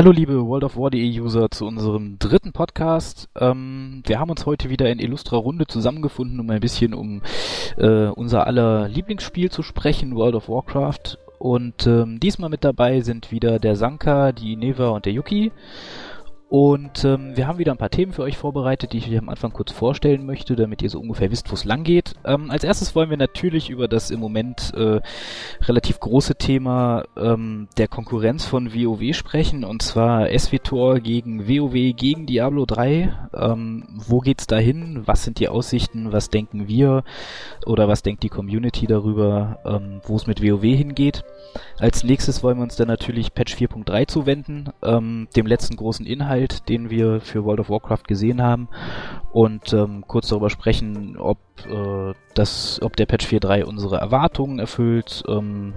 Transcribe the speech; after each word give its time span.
Hallo 0.00 0.12
liebe 0.12 0.46
World 0.46 0.64
of 0.64 0.78
War.de 0.78 1.20
User 1.20 1.50
zu 1.50 1.66
unserem 1.66 2.18
dritten 2.18 2.52
Podcast. 2.52 3.28
Ähm, 3.38 4.02
wir 4.06 4.18
haben 4.18 4.30
uns 4.30 4.46
heute 4.46 4.70
wieder 4.70 4.88
in 4.88 4.98
illustrer 4.98 5.36
Runde 5.36 5.66
zusammengefunden, 5.66 6.40
um 6.40 6.48
ein 6.48 6.60
bisschen 6.60 6.94
um 6.94 7.20
äh, 7.76 8.06
unser 8.06 8.46
aller 8.46 8.88
Lieblingsspiel 8.88 9.50
zu 9.50 9.62
sprechen, 9.62 10.14
World 10.16 10.36
of 10.36 10.48
Warcraft. 10.48 11.18
Und 11.38 11.86
ähm, 11.86 12.18
diesmal 12.18 12.48
mit 12.48 12.64
dabei 12.64 13.02
sind 13.02 13.30
wieder 13.30 13.58
der 13.58 13.76
Sanka, 13.76 14.32
die 14.32 14.56
Neva 14.56 14.88
und 14.88 15.04
der 15.04 15.12
Yuki. 15.12 15.52
Und 16.50 17.04
ähm, 17.04 17.36
wir 17.36 17.46
haben 17.46 17.58
wieder 17.58 17.70
ein 17.70 17.78
paar 17.78 17.90
Themen 17.90 18.12
für 18.12 18.24
euch 18.24 18.36
vorbereitet, 18.36 18.92
die 18.92 18.98
ich 18.98 19.08
euch 19.08 19.16
am 19.16 19.28
Anfang 19.28 19.52
kurz 19.52 19.70
vorstellen 19.70 20.26
möchte, 20.26 20.56
damit 20.56 20.82
ihr 20.82 20.90
so 20.90 20.98
ungefähr 20.98 21.30
wisst, 21.30 21.48
wo 21.48 21.54
es 21.54 21.64
lang 21.64 21.84
geht. 21.84 22.14
Ähm, 22.24 22.50
als 22.50 22.64
erstes 22.64 22.96
wollen 22.96 23.08
wir 23.08 23.16
natürlich 23.16 23.70
über 23.70 23.86
das 23.86 24.10
im 24.10 24.18
Moment 24.18 24.74
äh, 24.74 25.00
relativ 25.62 26.00
große 26.00 26.34
Thema 26.34 27.04
ähm, 27.16 27.68
der 27.78 27.86
Konkurrenz 27.86 28.46
von 28.46 28.74
WoW 28.74 29.14
sprechen, 29.14 29.62
und 29.62 29.82
zwar 29.82 30.26
SWTOR 30.36 30.98
gegen 30.98 31.46
WoW 31.46 31.94
gegen 31.94 32.26
Diablo 32.26 32.66
3. 32.66 33.14
Ähm, 33.32 33.84
wo 34.08 34.18
geht's 34.18 34.48
dahin? 34.48 35.02
Was 35.06 35.22
sind 35.22 35.38
die 35.38 35.48
Aussichten? 35.48 36.10
Was 36.10 36.30
denken 36.30 36.66
wir? 36.66 37.04
Oder 37.64 37.86
was 37.86 38.02
denkt 38.02 38.24
die 38.24 38.28
Community 38.28 38.88
darüber, 38.88 39.60
ähm, 39.64 40.00
wo 40.02 40.16
es 40.16 40.26
mit 40.26 40.42
WoW 40.42 40.62
hingeht? 40.62 41.22
Als 41.78 42.04
nächstes 42.04 42.42
wollen 42.42 42.58
wir 42.58 42.62
uns 42.62 42.76
dann 42.76 42.88
natürlich 42.88 43.32
Patch 43.32 43.54
4.3 43.54 44.06
zuwenden, 44.06 44.68
ähm, 44.82 45.28
dem 45.34 45.46
letzten 45.46 45.76
großen 45.76 46.04
Inhalt, 46.06 46.68
den 46.68 46.90
wir 46.90 47.20
für 47.20 47.44
World 47.44 47.60
of 47.60 47.70
Warcraft 47.70 48.04
gesehen 48.06 48.42
haben 48.42 48.68
und 49.32 49.72
ähm, 49.72 50.04
kurz 50.06 50.28
darüber 50.28 50.50
sprechen, 50.50 51.16
ob 51.16 51.38
äh, 51.66 52.14
das, 52.34 52.80
ob 52.82 52.96
der 52.96 53.06
Patch 53.06 53.26
4.3 53.26 53.64
unsere 53.64 53.96
Erwartungen 53.96 54.58
erfüllt, 54.58 55.22
ähm, 55.28 55.72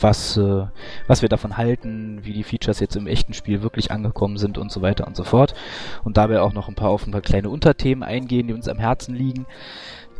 was, 0.00 0.36
äh, 0.36 0.66
was 1.06 1.22
wir 1.22 1.28
davon 1.28 1.56
halten, 1.56 2.20
wie 2.22 2.32
die 2.32 2.44
Features 2.44 2.80
jetzt 2.80 2.96
im 2.96 3.06
echten 3.06 3.34
Spiel 3.34 3.62
wirklich 3.62 3.90
angekommen 3.90 4.38
sind 4.38 4.58
und 4.58 4.72
so 4.72 4.82
weiter 4.82 5.06
und 5.06 5.16
so 5.16 5.24
fort 5.24 5.54
und 6.02 6.16
dabei 6.16 6.40
auch 6.40 6.52
noch 6.52 6.68
ein 6.68 6.74
paar 6.74 6.90
auf 6.90 7.06
ein 7.06 7.12
paar 7.12 7.20
kleine 7.20 7.50
Unterthemen 7.50 8.02
eingehen, 8.02 8.48
die 8.48 8.54
uns 8.54 8.68
am 8.68 8.78
Herzen 8.78 9.14
liegen. 9.14 9.46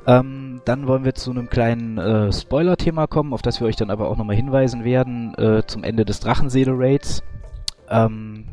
Ähm, 0.07 0.61
dann 0.65 0.87
wollen 0.87 1.05
wir 1.05 1.15
zu 1.15 1.31
einem 1.31 1.49
kleinen 1.49 1.99
äh, 1.99 2.33
Spoiler-Thema 2.33 3.07
kommen, 3.07 3.33
auf 3.33 3.43
das 3.43 3.61
wir 3.61 3.67
euch 3.67 3.77
dann 3.77 3.91
aber 3.91 4.09
auch 4.09 4.17
nochmal 4.17 4.37
hinweisen 4.37 4.85
werden, 4.85 5.35
äh, 5.35 5.63
zum 5.67 5.85
Ende 5.85 6.05
des 6.05 6.21
Drachenseele-Raids. 6.21 7.23
Ähm, 7.89 8.45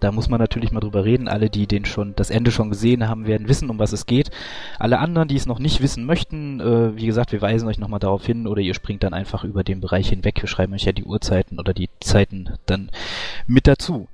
da 0.00 0.12
muss 0.12 0.28
man 0.28 0.40
natürlich 0.40 0.70
mal 0.70 0.80
drüber 0.80 1.04
reden. 1.04 1.28
Alle, 1.28 1.50
die 1.50 1.66
den 1.66 1.84
schon, 1.84 2.14
das 2.14 2.30
Ende 2.30 2.50
schon 2.50 2.70
gesehen 2.70 3.08
haben, 3.08 3.26
werden 3.26 3.48
wissen, 3.48 3.68
um 3.68 3.78
was 3.78 3.92
es 3.92 4.06
geht. 4.06 4.30
Alle 4.78 4.98
anderen, 4.98 5.28
die 5.28 5.36
es 5.36 5.46
noch 5.46 5.58
nicht 5.58 5.82
wissen 5.82 6.04
möchten, 6.04 6.60
äh, 6.60 6.96
wie 6.96 7.06
gesagt, 7.06 7.32
wir 7.32 7.42
weisen 7.42 7.68
euch 7.68 7.78
nochmal 7.78 8.00
darauf 8.00 8.24
hin 8.24 8.46
oder 8.46 8.60
ihr 8.60 8.74
springt 8.74 9.02
dann 9.02 9.14
einfach 9.14 9.44
über 9.44 9.64
den 9.64 9.80
Bereich 9.80 10.08
hinweg. 10.08 10.40
Wir 10.40 10.48
schreiben 10.48 10.74
euch 10.74 10.84
ja 10.84 10.92
die 10.92 11.04
Uhrzeiten 11.04 11.58
oder 11.58 11.74
die 11.74 11.90
Zeiten 12.00 12.50
dann 12.66 12.90
mit 13.46 13.66
dazu. 13.66 14.08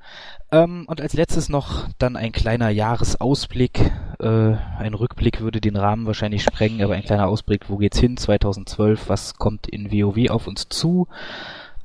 Ähm, 0.54 0.84
und 0.86 1.00
als 1.00 1.14
letztes 1.14 1.48
noch 1.48 1.88
dann 1.98 2.14
ein 2.14 2.30
kleiner 2.30 2.70
Jahresausblick. 2.70 3.90
Äh, 4.20 4.54
ein 4.78 4.94
Rückblick 4.94 5.40
würde 5.40 5.60
den 5.60 5.74
Rahmen 5.74 6.06
wahrscheinlich 6.06 6.44
sprengen, 6.44 6.80
aber 6.80 6.94
ein 6.94 7.02
kleiner 7.02 7.26
Ausblick, 7.26 7.68
wo 7.68 7.76
geht's 7.76 7.98
hin 7.98 8.16
2012, 8.16 9.08
was 9.08 9.34
kommt 9.34 9.66
in 9.66 9.90
WoW 9.90 10.30
auf 10.30 10.46
uns 10.46 10.68
zu. 10.68 11.08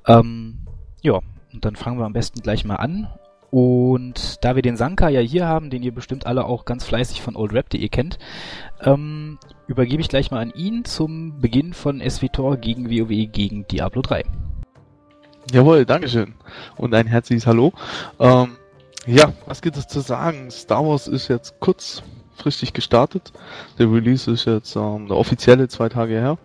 Ähm, 0.06 0.60
ja, 1.02 1.20
und 1.52 1.66
dann 1.66 1.76
fangen 1.76 1.98
wir 1.98 2.06
am 2.06 2.14
besten 2.14 2.42
gleich 2.42 2.64
mal 2.64 2.76
an. 2.76 3.08
Und 3.50 4.46
da 4.46 4.56
wir 4.56 4.62
den 4.62 4.78
Sanka 4.78 5.10
ja 5.10 5.22
hier 5.22 5.48
haben, 5.48 5.72
den 5.72 5.82
ihr 5.82 5.92
bestimmt 5.92 6.28
alle 6.28 6.46
auch 6.46 6.66
ganz 6.66 6.84
fleißig 6.84 7.24
von 7.24 7.36
oldrap.de 7.36 7.90
kennt, 7.90 8.20
ähm, 8.82 9.40
übergebe 9.66 10.04
ich 10.04 10.10
gleich 10.10 10.30
mal 10.30 10.42
an 10.42 10.54
ihn 10.54 10.86
zum 10.86 11.42
Beginn 11.42 11.74
von 11.74 12.08
SWTOR 12.08 12.58
gegen 12.58 12.92
WoW 12.92 13.32
gegen 13.32 13.66
Diablo 13.68 14.04
3. 14.04 14.24
Jawohl, 15.52 15.86
Dankeschön. 15.86 16.36
Und 16.76 16.94
ein 16.94 17.08
herzliches 17.08 17.48
Hallo. 17.48 17.74
Ähm, 18.20 18.59
ja, 19.10 19.34
was 19.46 19.62
gibt 19.62 19.78
es 19.78 19.88
zu 19.88 20.02
sagen? 20.02 20.52
Star 20.52 20.86
Wars 20.86 21.08
ist 21.08 21.28
jetzt 21.28 21.60
kurzfristig 21.60 22.74
gestartet. 22.74 23.34
Der 23.78 23.92
Release 23.92 24.30
ist 24.30 24.46
jetzt 24.46 24.76
ähm, 24.76 25.08
der 25.08 25.18
offizielle 25.18 25.68
zwei 25.68 25.90
Tage 25.90 26.14
her. 26.14 26.38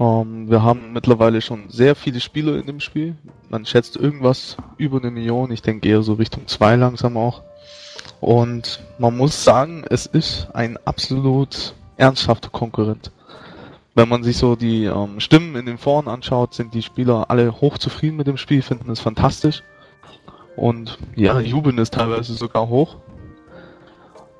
Ähm, 0.00 0.50
wir 0.50 0.62
haben 0.62 0.92
mittlerweile 0.92 1.40
schon 1.40 1.70
sehr 1.70 1.94
viele 1.94 2.20
Spieler 2.20 2.56
in 2.56 2.66
dem 2.66 2.80
Spiel. 2.80 3.16
Man 3.48 3.64
schätzt 3.64 3.96
irgendwas 3.96 4.56
über 4.76 4.98
eine 4.98 5.10
Million. 5.10 5.50
Ich 5.52 5.62
denke 5.62 5.88
eher 5.88 6.02
so 6.02 6.14
Richtung 6.14 6.46
zwei 6.48 6.76
langsam 6.76 7.16
auch. 7.16 7.42
Und 8.20 8.80
man 8.98 9.16
muss 9.16 9.44
sagen, 9.44 9.84
es 9.88 10.06
ist 10.06 10.48
ein 10.54 10.78
absolut 10.84 11.74
ernsthafter 11.96 12.48
Konkurrent 12.48 13.12
wenn 13.94 14.08
man 14.08 14.22
sich 14.22 14.38
so 14.38 14.56
die 14.56 14.84
ähm, 14.84 15.20
Stimmen 15.20 15.54
in 15.56 15.66
den 15.66 15.78
Foren 15.78 16.08
anschaut, 16.08 16.54
sind 16.54 16.72
die 16.74 16.82
Spieler 16.82 17.30
alle 17.30 17.60
hochzufrieden 17.60 18.16
mit 18.16 18.26
dem 18.26 18.36
Spiel, 18.36 18.62
finden 18.62 18.90
es 18.90 19.00
fantastisch. 19.00 19.62
Und 20.56 20.98
ja, 21.16 21.40
jubeln 21.40 21.78
es 21.78 21.90
teilweise 21.90 22.34
sogar 22.34 22.68
hoch. 22.68 22.96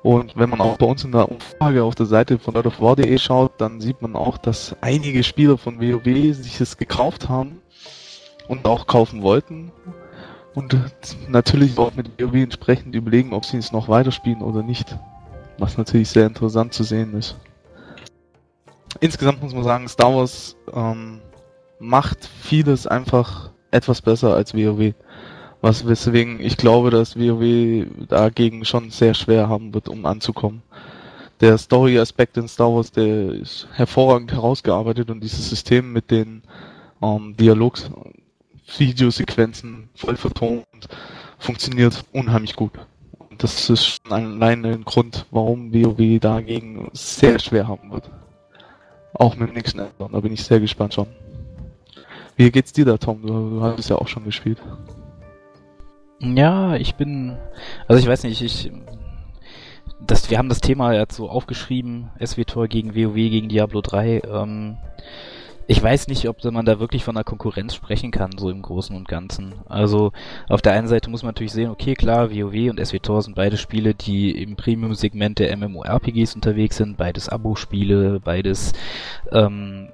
Und 0.03 0.35
wenn 0.35 0.49
man 0.49 0.59
auch 0.59 0.77
bei 0.77 0.85
uns 0.85 1.03
in 1.03 1.13
der 1.13 1.31
Umfrage 1.31 1.83
auf 1.83 1.95
der 1.95 2.05
Seite 2.05 2.37
von 2.37 2.53
LordofWar.de 2.55 3.17
schaut, 3.17 3.53
dann 3.59 3.79
sieht 3.79 4.01
man 4.01 4.15
auch, 4.15 4.37
dass 4.37 4.75
einige 4.81 5.23
Spieler 5.23 5.57
von 5.57 5.79
WoW 5.79 6.35
sich 6.35 6.59
es 6.59 6.77
gekauft 6.77 7.29
haben 7.29 7.61
und 8.47 8.65
auch 8.65 8.85
kaufen 8.85 9.21
wollten. 9.21 9.71
Und 10.55 10.77
natürlich 11.29 11.77
auch 11.77 11.95
mit 11.95 12.21
WoW 12.21 12.35
entsprechend 12.35 12.93
überlegen, 12.95 13.33
ob 13.33 13.45
sie 13.45 13.57
es 13.57 13.71
noch 13.71 13.87
weiterspielen 13.87 14.41
oder 14.41 14.61
nicht. 14.61 14.97
Was 15.57 15.77
natürlich 15.77 16.09
sehr 16.09 16.27
interessant 16.27 16.73
zu 16.73 16.83
sehen 16.83 17.13
ist 17.15 17.37
insgesamt 18.99 19.41
muss 19.41 19.53
man 19.53 19.63
sagen, 19.63 19.87
Star 19.87 20.15
Wars 20.15 20.55
ähm, 20.73 21.19
macht 21.79 22.29
vieles 22.41 22.87
einfach 22.87 23.51
etwas 23.71 24.01
besser 24.01 24.35
als 24.35 24.53
WoW. 24.53 24.93
Was 25.63 25.87
weswegen 25.87 26.41
ich 26.41 26.57
glaube, 26.57 26.89
dass 26.89 27.17
WoW 27.17 27.87
dagegen 28.09 28.65
schon 28.65 28.89
sehr 28.89 29.13
schwer 29.13 29.47
haben 29.47 29.73
wird, 29.73 29.87
um 29.87 30.05
anzukommen. 30.05 30.61
Der 31.39 31.57
Story-Aspekt 31.57 32.35
in 32.35 32.49
Star 32.49 32.75
Wars, 32.75 32.91
der 32.91 33.29
ist 33.31 33.69
hervorragend 33.71 34.33
herausgearbeitet 34.33 35.09
und 35.09 35.23
dieses 35.23 35.49
System 35.49 35.93
mit 35.93 36.11
den 36.11 36.41
ähm, 37.01 37.37
Dialogs, 37.37 37.89
Videosequenzen 38.77 39.87
voll 39.95 40.17
vertont 40.17 40.65
funktioniert 41.39 42.03
unheimlich 42.11 42.57
gut. 42.57 42.73
Und 43.17 43.41
das 43.41 43.69
ist 43.69 43.85
schon 43.85 44.11
allein 44.11 44.65
ein 44.65 44.83
Grund, 44.83 45.25
warum 45.31 45.73
WoW 45.73 46.19
dagegen 46.19 46.89
sehr 46.91 47.39
schwer 47.39 47.69
haben 47.69 47.89
wird. 47.89 48.11
Auch 49.13 49.37
mit 49.37 49.47
dem 49.47 49.55
nächsten 49.55 49.79
Addon, 49.79 50.11
da 50.11 50.19
bin 50.19 50.33
ich 50.33 50.43
sehr 50.43 50.59
gespannt 50.59 50.93
schon. 50.93 51.07
Wie 52.35 52.51
geht's 52.51 52.73
dir 52.73 52.83
da, 52.83 52.97
Tom? 52.97 53.21
Du, 53.21 53.27
du 53.27 53.61
hast 53.61 53.79
es 53.79 53.87
ja 53.87 53.95
auch 53.95 54.09
schon 54.09 54.25
gespielt. 54.25 54.57
Ja, 56.23 56.75
ich 56.75 56.95
bin, 56.95 57.37
also 57.87 58.01
ich 58.01 58.07
weiß 58.07 58.23
nicht, 58.23 58.41
ich, 58.41 58.71
das, 59.99 60.29
wir 60.29 60.37
haben 60.37 60.47
das 60.47 60.61
Thema 60.61 60.93
jetzt 60.93 61.17
so 61.17 61.29
aufgeschrieben, 61.29 62.11
SWTOR 62.23 62.69
gegen 62.69 62.95
WoW 62.95 63.15
gegen 63.15 63.49
Diablo 63.49 63.81
3. 63.81 64.21
Ähm, 64.25 64.77
ich 65.67 65.81
weiß 65.81 66.07
nicht, 66.07 66.27
ob 66.29 66.43
man 66.45 66.65
da 66.65 66.79
wirklich 66.79 67.03
von 67.03 67.17
einer 67.17 67.25
Konkurrenz 67.25 67.75
sprechen 67.75 68.11
kann, 68.11 68.37
so 68.37 68.49
im 68.49 68.61
Großen 68.61 68.95
und 68.95 69.07
Ganzen. 69.07 69.53
Also 69.67 70.11
auf 70.47 70.61
der 70.61 70.73
einen 70.73 70.87
Seite 70.87 71.09
muss 71.09 71.23
man 71.23 71.29
natürlich 71.29 71.53
sehen, 71.53 71.69
okay, 71.69 71.93
klar, 71.93 72.31
WoW 72.31 72.69
und 72.69 72.85
SWTOR 72.85 73.21
sind 73.21 73.35
beide 73.35 73.57
Spiele, 73.57 73.93
die 73.93 74.31
im 74.31 74.55
Premium-Segment 74.55 75.39
der 75.39 75.55
MMORPGs 75.57 76.35
unterwegs 76.35 76.77
sind, 76.77 76.95
beides 76.95 77.27
Abo-Spiele, 77.27 78.21
beides 78.21 78.71
ähm, 79.31 79.89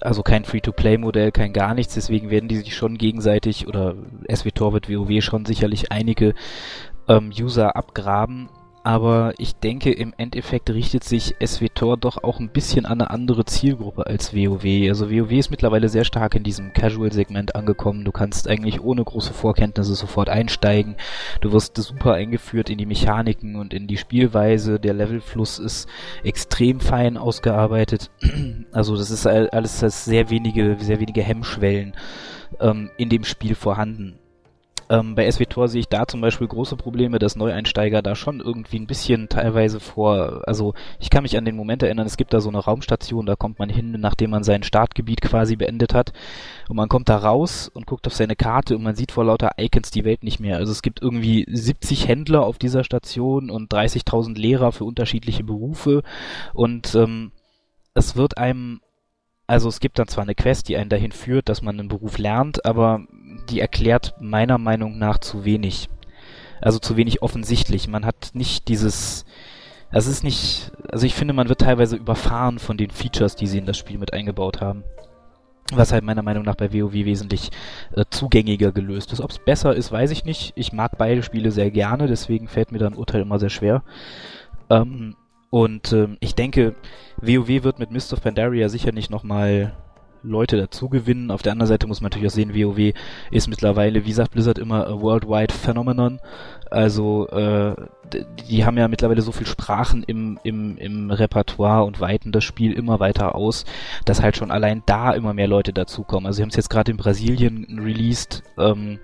also 0.00 0.22
kein 0.22 0.44
Free-to-Play-Modell, 0.44 1.32
kein 1.32 1.52
gar 1.52 1.74
nichts, 1.74 1.94
deswegen 1.94 2.30
werden 2.30 2.48
die 2.48 2.56
sich 2.56 2.74
schon 2.74 2.98
gegenseitig 2.98 3.66
oder 3.66 3.94
SWTOR 4.32 4.72
wird 4.72 4.88
WoW 4.88 5.22
schon 5.22 5.44
sicherlich 5.44 5.92
einige 5.92 6.34
ähm, 7.08 7.30
User 7.38 7.76
abgraben, 7.76 8.48
aber 8.84 9.34
ich 9.38 9.56
denke, 9.56 9.92
im 9.92 10.14
Endeffekt 10.16 10.70
richtet 10.70 11.04
sich 11.04 11.34
SWTOR 11.44 11.96
doch 11.96 12.22
auch 12.22 12.40
ein 12.40 12.48
bisschen 12.48 12.86
an 12.86 13.00
eine 13.00 13.10
andere 13.10 13.44
Zielgruppe 13.44 14.06
als 14.06 14.34
WoW. 14.34 14.88
Also 14.88 15.10
WoW 15.10 15.32
ist 15.32 15.50
mittlerweile 15.50 15.88
sehr 15.88 16.04
stark 16.04 16.34
in 16.34 16.42
diesem 16.42 16.72
Casual-Segment 16.72 17.54
angekommen. 17.54 18.04
Du 18.04 18.12
kannst 18.12 18.48
eigentlich 18.48 18.80
ohne 18.80 19.04
große 19.04 19.32
Vorkenntnisse 19.32 19.94
sofort 19.94 20.28
einsteigen. 20.28 20.96
Du 21.40 21.52
wirst 21.52 21.76
super 21.76 22.14
eingeführt 22.14 22.70
in 22.70 22.78
die 22.78 22.86
Mechaniken 22.86 23.56
und 23.56 23.74
in 23.74 23.86
die 23.86 23.98
Spielweise. 23.98 24.80
Der 24.80 24.94
Levelfluss 24.94 25.58
ist 25.58 25.88
extrem 26.22 26.80
fein 26.80 27.16
ausgearbeitet. 27.16 28.10
Also 28.70 28.96
das 28.96 29.10
ist 29.10 29.26
alles 29.26 29.80
das 29.80 30.04
sehr 30.04 30.30
wenige, 30.30 30.76
sehr 30.78 31.00
wenige 31.00 31.22
Hemmschwellen 31.22 31.94
ähm, 32.60 32.90
in 32.96 33.08
dem 33.08 33.24
Spiel 33.24 33.54
vorhanden. 33.54 34.18
Ähm, 34.90 35.14
bei 35.14 35.30
SWTOR 35.30 35.68
sehe 35.68 35.80
ich 35.80 35.88
da 35.88 36.06
zum 36.06 36.20
Beispiel 36.20 36.46
große 36.46 36.76
Probleme, 36.76 37.18
dass 37.18 37.36
Neueinsteiger 37.36 38.00
da 38.00 38.14
schon 38.14 38.40
irgendwie 38.40 38.78
ein 38.78 38.86
bisschen 38.86 39.28
teilweise 39.28 39.80
vor, 39.80 40.42
also 40.46 40.74
ich 40.98 41.10
kann 41.10 41.22
mich 41.22 41.36
an 41.36 41.44
den 41.44 41.56
Moment 41.56 41.82
erinnern, 41.82 42.06
es 42.06 42.16
gibt 42.16 42.32
da 42.32 42.40
so 42.40 42.48
eine 42.48 42.58
Raumstation, 42.58 43.26
da 43.26 43.36
kommt 43.36 43.58
man 43.58 43.68
hin, 43.68 43.96
nachdem 43.98 44.30
man 44.30 44.44
sein 44.44 44.62
Startgebiet 44.62 45.20
quasi 45.20 45.56
beendet 45.56 45.94
hat 45.94 46.12
und 46.68 46.76
man 46.76 46.88
kommt 46.88 47.08
da 47.08 47.18
raus 47.18 47.70
und 47.72 47.86
guckt 47.86 48.06
auf 48.06 48.14
seine 48.14 48.36
Karte 48.36 48.76
und 48.76 48.82
man 48.82 48.96
sieht 48.96 49.12
vor 49.12 49.24
lauter 49.24 49.52
Icons 49.58 49.90
die 49.90 50.04
Welt 50.04 50.22
nicht 50.22 50.40
mehr. 50.40 50.56
Also 50.56 50.72
es 50.72 50.82
gibt 50.82 51.02
irgendwie 51.02 51.44
70 51.48 52.08
Händler 52.08 52.44
auf 52.44 52.58
dieser 52.58 52.84
Station 52.84 53.50
und 53.50 53.72
30.000 53.72 54.38
Lehrer 54.38 54.72
für 54.72 54.84
unterschiedliche 54.84 55.44
Berufe 55.44 56.02
und 56.54 56.94
ähm, 56.94 57.32
es 57.94 58.16
wird 58.16 58.38
einem 58.38 58.80
also 59.48 59.70
es 59.70 59.80
gibt 59.80 59.98
dann 59.98 60.08
zwar 60.08 60.24
eine 60.24 60.34
Quest, 60.34 60.68
die 60.68 60.76
einen 60.76 60.90
dahin 60.90 61.10
führt, 61.10 61.48
dass 61.48 61.62
man 61.62 61.80
einen 61.80 61.88
Beruf 61.88 62.18
lernt, 62.18 62.66
aber 62.66 63.06
die 63.50 63.60
erklärt 63.60 64.14
meiner 64.20 64.58
Meinung 64.58 64.98
nach 64.98 65.18
zu 65.18 65.44
wenig. 65.44 65.88
Also 66.60 66.78
zu 66.78 66.96
wenig 66.96 67.22
offensichtlich. 67.22 67.88
Man 67.88 68.04
hat 68.04 68.30
nicht 68.34 68.68
dieses, 68.68 69.24
es 69.90 70.06
ist 70.06 70.24
nicht, 70.24 70.72
also 70.90 71.06
ich 71.06 71.14
finde, 71.14 71.34
man 71.34 71.48
wird 71.48 71.60
teilweise 71.60 71.96
überfahren 71.96 72.58
von 72.58 72.76
den 72.76 72.90
Features, 72.90 73.36
die 73.36 73.46
sie 73.46 73.58
in 73.58 73.66
das 73.66 73.78
Spiel 73.78 73.98
mit 73.98 74.12
eingebaut 74.12 74.60
haben. 74.60 74.84
Was 75.72 75.92
halt 75.92 76.02
meiner 76.02 76.22
Meinung 76.22 76.44
nach 76.44 76.54
bei 76.54 76.72
WoW 76.72 76.92
wesentlich 76.94 77.50
äh, 77.94 78.04
zugängiger 78.08 78.72
gelöst 78.72 79.12
ist. 79.12 79.20
Ob 79.20 79.30
es 79.30 79.38
besser 79.38 79.74
ist, 79.74 79.92
weiß 79.92 80.10
ich 80.10 80.24
nicht. 80.24 80.52
Ich 80.56 80.72
mag 80.72 80.96
beide 80.96 81.22
Spiele 81.22 81.50
sehr 81.50 81.70
gerne, 81.70 82.06
deswegen 82.06 82.48
fällt 82.48 82.72
mir 82.72 82.78
dann 82.78 82.94
Urteil 82.94 83.20
immer 83.20 83.38
sehr 83.38 83.50
schwer. 83.50 83.82
Ähm, 84.70 85.14
und 85.50 85.92
ähm, 85.92 86.16
ich 86.20 86.34
denke, 86.34 86.74
WoW 87.20 87.64
wird 87.64 87.78
mit 87.78 87.90
Mist 87.90 88.12
of 88.12 88.22
Pandaria 88.22 88.68
sicher 88.68 88.92
nicht 88.92 89.10
nochmal 89.10 89.74
Leute 90.28 90.56
dazu 90.56 90.88
gewinnen. 90.88 91.30
Auf 91.30 91.42
der 91.42 91.52
anderen 91.52 91.68
Seite 91.68 91.86
muss 91.86 92.00
man 92.00 92.10
natürlich 92.10 92.28
auch 92.28 92.34
sehen, 92.34 92.54
WoW 92.54 92.92
ist 93.30 93.48
mittlerweile, 93.48 94.04
wie 94.04 94.12
sagt 94.12 94.32
Blizzard 94.32 94.58
immer, 94.58 94.86
a 94.86 95.00
worldwide 95.00 95.52
phenomenon. 95.52 96.20
Also 96.70 97.28
äh, 97.28 97.74
die 98.48 98.64
haben 98.64 98.78
ja 98.78 98.88
mittlerweile 98.88 99.22
so 99.22 99.32
viel 99.32 99.46
Sprachen 99.46 100.02
im, 100.02 100.38
im, 100.42 100.76
im 100.78 101.10
Repertoire 101.10 101.84
und 101.84 102.00
weiten 102.00 102.32
das 102.32 102.44
Spiel 102.44 102.72
immer 102.72 103.00
weiter 103.00 103.34
aus, 103.34 103.64
dass 104.04 104.22
halt 104.22 104.36
schon 104.36 104.50
allein 104.50 104.82
da 104.86 105.12
immer 105.12 105.34
mehr 105.34 105.48
Leute 105.48 105.72
dazukommen. 105.72 106.26
Also 106.26 106.38
sie 106.38 106.42
haben 106.42 106.50
es 106.50 106.56
jetzt 106.56 106.70
gerade 106.70 106.90
in 106.90 106.96
Brasilien 106.96 107.78
released, 107.82 108.42
ähm, 108.58 108.98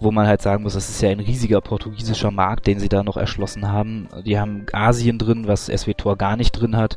wo 0.00 0.10
man 0.10 0.26
halt 0.26 0.42
sagen 0.42 0.62
muss, 0.62 0.74
das 0.74 0.90
ist 0.90 1.00
ja 1.00 1.10
ein 1.10 1.20
riesiger 1.20 1.60
portugiesischer 1.60 2.30
Markt, 2.30 2.66
den 2.66 2.78
sie 2.78 2.88
da 2.88 3.02
noch 3.02 3.16
erschlossen 3.16 3.70
haben. 3.70 4.08
Die 4.24 4.38
haben 4.38 4.66
Asien 4.72 5.18
drin, 5.18 5.46
was 5.46 5.66
SWTOR 5.66 6.16
gar 6.16 6.36
nicht 6.36 6.52
drin 6.52 6.76
hat. 6.76 6.96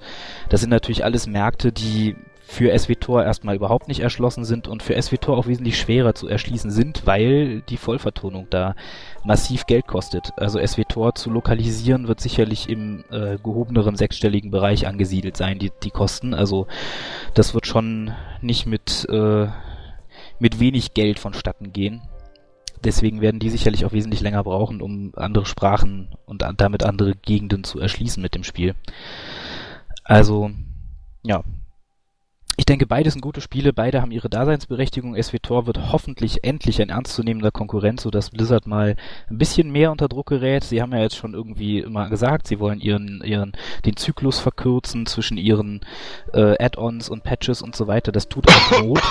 Das 0.49 0.61
sind 0.61 0.71
natürlich 0.71 1.03
alles 1.03 1.27
Märkte, 1.27 1.71
die 1.71 2.15
für 2.49 2.75
SWTOR 2.79 3.25
erstmal 3.25 3.57
überhaupt 3.57 3.89
nicht 3.89 3.99
erschlossen 3.99 4.45
sind 4.45 4.69
und 4.69 4.81
für 4.81 4.99
SWTOR 4.99 5.38
auch 5.38 5.47
wesentlich 5.47 5.77
schwerer 5.77 6.15
zu 6.15 6.29
erschließen 6.29 6.71
sind, 6.71 7.05
weil 7.05 7.61
die 7.63 7.75
Vollvertonung 7.75 8.47
da 8.49 8.73
massiv 9.25 9.65
Geld 9.65 9.85
kostet. 9.85 10.31
Also 10.38 10.65
SWTOR 10.65 11.13
zu 11.13 11.29
lokalisieren 11.29 12.07
wird 12.07 12.21
sicherlich 12.21 12.69
im 12.69 13.03
äh, 13.11 13.38
gehobeneren 13.38 13.97
sechsstelligen 13.97 14.49
Bereich 14.49 14.88
angesiedelt 14.88 15.35
sein, 15.35 15.59
die, 15.59 15.73
die 15.83 15.91
Kosten. 15.91 16.33
Also 16.33 16.67
das 17.33 17.53
wird 17.53 17.67
schon 17.67 18.13
nicht 18.41 18.65
mit, 18.65 19.05
äh, 19.09 19.47
mit 20.39 20.61
wenig 20.61 20.94
Geld 20.94 21.19
vonstatten 21.19 21.73
gehen. 21.73 22.01
Deswegen 22.81 23.19
werden 23.19 23.41
die 23.41 23.49
sicherlich 23.49 23.83
auch 23.83 23.91
wesentlich 23.91 24.21
länger 24.21 24.45
brauchen, 24.45 24.81
um 24.81 25.11
andere 25.17 25.45
Sprachen 25.45 26.15
und 26.25 26.45
damit 26.57 26.83
andere 26.83 27.13
Gegenden 27.13 27.65
zu 27.65 27.77
erschließen 27.81 28.23
mit 28.23 28.35
dem 28.35 28.45
Spiel. 28.45 28.73
Also, 30.05 30.51
ja, 31.23 31.44
ich 32.59 32.65
denke, 32.65 32.88
beides 32.88 33.13
sind 33.13 33.21
gute 33.21 33.39
Spiele, 33.39 33.71
beide 33.71 34.01
haben 34.01 34.09
ihre 34.09 34.30
Daseinsberechtigung. 34.30 35.15
SWTOR 35.15 35.68
wird 35.68 35.92
hoffentlich 35.92 36.44
endlich 36.44 36.81
ein 36.81 36.89
ernstzunehmender 36.89 37.51
Konkurrent, 37.51 38.01
sodass 38.01 38.31
Blizzard 38.31 38.65
mal 38.65 38.95
ein 39.30 39.38
bisschen 39.38 39.71
mehr 39.71 39.92
unter 39.92 40.07
Druck 40.07 40.25
gerät. 40.30 40.63
Sie 40.63 40.81
haben 40.81 40.92
ja 40.92 41.01
jetzt 41.01 41.15
schon 41.15 41.36
irgendwie 41.36 41.80
immer 41.80 42.09
gesagt, 42.09 42.48
sie 42.48 42.59
wollen 42.59 42.80
ihren, 42.80 43.21
ihren, 43.24 43.54
den 43.86 43.95
Zyklus 43.95 44.39
verkürzen 44.39 45.06
zwischen 45.06 45.38
ihren 45.38 45.81
äh, 46.33 46.56
Add-ons 46.57 47.09
und 47.09 47.24
Patches 47.24 47.62
und 47.62 47.75
so 47.75 47.86
weiter. 47.86 48.12
Das 48.12 48.27
tut 48.27 48.48
auch 48.50 48.81
Not. 48.81 49.01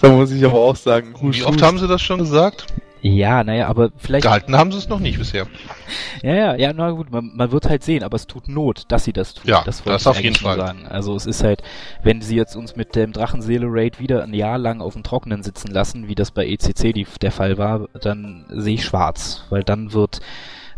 da 0.00 0.08
muss 0.08 0.32
ich 0.32 0.44
aber 0.44 0.58
auch 0.58 0.76
sagen, 0.76 1.14
wie 1.20 1.44
oft 1.44 1.62
haben 1.62 1.78
sie 1.78 1.86
das 1.86 2.02
schon 2.02 2.18
gesagt? 2.18 2.66
Ja, 3.04 3.42
naja, 3.42 3.66
aber 3.66 3.90
vielleicht. 3.96 4.22
Gehalten 4.22 4.56
haben 4.56 4.70
sie 4.70 4.78
es 4.78 4.88
noch 4.88 5.00
nicht 5.00 5.18
bisher. 5.18 5.48
Ja, 6.22 6.34
ja, 6.34 6.54
ja, 6.54 6.72
na 6.72 6.92
gut, 6.92 7.10
man, 7.10 7.32
man 7.34 7.50
wird 7.50 7.68
halt 7.68 7.82
sehen, 7.82 8.04
aber 8.04 8.14
es 8.14 8.28
tut 8.28 8.48
Not, 8.48 8.84
dass 8.88 9.02
sie 9.02 9.12
das 9.12 9.34
tun. 9.34 9.42
Ja, 9.44 9.62
das, 9.64 9.82
das 9.82 10.06
auf 10.06 10.20
jeden 10.20 10.36
Fall. 10.36 10.56
Sagen. 10.56 10.86
Also 10.86 11.16
es 11.16 11.26
ist 11.26 11.42
halt, 11.42 11.64
wenn 12.04 12.22
sie 12.22 12.36
jetzt 12.36 12.54
uns 12.54 12.76
mit 12.76 12.94
dem 12.94 13.12
Drachenseele-Raid 13.12 13.98
wieder 13.98 14.22
ein 14.22 14.34
Jahr 14.34 14.56
lang 14.56 14.80
auf 14.80 14.92
dem 14.92 15.02
Trockenen 15.02 15.42
sitzen 15.42 15.72
lassen, 15.72 16.06
wie 16.06 16.14
das 16.14 16.30
bei 16.30 16.46
ECC 16.46 16.92
die, 16.92 17.06
der 17.20 17.32
Fall 17.32 17.58
war, 17.58 17.88
dann 18.00 18.44
sehe 18.48 18.74
ich 18.74 18.84
schwarz, 18.84 19.44
weil 19.50 19.64
dann 19.64 19.92
wird 19.92 20.20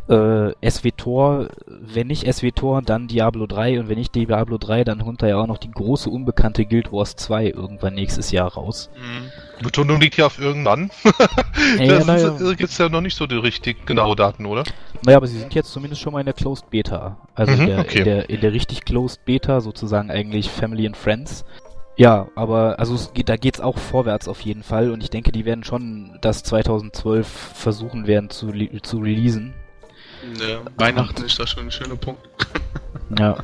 äh, 0.09 0.71
SWTOR, 0.71 1.49
wenn 1.67 2.09
nicht 2.09 2.31
SWTOR, 2.31 2.83
dann 2.83 3.09
Diablo 3.09 3.47
3 3.47 3.81
und 3.81 3.89
wenn 3.89 3.99
nicht 3.99 4.15
Diablo 4.15 4.59
3, 4.59 4.85
dann 4.85 5.03
kommt 5.03 5.23
da 5.23 5.27
ja 5.27 5.37
auch 5.37 5.47
noch 5.47 5.59
die 5.59 5.71
große 5.71 6.11
unbekannte 6.11 6.67
Guild 6.67 6.93
Wars 6.93 7.17
2 7.17 7.47
irgendwann 7.47 7.95
nächstes 7.95 8.31
Jahr 8.31 8.53
raus. 8.53 8.91
Mhm. 8.97 9.63
Betonung 9.63 10.01
liegt 10.01 10.17
ja 10.17 10.27
auf 10.27 10.39
irgendwann. 10.39 10.91
ja, 11.79 12.05
da 12.05 12.19
ja. 12.19 12.53
gibt 12.55 12.77
ja 12.77 12.89
noch 12.89 13.01
nicht 13.01 13.17
so 13.17 13.27
die 13.27 13.37
richtig 13.37 13.87
genaue 13.87 14.17
Daten, 14.17 14.45
oder? 14.47 14.65
Naja, 15.05 15.17
aber 15.17 15.27
sie 15.27 15.39
sind 15.39 15.55
jetzt 15.55 15.73
zumindest 15.73 16.03
schon 16.03 16.13
mal 16.13 16.21
in 16.21 16.27
der 16.27 16.35
Closed 16.35 16.69
Beta. 16.71 17.17
Also 17.35 17.53
mhm, 17.53 17.61
in, 17.61 17.67
der, 17.69 17.79
okay. 17.79 17.99
in, 17.99 18.05
der, 18.05 18.31
in 18.31 18.41
der 18.41 18.53
richtig 18.53 18.85
Closed 18.85 19.25
Beta, 19.25 19.61
sozusagen 19.61 20.11
eigentlich 20.11 20.51
Family 20.51 20.87
and 20.87 20.97
Friends. 20.97 21.45
Ja, 21.97 22.27
aber 22.35 22.79
also 22.79 22.95
es 22.95 23.13
geht, 23.15 23.29
da 23.29 23.37
geht's 23.37 23.61
auch 23.61 23.79
vorwärts 23.79 24.27
auf 24.27 24.41
jeden 24.41 24.65
Fall 24.65 24.91
und 24.91 25.03
ich 25.03 25.11
denke, 25.11 25.31
die 25.31 25.45
werden 25.45 25.63
schon 25.63 26.19
das 26.21 26.43
2012 26.43 27.27
versuchen 27.27 28.09
werden 28.09 28.31
zu, 28.31 28.53
zu 28.83 28.99
releasen. 28.99 29.55
Ja, 30.41 30.61
Weihnachten 30.77 31.25
ist 31.25 31.39
da 31.39 31.47
schon 31.47 31.65
ein 31.65 31.71
schöner 31.71 31.97
Punkt. 31.97 32.29
ja. 33.19 33.37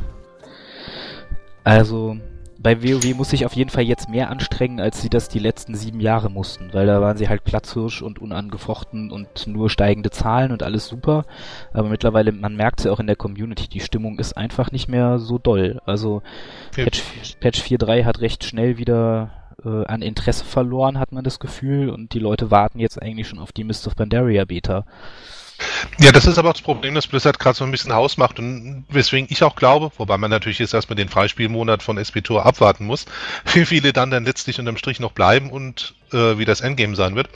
Also, 1.65 2.17
bei 2.63 2.83
WoW 2.83 3.15
muss 3.15 3.33
ich 3.33 3.47
auf 3.47 3.55
jeden 3.55 3.71
Fall 3.71 3.85
jetzt 3.85 4.11
mehr 4.11 4.29
anstrengen, 4.29 4.81
als 4.81 5.01
sie 5.01 5.09
das 5.09 5.29
die 5.29 5.39
letzten 5.39 5.75
sieben 5.75 6.01
Jahre 6.01 6.31
mussten, 6.31 6.73
weil 6.75 6.87
da 6.87 7.01
waren 7.01 7.17
sie 7.17 7.29
halt 7.29 7.45
Platzhirsch 7.45 8.03
und 8.03 8.19
unangefochten 8.19 9.11
und 9.11 9.47
nur 9.47 9.71
steigende 9.71 10.11
Zahlen 10.11 10.53
und 10.53 10.63
alles 10.63 10.87
super. 10.87 11.25
Aber 11.73 11.89
mittlerweile, 11.89 12.33
man 12.33 12.57
merkt 12.57 12.81
es 12.81 12.85
ja 12.85 12.93
auch 12.93 13.01
in 13.01 13.07
der 13.07 13.17
Community, 13.17 13.67
die 13.67 13.81
Stimmung 13.81 14.19
ist 14.19 14.37
einfach 14.37 14.73
nicht 14.73 14.89
mehr 14.89 15.19
so 15.19 15.39
doll. 15.39 15.81
Also 15.87 16.23
Patch, 16.73 17.03
Patch 17.41 17.63
4.3 17.63 18.05
hat 18.05 18.21
recht 18.21 18.45
schnell 18.45 18.77
wieder 18.77 19.31
äh, 19.65 19.87
an 19.87 20.03
Interesse 20.03 20.45
verloren, 20.45 20.99
hat 20.99 21.13
man 21.13 21.25
das 21.25 21.41
Gefühl, 21.41 21.89
und 21.89 22.13
die 22.13 22.19
Leute 22.19 22.51
warten 22.51 22.79
jetzt 22.79 23.01
eigentlich 23.01 23.29
schon 23.29 23.39
auf 23.39 23.53
die 23.53 23.65
Mist 23.65 23.87
of 23.87 23.97
Pandaria 23.97 24.45
Beta. 24.45 24.85
Ja, 25.99 26.13
das 26.13 26.27
ist 26.27 26.39
aber 26.39 26.51
auch 26.51 26.55
das 26.55 26.63
Problem, 26.63 26.95
dass 26.95 27.07
Blizzard 27.07 27.39
gerade 27.39 27.57
so 27.57 27.65
ein 27.65 27.71
bisschen 27.71 27.93
Haus 27.93 28.17
macht 28.17 28.39
und 28.39 28.85
weswegen 28.89 29.29
ich 29.31 29.43
auch 29.43 29.57
glaube, 29.57 29.91
wobei 29.99 30.17
man 30.17 30.31
natürlich 30.31 30.59
jetzt 30.59 30.75
erstmal 30.75 30.97
den 30.97 31.09
Freispielmonat 31.09 31.83
von 31.83 31.99
SP 31.99 32.23
Tour 32.23 32.47
abwarten 32.47 32.87
muss, 32.87 33.07
wie 33.53 33.67
viele 33.67 33.93
dann 33.93 34.11
dann 34.11 34.25
letztlich 34.25 34.59
unterm 34.59 34.77
Strich 34.77 35.01
noch 35.01 35.13
bleiben 35.13 35.51
und 35.51 35.95
äh, 36.13 36.39
wie 36.39 36.45
das 36.45 36.61
Endgame 36.61 36.97
sein 36.97 37.17
wird. 37.17 37.29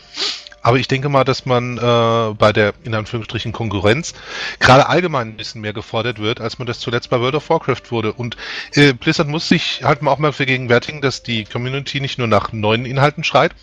Aber 0.64 0.78
ich 0.78 0.88
denke 0.88 1.10
mal, 1.10 1.24
dass 1.24 1.44
man 1.44 1.76
äh, 1.76 2.34
bei 2.38 2.50
der 2.54 2.72
in 2.84 2.94
Anführungsstrichen 2.94 3.52
Konkurrenz 3.52 4.14
gerade 4.60 4.88
allgemein 4.88 5.28
ein 5.28 5.36
bisschen 5.36 5.60
mehr 5.60 5.74
gefordert 5.74 6.18
wird, 6.18 6.40
als 6.40 6.58
man 6.58 6.66
das 6.66 6.80
zuletzt 6.80 7.10
bei 7.10 7.20
World 7.20 7.34
of 7.34 7.50
Warcraft 7.50 7.90
wurde. 7.90 8.14
Und 8.14 8.38
äh, 8.72 8.94
Blizzard 8.94 9.28
muss 9.28 9.46
sich 9.46 9.84
halt 9.84 10.00
mal 10.00 10.10
auch 10.10 10.18
mal 10.18 10.32
vergegenwärtigen, 10.32 11.02
dass 11.02 11.22
die 11.22 11.44
Community 11.44 12.00
nicht 12.00 12.16
nur 12.16 12.28
nach 12.28 12.52
neuen 12.52 12.86
Inhalten 12.86 13.24
schreit, 13.24 13.54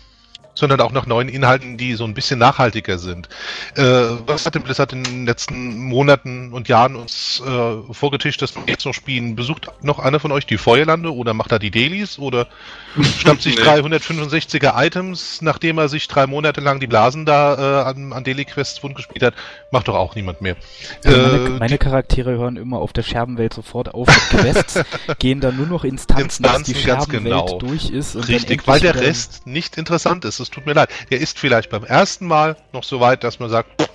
sondern 0.54 0.80
auch 0.80 0.92
nach 0.92 1.06
neuen 1.06 1.28
Inhalten, 1.28 1.76
die 1.76 1.94
so 1.94 2.04
ein 2.04 2.14
bisschen 2.14 2.38
nachhaltiger 2.38 2.98
sind. 2.98 3.28
Äh, 3.74 3.82
was 4.26 4.46
hat 4.46 4.54
denn 4.54 4.62
Blizzard 4.62 4.92
in 4.92 5.02
den 5.02 5.26
letzten 5.26 5.76
Monaten 5.78 6.52
und 6.52 6.68
Jahren 6.68 6.96
uns 6.96 7.42
äh, 7.46 7.92
vorgetischt, 7.92 8.42
dass 8.42 8.54
wir 8.54 8.62
jetzt 8.66 8.84
noch 8.84 8.94
spielen? 8.94 9.34
Besucht 9.34 9.68
noch 9.82 9.98
einer 9.98 10.20
von 10.20 10.32
euch 10.32 10.46
die 10.46 10.58
Feuerlande 10.58 11.14
oder 11.14 11.34
macht 11.34 11.52
er 11.52 11.58
die 11.58 11.70
Dailies 11.70 12.18
oder 12.18 12.48
schnappt 13.00 13.42
sich 13.42 13.56
nee. 13.58 13.62
365er 13.62 14.72
Items, 14.74 15.42
nachdem 15.42 15.78
er 15.78 15.88
sich 15.88 16.08
drei 16.08 16.26
Monate 16.26 16.60
lang 16.60 16.80
die 16.80 16.86
Blasen 16.86 17.26
da 17.26 17.82
äh, 17.82 17.84
an, 17.88 18.12
an 18.12 18.24
Daily 18.24 18.44
Quests 18.44 18.82
wund 18.82 18.94
gespielt 18.94 19.22
hat? 19.22 19.34
Macht 19.70 19.88
doch 19.88 19.94
auch 19.94 20.14
niemand 20.14 20.40
mehr. 20.42 20.56
Also 21.04 21.18
meine, 21.18 21.46
äh, 21.46 21.50
meine, 21.50 21.78
Charaktere 21.78 22.32
hören 22.32 22.56
immer 22.56 22.78
auf 22.78 22.92
der 22.92 23.02
Scherbenwelt 23.02 23.54
sofort 23.54 23.94
auf 23.94 24.06
mit 24.06 24.40
Quests, 24.40 24.80
gehen 25.18 25.40
dann 25.40 25.56
nur 25.56 25.66
noch 25.66 25.84
Instanzen, 25.84 26.44
Instanzen 26.44 26.58
dass 26.58 26.62
die 26.64 26.74
Scherbenwelt 26.74 27.46
genau. 27.46 27.58
durch 27.58 27.90
ist. 27.90 28.28
Richtig, 28.28 28.66
weil 28.66 28.80
der 28.80 28.94
Rest 28.94 29.46
nicht 29.46 29.76
interessant 29.76 30.24
ist 30.24 30.40
es 30.42 30.50
tut 30.50 30.66
mir 30.66 30.74
leid. 30.74 30.90
Der 31.10 31.20
ist 31.20 31.38
vielleicht 31.38 31.70
beim 31.70 31.84
ersten 31.84 32.26
Mal 32.26 32.56
noch 32.72 32.84
so 32.84 33.00
weit, 33.00 33.24
dass 33.24 33.40
man 33.40 33.48
sagt, 33.48 33.88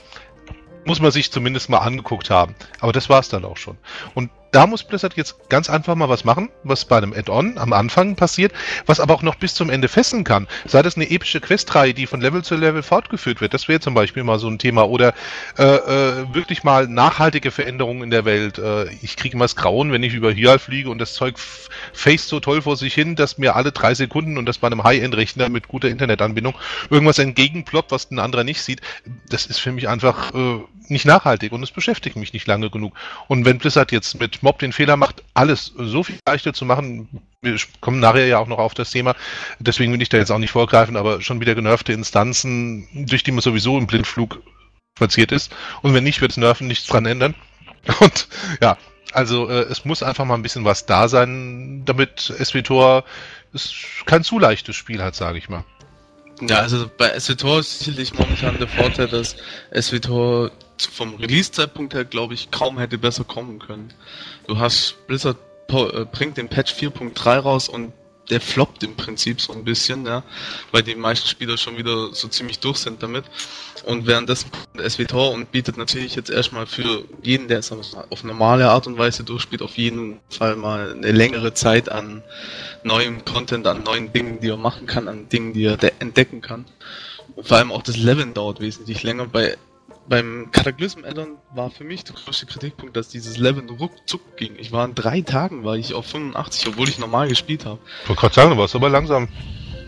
muss 0.86 1.00
man 1.00 1.12
sich 1.12 1.32
zumindest 1.32 1.70
mal 1.70 1.80
angeguckt 1.80 2.30
haben. 2.30 2.56
Aber 2.80 2.94
das 2.94 3.10
war 3.10 3.20
es 3.20 3.30
dann 3.30 3.46
auch 3.46 3.58
schon. 3.58 3.78
Und 4.16 4.32
da 4.58 4.66
muss 4.66 4.84
Blizzard 4.84 5.16
jetzt 5.16 5.50
ganz 5.50 5.70
einfach 5.70 5.94
mal 5.94 6.10
was 6.10 6.24
machen, 6.24 6.50
was 6.64 6.84
bei 6.84 6.98
einem 6.98 7.14
Add-on 7.14 7.60
am 7.60 7.74
Anfang 7.74 8.16
passiert, 8.16 8.54
was 8.88 9.00
aber 9.00 9.14
auch 9.14 9.22
noch 9.22 9.36
bis 9.36 9.54
zum 9.54 9.70
Ende 9.70 9.88
fesseln 9.88 10.24
kann. 10.24 10.48
Sei 10.66 10.82
das 10.82 10.96
eine 10.96 11.12
epische 11.12 11.40
Questreihe, 11.40 11.94
die 11.94 12.08
von 12.08 12.22
Level 12.22 12.44
zu 12.44 12.56
Level 12.56 12.82
fortgeführt 12.82 13.40
wird, 13.40 13.54
das 13.54 13.68
wäre 13.68 13.82
zum 13.82 13.94
Beispiel 13.94 14.24
mal 14.24 14.40
so 14.40 14.48
ein 14.48 14.58
Thema. 14.58 14.90
Oder 14.90 15.14
äh, 15.60 15.64
äh, 15.64 16.34
wirklich 16.34 16.64
mal 16.64 16.88
nachhaltige 16.88 17.52
Veränderungen 17.52 18.02
in 18.02 18.10
der 18.10 18.26
Welt. 18.26 18.58
Äh, 18.58 18.90
ich 19.04 19.16
kriege 19.16 19.36
immer 19.36 19.46
das 19.46 19.56
Grauen, 19.56 19.92
wenn 19.92 20.02
ich 20.02 20.16
über 20.16 20.34
Hyal 20.34 20.58
fliege 20.58 20.90
und 20.90 20.98
das 20.98 21.14
Zeug 21.14 21.38
face 21.94 22.28
so 22.28 22.40
toll 22.40 22.64
vor 22.64 22.78
sich 22.78 22.96
hin, 22.96 23.16
dass 23.16 23.38
mir 23.38 23.56
alle 23.56 23.72
drei 23.72 23.94
Sekunden 23.94 24.40
und 24.40 24.48
das 24.48 24.58
bei 24.58 24.66
einem 24.66 24.84
High-End-Rechner 24.84 25.50
mit 25.50 25.68
guter 25.68 25.90
Internetanbindung 25.90 26.56
irgendwas 26.90 27.20
entgegenploppt, 27.20 27.92
was 27.92 28.10
ein 28.10 28.18
anderer 28.18 28.44
nicht 28.44 28.64
sieht. 28.64 28.82
Das 29.30 29.46
ist 29.46 29.60
für 29.60 29.72
mich 29.72 29.88
einfach 29.88 30.34
äh, 30.34 30.62
nicht 30.90 31.06
nachhaltig 31.06 31.52
und 31.52 31.64
es 31.64 31.72
beschäftigt 31.72 32.16
mich 32.16 32.34
nicht 32.34 32.48
lange 32.48 32.70
genug. 32.70 32.94
Und 33.28 33.46
wenn 33.46 33.58
Blizzard 33.58 33.92
jetzt 33.92 34.20
mit 34.20 34.44
Mob 34.48 34.60
den 34.60 34.72
Fehler 34.72 34.96
macht, 34.96 35.24
alles 35.34 35.74
so 35.76 36.04
viel 36.04 36.20
leichter 36.26 36.54
zu 36.54 36.64
machen, 36.64 37.10
wir 37.42 37.58
kommen 37.82 38.00
nachher 38.00 38.28
ja 38.28 38.40
auch 38.40 38.48
noch 38.48 38.60
auf 38.60 38.74
das 38.74 38.92
Thema, 38.92 39.14
deswegen 39.60 39.92
will 39.92 40.02
ich 40.02 40.08
da 40.08 40.16
jetzt 40.16 40.32
auch 40.32 40.38
nicht 40.38 40.52
vorgreifen, 40.52 40.96
aber 40.96 41.22
schon 41.22 41.42
wieder 41.42 41.54
genervte 41.54 41.92
Instanzen, 41.92 42.88
durch 42.94 43.24
die 43.24 43.32
man 43.32 43.42
sowieso 43.42 43.78
im 43.78 43.88
Blindflug 43.88 44.42
spaziert 44.98 45.34
ist. 45.34 45.54
Und 45.82 45.94
wenn 45.94 46.06
nicht, 46.06 46.22
wird 46.22 46.32
es 46.32 46.38
Nerven 46.38 46.68
nichts 46.68 46.88
dran 46.88 47.06
ändern. 47.06 47.36
Und 48.00 48.30
ja, 48.62 48.78
also 49.12 49.50
äh, 49.50 49.64
es 49.64 49.84
muss 49.84 50.02
einfach 50.02 50.24
mal 50.24 50.36
ein 50.36 50.44
bisschen 50.44 50.64
was 50.64 50.86
da 50.86 51.10
sein, 51.10 51.84
damit 51.84 52.20
SWTOR 52.22 53.04
kein 54.06 54.24
zu 54.24 54.40
leichtes 54.40 54.78
Spiel 54.78 55.04
hat, 55.04 55.16
sage 55.16 55.40
ich 55.40 55.50
mal. 55.50 55.66
Ja, 56.40 56.60
also 56.60 56.90
bei 56.98 57.20
SWTOR 57.20 57.60
ist 57.60 57.80
sicherlich 57.80 58.14
momentan 58.14 58.58
der 58.60 58.70
Vorteil, 58.70 59.10
dass 59.10 59.36
SWTOR 59.78 60.52
vom 60.86 61.16
Release-Zeitpunkt 61.16 61.94
her, 61.94 62.06
glaube 62.06 62.34
ich, 62.34 62.52
kaum 62.52 62.78
hätte 62.78 62.98
besser 62.98 63.24
kommen 63.24 63.60
können. 63.60 63.94
Du 64.48 64.60
hast 64.60 64.96
Blizzard 65.08 65.38
äh, 65.70 66.06
bringt 66.06 66.38
den 66.38 66.48
Patch 66.48 66.74
4.3 66.74 67.40
raus 67.40 67.68
und 67.68 67.92
der 68.30 68.42
floppt 68.42 68.84
im 68.84 68.96
Prinzip 68.96 69.40
so 69.40 69.54
ein 69.54 69.64
bisschen, 69.64 70.06
ja, 70.06 70.24
weil 70.72 70.84
die 70.84 70.96
meisten 70.96 71.28
Spieler 71.28 71.58
schon 71.58 71.78
wieder 71.78 72.14
so 72.14 72.28
ziemlich 72.28 72.60
durch 72.60 72.78
sind 72.78 73.02
damit. 73.02 73.24
Und 73.86 74.06
währenddessen 74.06 74.52
kommt 74.52 74.92
SWTOR 74.92 75.32
und 75.32 75.52
bietet 75.52 75.78
natürlich 75.78 76.16
jetzt 76.16 76.30
erstmal 76.30 76.66
für 76.66 77.06
jeden, 77.24 77.48
der 77.48 77.60
es 77.60 77.72
auf 77.72 78.24
normale 78.24 78.70
Art 78.70 78.88
und 78.88 78.98
Weise 78.98 79.24
durchspielt, 79.24 79.62
auf 79.62 79.78
jeden 79.78 80.20
Fall 80.30 80.58
mal 80.58 80.92
eine 80.92 81.12
längere 81.12 81.54
Zeit 81.54 81.90
an 81.90 82.22
neuem 82.84 83.24
Content, 83.24 83.66
an 83.66 83.84
neuen 83.84 84.12
Dingen, 84.12 84.42
die 84.42 84.50
er 84.50 84.58
machen 84.58 84.88
kann, 84.88 85.08
an 85.08 85.30
Dingen, 85.30 85.54
die 85.54 85.64
er 85.64 85.78
entdecken 86.00 86.42
kann. 86.42 86.66
Und 87.36 87.48
vor 87.48 87.58
allem 87.58 87.72
auch 87.72 87.84
das 87.84 87.98
Leveln 87.98 88.34
dauert 88.34 88.60
wesentlich 88.60 89.04
länger. 89.04 89.28
Bei 89.28 89.58
beim 90.08 90.50
Cataclysm 90.52 91.04
Addon 91.04 91.38
war 91.54 91.70
für 91.70 91.84
mich 91.84 92.04
der 92.04 92.16
größte 92.16 92.46
Kritikpunkt, 92.46 92.96
dass 92.96 93.10
dieses 93.10 93.38
Level 93.38 93.64
ruckzuck 93.70 94.38
ging. 94.38 94.56
Ich 94.58 94.72
war 94.72 94.86
in 94.86 94.96
drei 94.96 95.22
Tagen, 95.22 95.64
war 95.64 95.76
ich 95.76 95.94
auf 95.94 96.06
85, 96.06 96.70
obwohl 96.70 96.88
ich 96.88 96.98
normal 97.00 97.28
gespielt 97.28 97.66
habe. 97.66 97.80
Ich 98.04 98.10
wollte 98.10 98.22
gerade 98.22 98.36
sagen, 98.36 98.50
du 98.52 98.58
warst 98.58 98.76
aber 98.76 98.90
langsam. 98.90 99.28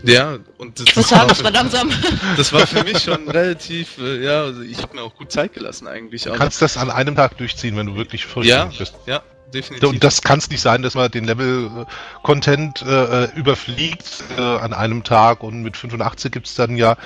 Ja, 0.02 0.38
und 0.58 0.78
das, 0.78 0.88
ich 0.88 0.96
muss 0.96 1.08
sagen, 1.08 1.28
das 1.28 1.44
war 1.44 1.50
langsam. 1.50 1.90
Das 2.36 2.52
war 2.52 2.66
für 2.66 2.84
mich 2.84 3.00
schon 3.00 3.28
relativ, 3.28 3.98
äh, 3.98 4.24
ja, 4.24 4.42
also 4.42 4.62
ich 4.62 4.80
habe 4.82 4.96
mir 4.96 5.02
auch 5.02 5.14
gut 5.14 5.30
Zeit 5.30 5.52
gelassen 5.52 5.86
eigentlich. 5.86 6.22
Du 6.22 6.32
kannst 6.32 6.62
das 6.62 6.76
an 6.76 6.90
einem 6.90 7.16
Tag 7.16 7.36
durchziehen, 7.36 7.76
wenn 7.76 7.86
du 7.86 7.96
wirklich 7.96 8.24
frisch 8.24 8.46
ja, 8.46 8.66
bist. 8.66 8.94
Ja, 9.06 9.22
definitiv. 9.52 9.88
Und 9.88 10.02
das 10.02 10.22
kann 10.22 10.38
es 10.38 10.48
nicht 10.48 10.60
sein, 10.60 10.82
dass 10.82 10.94
man 10.94 11.10
den 11.10 11.24
Level-Content 11.24 12.82
äh, 12.82 13.24
äh, 13.24 13.28
überfliegt 13.36 14.24
äh, 14.38 14.40
an 14.40 14.72
einem 14.72 15.04
Tag 15.04 15.42
und 15.42 15.62
mit 15.62 15.76
85 15.76 16.32
gibt's 16.32 16.54
dann 16.54 16.76
ja 16.76 16.96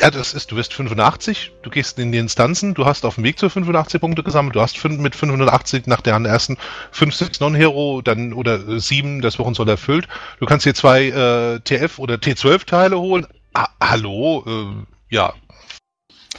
ja, 0.00 0.10
das 0.10 0.34
ist, 0.34 0.50
du 0.50 0.56
bist 0.56 0.72
85, 0.74 1.52
du 1.62 1.70
gehst 1.70 1.98
in 1.98 2.12
die 2.12 2.18
Instanzen, 2.18 2.74
du 2.74 2.84
hast 2.84 3.04
auf 3.04 3.16
dem 3.16 3.24
Weg 3.24 3.38
zu 3.38 3.48
85 3.48 4.00
Punkte 4.00 4.22
gesammelt, 4.22 4.54
du 4.54 4.60
hast 4.60 4.82
mit 4.84 5.16
580 5.16 5.86
nach 5.86 6.00
deren 6.00 6.24
ersten 6.24 6.56
5, 6.92 7.14
6 7.14 7.40
Non-Hero 7.40 8.00
dann 8.02 8.32
oder 8.32 8.80
7 8.80 9.20
das 9.20 9.38
Wochensoll 9.38 9.68
erfüllt. 9.68 10.08
Du 10.38 10.46
kannst 10.46 10.66
dir 10.66 10.74
zwei 10.74 11.06
äh, 11.06 11.60
TF 11.60 11.98
oder 11.98 12.14
T12-Teile 12.14 12.98
holen. 12.98 13.26
Ah, 13.54 13.68
hallo, 13.82 14.44
äh, 14.46 15.14
ja. 15.14 15.34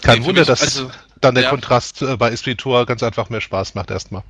Kein 0.02 0.20
nee, 0.20 0.26
Wunder, 0.26 0.42
mich, 0.42 0.48
dass 0.48 0.62
also, 0.62 0.90
dann 1.20 1.36
der 1.36 1.46
ja. 1.46 1.50
Kontrast 1.50 2.02
äh, 2.02 2.16
bei 2.16 2.32
SP 2.32 2.56
Tour 2.56 2.86
ganz 2.86 3.04
einfach 3.04 3.30
mehr 3.30 3.42
Spaß 3.42 3.76
macht 3.76 3.92
erstmal. 3.92 4.24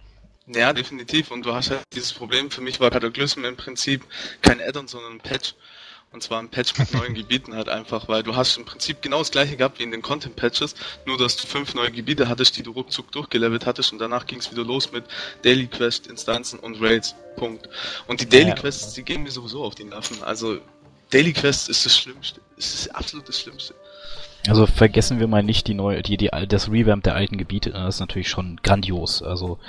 Ja, 0.47 0.73
definitiv. 0.73 1.29
Und 1.29 1.45
du 1.45 1.53
hast 1.53 1.69
ja 1.69 1.77
dieses 1.93 2.13
Problem, 2.13 2.49
für 2.49 2.61
mich 2.61 2.79
war 2.79 2.89
Cataclysm 2.89 3.45
im 3.45 3.55
Prinzip 3.55 4.03
kein 4.41 4.59
Add-on, 4.59 4.87
sondern 4.87 5.13
ein 5.13 5.19
Patch. 5.19 5.53
Und 6.11 6.23
zwar 6.23 6.39
ein 6.39 6.49
Patch 6.49 6.77
mit 6.79 6.91
neuen 6.93 7.13
Gebieten 7.13 7.53
halt 7.53 7.69
einfach, 7.69 8.07
weil 8.07 8.23
du 8.23 8.35
hast 8.35 8.57
im 8.57 8.65
Prinzip 8.65 9.01
genau 9.01 9.19
das 9.19 9.29
gleiche 9.29 9.57
gehabt 9.57 9.77
wie 9.77 9.83
in 9.83 9.91
den 9.91 10.01
Content-Patches, 10.01 10.73
nur 11.05 11.19
dass 11.19 11.37
du 11.37 11.45
fünf 11.45 11.75
neue 11.75 11.91
Gebiete 11.91 12.27
hattest, 12.27 12.57
die 12.57 12.63
du 12.63 12.71
ruckzuck 12.71 13.11
durchgelevelt 13.11 13.67
hattest 13.67 13.93
und 13.93 13.99
danach 13.99 14.25
ging 14.25 14.39
es 14.39 14.51
wieder 14.51 14.63
los 14.63 14.91
mit 14.91 15.03
Daily 15.43 15.67
Quest, 15.67 16.07
Instanzen 16.07 16.59
und 16.59 16.81
Raids. 16.81 17.15
Punkt. 17.35 17.69
Und 18.07 18.21
die 18.21 18.27
Daily 18.27 18.53
Quests, 18.55 18.93
die 18.93 19.03
gehen 19.03 19.23
mir 19.23 19.31
sowieso 19.31 19.63
auf 19.63 19.75
die 19.75 19.83
Nerven. 19.83 20.23
Also 20.23 20.57
Daily 21.11 21.33
Quest 21.33 21.69
ist 21.69 21.85
das 21.85 21.97
Schlimmste. 21.97 22.41
Es 22.57 22.73
ist 22.73 22.95
absolut 22.95 23.29
das 23.29 23.39
Schlimmste. 23.39 23.75
Also 24.47 24.65
vergessen 24.65 25.19
wir 25.19 25.27
mal 25.27 25.43
nicht 25.43 25.67
die 25.67 25.73
neue, 25.73 26.01
die, 26.01 26.17
die, 26.17 26.29
das 26.47 26.69
Revamp 26.69 27.03
der 27.03 27.15
alten 27.15 27.37
Gebiete. 27.37 27.71
Das 27.71 27.95
ist 27.95 27.99
natürlich 27.99 28.29
schon 28.29 28.59
grandios. 28.63 29.21
Also 29.21 29.59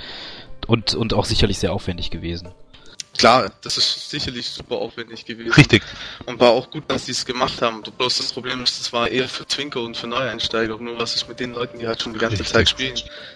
und, 0.67 0.93
und 0.95 1.13
auch 1.13 1.25
sicherlich 1.25 1.59
sehr 1.59 1.73
aufwendig 1.73 2.11
gewesen. 2.11 2.49
Klar, 3.17 3.51
das 3.61 3.77
ist 3.77 4.09
sicherlich 4.09 4.49
super 4.49 4.75
aufwendig 4.75 5.25
gewesen. 5.25 5.51
Richtig. 5.51 5.83
Und 6.25 6.39
war 6.39 6.51
auch 6.51 6.71
gut, 6.71 6.85
dass 6.87 7.05
die 7.05 7.11
es 7.11 7.25
gemacht 7.25 7.61
haben. 7.61 7.81
Bloß 7.81 8.17
das 8.17 8.31
Problem 8.31 8.63
ist, 8.63 8.79
das 8.79 8.93
war 8.93 9.09
eher 9.09 9.27
für 9.27 9.45
Twinker 9.45 9.81
und 9.81 9.97
für 9.97 10.07
Neueinsteiger. 10.07 10.77
Nur 10.77 10.97
was 10.97 11.15
ist 11.15 11.27
mit 11.27 11.39
den 11.39 11.53
Leuten, 11.53 11.77
die 11.79 11.87
halt 11.87 12.01
schon 12.01 12.13
die 12.13 12.19
ganze 12.19 12.39
Richtig. 12.39 12.53
Zeit 12.53 12.69
spielen? 12.69 12.95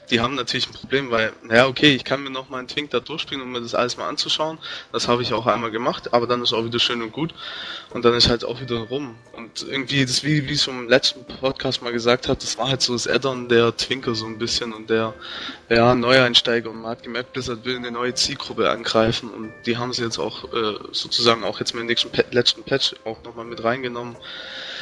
Die 0.10 0.22
haben 0.22 0.36
natürlich 0.36 0.68
ein 0.70 0.74
Problem, 0.74 1.12
weil, 1.12 1.34
naja, 1.44 1.68
okay, 1.68 1.94
ich 1.94 2.06
kann 2.06 2.24
mir 2.24 2.30
noch 2.30 2.50
mal 2.50 2.60
einen 2.60 2.70
Twink 2.70 2.92
da 2.92 3.02
durchspielen, 3.02 3.44
um 3.44 3.52
mir 3.52 3.62
das 3.62 3.76
alles 3.76 3.98
mal 3.98 4.08
anzuschauen. 4.08 4.60
Das 4.94 5.10
habe 5.10 5.22
ich 5.24 5.34
auch 5.34 5.46
einmal 5.46 5.72
gemacht, 5.72 6.14
aber 6.14 6.26
dann 6.26 6.42
ist 6.42 6.54
auch 6.54 6.64
wieder 6.64 6.80
schön 6.80 7.02
und 7.02 7.12
gut. 7.12 7.34
Und 7.92 8.06
dann 8.06 8.14
ist 8.14 8.30
halt 8.30 8.46
auch 8.46 8.62
wieder 8.62 8.78
rum. 8.78 9.16
Und 9.34 9.66
irgendwie, 9.70 10.06
das 10.06 10.24
wie, 10.24 10.48
wie 10.48 10.54
ich 10.54 10.62
schon 10.62 10.80
im 10.80 10.90
letzten 10.90 11.26
Podcast 11.26 11.82
mal 11.82 11.92
gesagt 11.92 12.30
habe, 12.30 12.40
das 12.40 12.58
war 12.58 12.70
halt 12.70 12.82
so 12.82 12.94
das 12.94 13.08
Addon 13.08 13.50
der 13.50 13.76
Twinker 13.76 14.16
so 14.16 14.26
ein 14.26 14.38
bisschen 14.38 14.74
und 14.74 14.90
der, 14.90 15.14
ja, 15.70 15.94
Neueinsteiger. 15.94 16.70
Und 16.70 16.82
man 16.82 16.92
hat 16.92 17.04
gemerkt, 17.04 17.34
Blizzard 17.34 17.66
will 17.66 17.76
eine 17.76 17.92
neue 17.92 18.14
Zielgruppe 18.14 18.70
angreifen 18.70 19.30
und 19.30 19.52
die 19.66 19.78
haben 19.78 19.94
sie 19.94 20.04
jetzt 20.04 20.20
auch 20.20 20.46
äh, 20.54 20.78
sozusagen 20.92 21.44
auch 21.44 21.60
jetzt 21.60 21.74
mit 21.74 21.82
dem 21.82 21.88
nächsten 21.88 22.10
letzten 22.32 22.64
Patch 22.64 22.96
auch 23.06 23.24
nochmal 23.24 23.46
mit 23.46 23.64
reingenommen. 23.64 24.16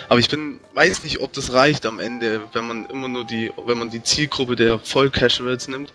Aber 0.09 0.19
ich 0.19 0.29
bin, 0.29 0.59
weiß 0.73 1.03
nicht, 1.03 1.21
ob 1.21 1.33
das 1.33 1.53
reicht 1.53 1.85
am 1.85 1.99
Ende, 1.99 2.41
wenn 2.53 2.67
man 2.67 2.85
immer 2.87 3.07
nur 3.07 3.25
die, 3.25 3.51
wenn 3.65 3.77
man 3.77 3.89
die 3.89 4.03
Zielgruppe 4.03 4.55
der 4.55 4.79
Voll-Casuals 4.79 5.67
nimmt 5.67 5.93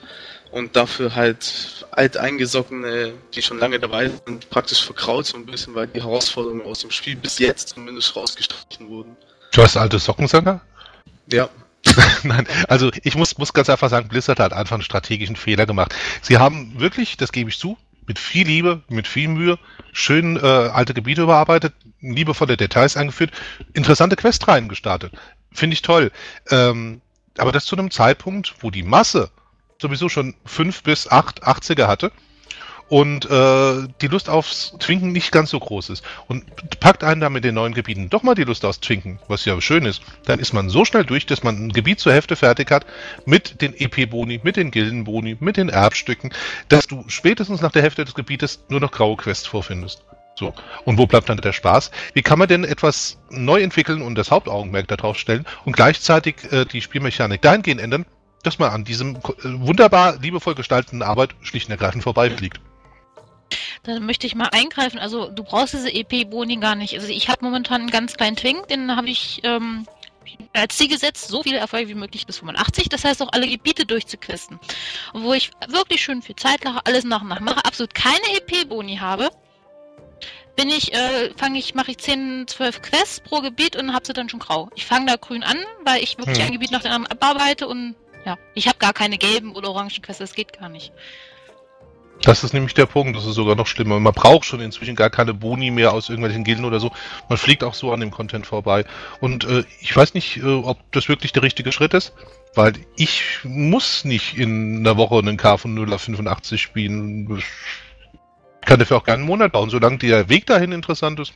und 0.50 0.76
dafür 0.76 1.14
halt 1.14 1.86
alteingesockene, 1.90 3.12
die 3.34 3.42
schon 3.42 3.58
lange 3.58 3.78
dabei 3.78 4.10
sind, 4.24 4.48
praktisch 4.50 4.82
verkraut 4.82 5.26
so 5.26 5.36
ein 5.36 5.46
bisschen, 5.46 5.74
weil 5.74 5.86
die 5.88 6.02
Herausforderungen 6.02 6.62
aus 6.62 6.80
dem 6.80 6.90
Spiel 6.90 7.16
bis 7.16 7.38
jetzt 7.38 7.70
zumindest 7.70 8.16
rausgestrichen 8.16 8.88
wurden. 8.88 9.16
Du 9.52 9.62
hast 9.62 9.76
alte 9.76 9.98
Sockensänger? 9.98 10.60
Ja. 11.30 11.48
Nein, 12.22 12.46
also 12.68 12.90
ich 13.02 13.14
muss, 13.14 13.38
muss 13.38 13.52
ganz 13.52 13.70
einfach 13.70 13.88
sagen, 13.88 14.08
Blizzard 14.08 14.40
hat 14.40 14.52
einfach 14.52 14.74
einen 14.74 14.82
strategischen 14.82 15.36
Fehler 15.36 15.66
gemacht. 15.66 15.94
Sie 16.22 16.38
haben 16.38 16.78
wirklich, 16.80 17.16
das 17.16 17.32
gebe 17.32 17.50
ich 17.50 17.58
zu, 17.58 17.78
mit 18.08 18.18
viel 18.18 18.46
Liebe, 18.46 18.82
mit 18.88 19.06
viel 19.06 19.28
Mühe, 19.28 19.58
schön 19.92 20.36
äh, 20.36 20.40
alte 20.40 20.94
Gebiete 20.94 21.22
überarbeitet, 21.22 21.74
liebevolle 22.00 22.56
Details 22.56 22.96
eingeführt, 22.96 23.30
interessante 23.74 24.16
Questreihen 24.16 24.68
gestartet. 24.68 25.12
Finde 25.52 25.74
ich 25.74 25.82
toll. 25.82 26.10
Ähm, 26.50 27.00
aber 27.36 27.52
das 27.52 27.66
zu 27.66 27.76
einem 27.76 27.90
Zeitpunkt, 27.90 28.54
wo 28.60 28.70
die 28.70 28.82
Masse 28.82 29.30
sowieso 29.80 30.08
schon 30.08 30.34
fünf 30.44 30.82
bis 30.82 31.06
acht 31.06 31.44
80er 31.44 31.86
hatte 31.86 32.10
und 32.88 33.30
äh, 33.30 33.88
die 34.00 34.06
Lust 34.06 34.28
aufs 34.28 34.74
Twinken 34.78 35.12
nicht 35.12 35.30
ganz 35.32 35.50
so 35.50 35.60
groß 35.60 35.90
ist. 35.90 36.04
Und 36.26 36.44
packt 36.80 37.04
einen 37.04 37.20
da 37.20 37.30
mit 37.30 37.44
den 37.44 37.54
neuen 37.54 37.74
Gebieten 37.74 38.10
doch 38.10 38.22
mal 38.22 38.34
die 38.34 38.44
Lust 38.44 38.64
aufs 38.64 38.80
Twinken, 38.80 39.18
was 39.28 39.44
ja 39.44 39.60
schön 39.60 39.84
ist, 39.84 40.02
dann 40.24 40.38
ist 40.38 40.52
man 40.52 40.70
so 40.70 40.84
schnell 40.84 41.04
durch, 41.04 41.26
dass 41.26 41.42
man 41.42 41.66
ein 41.66 41.72
Gebiet 41.72 42.00
zur 42.00 42.12
Hälfte 42.12 42.36
fertig 42.36 42.70
hat 42.70 42.86
mit 43.26 43.60
den 43.60 43.74
EP-Boni, 43.78 44.40
mit 44.42 44.56
den 44.56 44.70
Gildenboni, 44.70 45.36
mit 45.40 45.56
den 45.56 45.68
Erbstücken, 45.68 46.32
dass 46.68 46.86
du 46.86 47.04
spätestens 47.08 47.60
nach 47.60 47.72
der 47.72 47.82
Hälfte 47.82 48.04
des 48.04 48.14
Gebietes 48.14 48.64
nur 48.68 48.80
noch 48.80 48.90
graue 48.90 49.16
Quests 49.16 49.46
vorfindest. 49.46 50.02
So. 50.34 50.54
Und 50.84 50.98
wo 50.98 51.06
bleibt 51.06 51.28
dann 51.28 51.38
der 51.38 51.52
Spaß? 51.52 51.90
Wie 52.14 52.22
kann 52.22 52.38
man 52.38 52.46
denn 52.46 52.62
etwas 52.62 53.18
neu 53.28 53.60
entwickeln 53.60 54.02
und 54.02 54.14
das 54.14 54.30
Hauptaugenmerk 54.30 54.86
darauf 54.86 55.18
stellen 55.18 55.44
und 55.64 55.74
gleichzeitig 55.74 56.36
äh, 56.52 56.64
die 56.64 56.80
Spielmechanik 56.80 57.42
dahingehend 57.42 57.80
ändern, 57.80 58.06
dass 58.44 58.60
man 58.60 58.70
an 58.70 58.84
diesem 58.84 59.16
äh, 59.16 59.20
wunderbar 59.44 60.16
liebevoll 60.20 60.54
gestalteten 60.54 61.02
Arbeit 61.02 61.34
schlicht 61.42 61.66
und 61.66 61.72
ergreifend 61.72 62.04
vorbeifliegt? 62.04 62.60
Da 63.82 64.00
möchte 64.00 64.26
ich 64.26 64.34
mal 64.34 64.48
eingreifen. 64.52 64.98
Also 64.98 65.30
du 65.30 65.44
brauchst 65.44 65.74
diese 65.74 65.92
EP-Boni 65.92 66.56
gar 66.56 66.74
nicht. 66.74 66.94
Also 66.94 67.08
ich 67.08 67.28
habe 67.28 67.44
momentan 67.44 67.82
einen 67.82 67.90
ganz 67.90 68.14
kleinen 68.14 68.36
Twink, 68.36 68.68
den 68.68 68.94
habe 68.96 69.08
ich 69.08 69.40
ähm, 69.44 69.86
als 70.52 70.76
Ziel 70.76 70.88
gesetzt, 70.88 71.28
so 71.28 71.42
viele 71.42 71.58
Erfolge 71.58 71.88
wie 71.88 71.94
möglich 71.94 72.26
bis 72.26 72.38
85. 72.38 72.88
Das 72.88 73.04
heißt 73.04 73.22
auch 73.22 73.32
alle 73.32 73.48
Gebiete 73.48 73.86
durchzuquesten. 73.86 74.58
Und 75.12 75.24
wo 75.24 75.32
ich 75.32 75.50
wirklich 75.68 76.02
schön 76.02 76.22
viel 76.22 76.36
Zeit 76.36 76.64
lache, 76.64 76.80
alles 76.84 77.04
nach 77.04 77.22
und 77.22 77.28
nach 77.28 77.40
mache, 77.40 77.64
absolut 77.64 77.94
keine 77.94 78.24
EP-Boni 78.36 78.96
habe, 78.96 79.30
bin 80.56 80.70
ich, 80.70 80.92
äh, 80.92 81.30
fange 81.36 81.58
ich, 81.58 81.74
mache 81.74 81.92
ich 81.92 81.98
10, 81.98 82.46
12 82.48 82.82
Quests 82.82 83.20
pro 83.20 83.40
Gebiet 83.40 83.76
und 83.76 83.94
habe 83.94 84.04
sie 84.04 84.12
dann 84.12 84.28
schon 84.28 84.40
grau. 84.40 84.68
Ich 84.74 84.86
fange 84.86 85.06
da 85.06 85.16
grün 85.16 85.44
an, 85.44 85.56
weil 85.84 86.02
ich 86.02 86.18
wirklich 86.18 86.38
hm. 86.38 86.46
ein 86.46 86.52
Gebiet 86.52 86.72
nach 86.72 86.82
dem 86.82 86.92
anderen 86.92 87.12
abarbeite 87.12 87.68
und 87.68 87.94
ja, 88.26 88.36
ich 88.54 88.66
habe 88.66 88.78
gar 88.78 88.92
keine 88.92 89.18
gelben 89.18 89.54
oder 89.54 89.70
orangen 89.70 90.02
Quests, 90.02 90.18
das 90.18 90.34
geht 90.34 90.58
gar 90.58 90.68
nicht. 90.68 90.92
Das 92.22 92.42
ist 92.42 92.52
nämlich 92.52 92.74
der 92.74 92.86
Punkt, 92.86 93.16
das 93.16 93.26
ist 93.26 93.34
sogar 93.34 93.54
noch 93.54 93.66
schlimmer. 93.66 94.00
Man 94.00 94.12
braucht 94.12 94.44
schon 94.44 94.60
inzwischen 94.60 94.96
gar 94.96 95.10
keine 95.10 95.34
Boni 95.34 95.70
mehr 95.70 95.92
aus 95.92 96.08
irgendwelchen 96.08 96.44
Gilden 96.44 96.64
oder 96.64 96.80
so. 96.80 96.90
Man 97.28 97.38
fliegt 97.38 97.62
auch 97.62 97.74
so 97.74 97.92
an 97.92 98.00
dem 98.00 98.10
Content 98.10 98.46
vorbei. 98.46 98.84
Und 99.20 99.44
äh, 99.44 99.64
ich 99.80 99.96
weiß 99.96 100.14
nicht, 100.14 100.38
äh, 100.38 100.42
ob 100.42 100.78
das 100.92 101.08
wirklich 101.08 101.32
der 101.32 101.42
richtige 101.42 101.70
Schritt 101.70 101.94
ist, 101.94 102.12
weil 102.54 102.72
ich 102.96 103.38
muss 103.44 104.04
nicht 104.04 104.36
in 104.36 104.78
einer 104.78 104.96
Woche 104.96 105.18
einen 105.18 105.36
K 105.36 105.56
von 105.58 105.74
0 105.74 105.92
auf 105.92 106.02
85 106.02 106.60
spielen. 106.60 107.38
Ich 107.38 108.66
kann 108.66 108.80
dafür 108.80 108.96
auch 108.96 109.04
gerne 109.04 109.20
einen 109.20 109.28
Monat 109.28 109.52
bauen, 109.52 109.70
solange 109.70 109.98
der 109.98 110.28
Weg 110.28 110.46
dahin 110.46 110.72
interessant 110.72 111.20
ist. 111.20 111.32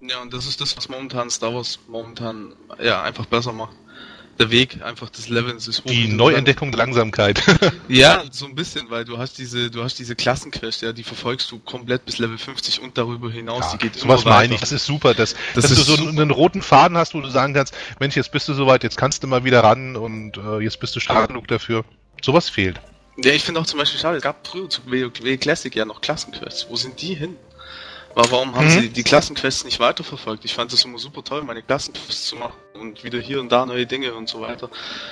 Ja, 0.00 0.20
und 0.20 0.34
das 0.34 0.46
ist 0.46 0.60
das, 0.60 0.76
was 0.76 0.88
momentan 0.88 1.30
Star 1.30 1.54
Wars 1.54 1.78
momentan 1.88 2.52
ja 2.82 3.02
einfach 3.02 3.26
besser 3.26 3.52
macht 3.52 3.76
der 4.38 4.50
Weg 4.50 4.82
einfach 4.82 5.10
des 5.10 5.28
Levels 5.28 5.68
ist 5.68 5.84
hoch. 5.84 5.90
Die 5.90 6.08
Neuentdeckung 6.08 6.72
der 6.72 6.78
Langsamkeit. 6.78 7.42
ja, 7.88 8.22
so 8.30 8.46
ein 8.46 8.54
bisschen, 8.54 8.90
weil 8.90 9.04
du 9.04 9.18
hast 9.18 9.38
diese, 9.38 9.70
du 9.70 9.82
hast 9.82 9.98
diese 9.98 10.16
Klassenquest, 10.16 10.82
ja, 10.82 10.92
die 10.92 11.04
verfolgst 11.04 11.50
du 11.50 11.58
komplett 11.60 12.04
bis 12.04 12.18
Level 12.18 12.36
50 12.36 12.80
und 12.80 12.98
darüber 12.98 13.30
hinaus. 13.30 13.64
Ja, 13.64 13.72
die 13.72 13.78
geht 13.78 13.96
sowas 13.96 14.24
meine 14.24 14.54
ich, 14.54 14.60
das 14.60 14.72
ist 14.72 14.86
super, 14.86 15.14
dass, 15.14 15.34
das 15.54 15.68
dass 15.68 15.74
du 15.74 15.82
so 15.82 16.02
einen, 16.02 16.18
einen, 16.18 16.30
roten 16.30 16.62
Faden 16.62 16.96
hast, 16.96 17.14
wo 17.14 17.20
du 17.20 17.28
sagen 17.28 17.54
kannst, 17.54 17.74
Mensch, 18.00 18.16
jetzt 18.16 18.32
bist 18.32 18.48
du 18.48 18.54
soweit, 18.54 18.82
jetzt 18.82 18.96
kannst 18.96 19.22
du 19.22 19.26
mal 19.28 19.44
wieder 19.44 19.62
ran 19.62 19.96
und 19.96 20.36
äh, 20.36 20.58
jetzt 20.60 20.80
bist 20.80 20.96
du 20.96 21.00
stark 21.00 21.28
genug 21.28 21.46
dafür. 21.48 21.84
Sowas 22.22 22.48
fehlt. 22.48 22.80
Ja, 23.22 23.32
ich 23.32 23.44
finde 23.44 23.60
auch 23.60 23.66
zum 23.66 23.78
Beispiel 23.78 24.00
schade, 24.00 24.16
es 24.16 24.22
gab 24.22 24.46
früher 24.46 24.68
zu 24.68 24.82
WoW 24.86 25.38
Classic 25.38 25.74
ja 25.74 25.84
noch 25.84 26.00
Klassenquests. 26.00 26.66
Wo 26.68 26.76
sind 26.76 27.00
die 27.00 27.14
hin? 27.14 27.36
war, 28.14 28.30
warum 28.30 28.54
haben 28.54 28.66
Mhm. 28.66 28.70
sie 28.70 28.88
die 28.90 29.02
Klassenquests 29.02 29.64
nicht 29.64 29.80
weiterverfolgt? 29.80 30.44
Ich 30.44 30.54
fand 30.54 30.72
es 30.72 30.84
immer 30.84 30.98
super 30.98 31.24
toll, 31.24 31.42
meine 31.42 31.62
Klassenquests 31.62 32.28
zu 32.28 32.36
machen 32.36 32.54
und 32.74 33.04
wieder 33.04 33.18
hier 33.18 33.40
und 33.40 33.52
da 33.52 33.66
neue 33.66 33.86
Dinge 33.86 34.14
und 34.14 34.28
so 34.28 34.40
weiter. 34.40 34.68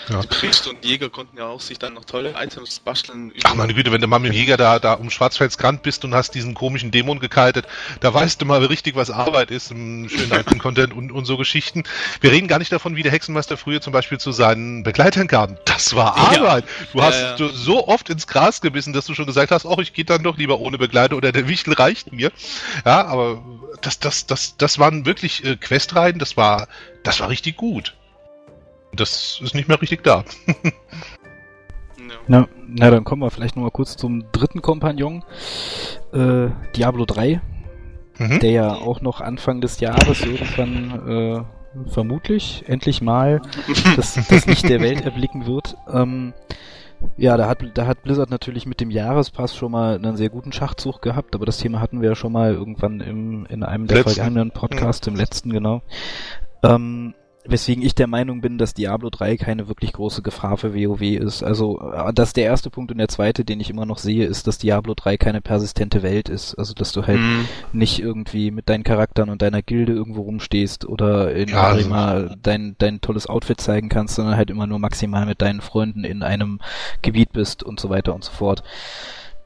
Ja. 0.09 0.21
Die 0.21 0.27
Priester 0.27 0.71
und 0.71 0.85
Jäger 0.85 1.09
konnten 1.11 1.39
ja 1.39 1.47
auch 1.47 1.61
sich 1.61 1.79
dann 1.79 1.95
noch 1.95 2.05
tolle 2.05 2.35
Items 2.37 2.81
basteln. 2.81 3.33
Ach 3.45 3.55
meine 3.55 3.73
Güte, 3.75 3.93
wenn 3.93 4.01
du 4.01 4.07
mal 4.09 4.19
mit 4.19 4.33
dem 4.33 4.37
Jäger 4.37 4.57
da, 4.57 4.79
da 4.79 4.95
um 4.95 5.11
Schwarzweldsgrand 5.11 5.83
bist 5.83 6.05
und 6.05 6.15
hast 6.15 6.35
diesen 6.35 6.55
komischen 6.55 6.91
Dämon 6.91 7.21
gekitet, 7.21 7.67
da 8.01 8.13
weißt 8.13 8.41
du 8.41 8.47
mal 8.47 8.65
richtig, 8.65 8.97
was 8.97 9.11
Arbeit 9.11 9.51
ist 9.51 9.71
im 9.71 10.09
schönen 10.09 10.33
alten 10.33 10.59
Content 10.59 10.93
und, 10.93 11.13
und 11.13 11.25
so 11.25 11.37
Geschichten. 11.37 11.85
Wir 12.21 12.33
reden 12.33 12.49
gar 12.49 12.59
nicht 12.59 12.73
davon, 12.73 12.97
wie 12.97 13.03
der 13.03 13.13
Hexenmeister 13.13 13.57
früher 13.57 13.81
zum 13.81 13.93
Beispiel 13.93 14.19
zu 14.19 14.33
seinen 14.33 14.83
Begleitern 14.83 15.29
kam. 15.29 15.57
Das 15.65 15.95
war 15.95 16.17
Ja. 16.17 16.41
Arbeit. 16.41 16.65
Du 16.93 16.99
Ja, 16.99 17.05
hast 17.05 17.21
ja. 17.21 17.37
du 17.37 17.49
so 17.49 17.87
oft 17.87 18.09
ins 18.11 18.27
Gras 18.27 18.61
gebissen, 18.61 18.93
dass 18.93 19.07
du 19.07 19.15
schon 19.15 19.27
gesagt 19.27 19.51
hast, 19.53 19.67
ach, 19.67 19.79
ich 19.79 19.93
gehe 19.93 20.05
dann 20.05 20.23
doch 20.23 20.37
lieber 20.37 20.59
ohne 20.59 20.79
Begleiter 20.79 21.17
oder 21.17 21.33
der 21.33 21.47
Wichtel 21.49 21.75
reicht 21.75 22.13
mir. 22.13 22.33
Ja, 22.85 23.07
aber 23.07 23.43
das, 23.83 23.99
das, 24.01 24.27
das, 24.27 24.57
das 24.57 24.79
waren 24.79 25.07
wirklich 25.07 25.45
äh, 25.45 25.57
Questreihen, 25.57 26.19
das 26.19 26.37
war, 26.37 26.67
das 27.05 27.21
war 27.21 27.29
richtig 27.29 27.57
gut. 27.57 27.97
Das 28.95 29.41
ist 29.43 29.55
nicht 29.55 29.69
mehr 29.69 29.81
richtig 29.81 30.03
da. 30.05 30.25
Ja. 31.99 32.19
Na, 32.27 32.49
na, 32.67 32.91
dann 32.91 33.05
kommen 33.05 33.23
wir 33.23 33.31
vielleicht 33.31 33.57
noch 33.57 33.63
mal 33.63 33.71
kurz 33.71 33.97
zum 33.97 34.25
dritten 34.33 34.61
Kompagnon, 34.61 35.25
äh, 36.13 36.49
Diablo 36.77 37.05
3, 37.07 37.41
Mhm. 38.19 38.41
der 38.41 38.51
ja 38.51 38.75
auch 38.75 39.01
noch 39.01 39.21
Anfang 39.21 39.61
des 39.61 39.81
Jahres 39.81 40.21
irgendwann 40.23 41.09
äh, 41.09 41.91
vermutlich 41.91 42.65
endlich 42.67 43.01
mal 43.03 43.41
das, 43.97 44.15
das 44.29 44.47
Licht 44.47 44.69
der 44.69 44.81
Welt 44.81 45.01
erblicken 45.05 45.47
wird. 45.47 45.77
Ähm, 45.91 46.35
ja, 47.17 47.37
da 47.37 47.49
hat, 47.49 47.65
da 47.75 47.87
hat 47.87 48.03
Blizzard 48.03 48.31
natürlich 48.31 48.67
mit 48.67 48.81
dem 48.81 48.91
Jahrespass 48.91 49.57
schon 49.57 49.73
mal 49.73 49.95
einen 49.97 50.17
sehr 50.17 50.29
guten 50.29 50.53
Schachzug 50.53 51.01
gehabt, 51.03 51.35
aber 51.35 51.47
das 51.47 51.59
Thema 51.59 51.81
hatten 51.81 52.01
wir 52.03 52.11
ja 52.11 52.15
schon 52.15 52.33
mal 52.33 52.53
irgendwann 52.53 53.01
im, 53.01 53.47
in 53.47 53.63
einem 53.63 53.87
der 53.87 53.99
Letzten. 53.99 54.15
vergangenen 54.15 54.51
Podcasts, 54.51 55.07
im 55.07 55.17
letzten, 55.17 55.51
genau. 55.51 55.83
Ähm, 56.63 57.15
weswegen 57.45 57.83
ich 57.85 57.97
der 57.97 58.07
Meinung 58.07 58.41
bin, 58.41 58.57
dass 58.57 58.73
Diablo 58.73 59.11
3 59.11 59.37
keine 59.37 59.67
wirklich 59.67 59.93
große 59.93 60.23
Gefahr 60.23 60.57
für 60.57 60.77
WoW 60.77 61.03
ist. 61.03 61.43
Also, 61.43 61.81
äh, 61.93 62.13
das 62.13 62.29
ist 62.29 62.37
der 62.37 62.45
erste 62.45 62.71
Punkt 62.71 62.93
und 62.93 62.99
der 62.99 63.09
zweite, 63.09 63.45
den 63.45 63.59
ich 63.59 63.69
immer 63.69 63.85
noch 63.85 63.99
sehe, 63.99 64.27
ist, 64.27 64.47
dass 64.47 64.59
Diablo 64.59 64.95
3 64.95 65.17
keine 65.17 65.41
persistente 65.41 66.05
Welt 66.05 66.29
ist. 66.29 66.55
Also, 66.55 66.73
dass 66.73 66.93
du 66.93 67.05
halt 67.05 67.19
Mhm. 67.19 67.47
nicht 67.73 67.99
irgendwie 67.99 68.53
mit 68.53 68.69
deinen 68.69 68.85
Charakteren 68.85 69.29
und 69.29 69.43
deiner 69.43 69.61
Gilde 69.61 69.93
irgendwo 69.93 70.21
rumstehst 70.23 70.85
oder 70.87 71.35
in 71.35 71.49
Ja, 71.49 71.63
also- 71.65 71.93
Arima 71.93 72.37
dein, 72.41 72.77
dein 72.79 73.01
tolles 73.01 73.27
Outfit 73.27 73.61
zeigen 73.61 73.89
kannst, 73.89 74.15
sondern 74.15 74.37
halt 74.37 74.49
immer 74.51 74.69
nur 74.69 74.79
maximal 74.79 75.27
mit 75.27 75.43
deinen 75.43 75.63
Freunden 75.63 76.05
in 76.05 76.23
einem 76.23 76.61
Gebiet 77.03 77.33
bist 77.33 77.65
und 77.65 77.81
so 77.81 77.91
weiter 77.91 78.15
und 78.15 78.23
so 78.23 78.31
fort. 78.31 78.63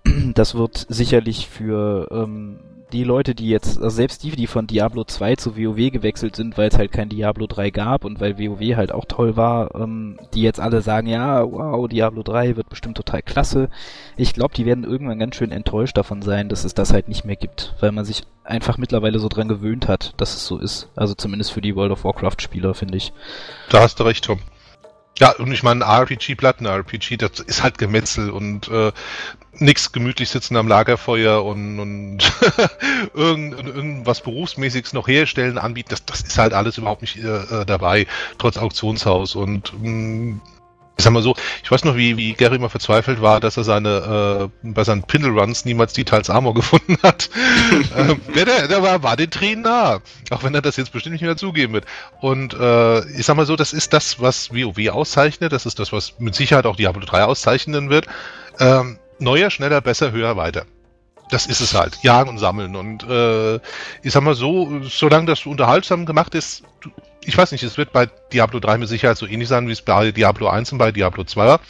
Das 0.34 0.54
wird 0.54 0.84
sicherlich 0.88 1.48
für 1.48 2.08
ähm, 2.12 2.58
die 2.92 3.04
Leute, 3.04 3.34
die 3.34 3.48
jetzt, 3.48 3.78
also 3.78 3.96
selbst 3.96 4.22
die, 4.22 4.30
die 4.30 4.46
von 4.46 4.66
Diablo 4.66 5.04
2 5.04 5.36
zu 5.36 5.56
WoW 5.56 5.90
gewechselt 5.90 6.36
sind, 6.36 6.56
weil 6.56 6.68
es 6.68 6.78
halt 6.78 6.92
kein 6.92 7.08
Diablo 7.08 7.46
3 7.46 7.70
gab 7.70 8.04
und 8.04 8.20
weil 8.20 8.38
WoW 8.38 8.76
halt 8.76 8.92
auch 8.92 9.04
toll 9.06 9.36
war, 9.36 9.74
ähm, 9.74 10.18
die 10.34 10.42
jetzt 10.42 10.60
alle 10.60 10.82
sagen, 10.82 11.08
ja, 11.08 11.42
wow, 11.42 11.88
Diablo 11.88 12.22
3 12.22 12.56
wird 12.56 12.68
bestimmt 12.68 12.96
total 12.96 13.22
klasse. 13.22 13.70
Ich 14.16 14.34
glaube, 14.34 14.54
die 14.54 14.66
werden 14.66 14.84
irgendwann 14.84 15.18
ganz 15.18 15.36
schön 15.36 15.50
enttäuscht 15.50 15.96
davon 15.96 16.22
sein, 16.22 16.48
dass 16.48 16.64
es 16.64 16.74
das 16.74 16.92
halt 16.92 17.08
nicht 17.08 17.24
mehr 17.24 17.36
gibt, 17.36 17.74
weil 17.80 17.92
man 17.92 18.04
sich 18.04 18.22
einfach 18.44 18.78
mittlerweile 18.78 19.18
so 19.18 19.28
dran 19.28 19.48
gewöhnt 19.48 19.88
hat, 19.88 20.14
dass 20.16 20.34
es 20.34 20.46
so 20.46 20.58
ist. 20.58 20.88
Also 20.94 21.14
zumindest 21.14 21.52
für 21.52 21.60
die 21.60 21.74
World 21.74 21.92
of 21.92 22.04
Warcraft-Spieler, 22.04 22.74
finde 22.74 22.98
ich. 22.98 23.12
Da 23.68 23.80
hast 23.80 23.98
du 23.98 24.04
recht, 24.04 24.24
Tom. 24.24 24.38
Ja, 25.18 25.32
und 25.36 25.50
ich 25.50 25.62
meine, 25.62 25.84
RPG, 25.84 26.34
Platten-RPG, 26.34 27.16
das 27.16 27.40
ist 27.40 27.62
halt 27.62 27.78
Gemetzel 27.78 28.30
und 28.30 28.68
äh, 28.68 28.92
nix 29.54 29.92
gemütlich 29.92 30.28
sitzen 30.28 30.56
am 30.56 30.68
Lagerfeuer 30.68 31.42
und, 31.42 31.80
und 31.80 32.18
irgend, 33.14 33.54
irgendwas 33.66 34.20
Berufsmäßiges 34.20 34.92
noch 34.92 35.08
herstellen, 35.08 35.56
anbieten, 35.56 35.88
das, 35.90 36.04
das 36.04 36.20
ist 36.20 36.36
halt 36.36 36.52
alles 36.52 36.76
überhaupt 36.76 37.00
nicht 37.00 37.16
äh, 37.16 37.62
äh, 37.62 37.64
dabei, 37.64 38.06
trotz 38.36 38.58
Auktionshaus. 38.58 39.34
Und 39.34 39.72
mh, 39.80 40.40
ich 40.98 41.04
sag 41.04 41.12
mal 41.12 41.22
so, 41.22 41.36
ich 41.62 41.70
weiß 41.70 41.84
noch, 41.84 41.96
wie, 41.96 42.16
wie 42.16 42.32
Gary 42.32 42.58
mal 42.58 42.70
verzweifelt 42.70 43.20
war, 43.20 43.38
dass 43.38 43.58
er 43.58 43.64
seine 43.64 44.50
äh, 44.64 44.68
bei 44.68 44.82
seinen 44.82 45.02
Pindle 45.02 45.38
Runs 45.38 45.66
niemals 45.66 45.92
Details 45.92 46.30
Armor 46.30 46.54
gefunden 46.54 46.96
hat. 47.02 47.28
ähm, 47.96 48.20
der, 48.34 48.46
der, 48.46 48.68
der 48.68 48.82
war, 48.82 49.02
war 49.02 49.16
den 49.16 49.30
Tränen 49.30 49.62
nah. 49.62 50.00
Auch 50.30 50.42
wenn 50.42 50.54
er 50.54 50.62
das 50.62 50.76
jetzt 50.76 50.92
bestimmt 50.92 51.12
nicht 51.12 51.22
mehr 51.22 51.36
zugeben 51.36 51.74
wird. 51.74 51.84
Und 52.20 52.54
äh, 52.54 53.00
ich 53.10 53.26
sag 53.26 53.36
mal 53.36 53.46
so, 53.46 53.56
das 53.56 53.74
ist 53.74 53.92
das, 53.92 54.20
was 54.20 54.54
WoW 54.54 54.88
auszeichnet. 54.88 55.52
Das 55.52 55.66
ist 55.66 55.78
das, 55.78 55.92
was 55.92 56.18
mit 56.18 56.34
Sicherheit 56.34 56.64
auch 56.64 56.76
Diablo 56.76 57.04
3 57.04 57.24
auszeichnen 57.24 57.90
wird. 57.90 58.06
Ähm, 58.58 58.98
neuer, 59.18 59.50
schneller, 59.50 59.82
besser, 59.82 60.12
höher, 60.12 60.36
weiter. 60.36 60.64
Das 61.28 61.46
ist 61.46 61.60
es 61.60 61.74
halt. 61.74 61.98
Jagen 62.02 62.30
und 62.30 62.38
sammeln. 62.38 62.74
Und 62.74 63.02
äh, 63.02 63.56
ich 64.02 64.12
sag 64.12 64.22
mal 64.22 64.34
so, 64.34 64.80
solange 64.82 65.26
das 65.26 65.44
unterhaltsam 65.44 66.06
gemacht 66.06 66.34
ist, 66.34 66.62
du, 66.80 66.90
ich 67.26 67.36
weiß 67.36 67.50
nicht, 67.52 67.64
es 67.64 67.76
wird 67.76 67.92
bei 67.92 68.08
Diablo 68.32 68.60
3 68.60 68.78
mit 68.78 68.88
Sicherheit 68.88 69.18
so 69.18 69.26
ähnlich 69.26 69.48
sein, 69.48 69.66
wie 69.66 69.72
es 69.72 69.82
bei 69.82 70.12
Diablo 70.12 70.48
1 70.48 70.72
und 70.72 70.78
bei 70.78 70.92
Diablo 70.92 71.24
2 71.24 71.46
war. 71.46 71.60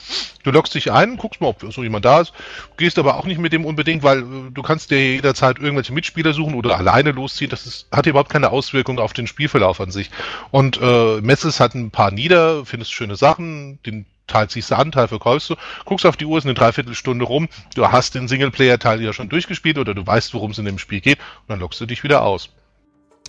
Du 0.42 0.50
loggst 0.50 0.74
dich 0.74 0.92
ein, 0.92 1.16
guckst 1.16 1.40
mal, 1.40 1.48
ob 1.48 1.64
so 1.72 1.82
jemand 1.82 2.04
da 2.04 2.20
ist, 2.20 2.32
gehst 2.76 2.98
aber 2.98 3.16
auch 3.16 3.24
nicht 3.24 3.38
mit 3.38 3.52
dem 3.52 3.64
unbedingt, 3.64 4.02
weil 4.02 4.20
äh, 4.20 4.24
du 4.52 4.62
kannst 4.62 4.90
dir 4.90 5.14
jederzeit 5.14 5.58
irgendwelche 5.58 5.94
Mitspieler 5.94 6.34
suchen 6.34 6.54
oder 6.54 6.76
alleine 6.76 7.12
losziehen. 7.12 7.50
Das 7.50 7.66
ist, 7.66 7.88
hat 7.90 8.06
überhaupt 8.06 8.30
keine 8.30 8.50
Auswirkung 8.50 8.98
auf 8.98 9.14
den 9.14 9.26
Spielverlauf 9.26 9.80
an 9.80 9.90
sich. 9.90 10.10
Und 10.50 10.78
äh, 10.80 11.20
Metzels 11.22 11.58
hat 11.58 11.74
ein 11.74 11.90
paar 11.90 12.10
nieder, 12.10 12.66
findest 12.66 12.92
schöne 12.92 13.16
Sachen, 13.16 13.82
den 13.84 14.04
Teil 14.26 14.48
ziehst 14.48 14.70
du 14.70 14.76
an, 14.76 14.92
Teil 14.92 15.08
verkaufst 15.08 15.50
du, 15.50 15.54
guckst 15.84 16.04
auf 16.04 16.16
die 16.16 16.26
Uhr, 16.26 16.38
ist 16.38 16.44
eine 16.44 16.54
Dreiviertelstunde 16.54 17.24
rum, 17.24 17.48
du 17.74 17.88
hast 17.88 18.14
den 18.14 18.28
Singleplayer-Teil 18.28 19.00
ja 19.00 19.12
schon 19.12 19.28
durchgespielt 19.28 19.78
oder 19.78 19.94
du 19.94 20.06
weißt, 20.06 20.34
worum 20.34 20.50
es 20.50 20.58
in 20.58 20.64
dem 20.64 20.78
Spiel 20.78 21.00
geht 21.00 21.18
und 21.18 21.48
dann 21.48 21.60
loggst 21.60 21.80
du 21.80 21.86
dich 21.86 22.02
wieder 22.02 22.22
aus. 22.22 22.50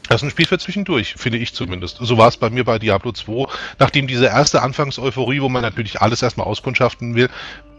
Das 0.08 0.22
ist 0.22 0.28
ein 0.28 0.32
Spiel 0.32 0.48
für 0.48 0.58
zwischendurch, 0.58 1.16
finde 1.18 1.38
ich 1.38 1.54
zumindest. 1.54 1.98
So 2.00 2.18
war 2.18 2.28
es 2.28 2.38
bei 2.38 2.50
mir 2.50 2.64
bei 2.64 2.80
Diablo 2.80 3.12
2. 3.12 3.48
Nachdem 3.80 4.08
diese 4.08 4.28
erste 4.28 4.62
Anfangseuphorie, 4.62 5.42
wo 5.42 5.50
man 5.50 5.62
natürlich 5.62 6.02
alles 6.02 6.22
erstmal 6.22 6.48
auskundschaften 6.48 7.16
will, 7.16 7.30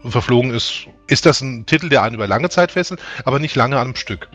verflogen 0.05 0.51
ist, 0.51 0.87
ist 1.07 1.25
das 1.25 1.41
ein 1.41 1.65
Titel, 1.65 1.89
der 1.89 2.03
einen 2.03 2.15
über 2.15 2.27
lange 2.27 2.49
Zeit 2.49 2.71
fesselt, 2.71 3.01
aber 3.25 3.39
nicht 3.39 3.55
lange 3.55 3.79
am 3.79 3.95
Stück. 3.95 4.29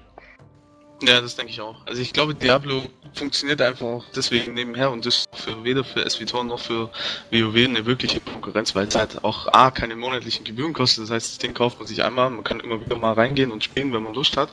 Ja, 1.02 1.20
das 1.20 1.37
denke 1.37 1.52
ich 1.52 1.61
auch. 1.61 1.76
Also 1.87 2.00
ich 2.00 2.12
glaube, 2.12 2.35
Diablo 2.35 2.83
funktioniert 3.14 3.61
einfach 3.61 3.87
auch 3.87 4.04
deswegen 4.14 4.54
nebenher 4.54 4.90
und 4.90 5.04
ist 5.04 5.28
für 5.33 5.62
weder 5.64 5.85
für 5.85 6.09
SVTOR 6.09 6.44
noch 6.44 6.61
für 6.61 6.90
WoW 7.30 7.57
eine 7.57 7.85
wirkliche 7.85 8.20
Konkurrenz, 8.20 8.74
weil 8.74 8.87
es 8.87 8.94
halt 8.94 9.22
auch 9.24 9.52
A, 9.52 9.70
keine 9.70 9.96
monatlichen 9.96 10.44
Gebühren 10.44 10.72
kostet. 10.72 11.04
Das 11.04 11.11
heißt, 11.11 11.33
das 11.33 11.38
Ding 11.38 11.52
kauft 11.52 11.78
man 11.78 11.88
sich 11.88 12.02
einmal, 12.04 12.30
man 12.30 12.44
kann 12.44 12.61
immer 12.61 12.80
wieder 12.80 12.96
mal 12.96 13.12
reingehen 13.12 13.50
und 13.50 13.64
spielen, 13.64 13.92
wenn 13.92 14.02
man 14.02 14.14
Lust 14.14 14.37
hat. 14.37 14.50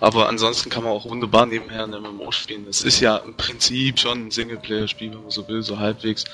Aber 0.00 0.28
ansonsten 0.28 0.70
kann 0.70 0.82
man 0.82 0.92
auch 0.92 1.08
wunderbar 1.08 1.46
nebenher 1.46 1.84
ein 1.84 1.90
MMO 1.90 2.32
spielen. 2.32 2.66
Es 2.68 2.82
ist 2.82 3.00
ja 3.00 3.18
im 3.18 3.34
Prinzip 3.34 3.98
schon 3.98 4.26
ein 4.26 4.30
Singleplayer-Spiel, 4.30 5.12
wenn 5.12 5.22
man 5.22 5.30
so 5.30 5.46
will, 5.46 5.62
so 5.62 5.78
halbwegs. 5.78 6.24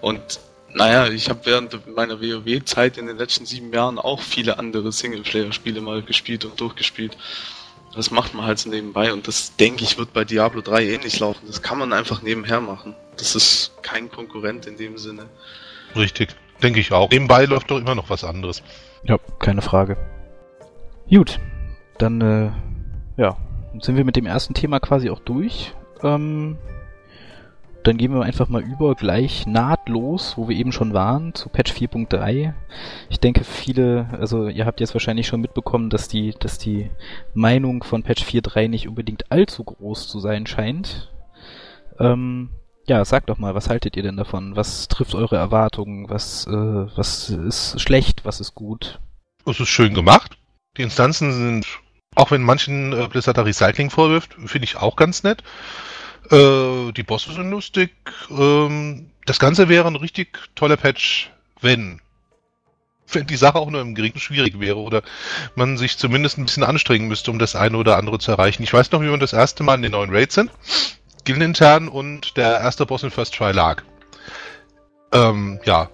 Und 0.00 0.40
naja, 0.72 1.08
ich 1.08 1.28
habe 1.28 1.40
während 1.44 1.86
meiner 1.94 2.20
WoW-Zeit 2.20 2.98
in 2.98 3.06
den 3.06 3.16
letzten 3.18 3.46
sieben 3.46 3.72
Jahren 3.72 3.98
auch 3.98 4.20
viele 4.20 4.58
andere 4.58 4.92
Singleplayer-Spiele 4.92 5.80
mal 5.80 6.02
gespielt 6.02 6.44
und 6.44 6.60
durchgespielt. 6.60 7.16
Das 7.96 8.10
macht 8.10 8.34
man 8.34 8.44
halt 8.44 8.58
so 8.58 8.68
nebenbei 8.68 9.12
und 9.12 9.26
das 9.26 9.56
denke 9.56 9.82
ich 9.82 9.96
wird 9.96 10.12
bei 10.12 10.24
Diablo 10.24 10.60
3 10.60 10.84
ähnlich 10.84 11.18
laufen. 11.18 11.46
Das 11.46 11.62
kann 11.62 11.78
man 11.78 11.92
einfach 11.94 12.22
nebenher 12.22 12.60
machen. 12.60 12.94
Das 13.16 13.34
ist 13.34 13.72
kein 13.82 14.10
Konkurrent 14.10 14.66
in 14.66 14.76
dem 14.76 14.98
Sinne. 14.98 15.26
Richtig, 15.96 16.36
denke 16.62 16.78
ich 16.78 16.92
auch. 16.92 17.10
Nebenbei 17.10 17.46
läuft 17.46 17.70
doch 17.70 17.78
immer 17.78 17.94
noch 17.94 18.10
was 18.10 18.22
anderes. 18.22 18.62
Ja, 19.04 19.18
keine 19.38 19.62
Frage. 19.62 19.96
Gut, 21.08 21.40
dann 21.98 22.20
äh, 22.20 22.50
ja, 23.16 23.36
sind 23.80 23.96
wir 23.96 24.04
mit 24.04 24.16
dem 24.16 24.26
ersten 24.26 24.52
Thema 24.52 24.78
quasi 24.78 25.08
auch 25.08 25.20
durch. 25.20 25.74
Ähm, 26.02 26.58
dann 27.86 27.98
gehen 27.98 28.12
wir 28.12 28.22
einfach 28.22 28.48
mal 28.48 28.62
über 28.62 28.96
gleich 28.96 29.46
nahtlos, 29.46 30.36
wo 30.36 30.48
wir 30.48 30.56
eben 30.56 30.72
schon 30.72 30.92
waren, 30.92 31.34
zu 31.34 31.48
Patch 31.48 31.72
4.3. 31.72 32.52
Ich 33.08 33.20
denke, 33.20 33.44
viele, 33.44 34.08
also 34.18 34.48
ihr 34.48 34.66
habt 34.66 34.80
jetzt 34.80 34.94
wahrscheinlich 34.94 35.28
schon 35.28 35.40
mitbekommen, 35.40 35.88
dass 35.88 36.08
die, 36.08 36.34
dass 36.40 36.58
die 36.58 36.90
Meinung 37.32 37.84
von 37.84 38.02
Patch 38.02 38.24
4.3 38.24 38.68
nicht 38.68 38.88
unbedingt 38.88 39.30
allzu 39.30 39.62
groß 39.62 40.08
zu 40.08 40.18
sein 40.18 40.46
scheint. 40.46 41.12
Ähm, 42.00 42.50
ja, 42.88 43.04
sagt 43.04 43.30
doch 43.30 43.38
mal, 43.38 43.54
was 43.54 43.68
haltet 43.68 43.96
ihr 43.96 44.02
denn 44.02 44.16
davon? 44.16 44.56
Was 44.56 44.88
trifft 44.88 45.14
eure 45.14 45.36
Erwartungen? 45.36 46.10
Was, 46.10 46.46
äh, 46.48 46.50
was 46.50 47.30
ist 47.30 47.80
schlecht? 47.80 48.24
Was 48.24 48.40
ist 48.40 48.56
gut? 48.56 49.00
Es 49.46 49.60
ist 49.60 49.68
schön 49.68 49.94
gemacht. 49.94 50.38
Die 50.76 50.82
Instanzen 50.82 51.32
sind, 51.32 51.66
auch 52.16 52.32
wenn 52.32 52.42
manchen 52.42 52.92
äh, 52.92 53.06
Blizzard 53.08 53.38
Recycling 53.38 53.90
vorwirft, 53.90 54.34
finde 54.46 54.64
ich 54.64 54.76
auch 54.76 54.96
ganz 54.96 55.22
nett. 55.22 55.44
Äh, 56.30 56.92
die 56.92 57.02
Bosse 57.02 57.32
sind 57.32 57.50
lustig. 57.50 57.92
Ähm, 58.30 59.10
das 59.26 59.38
Ganze 59.38 59.68
wäre 59.68 59.86
ein 59.86 59.96
richtig 59.96 60.38
toller 60.54 60.76
Patch, 60.76 61.30
wenn. 61.60 62.00
Wenn 63.08 63.26
die 63.26 63.36
Sache 63.36 63.58
auch 63.58 63.70
nur 63.70 63.80
im 63.80 63.94
Geringen 63.94 64.18
schwierig 64.18 64.58
wäre 64.58 64.78
oder 64.78 65.02
man 65.54 65.78
sich 65.78 65.96
zumindest 65.96 66.38
ein 66.38 66.44
bisschen 66.44 66.64
anstrengen 66.64 67.06
müsste, 67.06 67.30
um 67.30 67.38
das 67.38 67.54
eine 67.54 67.76
oder 67.76 67.98
andere 67.98 68.18
zu 68.18 68.32
erreichen. 68.32 68.64
Ich 68.64 68.72
weiß 68.72 68.90
noch, 68.90 69.00
wie 69.00 69.08
wir 69.08 69.16
das 69.16 69.32
erste 69.32 69.62
Mal 69.62 69.76
in 69.76 69.82
den 69.82 69.92
neuen 69.92 70.12
Raids 70.12 70.34
sind. 70.34 70.50
Gildenintern 71.24 71.86
und 71.86 72.36
der 72.36 72.58
erste 72.58 72.84
Boss 72.84 73.04
in 73.04 73.12
First 73.12 73.34
Try 73.34 73.52
lag. 73.52 73.84
Ähm, 75.12 75.60
ja, 75.64 75.88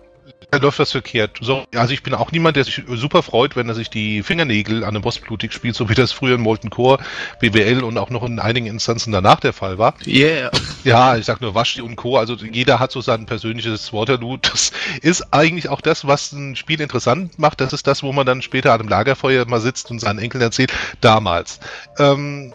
läuft 0.61 0.79
was 0.79 0.93
verkehrt. 0.93 1.39
So, 1.41 1.65
also 1.75 1.95
ich 1.95 2.03
bin 2.03 2.15
auch 2.15 2.31
niemand, 2.33 2.57
der 2.57 2.65
sich 2.65 2.83
super 2.89 3.23
freut, 3.23 3.57
wenn 3.57 3.69
er 3.69 3.75
sich 3.75 3.89
die 3.89 4.23
Fingernägel 4.23 4.85
an 4.85 4.91
einem 4.91 5.03
Boss 5.03 5.19
blutig 5.19 5.53
spielt, 5.53 5.75
so 5.75 5.89
wie 5.89 5.95
das 5.95 6.13
früher 6.13 6.35
in 6.35 6.43
Molten 6.43 6.71
Core, 6.71 7.03
BWL 7.41 7.83
und 7.83 7.97
auch 7.97 8.11
noch 8.11 8.23
in 8.23 8.39
einigen 8.39 8.67
Instanzen 8.67 9.13
danach 9.13 9.41
der 9.41 9.53
Fall 9.53 9.79
war. 9.79 9.95
Yeah. 10.07 10.51
Ja, 10.85 11.17
ich 11.17 11.25
sag 11.25 11.41
nur 11.41 11.55
Waschti 11.55 11.81
und 11.81 11.97
Co. 11.97 12.19
Also 12.19 12.35
jeder 12.35 12.79
hat 12.79 12.93
so 12.93 13.01
sein 13.01 13.27
persönliches 13.27 13.93
Waterloo. 13.93 14.37
Das 14.37 14.73
ist 15.01 15.33
eigentlich 15.33 15.69
auch 15.69 15.81
das, 15.81 16.07
was 16.07 16.33
ein 16.33 16.57
Spiel 16.57 16.81
interessant 16.81 17.39
macht. 17.39 17.61
Das 17.61 17.73
ist 17.73 17.87
das, 17.87 18.03
wo 18.03 18.13
man 18.13 18.27
dann 18.27 18.43
später 18.43 18.73
an 18.73 18.81
einem 18.81 18.89
Lagerfeuer 18.89 19.47
mal 19.47 19.61
sitzt 19.61 19.91
und 19.91 20.01
seinen 20.01 20.19
Enkeln 20.19 20.43
erzählt. 20.43 20.73
Damals. 21.01 21.61
Ähm, 21.99 22.53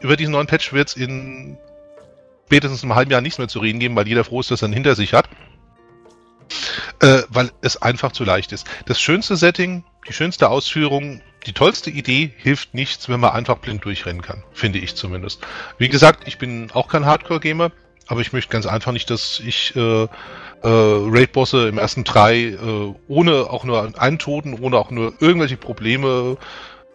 über 0.00 0.16
diesen 0.16 0.32
neuen 0.32 0.46
Patch 0.46 0.72
wird 0.72 0.88
es 0.88 0.96
in 0.96 1.58
spätestens 2.46 2.82
einem 2.82 2.96
halben 2.96 3.12
Jahr 3.12 3.20
nichts 3.20 3.38
mehr 3.38 3.46
zu 3.46 3.60
reden 3.60 3.78
geben, 3.78 3.94
weil 3.94 4.08
jeder 4.08 4.24
froh 4.24 4.40
ist, 4.40 4.50
dass 4.50 4.62
er 4.62 4.68
ihn 4.68 4.74
hinter 4.74 4.96
sich 4.96 5.14
hat. 5.14 5.28
Äh, 7.00 7.22
weil 7.28 7.50
es 7.62 7.80
einfach 7.80 8.12
zu 8.12 8.24
leicht 8.24 8.52
ist. 8.52 8.66
Das 8.86 9.00
schönste 9.00 9.36
Setting, 9.36 9.84
die 10.08 10.12
schönste 10.12 10.48
Ausführung, 10.48 11.22
die 11.46 11.52
tollste 11.52 11.90
Idee 11.90 12.32
hilft 12.36 12.74
nichts, 12.74 13.08
wenn 13.08 13.20
man 13.20 13.30
einfach 13.30 13.58
blind 13.58 13.84
durchrennen 13.84 14.22
kann. 14.22 14.42
Finde 14.52 14.78
ich 14.78 14.94
zumindest. 14.94 15.46
Wie 15.78 15.88
gesagt, 15.88 16.26
ich 16.26 16.38
bin 16.38 16.70
auch 16.72 16.88
kein 16.88 17.06
Hardcore-Gamer, 17.06 17.72
aber 18.08 18.20
ich 18.20 18.32
möchte 18.32 18.50
ganz 18.50 18.66
einfach 18.66 18.92
nicht, 18.92 19.08
dass 19.08 19.40
ich 19.40 19.74
äh, 19.76 20.02
äh, 20.02 20.08
Raid-Bosse 20.62 21.68
im 21.68 21.78
ersten 21.78 22.04
drei 22.04 22.40
äh, 22.40 22.94
ohne 23.08 23.48
auch 23.48 23.64
nur 23.64 23.98
einen 23.98 24.18
Toten, 24.18 24.58
ohne 24.60 24.76
auch 24.76 24.90
nur 24.90 25.14
irgendwelche 25.20 25.56
Probleme 25.56 26.36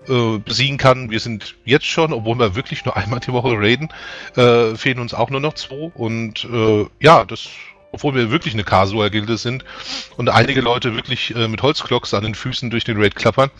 äh, 0.08 0.38
besiegen 0.38 0.78
kann. 0.78 1.10
Wir 1.10 1.20
sind 1.20 1.56
jetzt 1.66 1.86
schon, 1.86 2.14
obwohl 2.14 2.38
wir 2.38 2.56
wirklich 2.56 2.86
nur 2.86 2.96
einmal 2.98 3.20
die 3.20 3.34
Woche 3.34 3.54
raiden, 3.54 3.90
äh, 4.36 4.76
fehlen 4.76 5.00
uns 5.00 5.14
auch 5.14 5.30
nur 5.30 5.40
noch 5.40 5.54
zwei. 5.54 5.92
Und 5.96 6.46
äh, 6.46 6.86
ja, 7.00 7.26
das, 7.26 7.48
obwohl 7.96 8.14
wir 8.14 8.30
wirklich 8.30 8.54
eine 8.54 8.66
Casual-Gilde 8.66 9.38
sind 9.38 9.64
und 10.18 10.28
einige 10.28 10.60
Leute 10.60 10.96
wirklich 10.96 11.34
äh, 11.34 11.48
mit 11.48 11.62
Holzklocks 11.62 12.14
an 12.14 12.26
den 12.26 12.36
Füßen 12.36 12.70
durch 12.70 12.84
den 12.84 13.02
Raid 13.02 13.16
klappern. 13.16 13.50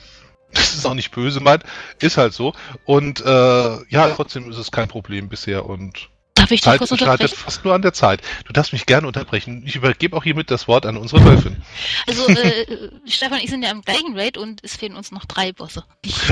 Das 0.54 0.74
ist 0.74 0.86
auch 0.86 0.94
nicht 0.94 1.12
böse 1.12 1.42
meint, 1.42 1.64
ist 2.00 2.18
halt 2.18 2.34
so. 2.34 2.54
Und 2.86 3.20
äh, 3.20 3.78
ja, 3.90 4.10
trotzdem 4.16 4.50
ist 4.50 4.58
es 4.58 4.72
kein 4.72 4.88
Problem 4.88 5.28
bisher 5.28 5.66
und 5.66 6.10
Darf 6.46 6.52
ich 6.52 6.62
Zeit 6.62 6.78
kurz 6.78 6.92
unterbrechen? 6.92 7.36
fast 7.36 7.66
nur 7.66 7.74
an 7.74 7.82
der 7.82 7.94
Zeit. 7.94 8.22
Du 8.46 8.54
darfst 8.54 8.72
mich 8.72 8.86
gerne 8.86 9.08
unterbrechen. 9.08 9.64
Ich 9.66 9.76
übergebe 9.76 10.16
auch 10.16 10.24
hiermit 10.24 10.52
das 10.52 10.68
Wort 10.68 10.86
an 10.86 10.96
unsere 10.96 11.26
Wölfin. 11.26 11.58
Also, 12.06 12.28
äh, 12.28 12.92
Stefan 13.08 13.40
ich 13.42 13.50
sind 13.50 13.64
ja 13.64 13.72
im 13.72 13.82
gleichen 13.82 14.16
Raid 14.16 14.38
und 14.38 14.64
es 14.64 14.76
fehlen 14.76 14.96
uns 14.96 15.12
noch 15.12 15.26
drei 15.26 15.54
Bosse. 15.54 15.86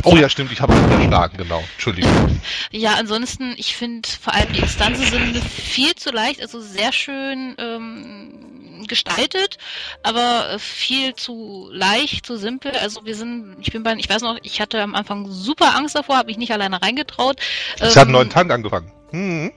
Oh 0.04 0.15
ja, 0.15 0.30
stimmt, 0.30 0.52
ich 0.52 0.62
habe 0.62 0.76
mich 0.76 0.84
unterschlagen, 0.84 1.38
genau. 1.38 1.63
Entschuldigung. 1.73 2.12
Ja, 2.71 2.95
ansonsten, 2.95 3.54
ich 3.58 3.76
finde 3.76 4.08
vor 4.10 4.34
allem 4.34 4.52
die 4.54 4.60
Instanzen 4.60 5.06
sind 5.06 5.38
viel 5.38 5.95
zu 5.95 6.12
leicht, 6.12 6.41
also 6.41 6.60
sehr 6.60 6.91
schön 6.91 7.56
ähm, 7.58 8.88
gestaltet, 8.88 9.58
aber 10.02 10.58
viel 10.60 11.15
zu 11.15 11.69
leicht, 11.71 12.26
zu 12.26 12.38
simpel. 12.38 12.71
Also 12.71 13.06
wir 13.06 13.15
sind, 13.15 13.58
ich 13.62 13.71
bin 13.71 13.84
bei, 13.84 13.93
ich 13.95 14.10
weiß 14.10 14.21
noch, 14.21 14.38
ich 14.43 14.60
hatte 14.60 14.82
am 14.82 14.95
Anfang 14.95 15.30
super 15.30 15.76
Angst 15.76 15.95
davor, 15.95 16.17
habe 16.17 16.28
mich 16.28 16.38
nicht 16.38 16.52
alleine 16.52 16.82
reingetraut. 16.82 17.39
Ich 17.78 17.95
hat 17.95 17.97
einen 17.97 18.12
neuen 18.12 18.30
Tank 18.30 18.52
angefangen. 18.52 18.91
Hm. 19.12 19.52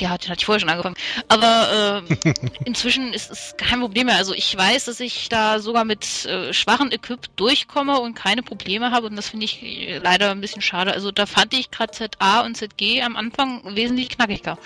Ja, 0.00 0.16
den 0.16 0.30
hatte 0.30 0.40
ich 0.40 0.46
vorher 0.46 0.60
schon 0.60 0.68
angefangen. 0.68 0.96
Aber 1.28 2.02
äh, 2.08 2.34
inzwischen 2.64 3.12
ist 3.12 3.30
es 3.30 3.54
kein 3.56 3.80
Problem 3.80 4.06
mehr. 4.06 4.16
Also 4.16 4.34
ich 4.34 4.56
weiß, 4.56 4.86
dass 4.86 5.00
ich 5.00 5.28
da 5.28 5.58
sogar 5.58 5.84
mit 5.84 6.24
äh, 6.26 6.52
schwachen 6.52 6.92
Equip 6.92 7.36
durchkomme 7.36 8.00
und 8.00 8.14
keine 8.14 8.42
Probleme 8.42 8.90
habe 8.90 9.06
und 9.06 9.16
das 9.16 9.28
finde 9.28 9.44
ich 9.44 9.62
äh, 9.62 9.98
leider 9.98 10.30
ein 10.30 10.40
bisschen 10.40 10.62
schade. 10.62 10.92
Also 10.92 11.10
da 11.10 11.26
fand 11.26 11.54
ich 11.54 11.70
gerade 11.70 11.92
ZA 11.92 12.40
und 12.42 12.56
ZG 12.56 13.02
am 13.02 13.16
Anfang 13.16 13.62
wesentlich 13.76 14.08
knackiger. 14.10 14.58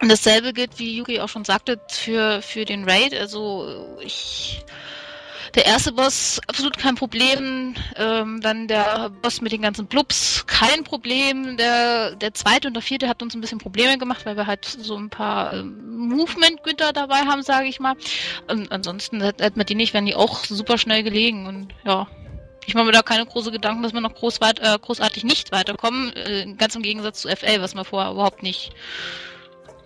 Und 0.00 0.08
dasselbe 0.08 0.52
gilt, 0.52 0.80
wie 0.80 0.96
Yuki 0.96 1.20
auch 1.20 1.28
schon 1.28 1.44
sagte, 1.44 1.80
für, 1.88 2.42
für 2.42 2.64
den 2.64 2.88
Raid. 2.88 3.14
Also 3.14 3.96
ich 4.00 4.64
der 5.54 5.66
erste 5.66 5.92
Boss 5.92 6.40
absolut 6.46 6.78
kein 6.78 6.94
Problem, 6.94 7.74
ähm, 7.96 8.40
dann 8.40 8.68
der 8.68 9.10
Boss 9.10 9.40
mit 9.40 9.52
den 9.52 9.62
ganzen 9.62 9.86
Blubs 9.86 10.44
kein 10.46 10.84
Problem, 10.84 11.56
der, 11.56 12.16
der 12.16 12.34
zweite 12.34 12.68
und 12.68 12.74
der 12.74 12.82
vierte 12.82 13.08
hat 13.08 13.22
uns 13.22 13.34
ein 13.34 13.40
bisschen 13.40 13.58
Probleme 13.58 13.98
gemacht, 13.98 14.24
weil 14.24 14.36
wir 14.36 14.46
halt 14.46 14.64
so 14.64 14.96
ein 14.96 15.10
paar 15.10 15.52
ähm, 15.52 16.08
Movement-Güter 16.08 16.92
dabei 16.92 17.20
haben, 17.26 17.42
sage 17.42 17.66
ich 17.68 17.80
mal. 17.80 17.94
Und 18.48 18.72
ansonsten 18.72 19.20
hätten 19.22 19.56
wir 19.56 19.64
die 19.64 19.74
nicht, 19.74 19.94
wären 19.94 20.06
die 20.06 20.14
auch 20.14 20.44
super 20.44 20.78
schnell 20.78 21.02
gelegen 21.02 21.46
und 21.46 21.74
ja. 21.84 22.06
Ich 22.64 22.74
mache 22.74 22.84
mir 22.86 22.92
da 22.92 23.02
keine 23.02 23.26
große 23.26 23.50
Gedanken, 23.50 23.82
dass 23.82 23.92
wir 23.92 24.00
noch 24.00 24.14
groß 24.14 24.40
weit, 24.40 24.60
äh, 24.60 24.78
großartig 24.80 25.24
nicht 25.24 25.50
weiterkommen, 25.50 26.12
äh, 26.14 26.46
ganz 26.56 26.76
im 26.76 26.82
Gegensatz 26.82 27.22
zu 27.22 27.28
FL, 27.28 27.60
was 27.60 27.74
wir 27.74 27.84
vorher 27.84 28.12
überhaupt 28.12 28.44
nicht, 28.44 28.70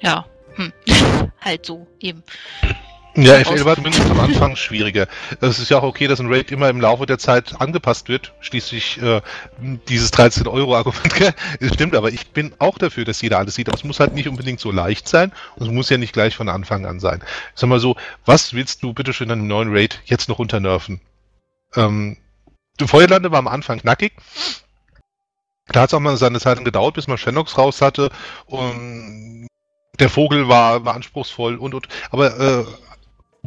ja, 0.01 0.27
hm. 0.57 0.73
halt 1.41 1.65
so 1.65 1.87
eben. 2.01 2.23
Ja, 3.17 3.43
FL 3.43 3.65
war 3.65 3.77
zumindest 3.77 4.11
am 4.11 4.21
Anfang 4.21 4.57
schwieriger. 4.57 5.07
Es 5.41 5.59
ist 5.59 5.71
ja 5.71 5.79
auch 5.79 5.85
okay, 5.85 6.07
dass 6.07 6.21
ein 6.21 6.31
Raid 6.31 6.53
immer 6.53 6.69
im 6.69 6.81
Laufe 6.81 7.07
der 7.07 7.19
Zeit 7.19 7.59
angepasst 7.59 8.11
wird. 8.11 8.35
Schließlich 8.41 9.01
äh, 9.01 9.23
dieses 9.89 10.13
13-Euro-Argument. 10.13 11.15
gell? 11.17 11.35
Es 11.59 11.73
stimmt, 11.73 11.95
aber 11.95 12.11
ich 12.11 12.29
bin 12.29 12.55
auch 12.59 12.77
dafür, 12.77 13.07
dass 13.07 13.23
jeder 13.23 13.39
alles 13.39 13.55
sieht. 13.55 13.69
Aber 13.69 13.79
es 13.79 13.85
muss 13.85 14.01
halt 14.01 14.15
nicht 14.15 14.29
unbedingt 14.29 14.61
so 14.61 14.71
leicht 14.71 15.09
sein 15.09 15.33
und 15.57 15.67
es 15.67 15.73
muss 15.73 15.89
ja 15.89 15.97
nicht 15.97 16.13
gleich 16.13 16.37
von 16.37 16.51
Anfang 16.51 16.85
an 16.85 17.01
sein. 17.01 17.23
Sag 17.55 17.71
mal 17.71 17.81
so, 17.81 17.97
was 18.27 18.53
willst 18.53 18.83
du 18.83 18.93
bitte 18.93 19.15
schön 19.15 19.31
an 19.31 19.39
einem 19.39 19.49
neuen 19.49 19.75
Raid 19.75 20.01
jetzt 20.05 20.29
noch 20.29 20.39
unternerven? 20.39 21.01
Ähm, 21.75 22.19
Feuerlande 22.85 23.31
war 23.31 23.39
am 23.39 23.49
Anfang 23.49 23.81
knackig. 23.81 24.13
Da 25.69 25.81
hat 25.81 25.91
es 25.91 25.95
auch 25.95 26.01
mal 26.01 26.19
seine 26.19 26.39
Zeit 26.39 26.63
gedauert, 26.65 26.95
bis 26.95 27.09
man 27.09 27.17
Shenox 27.17 27.57
raus 27.57 27.81
hatte. 27.81 28.11
Und 28.45 29.49
der 29.99 30.11
Vogel 30.11 30.49
war, 30.49 30.85
war 30.85 30.95
anspruchsvoll 30.95 31.57
und, 31.57 31.75
und 31.75 31.89
aber 32.11 32.39
äh, 32.39 32.65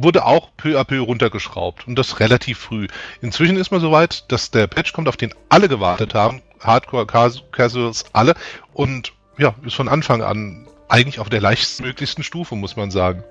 wurde 0.02 0.24
auch 0.24 0.50
peu 0.56 0.78
à 0.78 0.84
peu 0.84 1.00
runtergeschraubt 1.00 1.86
und 1.86 1.96
das 1.96 2.20
relativ 2.20 2.58
früh. 2.58 2.86
Inzwischen 3.20 3.56
ist 3.56 3.70
man 3.70 3.80
soweit, 3.80 4.30
dass 4.32 4.50
der 4.50 4.66
Patch 4.66 4.92
kommt, 4.92 5.08
auf 5.08 5.16
den 5.16 5.34
alle 5.48 5.68
gewartet 5.68 6.14
haben, 6.14 6.42
Hardcore, 6.60 7.06
Cas- 7.06 7.42
Casuals, 7.52 8.04
alle 8.12 8.34
und 8.72 9.12
ja, 9.38 9.54
ist 9.64 9.74
von 9.74 9.88
Anfang 9.88 10.22
an 10.22 10.66
eigentlich 10.88 11.20
auf 11.20 11.28
der 11.28 11.40
leichtestmöglichsten 11.40 12.24
Stufe, 12.24 12.56
muss 12.56 12.76
man 12.76 12.90
sagen. 12.90 13.24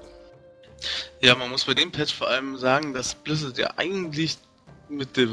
Ja, 1.21 1.35
man 1.35 1.49
muss 1.49 1.65
bei 1.65 1.73
dem 1.73 1.91
Patch 1.91 2.13
vor 2.13 2.29
allem 2.29 2.57
sagen, 2.57 2.93
dass 2.93 3.15
Blizzard 3.15 3.57
ja 3.57 3.71
eigentlich 3.77 4.37
mit 4.87 5.17
der 5.17 5.27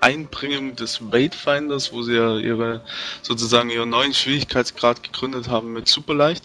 Einbringung 0.00 0.76
des 0.76 1.00
Raidfinders, 1.12 1.92
wo 1.92 2.02
sie 2.02 2.14
ja 2.14 2.36
ihre 2.36 2.84
sozusagen 3.22 3.70
ihren 3.70 3.88
neuen 3.88 4.12
Schwierigkeitsgrad 4.12 5.02
gegründet 5.02 5.48
haben 5.48 5.72
mit 5.72 5.88
Superleicht 5.88 6.44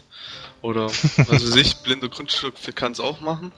oder 0.62 0.88
was 0.88 1.30
weiß 1.30 1.56
ich, 1.56 1.78
blinder 1.78 2.10
Grundstück 2.10 2.56
kann 2.76 2.92
es 2.92 3.00
auch 3.00 3.22
machen. 3.22 3.52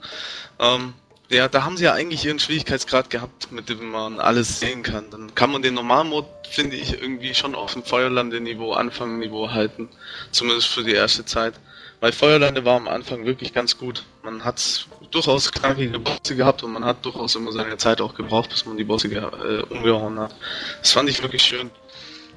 Ähm, 0.58 0.94
ja, 1.30 1.46
da 1.46 1.64
haben 1.64 1.76
sie 1.76 1.84
ja 1.84 1.92
eigentlich 1.92 2.24
ihren 2.24 2.40
Schwierigkeitsgrad 2.40 3.08
gehabt, 3.08 3.52
mit 3.52 3.68
dem 3.68 3.90
man 3.90 4.18
alles 4.18 4.58
sehen 4.58 4.82
kann. 4.82 5.10
Dann 5.10 5.32
kann 5.36 5.52
man 5.52 5.62
den 5.62 5.74
Normalmod, 5.74 6.26
finde 6.50 6.74
ich, 6.74 7.00
irgendwie 7.00 7.34
schon 7.34 7.54
auf 7.54 7.72
dem 7.72 7.84
Feuerlande-Niveau, 7.84 8.72
Anfang-Niveau 8.72 9.50
halten. 9.52 9.88
Zumindest 10.32 10.66
für 10.68 10.82
die 10.82 10.92
erste 10.92 11.24
Zeit. 11.24 11.54
Weil 12.00 12.12
Feuerlande 12.12 12.64
war 12.64 12.76
am 12.76 12.88
Anfang 12.88 13.26
wirklich 13.26 13.52
ganz 13.52 13.78
gut. 13.78 14.02
Man 14.24 14.44
hat 14.44 14.88
durchaus 15.12 15.52
knackige 15.52 16.00
Bosse 16.00 16.34
gehabt 16.34 16.64
und 16.64 16.72
man 16.72 16.84
hat 16.84 17.04
durchaus 17.04 17.36
immer 17.36 17.52
seine 17.52 17.76
Zeit 17.76 18.00
auch 18.00 18.14
gebraucht, 18.14 18.50
bis 18.50 18.66
man 18.66 18.76
die 18.76 18.84
Bosse 18.84 19.08
äh, 19.08 19.62
umgehauen 19.72 20.18
hat. 20.18 20.34
Das 20.80 20.90
fand 20.92 21.08
ich 21.08 21.22
wirklich 21.22 21.42
schön. 21.42 21.70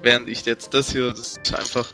Während 0.04 0.30
ich 0.30 0.46
jetzt 0.46 0.74
das 0.74 0.92
hier, 0.92 1.10
das 1.10 1.38
ist 1.38 1.56
einfach. 1.56 1.88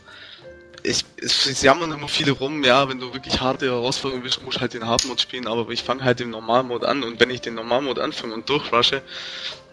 Ich, 0.82 1.04
es, 1.20 1.46
es 1.46 1.62
jammern 1.62 1.92
immer 1.92 2.08
viele 2.08 2.32
rum, 2.32 2.64
ja, 2.64 2.88
wenn 2.88 2.98
du 2.98 3.12
wirklich 3.12 3.40
harte 3.40 3.66
Herausforderungen 3.66 4.24
willst, 4.24 4.42
musst 4.42 4.56
du 4.56 4.60
halt 4.60 4.74
den 4.74 4.86
Hardmode 4.86 5.20
spielen, 5.20 5.46
aber 5.46 5.68
ich 5.70 5.82
fange 5.82 6.04
halt 6.04 6.20
den 6.20 6.30
Normalmod 6.30 6.84
an 6.84 7.02
und 7.02 7.20
wenn 7.20 7.30
ich 7.30 7.40
den 7.40 7.54
Normalmod 7.54 7.98
anfange 7.98 8.34
und 8.34 8.48
durchrushe, 8.48 9.02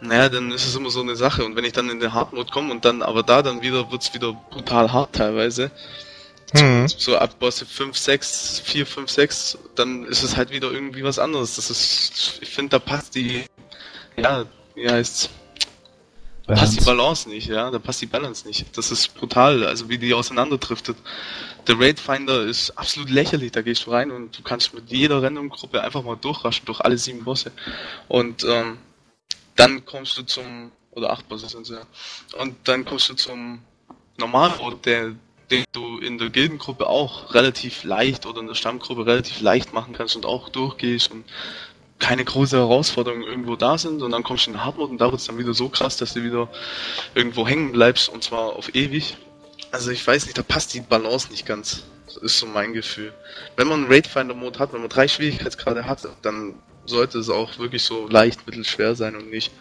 naja, 0.02 0.30
dann 0.30 0.52
ist 0.52 0.66
es 0.66 0.76
immer 0.76 0.90
so 0.90 1.02
eine 1.02 1.16
Sache 1.16 1.46
und 1.46 1.56
wenn 1.56 1.66
ich 1.66 1.74
dann 1.74 1.90
in 1.90 2.00
den 2.00 2.14
Hardmode 2.14 2.52
komme 2.52 2.72
und 2.72 2.86
dann, 2.86 3.02
aber 3.02 3.24
da 3.24 3.42
dann 3.42 3.62
wieder, 3.62 3.92
wird's 3.92 4.14
wieder 4.14 4.34
brutal 4.52 4.92
hart 4.92 5.14
teilweise, 5.14 5.72
Mhm. 6.54 6.88
so 6.88 7.18
ab 7.18 7.38
Bosse 7.40 7.66
5, 7.66 7.98
6, 7.98 8.62
4, 8.64 8.86
5, 8.86 9.10
6, 9.10 9.58
dann 9.76 10.06
ist 10.06 10.24
es 10.24 10.38
halt 10.38 10.50
wieder 10.50 10.72
irgendwie 10.72 11.04
was 11.04 11.20
anderes. 11.20 11.56
Das 11.58 11.70
ist, 11.70 12.40
ich 12.42 12.50
finde, 12.50 12.70
da 12.70 12.80
passt 12.80 13.16
die, 13.16 13.44
ja, 14.16 14.46
wie 14.76 14.90
heißt's, 14.90 15.30
passt 16.48 16.80
die 16.80 16.84
Balance 16.84 17.30
nicht, 17.30 17.48
ja, 17.48 17.70
da 17.70 17.80
passt 17.80 18.02
die 18.02 18.06
Balance 18.06 18.48
nicht. 18.48 18.66
Das 18.78 18.92
ist 18.92 19.14
brutal, 19.16 19.66
also 19.66 19.90
wie 19.90 19.98
die 19.98 20.14
auseinanderdriftet. 20.14 20.98
Der 21.68 21.80
Raid 21.80 22.00
Finder 22.00 22.44
ist 22.44 22.72
absolut 22.72 23.10
lächerlich, 23.10 23.52
da 23.52 23.62
gehst 23.62 23.86
du 23.86 23.92
rein 23.92 24.12
und 24.12 24.38
du 24.38 24.42
kannst 24.42 24.74
mit 24.74 24.90
jeder 24.90 25.22
Random-Gruppe 25.22 25.82
einfach 25.82 26.04
mal 26.04 26.16
durchraschen 26.16 26.66
durch 26.66 26.80
alle 26.82 26.98
sieben 26.98 27.24
Bosse. 27.24 27.52
Und 28.08 28.46
ähm, 28.46 28.78
dann 29.56 29.86
kommst 29.86 30.18
du 30.18 30.24
zum, 30.24 30.72
oder 30.92 31.12
acht 31.12 31.28
Bosse 31.28 31.50
sind 31.50 31.68
ja, 31.70 31.82
und 32.40 32.56
dann 32.64 32.86
kommst 32.86 33.10
du 33.10 33.14
zum 33.16 33.60
Normalmod, 34.18 34.86
der 34.86 35.16
den 35.52 35.64
du 35.72 36.00
in 36.00 36.18
der 36.18 36.30
Gildengruppe 36.30 36.88
auch 36.88 37.34
relativ 37.34 37.84
leicht 37.84 38.26
oder 38.26 38.42
in 38.42 38.48
der 38.48 38.56
Stammgruppe 38.56 39.06
relativ 39.06 39.40
leicht 39.42 39.74
machen 39.74 39.94
kannst 39.94 40.16
und 40.16 40.26
auch 40.26 40.50
durchgehst 40.50 41.12
und 41.12 41.24
keine 42.00 42.24
große 42.24 42.58
Herausforderungen 42.58 43.24
irgendwo 43.24 43.56
da 43.56 43.78
sind 43.78 44.02
und 44.02 44.12
dann 44.12 44.24
kommst 44.24 44.46
du 44.46 44.52
in 44.52 44.58
den 44.58 44.64
Hardmode 44.64 44.92
und 44.92 45.02
da 45.02 45.12
wird 45.12 45.22
es 45.22 45.28
dann 45.28 45.38
wieder 45.38 45.54
so 45.54 45.70
krass, 45.70 45.98
dass 45.98 46.14
du 46.14 46.24
wieder 46.24 46.48
irgendwo 47.16 47.48
hängen 47.48 47.72
bleibst 47.72 48.10
und 48.10 48.24
zwar 48.24 48.56
auf 48.56 48.74
ewig. 48.76 49.18
Also 49.72 49.92
ich 49.92 50.06
weiß 50.06 50.26
nicht, 50.26 50.38
da 50.38 50.44
passt 50.44 50.74
die 50.74 50.82
Balance 50.82 51.30
nicht 51.30 51.46
ganz. 51.46 51.84
Das 52.06 52.18
ist 52.18 52.40
so 52.40 52.46
mein 52.46 52.74
Gefühl. 52.74 53.14
Wenn 53.56 53.68
man 53.68 53.82
einen 53.82 53.92
Raidfinder-Mode 53.92 54.60
hat, 54.60 54.74
wenn 54.74 54.82
man 54.82 54.90
drei 54.90 55.08
Schwierigkeitsgrade 55.08 55.86
hat, 55.86 56.08
dann 56.22 56.56
sollte 56.86 57.20
es 57.20 57.30
auch 57.30 57.58
wirklich 57.60 57.84
so 57.84 58.08
leicht, 58.08 58.46
mittelschwer 58.48 58.96
sein 58.96 59.16
und 59.16 59.30
nicht 59.30 59.52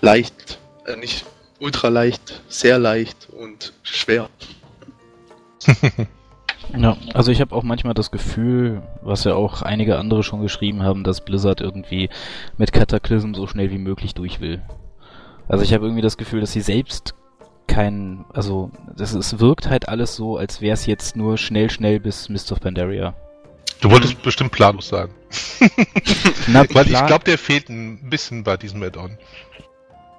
leicht, 0.00 0.58
äh, 0.86 0.96
nicht 0.96 1.24
ultra 1.60 1.88
leicht, 1.88 2.42
sehr 2.48 2.78
leicht 2.78 3.28
und 3.30 3.72
schwer. 3.82 4.28
Ja, 6.76 6.96
also 7.12 7.30
ich 7.30 7.40
habe 7.40 7.54
auch 7.54 7.62
manchmal 7.62 7.94
das 7.94 8.10
Gefühl, 8.10 8.82
was 9.02 9.24
ja 9.24 9.34
auch 9.34 9.62
einige 9.62 9.98
andere 9.98 10.22
schon 10.22 10.42
geschrieben 10.42 10.82
haben, 10.82 11.04
dass 11.04 11.24
Blizzard 11.24 11.60
irgendwie 11.60 12.08
mit 12.56 12.72
Cataclysm 12.72 13.34
so 13.34 13.46
schnell 13.46 13.70
wie 13.70 13.78
möglich 13.78 14.14
durch 14.14 14.40
will. 14.40 14.62
Also 15.46 15.62
ich 15.62 15.72
habe 15.72 15.84
irgendwie 15.84 16.02
das 16.02 16.16
Gefühl, 16.16 16.40
dass 16.40 16.52
sie 16.52 16.62
selbst 16.62 17.14
kein, 17.66 18.24
also 18.32 18.70
das, 18.96 19.12
es 19.14 19.38
wirkt 19.38 19.68
halt 19.68 19.88
alles 19.88 20.16
so, 20.16 20.36
als 20.36 20.60
wäre 20.60 20.74
es 20.74 20.86
jetzt 20.86 21.16
nur 21.16 21.38
schnell, 21.38 21.70
schnell 21.70 22.00
bis 22.00 22.28
Mist 22.28 22.50
of 22.52 22.60
Pandaria. 22.60 23.14
Du 23.80 23.90
wolltest 23.90 24.22
bestimmt 24.22 24.52
planlos 24.52 24.88
sagen. 24.88 25.12
Na, 26.46 26.64
Weil 26.72 26.90
ich 26.90 27.06
glaube, 27.06 27.24
der 27.24 27.38
fehlt 27.38 27.68
ein 27.68 28.08
bisschen 28.08 28.44
bei 28.44 28.56
diesem 28.56 28.82
Add-on. 28.82 29.18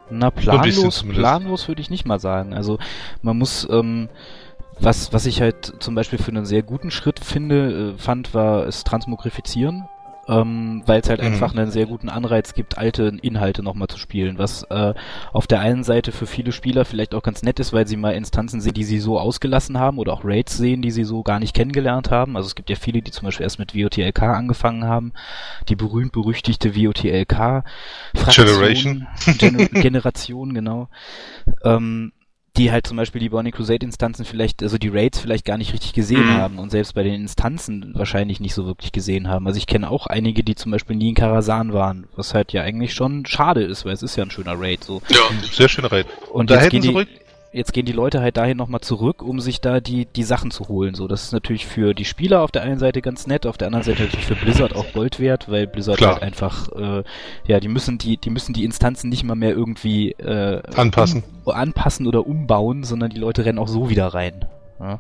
Na, 0.10 0.30
planlos, 0.30 1.04
planlos 1.04 1.68
würde 1.68 1.82
ich 1.82 1.90
nicht 1.90 2.06
mal 2.06 2.20
sagen. 2.20 2.54
Also 2.54 2.78
man 3.24 3.38
muss, 3.38 3.68
ähm, 3.72 4.10
was, 4.80 5.14
was 5.14 5.26
ich 5.26 5.42
halt 5.42 5.74
zum 5.80 5.96
Beispiel 5.96 6.20
für 6.20 6.32
einen 6.32 6.46
sehr 6.46 6.64
guten 6.64 6.92
Schritt 6.92 7.20
finde, 7.20 7.94
äh, 7.96 7.98
fand, 7.98 8.34
war 8.34 8.68
es 8.68 8.84
Transmogrifizieren. 8.84 9.86
Ähm, 10.28 10.82
weil 10.88 11.02
es 11.02 11.08
halt 11.12 11.22
Mhm. 11.22 11.28
einfach 11.28 11.54
einen 11.56 11.70
sehr 11.70 11.86
guten 11.86 12.10
Anreiz 12.10 12.56
gibt, 12.56 12.80
alte 12.80 13.16
Inhalte 13.22 13.62
nochmal 13.62 13.90
zu 13.90 14.00
spielen, 14.00 14.40
was 14.40 14.64
äh, 14.72 14.96
auf 15.32 15.46
der 15.46 15.60
einen 15.60 15.84
Seite 15.84 16.12
für 16.12 16.26
viele 16.26 16.52
Spieler 16.52 16.84
vielleicht 16.84 17.14
auch 17.14 17.22
ganz 17.22 17.44
nett 17.44 17.60
ist, 17.60 17.74
weil 17.74 17.86
sie 17.86 17.96
mal 17.96 18.10
Instanzen 18.16 18.60
sehen, 18.60 18.74
die 18.74 18.86
sie 18.86 18.98
so 18.98 19.20
ausgelassen 19.20 19.78
haben 19.78 20.00
oder 20.00 20.14
auch 20.14 20.22
Raids 20.24 20.58
sehen, 20.58 20.82
die 20.82 20.90
sie 20.90 21.04
so 21.04 21.22
gar 21.22 21.38
nicht 21.40 21.54
kennengelernt 21.56 22.10
haben. 22.10 22.38
Also 22.38 22.48
es 22.48 22.56
gibt 22.56 22.72
ja 22.72 22.76
viele, 22.76 23.04
die 23.04 23.12
zum 23.12 23.26
Beispiel 23.26 23.44
erst 23.44 23.60
mit 23.60 23.76
WOTLK 23.76 24.24
angefangen 24.24 24.86
haben, 24.86 25.14
die 25.70 25.76
berühmt-berüchtigte 25.76 26.76
WOTLK 26.76 27.64
Generation. 28.32 29.06
Gener 29.38 29.66
Generation, 29.68 30.54
genau. 30.56 30.90
Ähm, 31.64 32.14
die 32.58 32.72
halt 32.72 32.88
zum 32.88 32.98
Beispiel 32.98 33.20
die 33.20 33.30
Burning 33.30 33.52
Crusade 33.54 33.86
Instanzen 33.86 34.24
vielleicht, 34.26 34.64
also 34.64 34.78
die 34.78 34.88
Raids 34.90 35.20
vielleicht 35.20 35.46
gar 35.46 35.58
nicht 35.58 35.74
richtig 35.74 35.94
gesehen 35.94 36.26
Mhm. 36.26 36.34
haben 36.38 36.60
und 36.60 36.70
selbst 36.72 36.94
bei 36.96 37.04
den 37.04 37.14
Instanzen 37.16 37.92
wahrscheinlich 37.96 38.40
nicht 38.40 38.54
so 38.54 38.66
wirklich 38.66 38.92
gesehen 38.92 39.28
haben. 39.28 39.46
Also 39.48 39.58
ich 39.58 39.68
kenne 39.68 39.90
auch 39.90 40.08
einige, 40.08 40.44
die 40.44 40.56
zum 40.56 40.72
Beispiel 40.72 40.96
nie 40.96 41.10
in 41.10 41.16
Karasan 41.16 41.74
waren, 41.74 42.08
was 42.16 42.34
halt 42.34 42.54
ja 42.54 42.62
eigentlich 42.62 42.94
schon 42.94 43.26
schade 43.26 43.64
ist, 43.64 43.86
weil 43.86 43.94
es 43.94 44.04
ist 44.04 44.16
ja 44.16 44.24
ein 44.24 44.32
schöner 44.32 44.60
Raid 44.60 44.84
so. 44.84 45.02
Ja, 45.10 45.18
Sehr 45.52 45.68
schöner 45.70 45.92
Raid. 45.92 46.08
Und 46.32 46.50
Da 46.50 46.56
jetzt 46.56 46.64
hätten 46.66 46.72
gehen, 46.72 46.82
sie 46.84 46.88
die, 46.90 46.94
ruhig. 46.96 47.08
Jetzt 47.56 47.74
gehen 47.74 47.86
die 47.86 47.92
Leute 47.92 48.22
halt 48.22 48.38
dahin 48.38 48.58
nochmal 48.58 48.82
zurück, 48.82 49.22
um 49.22 49.40
sich 49.40 49.62
da 49.62 49.80
die, 49.80 50.06
die 50.06 50.24
Sachen 50.24 50.52
zu 50.52 50.68
holen. 50.68 50.94
So, 50.94 51.08
das 51.08 51.24
ist 51.24 51.32
natürlich 51.32 51.66
für 51.66 51.94
die 51.94 52.06
Spieler 52.06 52.42
auf 52.42 52.52
der 52.52 52.64
einen 52.64 52.80
Seite 52.80 53.02
ganz 53.02 53.28
nett, 53.28 53.46
auf 53.46 53.58
der 53.58 53.68
anderen 53.68 53.84
Seite 53.84 54.04
natürlich 54.04 54.26
für 54.26 54.36
Blizzard 54.36 54.76
auch 54.76 54.92
Gold 54.94 55.20
wert, 55.20 55.50
weil 55.50 55.66
Blizzard 55.66 55.98
Klar. 55.98 56.14
halt 56.14 56.24
einfach, 56.24 56.70
äh, 56.74 57.04
ja, 57.48 57.60
die 57.60 57.68
müssen 57.68 57.98
die, 57.98 58.18
die 58.18 58.30
müssen 58.30 58.54
die 58.54 58.66
Instanzen 58.66 59.10
nicht 59.10 59.24
mal 59.24 59.36
mehr 59.36 59.52
irgendwie 59.52 60.12
äh, 60.12 60.62
Anpassen. 60.76 61.24
um, 61.46 61.54
anpassen 61.54 62.08
oder 62.08 62.28
umbauen, 62.28 62.84
sondern 62.84 63.10
die 63.10 63.20
Leute 63.20 63.46
rennen 63.46 63.60
auch 63.60 63.70
so 63.70 63.90
wieder 63.90 64.08
rein. 64.08 64.46
Ja. 64.80 65.00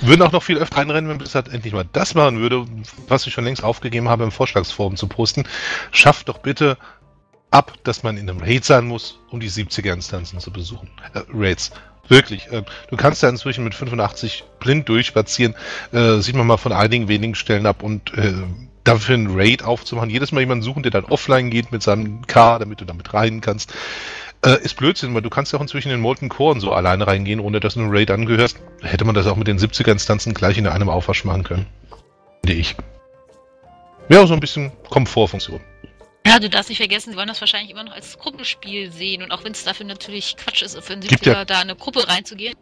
Würden 0.00 0.22
auch 0.22 0.32
noch 0.32 0.42
viel 0.42 0.56
öfter 0.56 0.78
einrennen, 0.78 1.10
wenn 1.10 1.18
Blizzard 1.18 1.52
endlich 1.52 1.74
mal 1.74 1.84
das 1.92 2.14
machen 2.14 2.38
würde, 2.38 2.64
was 3.08 3.26
ich 3.26 3.34
schon 3.34 3.44
längst 3.44 3.62
aufgegeben 3.62 4.08
habe, 4.08 4.24
im 4.24 4.30
Vorschlagsforum 4.30 4.96
zu 4.96 5.06
posten. 5.08 5.44
Schafft 5.90 6.30
doch 6.30 6.38
bitte 6.38 6.78
ab, 7.50 7.74
dass 7.84 8.02
man 8.02 8.16
in 8.16 8.30
einem 8.30 8.40
Raid 8.40 8.64
sein 8.64 8.86
muss, 8.86 9.18
um 9.30 9.40
die 9.40 9.50
70er-Instanzen 9.50 10.40
zu 10.40 10.50
besuchen. 10.50 10.88
Äh, 11.14 11.20
Raids. 11.32 11.70
Wirklich. 12.10 12.50
Äh, 12.52 12.64
du 12.90 12.96
kannst 12.96 13.22
ja 13.22 13.28
inzwischen 13.28 13.64
mit 13.64 13.74
85 13.74 14.44
blind 14.58 14.88
durchspazieren. 14.88 15.54
Äh, 15.92 16.18
sieht 16.18 16.34
man 16.34 16.46
mal 16.46 16.56
von 16.56 16.72
einigen 16.72 17.08
wenigen 17.08 17.36
Stellen 17.36 17.66
ab 17.66 17.82
und 17.82 18.12
äh, 18.18 18.34
dafür 18.82 19.14
einen 19.14 19.38
Raid 19.38 19.62
aufzumachen, 19.62 20.10
jedes 20.10 20.32
Mal 20.32 20.40
jemanden 20.40 20.64
suchen, 20.64 20.82
der 20.82 20.90
dann 20.90 21.04
offline 21.04 21.50
geht 21.50 21.70
mit 21.70 21.82
seinem 21.82 22.26
K, 22.26 22.58
damit 22.58 22.80
du 22.80 22.84
damit 22.84 23.14
rein 23.14 23.40
kannst, 23.40 23.72
äh, 24.44 24.60
ist 24.62 24.76
Blödsinn, 24.76 25.14
weil 25.14 25.22
du 25.22 25.30
kannst 25.30 25.52
ja 25.52 25.58
auch 25.58 25.62
inzwischen 25.62 25.92
in 25.92 26.00
Molten 26.00 26.28
Core 26.28 26.58
so 26.60 26.72
alleine 26.72 27.06
reingehen, 27.06 27.38
ohne 27.38 27.60
dass 27.60 27.74
du 27.74 27.80
einen 27.80 27.94
Raid 27.94 28.10
angehörst. 28.10 28.58
Hätte 28.82 29.04
man 29.04 29.14
das 29.14 29.28
auch 29.28 29.36
mit 29.36 29.46
den 29.46 29.58
70er-Instanzen 29.58 30.34
gleich 30.34 30.58
in 30.58 30.66
einem 30.66 30.88
Aufwasch 30.88 31.24
machen 31.24 31.44
können. 31.44 31.66
Finde 32.44 32.60
ich. 32.60 32.74
Ja, 34.08 34.26
so 34.26 34.34
ein 34.34 34.40
bisschen 34.40 34.72
Komfortfunktion. 34.88 35.60
Ja, 36.26 36.38
du 36.38 36.50
darfst 36.50 36.68
nicht 36.68 36.76
vergessen, 36.78 37.10
sie 37.12 37.16
wollen 37.16 37.28
das 37.28 37.40
wahrscheinlich 37.40 37.70
immer 37.70 37.82
noch 37.82 37.94
als 37.94 38.18
Gruppenspiel 38.18 38.92
sehen 38.92 39.22
und 39.22 39.32
auch 39.32 39.42
wenn 39.42 39.52
es 39.52 39.64
dafür 39.64 39.86
natürlich 39.86 40.36
Quatsch 40.36 40.60
ist, 40.62 40.78
für 40.84 40.92
einen 40.92 41.00
Gibt 41.00 41.22
70er 41.24 41.32
ja- 41.32 41.44
da 41.46 41.60
eine 41.60 41.74
Gruppe 41.74 42.06
reinzugehen. 42.06 42.54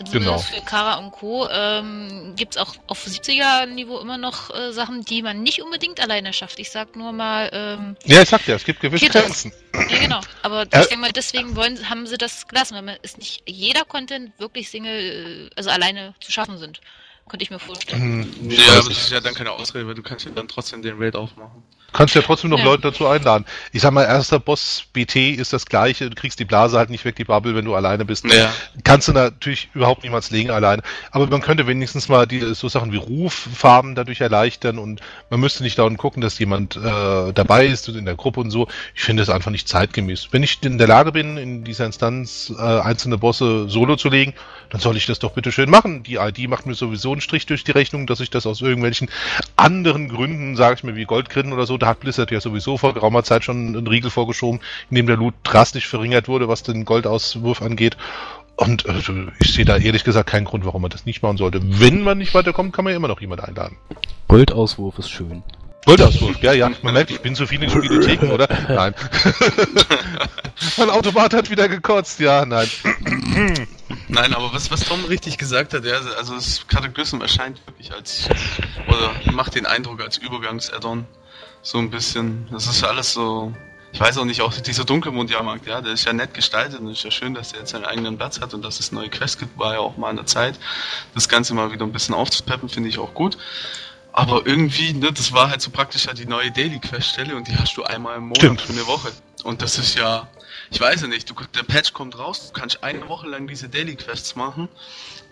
Also 0.00 0.12
Genau. 0.18 0.38
für 0.38 0.60
Kara 0.62 0.96
und 0.96 1.12
Co. 1.12 1.48
Ähm, 1.48 2.34
gibt 2.36 2.56
es 2.56 2.60
auch 2.60 2.74
auf 2.88 3.06
70er-Niveau 3.06 3.98
immer 4.00 4.18
noch 4.18 4.50
äh, 4.52 4.72
Sachen, 4.72 5.04
die 5.04 5.22
man 5.22 5.42
nicht 5.44 5.62
unbedingt 5.62 6.00
alleine 6.00 6.32
schafft. 6.32 6.58
Ich 6.58 6.70
sag 6.72 6.96
nur 6.96 7.12
mal, 7.12 7.48
ähm, 7.52 7.96
Ja, 8.04 8.20
ich 8.20 8.28
sag 8.28 8.46
ja, 8.48 8.56
es 8.56 8.64
gibt 8.64 8.80
gewisse? 8.80 9.06
Grenzen. 9.08 9.52
ja 9.88 9.98
genau. 10.00 10.20
Aber 10.42 10.62
Äh, 10.62 10.80
ich 10.82 10.86
denke 10.88 10.96
mal, 10.98 11.12
deswegen 11.12 11.54
wollen, 11.54 11.88
haben 11.88 12.08
sie 12.08 12.18
das 12.18 12.48
gelassen, 12.48 12.74
weil 12.74 12.82
man 12.82 12.96
ist 13.02 13.18
nicht 13.18 13.42
jeder 13.46 13.84
Content 13.84 14.32
wirklich 14.40 14.68
Single, 14.70 15.48
äh, 15.48 15.50
also 15.56 15.70
alleine 15.70 16.14
zu 16.20 16.32
schaffen 16.32 16.58
sind. 16.58 16.80
Könnte 17.28 17.44
ich 17.44 17.50
mir 17.50 17.60
vorstellen. 17.60 18.28
Ich 18.50 18.58
ja, 18.66 18.72
aber 18.74 18.88
das 18.88 18.98
ist 18.98 19.10
ja 19.10 19.20
dann 19.20 19.34
keine 19.34 19.52
Ausrede, 19.52 19.86
weil 19.86 19.94
du 19.94 20.02
kannst 20.02 20.26
ja 20.26 20.32
dann 20.32 20.48
trotzdem 20.48 20.82
den 20.82 20.98
Raid 21.00 21.14
aufmachen. 21.16 21.62
Du 21.94 21.98
kannst 21.98 22.16
ja 22.16 22.22
trotzdem 22.22 22.50
noch 22.50 22.58
Ja. 22.58 22.64
Leute 22.64 22.82
dazu 22.82 23.06
einladen. 23.06 23.44
Ich 23.70 23.82
sag 23.82 23.92
mal, 23.92 24.02
erster 24.02 24.40
Boss 24.40 24.82
BT 24.92 25.14
ist 25.14 25.52
das 25.52 25.64
gleiche, 25.64 26.10
du 26.10 26.16
kriegst 26.16 26.40
die 26.40 26.44
Blase 26.44 26.76
halt 26.76 26.90
nicht 26.90 27.04
weg, 27.04 27.14
die 27.14 27.22
Bubble, 27.22 27.54
wenn 27.54 27.64
du 27.64 27.76
alleine 27.76 28.04
bist. 28.04 28.24
Ja. 28.24 28.52
Kannst 28.82 29.06
du 29.06 29.12
natürlich 29.12 29.68
überhaupt 29.74 30.02
niemals 30.02 30.32
legen 30.32 30.50
alleine. 30.50 30.82
Aber 31.12 31.28
man 31.28 31.40
könnte 31.40 31.68
wenigstens 31.68 32.08
mal 32.08 32.26
die 32.26 32.40
so 32.54 32.68
Sachen 32.68 32.90
wie 32.90 32.96
Ruffarben 32.96 33.94
dadurch 33.94 34.20
erleichtern 34.20 34.78
und 34.78 35.02
man 35.30 35.38
müsste 35.38 35.62
nicht 35.62 35.78
dauernd 35.78 35.96
gucken, 35.96 36.20
dass 36.20 36.36
jemand 36.40 36.74
äh, 36.74 37.32
dabei 37.32 37.66
ist 37.66 37.88
und 37.88 37.94
in 37.94 38.06
der 38.06 38.16
Gruppe 38.16 38.40
und 38.40 38.50
so. 38.50 38.66
Ich 38.96 39.02
finde 39.02 39.22
es 39.22 39.28
einfach 39.28 39.52
nicht 39.52 39.68
zeitgemäß. 39.68 40.30
Wenn 40.32 40.42
ich 40.42 40.58
in 40.64 40.78
der 40.78 40.88
Lage 40.88 41.12
bin, 41.12 41.36
in 41.36 41.62
dieser 41.62 41.86
Instanz 41.86 42.52
äh, 42.58 42.60
einzelne 42.60 43.18
Bosse 43.18 43.68
solo 43.68 43.94
zu 43.94 44.08
legen, 44.08 44.34
dann 44.70 44.80
soll 44.80 44.96
ich 44.96 45.06
das 45.06 45.20
doch 45.20 45.30
bitte 45.30 45.52
schön 45.52 45.70
machen. 45.70 46.02
Die 46.02 46.16
ID 46.16 46.48
macht 46.48 46.66
mir 46.66 46.74
sowieso 46.74 47.12
einen 47.12 47.20
Strich 47.20 47.46
durch 47.46 47.62
die 47.62 47.70
Rechnung, 47.70 48.08
dass 48.08 48.18
ich 48.18 48.30
das 48.30 48.46
aus 48.46 48.62
irgendwelchen 48.62 49.08
anderen 49.54 50.08
Gründen, 50.08 50.56
sage 50.56 50.74
ich 50.74 50.82
mir, 50.82 50.96
wie 50.96 51.04
Goldgrinnen 51.04 51.52
oder 51.52 51.66
so, 51.66 51.78
da 51.84 51.90
hat 51.90 52.00
Blizzard 52.00 52.30
ja 52.30 52.40
sowieso 52.40 52.78
vor 52.78 52.94
geraumer 52.94 53.24
Zeit 53.24 53.44
schon 53.44 53.76
einen 53.76 53.86
Riegel 53.86 54.10
vorgeschoben, 54.10 54.60
in 54.88 54.96
dem 54.96 55.06
der 55.06 55.18
Loot 55.18 55.34
drastisch 55.42 55.86
verringert 55.86 56.28
wurde, 56.28 56.48
was 56.48 56.62
den 56.62 56.86
Goldauswurf 56.86 57.60
angeht. 57.60 57.98
Und 58.56 58.86
äh, 58.86 58.94
ich 59.38 59.52
sehe 59.52 59.66
da 59.66 59.76
ehrlich 59.76 60.02
gesagt 60.02 60.30
keinen 60.30 60.46
Grund, 60.46 60.64
warum 60.64 60.80
man 60.80 60.90
das 60.90 61.04
nicht 61.04 61.22
machen 61.22 61.36
sollte. 61.36 61.60
Wenn 61.62 62.00
man 62.00 62.16
nicht 62.16 62.32
weiterkommt, 62.32 62.72
kann 62.72 62.84
man 62.84 62.92
ja 62.92 62.96
immer 62.96 63.08
noch 63.08 63.20
jemand 63.20 63.44
einladen. 63.44 63.76
Goldauswurf 64.28 64.98
ist 64.98 65.10
schön. 65.10 65.42
Goldauswurf, 65.84 66.40
ja, 66.40 66.54
ja. 66.54 66.70
Man 66.80 66.94
merkt, 66.94 67.10
ich 67.10 67.20
bin 67.20 67.34
zu 67.34 67.46
viel 67.46 67.62
in 67.62 67.68
Spielotheken, 67.68 68.30
oder? 68.30 68.48
Nein. 68.66 68.94
mein 70.78 70.88
Automat 70.88 71.34
hat 71.34 71.50
wieder 71.50 71.68
gekotzt, 71.68 72.18
ja, 72.18 72.46
nein. 72.46 72.70
Nein, 74.08 74.32
aber 74.32 74.54
was, 74.54 74.70
was 74.70 74.80
Tom 74.80 75.04
richtig 75.04 75.36
gesagt 75.36 75.74
hat, 75.74 75.84
ja, 75.84 75.96
also 76.16 76.34
das 76.34 76.66
Cataclysm 76.66 77.20
erscheint 77.20 77.60
wirklich 77.66 77.92
als, 77.92 78.30
oder 78.88 79.32
macht 79.34 79.54
den 79.54 79.66
Eindruck 79.66 80.00
als 80.00 80.16
Übergangs-Add-on. 80.16 81.04
So 81.64 81.78
ein 81.78 81.90
bisschen. 81.90 82.46
Das 82.50 82.66
ist 82.66 82.84
alles 82.84 83.14
so, 83.14 83.52
ich 83.90 83.98
weiß 83.98 84.18
auch 84.18 84.26
nicht, 84.26 84.42
auch 84.42 84.52
dieser 84.52 84.84
Dunkelmond-Jahrmarkt, 84.84 85.66
ja, 85.66 85.80
der 85.80 85.94
ist 85.94 86.04
ja 86.04 86.12
nett 86.12 86.34
gestaltet 86.34 86.78
und 86.78 86.88
ist 86.88 87.02
ja 87.02 87.10
schön, 87.10 87.32
dass 87.32 87.52
der 87.52 87.60
jetzt 87.60 87.70
seinen 87.70 87.86
eigenen 87.86 88.18
Platz 88.18 88.38
hat 88.38 88.52
und 88.52 88.62
dass 88.62 88.80
es 88.80 88.92
neue 88.92 89.08
Quests 89.08 89.38
gibt, 89.38 89.58
war 89.58 89.72
ja 89.72 89.78
auch 89.80 89.96
mal 89.96 90.10
an 90.10 90.16
der 90.16 90.26
Zeit. 90.26 90.58
Das 91.14 91.26
Ganze 91.26 91.54
mal 91.54 91.72
wieder 91.72 91.86
ein 91.86 91.92
bisschen 91.92 92.14
aufzupeppen, 92.14 92.68
finde 92.68 92.90
ich 92.90 92.98
auch 92.98 93.14
gut. 93.14 93.38
Aber 94.12 94.46
irgendwie, 94.46 94.92
ne, 94.92 95.10
das 95.10 95.32
war 95.32 95.48
halt 95.48 95.62
so 95.62 95.70
praktisch 95.70 96.06
halt 96.06 96.18
die 96.18 96.26
neue 96.26 96.50
Daily 96.50 96.78
Quest-Stelle 96.78 97.34
und 97.34 97.48
die 97.48 97.56
hast 97.56 97.76
du 97.78 97.82
einmal 97.82 98.18
im 98.18 98.24
Monat 98.24 98.38
Stimmt. 98.38 98.60
für 98.60 98.72
eine 98.74 98.86
Woche. 98.86 99.10
Und 99.42 99.62
das 99.62 99.78
ist 99.78 99.96
ja, 99.96 100.28
ich 100.70 100.78
weiß 100.78 101.00
ja 101.00 101.08
nicht, 101.08 101.30
du, 101.30 101.34
der 101.54 101.62
Patch 101.62 101.94
kommt 101.94 102.18
raus, 102.18 102.52
du 102.52 102.60
kannst 102.60 102.84
eine 102.84 103.08
Woche 103.08 103.26
lang 103.26 103.46
diese 103.46 103.70
Daily 103.70 103.96
Quests 103.96 104.36
machen 104.36 104.68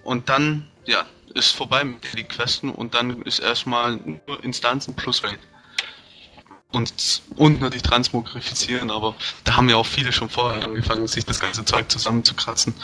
und 0.03 0.31
dann, 0.31 0.67
ja, 0.87 1.05
ist 1.35 1.51
vorbei 1.51 1.85
mit 1.85 2.03
Daily 2.05 2.25
Questen 2.25 2.71
und 2.71 2.95
dann 2.95 3.21
ist 3.23 3.39
erstmal 3.39 3.99
nur 4.27 4.43
Instanzen 4.43 4.97
plus 4.97 5.23
Raid. 5.23 5.39
Und, 6.73 7.23
und 7.37 7.61
natürlich 7.61 7.83
transmogrifizieren, 7.83 8.91
aber 8.91 9.15
da 9.45 9.57
haben 9.57 9.69
ja 9.69 9.77
auch 9.77 9.87
viele 9.87 10.11
schon 10.11 10.31
vorher 10.31 10.65
angefangen, 10.65 11.07
sich 11.07 11.25
das 11.27 11.39
ganze 11.39 11.65
Zeug 11.65 11.91
zusammenzukratzen. 11.91 12.75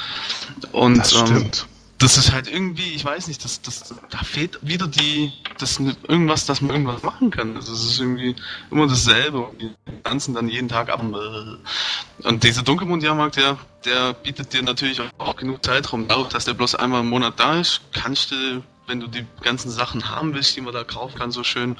Und 0.72 0.98
Das 0.98 1.12
ähm, 1.14 1.50
das 1.98 2.16
ist 2.16 2.32
halt 2.32 2.48
irgendwie, 2.48 2.94
ich 2.94 3.04
weiß 3.04 3.26
nicht, 3.26 3.44
das, 3.44 3.60
das, 3.60 3.92
da 4.10 4.18
fehlt 4.18 4.58
wieder 4.62 4.86
die, 4.86 5.32
das 5.58 5.80
irgendwas, 5.80 6.46
dass 6.46 6.60
man 6.60 6.70
irgendwas 6.70 7.02
machen 7.02 7.30
kann. 7.30 7.56
Also 7.56 7.72
es 7.72 7.84
ist 7.84 7.98
irgendwie 7.98 8.36
immer 8.70 8.86
dasselbe 8.86 9.40
und 9.40 9.60
die 9.60 9.70
tanzen 10.04 10.32
dann 10.32 10.48
jeden 10.48 10.68
Tag 10.68 10.90
ab. 10.90 11.02
Und 11.02 12.44
dieser 12.44 12.62
Dunkelmond-Jahrmarkt, 12.62 13.36
der, 13.36 13.58
der 13.84 14.12
bietet 14.12 14.52
dir 14.52 14.62
natürlich 14.62 15.02
auch 15.18 15.34
genug 15.34 15.64
Zeitraum. 15.64 16.06
Dadurch, 16.06 16.28
dass 16.28 16.44
der 16.44 16.54
bloß 16.54 16.76
einmal 16.76 17.00
im 17.00 17.08
Monat 17.08 17.40
da 17.40 17.58
ist, 17.58 17.80
kannst 17.92 18.30
du, 18.30 18.62
wenn 18.88 19.00
du 19.00 19.06
die 19.06 19.26
ganzen 19.42 19.70
Sachen 19.70 20.08
haben 20.10 20.34
willst, 20.34 20.56
die 20.56 20.60
man 20.60 20.72
da 20.72 20.82
kaufen 20.82 21.18
kann, 21.18 21.30
so 21.30 21.44
schön, 21.44 21.76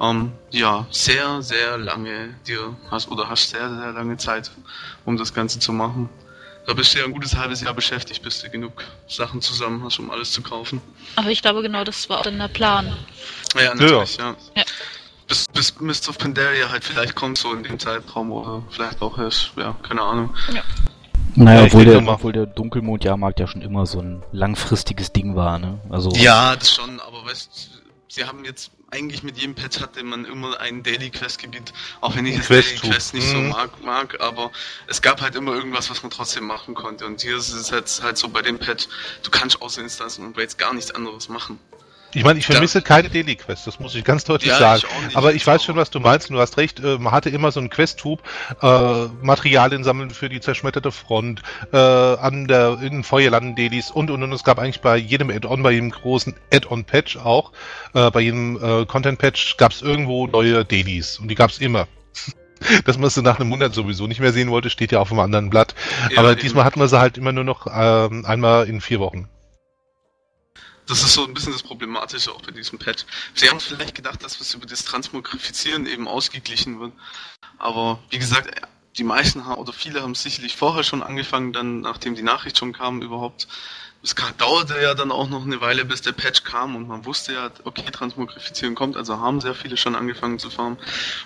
ähm, 0.00 0.32
ja, 0.50 0.86
sehr, 0.90 1.42
sehr 1.42 1.78
lange 1.78 2.34
dir 2.46 2.76
hast 2.90 3.10
oder 3.10 3.28
hast 3.28 3.50
sehr, 3.50 3.68
sehr 3.74 3.92
lange 3.92 4.16
Zeit, 4.18 4.50
um 5.04 5.16
das 5.16 5.34
Ganze 5.34 5.58
zu 5.58 5.72
machen. 5.72 6.08
Da 6.66 6.74
bist 6.74 6.94
du 6.94 6.98
ja 6.98 7.04
ein 7.06 7.12
gutes 7.12 7.34
halbes 7.36 7.62
Jahr 7.62 7.74
beschäftigt, 7.74 8.22
bis 8.22 8.42
du 8.42 8.50
genug 8.50 8.84
Sachen 9.08 9.40
zusammen 9.40 9.82
hast, 9.82 9.98
um 9.98 10.10
alles 10.10 10.30
zu 10.32 10.42
kaufen. 10.42 10.80
Aber 11.16 11.30
ich 11.30 11.40
glaube, 11.40 11.62
genau 11.62 11.82
das 11.84 12.08
war 12.08 12.18
auch 12.18 12.22
dann 12.22 12.38
der 12.38 12.48
Plan. 12.48 12.94
Ja, 13.56 13.74
natürlich, 13.74 14.18
ja. 14.18 14.36
Ja. 14.54 14.62
bis, 15.26 15.46
bis 15.48 15.80
Mist 15.80 16.08
of 16.08 16.18
Pandaria 16.18 16.68
halt 16.68 16.84
vielleicht 16.84 17.14
kommt, 17.14 17.38
so 17.38 17.54
in 17.54 17.62
dem 17.62 17.78
Zeitraum 17.78 18.30
oder 18.30 18.62
vielleicht 18.70 19.00
auch 19.00 19.18
erst, 19.18 19.52
ja, 19.56 19.74
keine 19.82 20.02
Ahnung. 20.02 20.34
Ja. 20.52 20.62
Naja, 21.36 21.60
Ja, 21.60 21.66
obwohl, 21.66 21.84
der, 21.84 22.00
mal- 22.00 22.14
obwohl 22.14 22.32
der 22.32 22.46
Dunkelmondjahrmarkt 22.46 23.40
ja 23.40 23.46
schon 23.46 23.62
immer 23.62 23.86
so 23.86 24.00
ein 24.00 24.22
langfristiges 24.32 25.12
Ding 25.12 25.36
war, 25.36 25.58
ne? 25.58 25.78
Also, 25.90 26.10
Ja, 26.12 26.56
das 26.56 26.74
schon, 26.74 27.00
aber 27.00 27.24
weißt 27.24 27.70
sie 28.08 28.24
haben 28.24 28.44
jetzt 28.44 28.72
eigentlich 28.90 29.22
mit 29.22 29.38
jedem 29.38 29.54
Patch 29.54 29.80
hatte 29.80 30.02
man 30.02 30.24
immer 30.24 30.58
ein 30.58 30.82
Daily 30.82 31.10
Quest 31.10 31.38
Gebiet, 31.40 31.72
auch 32.00 32.16
wenn 32.16 32.26
ich 32.26 32.36
das 32.38 32.46
Quest 32.48 32.82
Daily. 32.82 32.92
Quest 32.92 33.14
nicht 33.14 33.28
so 33.28 33.36
Mhm. 33.36 33.48
mag, 33.50 33.70
mag, 33.84 34.20
aber 34.20 34.50
es 34.88 35.00
gab 35.00 35.20
halt 35.20 35.36
immer 35.36 35.52
irgendwas, 35.52 35.88
was 35.90 36.02
man 36.02 36.10
trotzdem 36.10 36.44
machen 36.44 36.74
konnte 36.74 37.06
und 37.06 37.20
hier 37.22 37.36
ist 37.36 37.52
es 37.52 37.70
jetzt 37.70 38.02
halt 38.02 38.18
so 38.18 38.28
bei 38.28 38.42
dem 38.42 38.58
Patch, 38.58 38.88
du 39.22 39.30
kannst 39.30 39.62
außer 39.62 39.80
Instanzen 39.80 40.26
und 40.26 40.36
Raids 40.36 40.56
gar 40.56 40.74
nichts 40.74 40.90
anderes 40.92 41.28
machen. 41.28 41.60
Ich 42.12 42.24
meine, 42.24 42.38
ich 42.38 42.46
vermisse 42.46 42.82
keine 42.82 43.08
Daily 43.08 43.36
Quest, 43.36 43.66
das 43.66 43.78
muss 43.78 43.94
ich 43.94 44.04
ganz 44.04 44.24
deutlich 44.24 44.50
Ja, 44.50 44.58
sagen. 44.58 44.82
ich 44.98 45.04
nicht. 45.06 45.16
Aber 45.16 45.32
ich 45.32 45.46
weiß 45.46 45.62
schon, 45.62 45.76
was 45.76 45.90
du 45.90 46.00
meinst, 46.00 46.28
und 46.30 46.36
du 46.36 46.42
hast 46.42 46.56
recht, 46.56 46.80
äh, 46.80 46.98
man 46.98 47.12
hatte 47.12 47.30
immer 47.30 47.52
so 47.52 47.60
einen 47.60 47.70
Quest-Tube, 47.70 48.20
äh, 48.62 49.06
Materialien 49.22 49.84
sammeln 49.84 50.10
für 50.10 50.28
die 50.28 50.40
zerschmetterte 50.40 50.90
Front, 50.90 51.42
äh, 51.72 51.76
an 51.76 52.48
der, 52.48 52.78
in 52.82 53.04
Feuerlanden-Dailies 53.04 53.90
und, 53.90 54.10
und, 54.10 54.22
und. 54.22 54.32
Es 54.32 54.44
gab 54.44 54.58
eigentlich 54.58 54.80
bei 54.80 54.96
jedem 54.96 55.30
Add-on, 55.30 55.62
bei 55.62 55.72
jedem 55.72 55.90
großen 55.90 56.34
Add-on-Patch 56.52 57.18
auch, 57.18 57.52
äh, 57.94 58.10
bei 58.10 58.20
jedem 58.20 58.56
äh, 58.56 58.86
Content-Patch 58.86 59.56
gab 59.56 59.72
es 59.72 59.82
irgendwo 59.82 60.26
neue 60.26 60.64
Dailies 60.64 61.18
und 61.18 61.28
die 61.28 61.34
gab 61.36 61.50
es 61.50 61.58
immer. 61.58 61.86
Dass 62.84 62.98
man 62.98 63.08
sie 63.08 63.22
nach 63.22 63.40
einem 63.40 63.48
Monat 63.48 63.72
sowieso 63.72 64.06
nicht 64.06 64.20
mehr 64.20 64.32
sehen 64.32 64.50
wollte, 64.50 64.68
steht 64.68 64.92
ja 64.92 65.00
auf 65.00 65.10
einem 65.10 65.20
anderen 65.20 65.48
Blatt. 65.48 65.74
Ja, 66.10 66.18
Aber 66.18 66.34
diesmal 66.34 66.64
hatten 66.64 66.80
wir 66.80 66.88
sie 66.88 66.98
halt 66.98 67.16
immer 67.16 67.32
nur 67.32 67.44
noch 67.44 67.66
ähm, 67.72 68.26
einmal 68.26 68.68
in 68.68 68.80
vier 68.80 69.00
Wochen. 69.00 69.28
Das 70.90 71.04
ist 71.04 71.14
so 71.14 71.24
ein 71.24 71.32
bisschen 71.32 71.52
das 71.52 71.62
Problematische 71.62 72.32
auch 72.32 72.42
bei 72.42 72.50
diesem 72.50 72.80
Patch. 72.80 73.04
Sie 73.34 73.48
haben 73.48 73.60
vielleicht 73.60 73.94
gedacht, 73.94 74.24
dass 74.24 74.40
es 74.40 74.54
über 74.54 74.66
das 74.66 74.84
Transmogrifizieren 74.84 75.86
eben 75.86 76.08
ausgeglichen 76.08 76.80
wird. 76.80 76.92
Aber 77.58 78.00
wie 78.10 78.18
gesagt, 78.18 78.50
die 78.96 79.04
meisten 79.04 79.46
haben, 79.46 79.60
oder 79.60 79.72
viele 79.72 80.02
haben 80.02 80.16
sicherlich 80.16 80.56
vorher 80.56 80.82
schon 80.82 81.04
angefangen, 81.04 81.52
dann 81.52 81.80
nachdem 81.80 82.16
die 82.16 82.24
Nachricht 82.24 82.58
schon 82.58 82.72
kam 82.72 83.02
überhaupt. 83.02 83.46
Es 84.02 84.16
dauerte 84.36 84.82
ja 84.82 84.94
dann 84.94 85.12
auch 85.12 85.28
noch 85.28 85.44
eine 85.44 85.60
Weile, 85.60 85.84
bis 85.84 86.02
der 86.02 86.10
Patch 86.10 86.42
kam 86.42 86.74
und 86.74 86.88
man 86.88 87.04
wusste 87.04 87.34
ja, 87.34 87.52
okay, 87.62 87.88
Transmogrifizieren 87.92 88.74
kommt, 88.74 88.96
also 88.96 89.18
haben 89.18 89.40
sehr 89.40 89.54
viele 89.54 89.76
schon 89.76 89.94
angefangen 89.94 90.40
zu 90.40 90.50
farmen. 90.50 90.76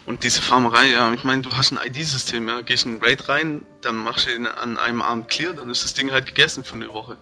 Und 0.05 0.24
diese 0.24 0.42
Farmerei, 0.42 0.90
ja, 0.90 1.11
ich 1.14 1.24
meine, 1.24 1.40
du 1.40 1.57
hast 1.57 1.72
ein 1.72 1.79
ID-System, 1.83 2.46
ja, 2.48 2.61
gehst 2.61 2.85
in 2.85 2.96
einen 2.96 3.03
Raid 3.03 3.31
rein, 3.31 3.64
dann 3.81 3.96
machst 3.96 4.27
du 4.27 4.35
ihn 4.35 4.46
an 4.46 4.77
einem 4.77 5.00
Abend 5.00 5.29
clear, 5.29 5.55
dann 5.55 5.70
ist 5.70 5.85
das 5.85 5.94
Ding 5.94 6.11
halt 6.11 6.27
gegessen 6.27 6.64
für 6.64 6.74
eine 6.74 6.92
Woche. 6.92 7.16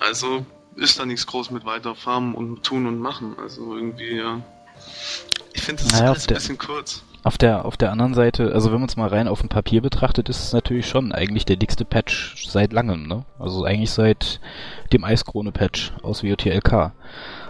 Also 0.00 0.44
ist 0.76 0.98
da 0.98 1.06
nichts 1.06 1.26
groß 1.26 1.50
mit 1.50 1.64
weiter 1.64 1.94
farmen 1.94 2.34
und 2.34 2.62
tun 2.62 2.86
und 2.86 2.98
machen. 2.98 3.36
Also 3.40 3.76
irgendwie, 3.76 4.16
ja. 4.16 4.40
Ich 5.52 5.62
finde 5.62 5.82
das 5.82 5.92
Naja, 5.92 6.04
ist 6.04 6.10
alles 6.10 6.28
ein 6.28 6.34
bisschen 6.34 6.58
kurz. 6.58 7.04
Auf 7.22 7.38
der, 7.38 7.64
auf 7.64 7.78
der 7.78 7.90
anderen 7.90 8.12
Seite, 8.12 8.52
also 8.52 8.70
wenn 8.70 8.80
man 8.80 8.88
es 8.88 8.96
mal 8.96 9.08
rein 9.08 9.28
auf 9.28 9.40
dem 9.40 9.48
Papier 9.48 9.80
betrachtet, 9.80 10.28
ist 10.28 10.42
es 10.42 10.52
natürlich 10.52 10.86
schon 10.86 11.10
eigentlich 11.12 11.46
der 11.46 11.56
dickste 11.56 11.86
Patch 11.86 12.48
seit 12.50 12.74
langem, 12.74 13.06
ne? 13.06 13.24
Also 13.38 13.64
eigentlich 13.64 13.92
seit 13.92 14.40
dem 14.92 15.04
Eiskrone-Patch 15.04 15.92
aus 16.02 16.22
WOTLK. 16.22 16.92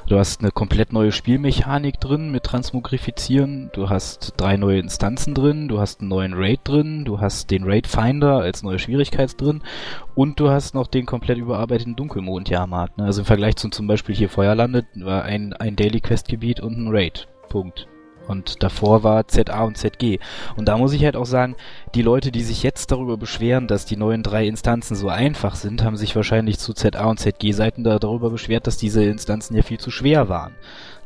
Du 0.06 0.18
hast 0.18 0.40
eine 0.40 0.50
komplett 0.50 0.92
neue 0.92 1.12
Spielmechanik 1.12 1.98
drin 1.98 2.30
mit 2.30 2.44
Transmogrifizieren, 2.44 3.70
du 3.72 3.88
hast 3.88 4.34
drei 4.36 4.58
neue 4.58 4.78
Instanzen 4.78 5.32
drin, 5.32 5.66
du 5.66 5.80
hast 5.80 6.00
einen 6.00 6.10
neuen 6.10 6.34
Raid 6.34 6.60
drin, 6.64 7.06
du 7.06 7.20
hast 7.20 7.50
den 7.50 7.64
Raid 7.64 7.86
Finder 7.86 8.40
als 8.40 8.62
neue 8.62 8.78
Schwierigkeits 8.78 9.36
drin 9.36 9.62
und 10.14 10.38
du 10.38 10.50
hast 10.50 10.74
noch 10.74 10.88
den 10.88 11.06
komplett 11.06 11.38
überarbeiteten 11.38 11.96
Dunkelmond-Jahrmarkt. 11.96 12.98
Ne? 12.98 13.04
Also 13.04 13.22
im 13.22 13.26
Vergleich 13.26 13.56
zu 13.56 13.70
zum 13.70 13.86
Beispiel 13.86 14.14
hier 14.14 14.28
Feuerlandet 14.28 14.84
war 14.94 15.22
ein, 15.22 15.54
ein 15.54 15.74
Daily 15.74 16.00
Quest-Gebiet 16.00 16.60
und 16.60 16.76
ein 16.76 16.88
Raid. 16.88 17.26
Punkt. 17.48 17.88
Und 18.26 18.62
davor 18.62 19.02
war 19.02 19.28
ZA 19.28 19.64
und 19.64 19.76
ZG. 19.76 20.18
Und 20.56 20.68
da 20.68 20.78
muss 20.78 20.92
ich 20.92 21.04
halt 21.04 21.16
auch 21.16 21.26
sagen, 21.26 21.56
die 21.94 22.02
Leute, 22.02 22.32
die 22.32 22.42
sich 22.42 22.62
jetzt 22.62 22.90
darüber 22.90 23.16
beschweren, 23.16 23.66
dass 23.66 23.84
die 23.84 23.96
neuen 23.96 24.22
drei 24.22 24.46
Instanzen 24.46 24.94
so 24.94 25.08
einfach 25.08 25.54
sind, 25.54 25.84
haben 25.84 25.96
sich 25.96 26.16
wahrscheinlich 26.16 26.58
zu 26.58 26.72
ZA 26.72 27.04
und 27.04 27.18
ZG-Seiten 27.18 27.84
da 27.84 27.98
darüber 27.98 28.30
beschwert, 28.30 28.66
dass 28.66 28.76
diese 28.76 29.04
Instanzen 29.04 29.56
ja 29.56 29.62
viel 29.62 29.78
zu 29.78 29.90
schwer 29.90 30.28
waren. 30.28 30.54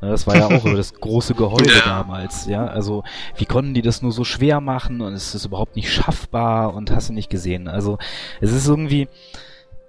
Das 0.00 0.26
war 0.26 0.36
ja 0.36 0.46
auch 0.46 0.64
über 0.64 0.76
das 0.76 0.94
große 0.94 1.34
Geheule 1.34 1.72
Ja. 1.72 1.84
damals, 1.84 2.46
ja. 2.46 2.66
Also, 2.66 3.02
wie 3.36 3.46
konnten 3.46 3.74
die 3.74 3.82
das 3.82 4.00
nur 4.02 4.12
so 4.12 4.24
schwer 4.24 4.60
machen 4.60 5.00
und 5.00 5.12
es 5.12 5.34
ist 5.34 5.44
überhaupt 5.44 5.76
nicht 5.76 5.92
schaffbar 5.92 6.74
und 6.74 6.90
hast 6.90 7.08
du 7.08 7.12
nicht 7.12 7.30
gesehen. 7.30 7.68
Also, 7.68 7.98
es 8.40 8.52
ist 8.52 8.68
irgendwie, 8.68 9.08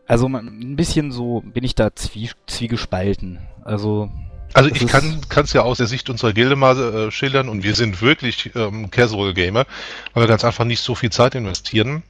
also 0.07 0.27
man, 0.27 0.47
ein 0.47 0.75
bisschen 0.75 1.11
so 1.11 1.43
bin 1.45 1.63
ich 1.63 1.75
da 1.75 1.93
zwie, 1.93 2.31
zwiegespalten. 2.47 3.39
Also, 3.63 4.09
Also 4.53 4.69
Das 4.69 4.81
ich 4.81 4.87
kann 4.87 5.21
es 5.35 5.53
ja 5.53 5.61
aus 5.61 5.77
der 5.77 5.87
Sicht 5.87 6.09
unserer 6.09 6.33
Gilde 6.33 6.55
mal 6.55 6.77
äh, 6.77 7.11
schildern 7.11 7.49
und 7.49 7.63
wir 7.63 7.75
sind 7.75 8.01
wirklich 8.01 8.51
ähm, 8.55 8.89
Casual 8.91 9.33
Gamer, 9.33 9.65
weil 10.13 10.23
wir 10.23 10.27
ganz 10.27 10.43
einfach 10.43 10.65
nicht 10.65 10.81
so 10.81 10.95
viel 10.95 11.11
Zeit 11.11 11.35
investieren 11.35 12.03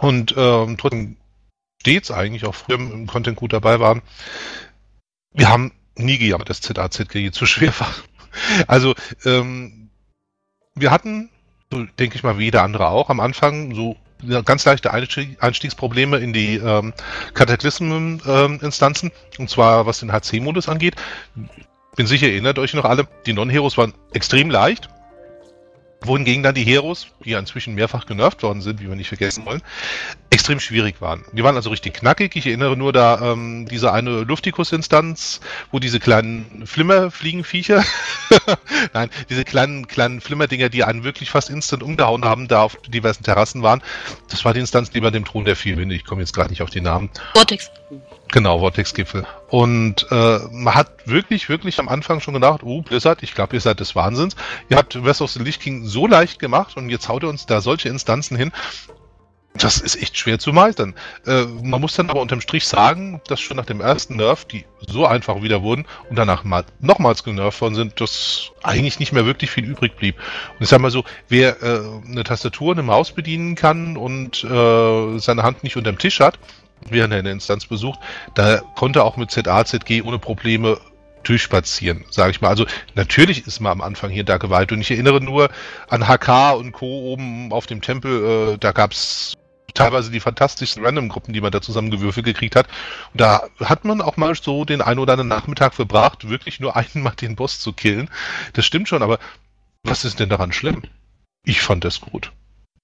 und 0.00 0.34
ähm, 0.36 0.76
trotzdem 0.78 1.16
stets 1.80 2.10
eigentlich 2.10 2.46
auch 2.46 2.54
früher 2.54 2.76
im 2.76 3.06
Content 3.06 3.36
gut 3.36 3.52
dabei 3.52 3.78
waren. 3.78 4.02
Wir 5.32 5.48
haben 5.48 5.72
nie 5.96 6.18
gejammert, 6.18 6.48
dass 6.48 6.60
ZAZG 6.60 7.30
zu 7.32 7.46
schwer 7.46 7.78
war. 7.78 7.94
Also 8.66 8.94
ähm, 9.24 9.90
wir 10.74 10.90
hatten, 10.90 11.30
so 11.70 11.84
denke 11.98 12.16
ich 12.16 12.22
mal 12.22 12.38
wie 12.38 12.44
jeder 12.44 12.62
andere 12.62 12.88
auch, 12.88 13.10
am 13.10 13.20
Anfang 13.20 13.74
so 13.74 13.96
ganz 14.44 14.64
leichte 14.64 14.92
Einstieg, 14.92 15.36
Einstiegsprobleme 15.42 16.18
in 16.18 16.32
die 16.32 16.56
ähm, 16.56 16.92
Kataklysmen-Instanzen, 17.34 19.12
und 19.38 19.50
zwar 19.50 19.86
was 19.86 20.00
den 20.00 20.12
HC-Modus 20.12 20.68
angeht. 20.68 20.96
Bin 21.96 22.06
sicher, 22.06 22.26
ihr 22.26 22.32
erinnert 22.32 22.58
euch 22.58 22.74
noch 22.74 22.84
alle, 22.84 23.06
die 23.26 23.32
Non-Heroes 23.32 23.78
waren 23.78 23.94
extrem 24.12 24.50
leicht, 24.50 24.88
wohingegen 26.06 26.42
dann 26.42 26.54
die 26.54 26.64
Heroes, 26.64 27.06
die 27.24 27.30
ja 27.30 27.38
inzwischen 27.38 27.74
mehrfach 27.74 28.06
genervt 28.06 28.42
worden 28.42 28.60
sind, 28.60 28.80
wie 28.80 28.88
wir 28.88 28.96
nicht 28.96 29.08
vergessen 29.08 29.44
wollen, 29.46 29.62
extrem 30.30 30.60
schwierig 30.60 31.00
waren. 31.00 31.24
Die 31.32 31.42
waren 31.44 31.56
also 31.56 31.70
richtig 31.70 31.94
knackig. 31.94 32.36
Ich 32.36 32.46
erinnere 32.46 32.76
nur 32.76 32.92
da 32.92 33.32
ähm, 33.32 33.66
diese 33.70 33.92
eine 33.92 34.22
Luftikus-Instanz, 34.22 35.40
wo 35.70 35.78
diese 35.78 36.00
kleinen 36.00 36.66
Flimmerfliegenviecher, 36.66 37.84
nein, 38.92 39.10
diese 39.30 39.44
kleinen 39.44 39.86
kleinen 39.86 40.20
Flimmerdinger, 40.20 40.68
die 40.68 40.84
einen 40.84 41.04
wirklich 41.04 41.30
fast 41.30 41.50
instant 41.50 41.82
umgehauen 41.82 42.24
haben, 42.24 42.48
da 42.48 42.62
auf 42.62 42.76
diversen 42.88 43.22
Terrassen 43.22 43.62
waren. 43.62 43.82
Das 44.28 44.44
war 44.44 44.54
die 44.54 44.60
Instanz 44.60 44.90
neben 44.92 45.12
dem 45.12 45.24
Thron 45.24 45.44
der 45.44 45.62
Winde. 45.64 45.94
Ich 45.94 46.04
komme 46.04 46.20
jetzt 46.20 46.34
gerade 46.34 46.50
nicht 46.50 46.62
auf 46.62 46.70
die 46.70 46.80
Namen. 46.80 47.10
Vortex. 47.34 47.70
Genau, 48.34 48.58
Vortex-Gipfel. 48.58 49.24
Und 49.48 50.08
äh, 50.10 50.40
man 50.50 50.74
hat 50.74 51.06
wirklich, 51.06 51.48
wirklich 51.48 51.78
am 51.78 51.88
Anfang 51.88 52.18
schon 52.18 52.34
gedacht, 52.34 52.64
oh, 52.64 52.82
Blizzard, 52.82 53.22
ich 53.22 53.32
glaube, 53.32 53.54
ihr 53.54 53.60
seid 53.60 53.78
des 53.78 53.94
Wahnsinns. 53.94 54.34
Ihr 54.68 54.76
habt 54.76 55.04
West 55.04 55.22
of 55.22 55.30
the 55.30 55.38
Lich 55.38 55.60
King 55.60 55.84
so 55.84 56.08
leicht 56.08 56.40
gemacht 56.40 56.76
und 56.76 56.90
jetzt 56.90 57.08
haut 57.08 57.22
ihr 57.22 57.28
uns 57.28 57.46
da 57.46 57.60
solche 57.60 57.88
Instanzen 57.90 58.36
hin. 58.36 58.50
Das 59.56 59.78
ist 59.78 59.94
echt 60.02 60.18
schwer 60.18 60.40
zu 60.40 60.52
meistern. 60.52 60.96
Äh, 61.24 61.44
man 61.44 61.80
muss 61.80 61.94
dann 61.94 62.10
aber 62.10 62.20
unterm 62.20 62.40
Strich 62.40 62.66
sagen, 62.66 63.20
dass 63.28 63.40
schon 63.40 63.56
nach 63.56 63.66
dem 63.66 63.80
ersten 63.80 64.16
Nerf, 64.16 64.46
die 64.46 64.64
so 64.80 65.06
einfach 65.06 65.40
wieder 65.42 65.62
wurden 65.62 65.86
und 66.10 66.16
danach 66.16 66.42
mal 66.42 66.64
nochmals 66.80 67.22
genervt 67.22 67.60
worden 67.60 67.76
sind, 67.76 68.00
dass 68.00 68.50
eigentlich 68.64 68.98
nicht 68.98 69.12
mehr 69.12 69.26
wirklich 69.26 69.52
viel 69.52 69.64
übrig 69.64 69.94
blieb. 69.94 70.16
Und 70.54 70.62
ich 70.62 70.68
sag 70.68 70.80
mal 70.80 70.90
so, 70.90 71.04
wer 71.28 71.62
äh, 71.62 71.82
eine 72.04 72.24
Tastatur, 72.24 72.72
eine 72.72 72.82
Maus 72.82 73.12
bedienen 73.12 73.54
kann 73.54 73.96
und 73.96 74.42
äh, 74.42 75.18
seine 75.20 75.44
Hand 75.44 75.62
nicht 75.62 75.76
unterm 75.76 75.98
Tisch 75.98 76.18
hat, 76.18 76.36
während 76.88 77.12
er 77.12 77.20
eine 77.20 77.30
Instanz 77.30 77.66
besucht, 77.66 77.98
da 78.34 78.60
konnte 78.76 79.04
auch 79.04 79.16
mit 79.16 79.30
ZA, 79.30 79.64
ZG 79.64 80.02
ohne 80.02 80.18
Probleme 80.18 80.78
durchspazieren, 81.22 82.04
sage 82.10 82.30
ich 82.30 82.40
mal. 82.40 82.48
Also 82.48 82.66
natürlich 82.94 83.46
ist 83.46 83.60
man 83.60 83.72
am 83.72 83.80
Anfang 83.80 84.10
hier 84.10 84.24
da 84.24 84.36
geweiht 84.36 84.72
und 84.72 84.80
ich 84.80 84.90
erinnere 84.90 85.20
nur 85.20 85.50
an 85.88 86.06
HK 86.06 86.52
und 86.52 86.72
Co. 86.72 87.12
oben 87.12 87.52
auf 87.52 87.66
dem 87.66 87.80
Tempel, 87.80 88.54
äh, 88.54 88.58
da 88.58 88.72
gab's 88.72 89.34
teilweise 89.74 90.10
die 90.10 90.20
fantastischsten 90.20 90.84
Random-Gruppen, 90.84 91.34
die 91.34 91.40
man 91.40 91.50
da 91.50 91.60
zusammengewürfelt 91.60 92.24
gekriegt 92.24 92.56
hat. 92.56 92.68
Und 93.12 93.20
da 93.20 93.48
hat 93.60 93.84
man 93.84 94.00
auch 94.00 94.16
mal 94.16 94.34
so 94.34 94.64
den 94.64 94.80
einen 94.80 95.00
oder 95.00 95.14
anderen 95.14 95.28
Nachmittag 95.28 95.74
verbracht, 95.74 96.28
wirklich 96.28 96.60
nur 96.60 96.76
einmal 96.94 97.14
den 97.14 97.36
Boss 97.36 97.60
zu 97.60 97.72
killen. 97.72 98.08
Das 98.52 98.64
stimmt 98.64 98.88
schon, 98.88 99.02
aber 99.02 99.18
was 99.82 100.04
ist 100.04 100.20
denn 100.20 100.28
daran 100.28 100.52
schlimm? 100.52 100.82
Ich 101.44 101.60
fand 101.60 101.84
das 101.84 102.00
gut. 102.00 102.32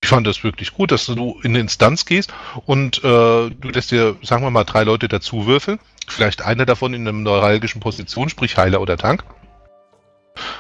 Ich 0.03 0.09
fand 0.09 0.27
das 0.27 0.43
wirklich 0.43 0.73
gut, 0.73 0.93
dass 0.93 1.07
du 1.07 1.39
in 1.43 1.51
eine 1.51 1.61
Instanz 1.61 2.07
gehst 2.07 2.33
und 2.65 2.99
äh, 2.99 3.03
du 3.03 3.69
lässt 3.73 3.91
dir, 3.91 4.17
sagen 4.23 4.43
wir 4.43 4.51
mal, 4.51 4.65
drei 4.65 4.83
Leute 4.83 5.09
dazu 5.09 5.47
würfeln. 5.47 5.79
Vielleicht 6.09 6.43
einer 6.43 6.65
davon 6.65 6.95
in 6.95 7.07
einer 7.07 7.17
neuralgischen 7.17 7.81
Position, 7.81 8.29
sprich 8.29 8.57
Heiler 8.57 8.81
oder 8.81 8.97
Tank. 8.97 9.25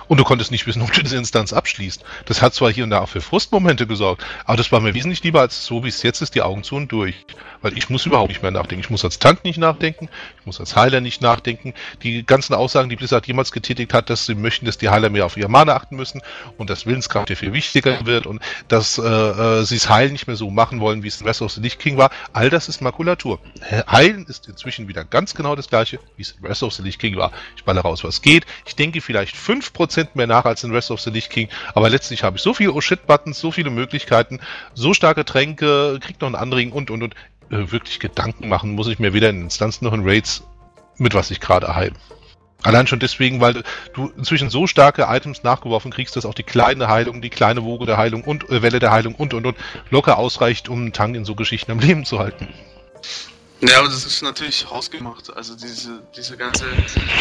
Und 0.09 0.19
du 0.19 0.25
konntest 0.25 0.51
nicht 0.51 0.67
wissen, 0.67 0.83
ob 0.83 0.93
du 0.93 1.03
diese 1.03 1.17
Instanz 1.17 1.53
abschließt. 1.53 2.05
Das 2.25 2.43
hat 2.43 2.55
zwar 2.55 2.73
hier 2.73 2.85
und 2.85 2.91
da 2.91 3.01
auch 3.01 3.09
für 3.09 3.21
Frustmomente 3.21 3.87
gesorgt, 3.87 4.25
aber 4.45 4.57
das 4.57 4.73
war 4.73 4.81
mir 4.81 4.95
wesentlich 4.95 5.23
lieber 5.23 5.41
als 5.41 5.65
so, 5.65 5.85
wie 5.85 5.89
es 5.89 6.03
jetzt 6.03 6.21
ist, 6.21 6.35
die 6.35 6.43
Augen 6.43 6.65
zu 6.65 6.77
und 6.77 6.91
durch. 6.91 7.15
Weil 7.63 7.77
ich 7.77 7.91
muss 7.91 8.07
überhaupt 8.07 8.31
nicht 8.31 8.43
mehr 8.43 8.51
nachdenken. 8.51 8.83
Ich 8.83 8.91
muss 8.91 9.05
als 9.05 9.19
Tank 9.19 9.45
nicht 9.45 9.59
nachdenken, 9.59 10.09
ich 10.41 10.47
muss 10.47 10.59
als 10.61 10.75
Heiler 10.77 11.01
nicht 11.01 11.21
nachdenken. 11.23 11.75
Die 12.03 12.25
ganzen 12.25 12.55
Aussagen, 12.55 12.89
die 12.89 12.97
Blizzard 12.97 13.27
jemals 13.27 13.53
getätigt 13.53 13.95
hat, 13.95 14.11
dass 14.11 14.27
sie 14.27 14.35
möchten, 14.35 14.67
dass 14.67 14.79
die 14.79 14.89
Heiler 14.89 15.11
mehr 15.11 15.27
auf 15.27 15.37
ihr 15.37 15.49
Mana 15.49 15.75
achten 15.75 15.97
müssen 15.97 16.23
und 16.59 16.71
dass 16.71 16.87
Willenskraft 16.87 17.29
hier 17.29 17.37
viel 17.37 17.53
wichtiger 17.53 18.05
wird 18.07 18.27
und 18.27 18.43
dass 18.69 18.99
äh, 18.99 19.03
äh, 19.03 19.65
sie 19.65 19.77
das 19.77 19.89
Heilen 19.89 20.13
nicht 20.13 20.27
mehr 20.27 20.37
so 20.37 20.51
machen 20.51 20.81
wollen, 20.81 21.03
wie 21.03 21.09
es 21.09 21.21
in 21.21 21.27
West 21.27 21.43
of 21.43 21.53
the 21.53 21.61
Lich 21.61 21.79
King 21.79 21.97
war. 21.97 22.11
All 22.33 22.51
das 22.51 22.69
ist 22.69 22.81
Makulatur. 22.81 23.39
Heilen 23.89 24.27
ist 24.27 24.49
inzwischen 24.49 24.89
wieder 24.89 25.05
ganz 25.05 25.35
genau 25.35 25.55
das 25.55 25.69
gleiche, 25.69 26.01
wie 26.17 26.23
es 26.23 26.33
in 26.33 26.43
West 26.43 26.63
of 26.63 26.73
the 26.73 26.83
Lich 26.83 26.99
King 26.99 27.17
war. 27.17 27.31
Ich 27.57 27.65
balle 27.65 27.81
raus, 27.81 28.03
was 28.03 28.23
geht. 28.23 28.47
Ich 28.67 28.75
denke 28.75 29.01
vielleicht 29.01 29.37
fünf 29.37 29.60
5% 29.61 30.09
mehr 30.15 30.27
nach 30.27 30.45
als 30.45 30.65
in 30.65 30.73
Rest 30.73 30.91
of 30.91 31.01
the 31.01 31.11
Lich 31.11 31.29
King, 31.29 31.49
aber 31.75 31.89
letztlich 31.89 32.23
habe 32.23 32.37
ich 32.37 32.43
so 32.43 32.55
viele 32.55 32.73
Oh-Shit-Buttons, 32.73 33.39
so 33.39 33.51
viele 33.51 33.71
Möglichkeiten, 33.71 34.41
so 34.75 34.95
starke 34.95 35.25
Tränke, 35.25 35.99
krieg 36.01 36.21
noch 36.21 36.29
einen 36.29 36.37
Anregen 36.37 36.73
und 36.73 36.91
und 36.91 37.03
und. 37.03 37.15
Äh, 37.51 37.73
wirklich 37.73 37.99
Gedanken 37.99 38.49
machen 38.49 38.75
muss 38.75 38.89
ich 38.89 38.99
mir 38.99 39.13
weder 39.13 39.31
in 39.31 39.43
Instanzen 39.43 39.85
noch 39.85 39.93
in 39.93 40.03
Raids, 40.05 40.45
mit 40.99 41.15
was 41.15 41.31
ich 41.31 41.41
gerade 41.41 41.75
heile. 41.75 41.95
Allein 42.63 42.87
schon 42.87 42.99
deswegen, 42.99 43.41
weil 43.41 43.63
du 43.95 44.13
inzwischen 44.17 44.51
so 44.51 44.67
starke 44.67 45.07
Items 45.09 45.43
nachgeworfen 45.43 45.91
kriegst, 45.91 46.15
dass 46.17 46.27
auch 46.27 46.35
die 46.35 46.43
kleine 46.43 46.89
Heilung, 46.89 47.23
die 47.23 47.31
kleine 47.31 47.65
Woge 47.65 47.87
der 47.87 47.97
Heilung 47.97 48.23
und 48.23 48.51
äh, 48.51 48.63
Welle 48.63 48.79
der 48.79 48.93
Heilung 48.93 49.15
und 49.15 49.35
und 49.35 49.47
und 49.47 49.57
locker 49.89 50.19
ausreicht, 50.19 50.69
um 50.69 50.81
einen 50.81 50.93
Tank 50.93 51.17
in 51.17 51.25
so 51.25 51.35
Geschichten 51.35 51.73
am 51.73 51.79
Leben 51.79 52.05
zu 52.05 52.19
halten. 52.19 52.49
Ja, 53.63 53.81
aber 53.81 53.89
das 53.89 54.07
ist 54.07 54.23
natürlich 54.23 54.71
hausgemacht. 54.71 55.35
Also 55.37 55.55
diese, 55.55 56.03
diese 56.17 56.37
ganze 56.37 56.65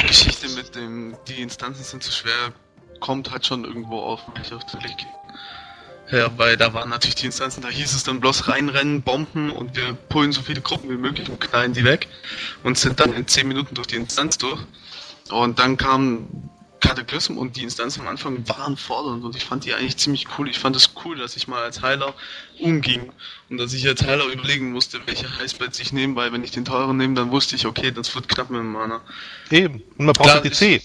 Geschichte 0.07 0.47
mit 0.49 0.73
dem, 0.73 1.17
die 1.27 1.41
Instanzen 1.41 1.83
sind 1.83 2.01
zu 2.01 2.11
schwer, 2.11 2.53
kommt 3.01 3.31
halt 3.31 3.45
schon 3.45 3.65
irgendwo 3.65 3.99
auf 3.99 4.21
mich 4.37 4.53
auf 4.53 4.65
der 4.65 4.79
League. 4.81 5.05
Ja, 6.11 6.31
weil 6.37 6.57
da 6.57 6.73
waren 6.73 6.89
natürlich 6.89 7.15
die 7.15 7.27
Instanzen, 7.27 7.61
da 7.61 7.67
hieß 7.67 7.93
es 7.93 8.03
dann 8.03 8.19
bloß 8.19 8.47
reinrennen, 8.47 9.03
bomben 9.03 9.51
und 9.51 9.75
wir 9.75 9.93
pullen 9.93 10.31
so 10.31 10.41
viele 10.41 10.61
Gruppen 10.61 10.89
wie 10.89 10.97
möglich 10.97 11.29
und 11.29 11.39
knallen 11.39 11.73
die 11.73 11.83
weg 11.83 12.07
und 12.63 12.77
sind 12.77 12.99
dann 12.99 13.13
in 13.13 13.27
10 13.27 13.47
Minuten 13.47 13.75
durch 13.75 13.87
die 13.87 13.97
Instanz 13.97 14.37
durch. 14.37 14.59
Und 15.29 15.59
dann 15.59 15.77
kam 15.77 16.48
Kataklysm 16.80 17.38
und 17.38 17.55
die 17.57 17.63
Instanzen 17.63 18.01
am 18.01 18.07
Anfang 18.07 18.47
waren 18.47 18.77
fordernd 18.77 19.23
und 19.23 19.36
ich 19.36 19.45
fand 19.45 19.65
die 19.65 19.73
eigentlich 19.73 19.97
ziemlich 19.97 20.27
cool. 20.38 20.49
Ich 20.49 20.59
fand 20.59 20.75
es 20.75 20.91
cool, 21.03 21.17
dass 21.17 21.36
ich 21.36 21.47
mal 21.47 21.63
als 21.63 21.82
Heiler 21.82 22.13
umging 22.59 23.11
und 23.49 23.57
dass 23.57 23.73
ich 23.73 23.88
als 23.88 24.03
Heiler 24.03 24.25
überlegen 24.25 24.71
musste, 24.71 24.99
welche 25.05 25.38
Heißbett 25.38 25.80
ich 25.80 25.93
nehme, 25.93 26.15
weil 26.15 26.32
wenn 26.32 26.43
ich 26.43 26.51
den 26.51 26.65
teuren 26.65 26.97
nehme, 26.97 27.15
dann 27.15 27.32
wusste 27.32 27.55
ich, 27.55 27.65
okay, 27.65 27.91
das 27.91 28.13
wird 28.15 28.30
knapp 28.30 28.49
mit 28.49 28.59
dem 28.59 28.71
Mana. 28.71 29.01
Eben. 29.49 29.82
Und 29.97 30.05
man 30.05 30.13
braucht 30.13 30.43
die 30.45 30.51
C. 30.51 30.82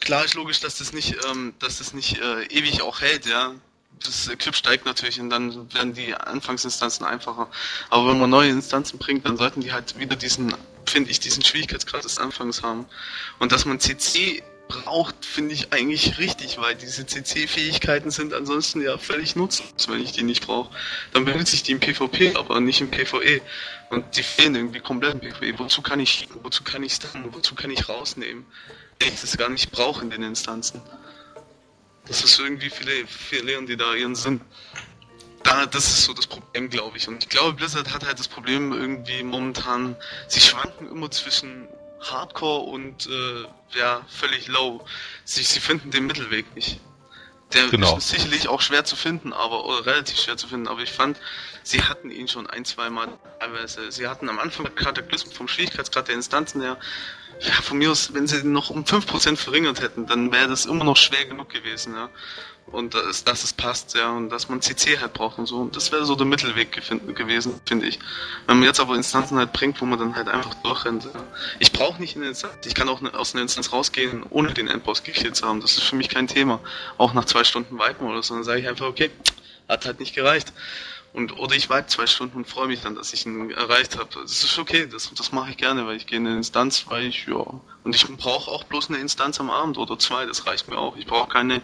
Klar 0.00 0.24
ist 0.24 0.34
logisch, 0.34 0.60
dass 0.60 0.78
das 0.78 0.92
nicht, 0.92 1.16
ähm, 1.30 1.54
dass 1.58 1.78
das 1.78 1.94
nicht 1.94 2.18
äh, 2.18 2.46
ewig 2.46 2.82
auch 2.82 3.00
hält, 3.00 3.26
ja. 3.26 3.54
Das 4.04 4.26
Equip 4.28 4.56
steigt 4.56 4.84
natürlich 4.84 5.20
und 5.20 5.30
dann 5.30 5.72
werden 5.74 5.94
die 5.94 6.12
Anfangsinstanzen 6.14 7.06
einfacher. 7.06 7.48
Aber 7.88 8.08
wenn 8.10 8.18
man 8.18 8.30
neue 8.30 8.50
Instanzen 8.50 8.98
bringt, 8.98 9.26
dann 9.26 9.36
sollten 9.36 9.60
die 9.60 9.72
halt 9.72 9.96
wieder 9.98 10.16
diesen, 10.16 10.52
finde 10.86 11.10
ich, 11.10 11.20
diesen 11.20 11.44
Schwierigkeitsgrad 11.44 12.04
des 12.04 12.18
Anfangs 12.18 12.64
haben. 12.64 12.86
Und 13.38 13.52
dass 13.52 13.64
man 13.64 13.78
CC 13.78 14.42
braucht, 14.72 15.24
finde 15.24 15.54
ich 15.54 15.72
eigentlich 15.72 16.18
richtig, 16.18 16.58
weil 16.58 16.74
diese 16.74 17.06
CC-Fähigkeiten 17.06 18.10
sind 18.10 18.32
ansonsten 18.32 18.80
ja 18.80 18.96
völlig 18.96 19.36
nutzlos, 19.36 19.88
wenn 19.88 20.00
ich 20.00 20.12
die 20.12 20.22
nicht 20.22 20.46
brauche. 20.46 20.74
Dann 21.12 21.24
benutze 21.24 21.54
ich 21.54 21.62
die 21.62 21.72
im 21.72 21.80
PvP, 21.80 22.34
aber 22.36 22.60
nicht 22.60 22.80
im 22.80 22.90
PvE. 22.90 23.40
Und 23.90 24.16
die 24.16 24.22
fehlen 24.22 24.54
irgendwie 24.54 24.80
komplett 24.80 25.14
im 25.14 25.20
PvE. 25.20 25.58
Wozu 25.58 25.82
kann 25.82 26.00
ich 26.00 26.10
schieben? 26.10 26.36
Wozu 26.42 26.64
kann 26.64 26.82
ich 26.82 26.94
stunnen? 26.94 27.32
Wozu 27.32 27.54
kann 27.54 27.70
ich 27.70 27.88
rausnehmen? 27.88 28.46
Ich 29.02 29.20
das 29.20 29.36
gar 29.36 29.48
nicht 29.50 29.70
brauche 29.70 30.02
in 30.02 30.10
den 30.10 30.22
Instanzen. 30.22 30.80
Das 32.06 32.24
ist 32.24 32.38
irgendwie 32.38 32.70
viele, 32.70 33.06
viele 33.06 33.42
Lehren, 33.42 33.66
die 33.66 33.76
da 33.76 33.94
ihren 33.94 34.14
Sinn. 34.14 34.40
Da, 35.42 35.66
das 35.66 35.86
ist 35.88 36.04
so 36.04 36.14
das 36.14 36.26
Problem, 36.26 36.70
glaube 36.70 36.96
ich. 36.96 37.08
Und 37.08 37.22
ich 37.22 37.28
glaube, 37.28 37.54
Blizzard 37.54 37.92
hat 37.92 38.06
halt 38.06 38.18
das 38.18 38.28
Problem 38.28 38.72
irgendwie 38.72 39.22
momentan, 39.22 39.96
sie 40.28 40.40
schwanken 40.40 40.88
immer 40.88 41.10
zwischen 41.10 41.68
Hardcore 42.02 42.64
und 42.64 43.06
äh, 43.06 43.78
ja, 43.78 44.02
völlig 44.08 44.48
low. 44.48 44.84
Sie, 45.24 45.42
sie 45.42 45.60
finden 45.60 45.90
den 45.90 46.06
Mittelweg 46.06 46.54
nicht. 46.54 46.80
Der 47.52 47.68
genau. 47.68 47.98
ist 47.98 48.08
sicherlich 48.08 48.48
auch 48.48 48.62
schwer 48.62 48.84
zu 48.84 48.96
finden, 48.96 49.32
aber 49.32 49.66
oder 49.66 49.84
relativ 49.84 50.18
schwer 50.18 50.38
zu 50.38 50.48
finden, 50.48 50.68
aber 50.68 50.80
ich 50.80 50.92
fand, 50.92 51.18
sie 51.62 51.82
hatten 51.82 52.10
ihn 52.10 52.26
schon 52.26 52.46
ein, 52.46 52.64
zwei 52.64 52.88
Mal 52.88 53.08
teilweise. 53.40 53.92
Sie 53.92 54.08
hatten 54.08 54.28
am 54.30 54.38
Anfang 54.38 54.74
Kataklysm 54.74 55.30
vom 55.32 55.48
Schwierigkeitsgrad 55.48 56.08
der 56.08 56.14
Instanzen 56.14 56.62
her, 56.62 56.78
ja, 57.40 57.52
von 57.52 57.76
mir 57.76 57.90
aus, 57.90 58.14
wenn 58.14 58.26
sie 58.26 58.42
noch 58.44 58.70
um 58.70 58.84
5% 58.84 59.36
verringert 59.36 59.82
hätten, 59.82 60.06
dann 60.06 60.32
wäre 60.32 60.48
das 60.48 60.64
immer 60.64 60.84
noch 60.84 60.96
schwer 60.96 61.26
genug 61.26 61.50
gewesen, 61.50 61.94
ja 61.94 62.08
und 62.72 62.94
dass, 62.94 63.24
dass 63.24 63.44
es 63.44 63.52
passt, 63.52 63.94
ja, 63.94 64.10
und 64.10 64.30
dass 64.30 64.48
man 64.48 64.60
CC 64.60 64.98
halt 64.98 65.12
braucht 65.12 65.38
und 65.38 65.46
so. 65.46 65.58
Und 65.58 65.76
das 65.76 65.92
wäre 65.92 66.04
so 66.04 66.14
der 66.14 66.26
Mittelweg 66.26 66.72
gewesen, 66.72 67.60
finde 67.66 67.86
ich. 67.86 67.98
Wenn 68.46 68.58
man 68.58 68.66
jetzt 68.66 68.80
aber 68.80 68.96
Instanzen 68.96 69.36
halt 69.38 69.52
bringt, 69.52 69.80
wo 69.80 69.84
man 69.84 69.98
dann 69.98 70.16
halt 70.16 70.28
einfach 70.28 70.54
durchrennt. 70.54 71.04
Ja. 71.04 71.10
Ich 71.58 71.72
brauche 71.72 72.00
nicht 72.00 72.16
eine 72.16 72.26
Instanz, 72.26 72.66
ich 72.66 72.74
kann 72.74 72.88
auch 72.88 73.00
ne, 73.00 73.12
aus 73.14 73.34
einer 73.34 73.42
Instanz 73.42 73.72
rausgehen, 73.72 74.24
ohne 74.30 74.52
den 74.54 74.68
Endboss 74.68 75.04
gekillt 75.04 75.36
zu 75.36 75.46
haben. 75.46 75.60
Das 75.60 75.72
ist 75.76 75.82
für 75.82 75.96
mich 75.96 76.08
kein 76.08 76.26
Thema. 76.26 76.60
Auch 76.98 77.12
nach 77.12 77.26
zwei 77.26 77.44
Stunden 77.44 77.78
Vipen 77.78 78.08
oder 78.08 78.22
so, 78.22 78.34
dann 78.34 78.44
sage 78.44 78.60
ich 78.60 78.68
einfach, 78.68 78.86
okay, 78.86 79.10
hat 79.68 79.86
halt 79.86 80.00
nicht 80.00 80.14
gereicht. 80.14 80.52
Und, 81.12 81.38
oder 81.38 81.54
ich 81.54 81.68
warte 81.68 81.88
zwei 81.88 82.06
Stunden 82.06 82.38
und 82.38 82.48
freue 82.48 82.68
mich 82.68 82.80
dann, 82.80 82.94
dass 82.94 83.12
ich 83.12 83.26
ihn 83.26 83.50
erreicht 83.50 83.98
habe. 83.98 84.08
Das 84.22 84.44
ist 84.44 84.58
okay, 84.58 84.86
das, 84.90 85.12
das 85.14 85.30
mache 85.30 85.50
ich 85.50 85.58
gerne, 85.58 85.86
weil 85.86 85.96
ich 85.96 86.06
gehe 86.06 86.18
in 86.18 86.26
eine 86.26 86.36
Instanz, 86.36 86.86
weil 86.88 87.04
ich, 87.04 87.26
ja. 87.26 87.44
Und 87.84 87.96
ich 87.96 88.06
brauche 88.16 88.50
auch 88.50 88.64
bloß 88.64 88.90
eine 88.90 88.98
Instanz 88.98 89.40
am 89.40 89.50
Abend 89.50 89.76
oder 89.76 89.98
zwei, 89.98 90.24
das 90.24 90.46
reicht 90.46 90.68
mir 90.68 90.78
auch. 90.78 90.96
Ich 90.96 91.06
brauche 91.06 91.28
keine 91.28 91.62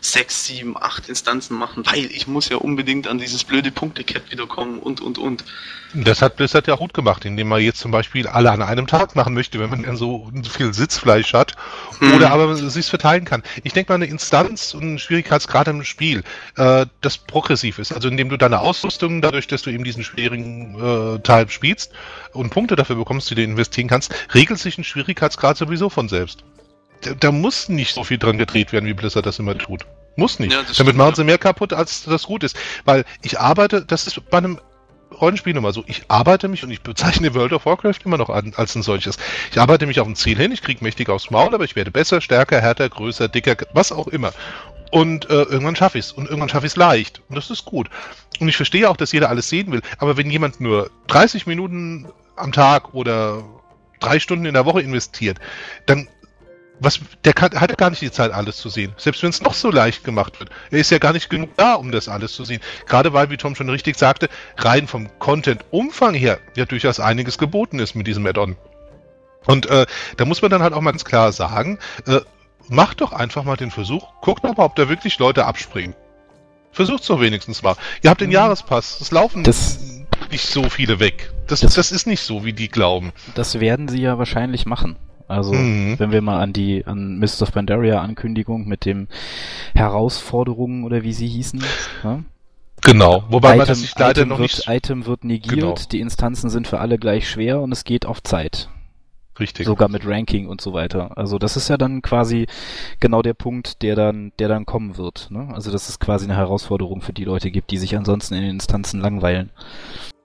sechs, 0.00 0.44
sieben, 0.44 0.76
acht 0.76 1.08
Instanzen 1.08 1.56
machen, 1.56 1.84
weil 1.86 2.06
ich 2.06 2.26
muss 2.26 2.48
ja 2.48 2.56
unbedingt 2.56 3.06
an 3.06 3.18
dieses 3.18 3.44
blöde 3.44 3.70
Punkte-Cap 3.70 4.30
wiederkommen 4.30 4.80
und, 4.80 5.00
und, 5.00 5.18
und. 5.18 5.44
Das 5.92 6.22
hat 6.22 6.36
Blizzard 6.36 6.68
ja 6.68 6.76
gut 6.76 6.94
gemacht, 6.94 7.24
indem 7.24 7.48
man 7.48 7.60
jetzt 7.60 7.80
zum 7.80 7.90
Beispiel 7.90 8.28
alle 8.28 8.50
an 8.52 8.62
einem 8.62 8.86
Tag 8.86 9.16
machen 9.16 9.34
möchte, 9.34 9.58
wenn 9.58 9.70
man 9.70 9.82
dann 9.82 9.96
so 9.96 10.30
viel 10.48 10.72
Sitzfleisch 10.72 11.34
hat. 11.34 11.54
Hm. 11.98 12.14
Oder 12.14 12.30
aber 12.30 12.54
sich 12.56 12.86
verteilen 12.86 13.24
kann. 13.24 13.42
Ich 13.64 13.72
denke 13.72 13.92
mal, 13.92 13.96
eine 13.96 14.06
Instanz 14.06 14.74
und 14.74 14.94
ein 14.94 14.98
Schwierigkeitsgrad 14.98 15.68
im 15.68 15.84
Spiel, 15.84 16.22
äh, 16.56 16.86
das 17.00 17.18
progressiv 17.18 17.78
ist. 17.78 17.92
Also 17.92 18.08
indem 18.08 18.28
du 18.28 18.36
deine 18.36 18.60
Ausrüstung, 18.60 19.20
dadurch, 19.20 19.48
dass 19.48 19.62
du 19.62 19.70
eben 19.70 19.84
diesen 19.84 20.04
schwierigen 20.04 21.16
äh, 21.16 21.18
Teil 21.20 21.48
spielst 21.48 21.92
und 22.32 22.50
Punkte 22.50 22.76
dafür 22.76 22.96
bekommst, 22.96 23.30
die 23.30 23.34
du 23.34 23.42
investieren 23.42 23.88
kannst, 23.88 24.14
regelt 24.32 24.60
sich 24.60 24.78
ein 24.78 24.84
Schwierigkeitsgrad 24.84 25.56
sowieso 25.60 25.88
von 25.88 26.08
selbst. 26.08 26.44
Da, 27.02 27.14
da 27.14 27.32
muss 27.32 27.68
nicht 27.68 27.94
so 27.94 28.04
viel 28.04 28.18
dran 28.18 28.38
gedreht 28.38 28.72
werden, 28.72 28.86
wie 28.86 28.94
Blizzard 28.94 29.26
das 29.26 29.38
immer 29.38 29.56
tut. 29.56 29.86
Muss 30.16 30.38
nicht. 30.38 30.52
Ja, 30.52 30.62
Damit 30.76 30.96
machen 30.96 31.14
sie 31.14 31.24
mehr 31.24 31.38
kaputt, 31.38 31.72
als 31.72 32.04
das 32.04 32.24
gut 32.24 32.42
ist. 32.42 32.56
Weil 32.84 33.04
ich 33.22 33.38
arbeite, 33.38 33.84
das 33.84 34.06
ist 34.06 34.28
bei 34.30 34.38
einem 34.38 34.60
Rollenspiel 35.18 35.56
immer 35.56 35.72
so. 35.72 35.84
Ich 35.86 36.02
arbeite 36.08 36.48
mich 36.48 36.62
und 36.62 36.70
ich 36.70 36.82
bezeichne 36.82 37.34
World 37.34 37.52
of 37.52 37.66
Warcraft 37.66 38.00
immer 38.04 38.18
noch 38.18 38.30
an, 38.30 38.52
als 38.56 38.74
ein 38.74 38.82
solches. 38.82 39.16
Ich 39.50 39.60
arbeite 39.60 39.86
mich 39.86 40.00
auf 40.00 40.06
ein 40.06 40.16
Ziel 40.16 40.36
hin, 40.36 40.52
ich 40.52 40.62
kriege 40.62 40.84
mächtig 40.84 41.08
aufs 41.08 41.30
Maul, 41.30 41.54
aber 41.54 41.64
ich 41.64 41.76
werde 41.76 41.90
besser, 41.90 42.20
stärker, 42.20 42.60
härter, 42.60 42.88
größer, 42.88 43.28
dicker, 43.28 43.56
was 43.72 43.92
auch 43.92 44.08
immer. 44.08 44.32
Und 44.90 45.30
äh, 45.30 45.42
irgendwann 45.42 45.76
schaffe 45.76 45.98
ich 45.98 46.06
es. 46.06 46.12
Und 46.12 46.26
irgendwann 46.26 46.48
schaffe 46.48 46.66
ich 46.66 46.72
es 46.72 46.76
leicht. 46.76 47.22
Und 47.28 47.36
das 47.36 47.50
ist 47.50 47.64
gut. 47.64 47.88
Und 48.40 48.48
ich 48.48 48.56
verstehe 48.56 48.88
auch, 48.90 48.96
dass 48.96 49.12
jeder 49.12 49.28
alles 49.28 49.48
sehen 49.48 49.70
will. 49.70 49.82
Aber 49.98 50.16
wenn 50.16 50.30
jemand 50.30 50.60
nur 50.60 50.90
30 51.06 51.46
Minuten 51.46 52.08
am 52.36 52.52
Tag 52.52 52.94
oder 52.94 53.44
drei 54.00 54.18
Stunden 54.18 54.46
in 54.46 54.54
der 54.54 54.66
Woche 54.66 54.80
investiert, 54.80 55.38
dann 55.86 56.08
was, 56.80 56.98
der 57.24 57.34
kann, 57.34 57.60
hat 57.60 57.70
ja 57.70 57.76
gar 57.76 57.90
nicht 57.90 58.00
die 58.02 58.10
Zeit, 58.10 58.32
alles 58.32 58.56
zu 58.56 58.70
sehen. 58.70 58.94
Selbst 58.96 59.22
wenn 59.22 59.30
es 59.30 59.42
noch 59.42 59.52
so 59.52 59.70
leicht 59.70 60.02
gemacht 60.02 60.40
wird. 60.40 60.50
Er 60.70 60.78
ist 60.78 60.90
ja 60.90 60.98
gar 60.98 61.12
nicht 61.12 61.28
genug 61.28 61.50
da, 61.56 61.74
um 61.74 61.92
das 61.92 62.08
alles 62.08 62.32
zu 62.32 62.44
sehen. 62.44 62.60
Gerade 62.86 63.12
weil, 63.12 63.28
wie 63.30 63.36
Tom 63.36 63.54
schon 63.54 63.68
richtig 63.68 63.96
sagte, 63.96 64.28
rein 64.56 64.86
vom 64.86 65.10
Content-Umfang 65.18 66.14
her 66.14 66.38
ja 66.56 66.64
durchaus 66.64 66.98
einiges 66.98 67.36
geboten 67.36 67.78
ist 67.78 67.94
mit 67.94 68.06
diesem 68.06 68.26
Add-on. 68.26 68.56
Und 69.46 69.66
äh, 69.66 69.86
da 70.16 70.24
muss 70.24 70.42
man 70.42 70.50
dann 70.50 70.62
halt 70.62 70.72
auch 70.72 70.80
mal 70.80 70.92
ganz 70.92 71.04
klar 71.04 71.32
sagen, 71.32 71.78
äh, 72.06 72.20
macht 72.68 73.00
doch 73.00 73.12
einfach 73.12 73.44
mal 73.44 73.56
den 73.56 73.70
Versuch, 73.70 74.08
guckt 74.22 74.42
mal, 74.42 74.54
ob 74.56 74.76
da 74.76 74.88
wirklich 74.88 75.18
Leute 75.18 75.44
abspringen. 75.44 75.94
Versucht's 76.72 77.08
doch 77.08 77.20
wenigstens 77.20 77.62
mal. 77.62 77.76
Ihr 78.02 78.10
habt 78.10 78.20
den 78.20 78.28
mhm. 78.28 78.34
Jahrespass, 78.34 79.00
es 79.00 79.10
laufen 79.10 79.44
das, 79.44 79.78
nicht 80.30 80.46
so 80.46 80.68
viele 80.68 81.00
weg. 81.00 81.32
Das, 81.46 81.60
das, 81.60 81.74
das 81.74 81.92
ist 81.92 82.06
nicht 82.06 82.20
so, 82.20 82.44
wie 82.44 82.52
die 82.52 82.68
glauben. 82.68 83.12
Das 83.34 83.60
werden 83.60 83.88
sie 83.88 84.00
ja 84.00 84.18
wahrscheinlich 84.18 84.66
machen. 84.66 84.96
Also 85.28 85.52
mhm. 85.52 85.98
wenn 85.98 86.10
wir 86.10 86.22
mal 86.22 86.40
an 86.40 86.52
die 86.52 86.84
an 86.86 87.18
Mist 87.18 87.40
of 87.40 87.52
Pandaria 87.52 88.00
Ankündigung 88.00 88.66
mit 88.66 88.84
dem 88.84 89.06
Herausforderungen 89.74 90.84
oder 90.84 91.04
wie 91.04 91.12
sie 91.12 91.28
hießen. 91.28 91.62
Ja? 92.02 92.20
Genau, 92.82 93.24
wobei 93.28 93.50
Item, 93.50 93.58
man 93.58 93.66
das 93.68 93.94
leider 93.96 94.22
Item 94.22 94.28
noch 94.30 94.38
wird, 94.38 94.50
nicht... 94.50 94.68
Item 94.68 95.06
wird 95.06 95.24
negiert, 95.24 95.54
genau. 95.54 95.74
die 95.92 96.00
Instanzen 96.00 96.50
sind 96.50 96.66
für 96.66 96.80
alle 96.80 96.98
gleich 96.98 97.28
schwer 97.28 97.60
und 97.60 97.70
es 97.72 97.84
geht 97.84 98.06
auf 98.06 98.22
Zeit. 98.22 98.70
Richtig. 99.38 99.66
Sogar 99.66 99.88
mit 99.88 100.06
Ranking 100.06 100.48
und 100.48 100.60
so 100.60 100.72
weiter. 100.72 101.16
Also 101.16 101.38
das 101.38 101.56
ist 101.56 101.68
ja 101.68 101.78
dann 101.78 102.02
quasi 102.02 102.46
genau 102.98 103.22
der 103.22 103.34
Punkt, 103.34 103.82
der 103.82 103.96
dann, 103.96 104.32
der 104.38 104.48
dann 104.48 104.66
kommen 104.66 104.98
wird. 104.98 105.28
Ne? 105.30 105.48
Also 105.52 105.70
dass 105.70 105.88
es 105.88 105.98
quasi 105.98 106.26
eine 106.26 106.36
Herausforderung 106.36 107.00
für 107.00 107.12
die 107.12 107.24
Leute 107.24 107.50
gibt, 107.50 107.70
die 107.70 107.78
sich 107.78 107.96
ansonsten 107.96 108.34
in 108.34 108.42
den 108.42 108.50
Instanzen 108.50 109.00
langweilen. 109.00 109.50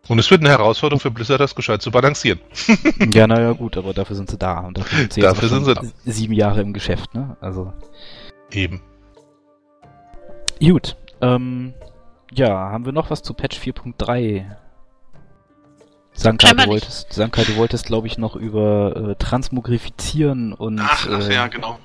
Und 0.08 0.20
es 0.20 0.30
wird 0.30 0.42
eine 0.42 0.50
Herausforderung 0.50 1.00
für 1.00 1.10
Blizzard, 1.12 1.40
das 1.40 1.56
gescheit 1.56 1.82
zu 1.82 1.92
balancieren. 1.92 2.40
ja, 3.14 3.26
naja, 3.26 3.54
gut, 3.54 3.76
aber 3.76 3.94
dafür 3.94 4.16
sind 4.16 4.30
sie 4.30 4.38
da. 4.38 4.60
Und 4.60 4.78
dafür 4.78 5.00
sind 5.00 5.14
sie, 5.14 5.22
dafür 5.22 5.50
sind 5.50 5.66
sie 5.66 6.12
sieben 6.12 6.34
Jahre 6.34 6.62
im 6.62 6.74
Geschäft, 6.74 7.16
ne? 7.16 7.38
Also. 7.42 7.74
Eben. 8.52 8.82
Gut. 10.60 10.96
Ähm, 11.22 11.74
ja, 12.32 12.50
haben 12.50 12.86
wir 12.86 12.92
noch 12.92 13.10
was 13.10 13.24
zu 13.24 13.34
Patch 13.34 13.58
4.3? 13.58 14.46
Sanka, 16.14 16.54
du 16.54 16.68
wolltest, 16.68 17.12
Sanka, 17.12 17.44
du 17.44 17.56
wolltest, 17.58 17.86
glaube 17.86 18.08
ich, 18.08 18.18
noch 18.18 18.36
über 18.36 18.96
äh, 19.12 19.16
Transmogrifizieren 19.16 20.54
und. 20.54 20.80
Ach, 20.80 21.08
ach 21.12 21.28
äh, 21.28 21.34
ja, 21.34 21.48
genau. 21.48 21.80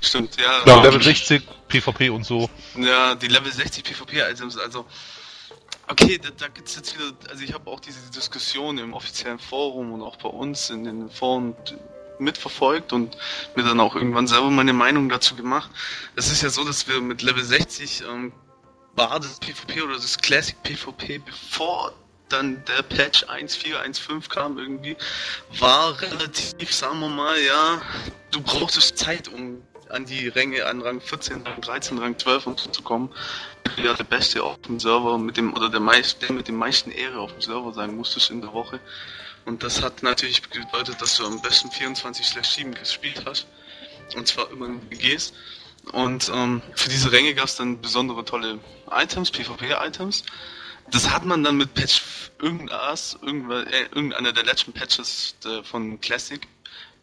Stimmt, 0.00 0.36
ja. 0.40 0.64
Genau, 0.64 0.82
Level 0.82 1.02
60 1.02 1.42
PvP 1.68 2.10
und 2.10 2.24
so. 2.24 2.50
Ja, 2.76 3.14
die 3.14 3.28
Level 3.28 3.52
60 3.52 3.84
PvP-Items, 3.84 4.58
also 4.58 4.86
Okay, 5.88 6.18
da, 6.18 6.30
da 6.30 6.48
gibt 6.48 6.68
es 6.68 6.76
jetzt 6.76 6.94
wieder, 6.94 7.12
also 7.30 7.44
ich 7.44 7.54
habe 7.54 7.70
auch 7.70 7.78
diese 7.78 8.10
Diskussion 8.10 8.78
im 8.78 8.92
offiziellen 8.92 9.38
Forum 9.38 9.92
und 9.92 10.02
auch 10.02 10.16
bei 10.16 10.28
uns 10.28 10.70
in 10.70 10.84
den 10.84 11.08
Foren 11.08 11.54
mitverfolgt 12.18 12.92
und 12.92 13.16
mir 13.54 13.62
dann 13.62 13.78
auch 13.78 13.94
irgendwann 13.94 14.26
selber 14.26 14.50
meine 14.50 14.72
Meinung 14.72 15.08
dazu 15.08 15.36
gemacht. 15.36 15.70
Es 16.16 16.30
ist 16.30 16.42
ja 16.42 16.50
so, 16.50 16.64
dass 16.64 16.88
wir 16.88 17.00
mit 17.00 17.22
Level 17.22 17.44
60 17.44 18.02
ähm, 18.02 18.32
war 18.94 19.20
das 19.20 19.38
PvP 19.38 19.82
oder 19.82 19.94
das 19.94 20.18
Classic 20.18 20.60
PvP, 20.62 21.18
bevor 21.18 21.92
dann 22.28 22.64
der 22.64 22.82
Patch 22.82 23.24
1.4.1.5 23.24 24.28
kam 24.28 24.58
irgendwie, 24.58 24.96
war 25.58 26.00
relativ, 26.00 26.74
sagen 26.74 26.98
wir 27.00 27.08
mal, 27.08 27.38
ja, 27.40 27.80
du 28.32 28.40
brauchtest 28.40 28.98
Zeit, 28.98 29.28
um 29.28 29.62
an 29.90 30.04
die 30.04 30.28
Ränge, 30.28 30.66
an 30.66 30.82
Rang 30.82 31.00
14, 31.00 31.46
Rang 31.46 31.60
13, 31.60 31.98
Rang 31.98 32.18
12 32.18 32.46
und 32.46 32.60
so 32.60 32.70
zu 32.70 32.82
kommen. 32.82 33.10
Ja, 33.82 33.94
der 33.94 34.04
Beste 34.04 34.42
auf 34.42 34.58
dem 34.62 34.80
Server 34.80 35.18
mit 35.18 35.36
dem, 35.36 35.54
oder 35.54 35.68
der 35.68 35.80
meiste, 35.80 36.32
mit 36.32 36.48
dem 36.48 36.56
meisten 36.56 36.90
Ehre 36.90 37.18
auf 37.20 37.32
dem 37.32 37.42
Server 37.42 37.72
sein 37.72 37.96
musstest 37.96 38.30
in 38.30 38.40
der 38.40 38.52
Woche. 38.52 38.80
Und 39.44 39.62
das 39.62 39.82
hat 39.82 40.02
natürlich 40.02 40.42
bedeutet, 40.42 41.00
dass 41.00 41.16
du 41.16 41.26
am 41.26 41.40
besten 41.40 41.68
24/7 41.70 42.74
gespielt 42.74 43.22
hast. 43.26 43.46
Und 44.14 44.26
zwar 44.26 44.50
immer 44.50 44.66
in 44.66 44.90
WGs. 44.90 45.32
Und 45.92 46.30
ähm, 46.34 46.62
für 46.74 46.88
diese 46.88 47.12
Ränge 47.12 47.34
gab 47.34 47.46
es 47.46 47.56
dann 47.56 47.80
besondere 47.80 48.24
tolle 48.24 48.58
Items, 48.90 49.30
PvP-Items. 49.30 50.24
Das 50.90 51.10
hat 51.10 51.24
man 51.24 51.42
dann 51.42 51.56
mit 51.56 51.74
Patch 51.74 52.02
irgendwas, 52.40 53.18
äh, 53.22 53.82
irgendeiner 53.94 54.32
der 54.32 54.44
letzten 54.44 54.72
Patches 54.72 55.36
äh, 55.44 55.62
von 55.62 56.00
Classic 56.00 56.46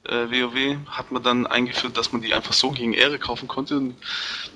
äh, 0.06 0.30
WoW 0.30 0.78
hat 0.88 1.12
man 1.12 1.24
dann 1.24 1.48
eingeführt, 1.48 1.98
dass 1.98 2.12
man 2.12 2.22
die 2.22 2.34
einfach 2.34 2.54
so 2.54 2.72
gegen 2.72 2.94
Ehre 2.94 3.20
kaufen 3.20 3.48
konnte. 3.48 3.78
Und 3.78 3.96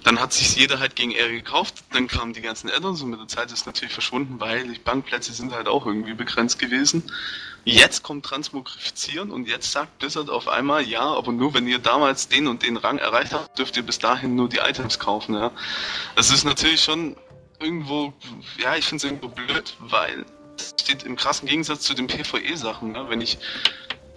dann 0.04 0.20
hat 0.20 0.34
sich 0.34 0.56
jeder 0.56 0.80
halt 0.80 0.96
gegen 0.96 1.12
Ehre 1.12 1.32
gekauft. 1.32 1.76
Dann 1.94 2.08
kamen 2.08 2.34
die 2.34 2.42
ganzen 2.42 2.70
Addons 2.70 3.02
und 3.02 3.12
mit 3.12 3.20
der 3.20 3.28
Zeit 3.28 3.52
ist 3.52 3.66
natürlich 3.66 3.94
verschwunden, 3.94 4.40
weil 4.40 4.68
die 4.68 4.80
Bankplätze 4.80 5.34
sind 5.34 5.54
halt 5.54 5.68
auch 5.68 5.86
irgendwie 5.86 6.14
begrenzt 6.14 6.60
gewesen. 6.60 7.04
Jetzt 7.64 8.04
kommt 8.04 8.26
Transmogrifizieren 8.26 9.30
und 9.30 9.48
jetzt 9.48 9.72
sagt 9.72 10.00
Blizzard 10.00 10.30
auf 10.30 10.48
einmal, 10.48 10.84
ja, 10.88 11.02
aber 11.02 11.34
nur 11.34 11.54
wenn 11.54 11.68
ihr 11.68 11.80
damals 11.80 12.30
den 12.30 12.48
und 12.48 12.64
den 12.64 12.78
Rang 12.78 12.98
erreicht 12.98 13.34
habt, 13.34 13.60
dürft 13.60 13.76
ihr 13.76 13.84
bis 13.84 14.00
dahin 14.00 14.36
nur 14.36 14.48
die 14.48 14.60
Items 14.60 15.00
kaufen. 15.00 15.36
Ja. 15.36 15.52
Das 16.16 16.32
ist 16.32 16.46
natürlich 16.46 16.82
schon 16.82 17.18
irgendwo, 17.60 18.14
ja, 18.58 18.76
ich 18.76 18.86
finde 18.86 19.06
es 19.06 19.12
irgendwo 19.12 19.28
blöd, 19.28 19.76
weil 19.80 20.26
das 20.56 20.76
steht 20.80 21.04
im 21.04 21.18
krassen 21.18 21.48
Gegensatz 21.48 21.82
zu 21.82 21.94
den 21.94 22.08
PvE-Sachen. 22.08 22.96
Ja. 22.96 23.10
Wenn 23.10 23.20
ich 23.20 23.38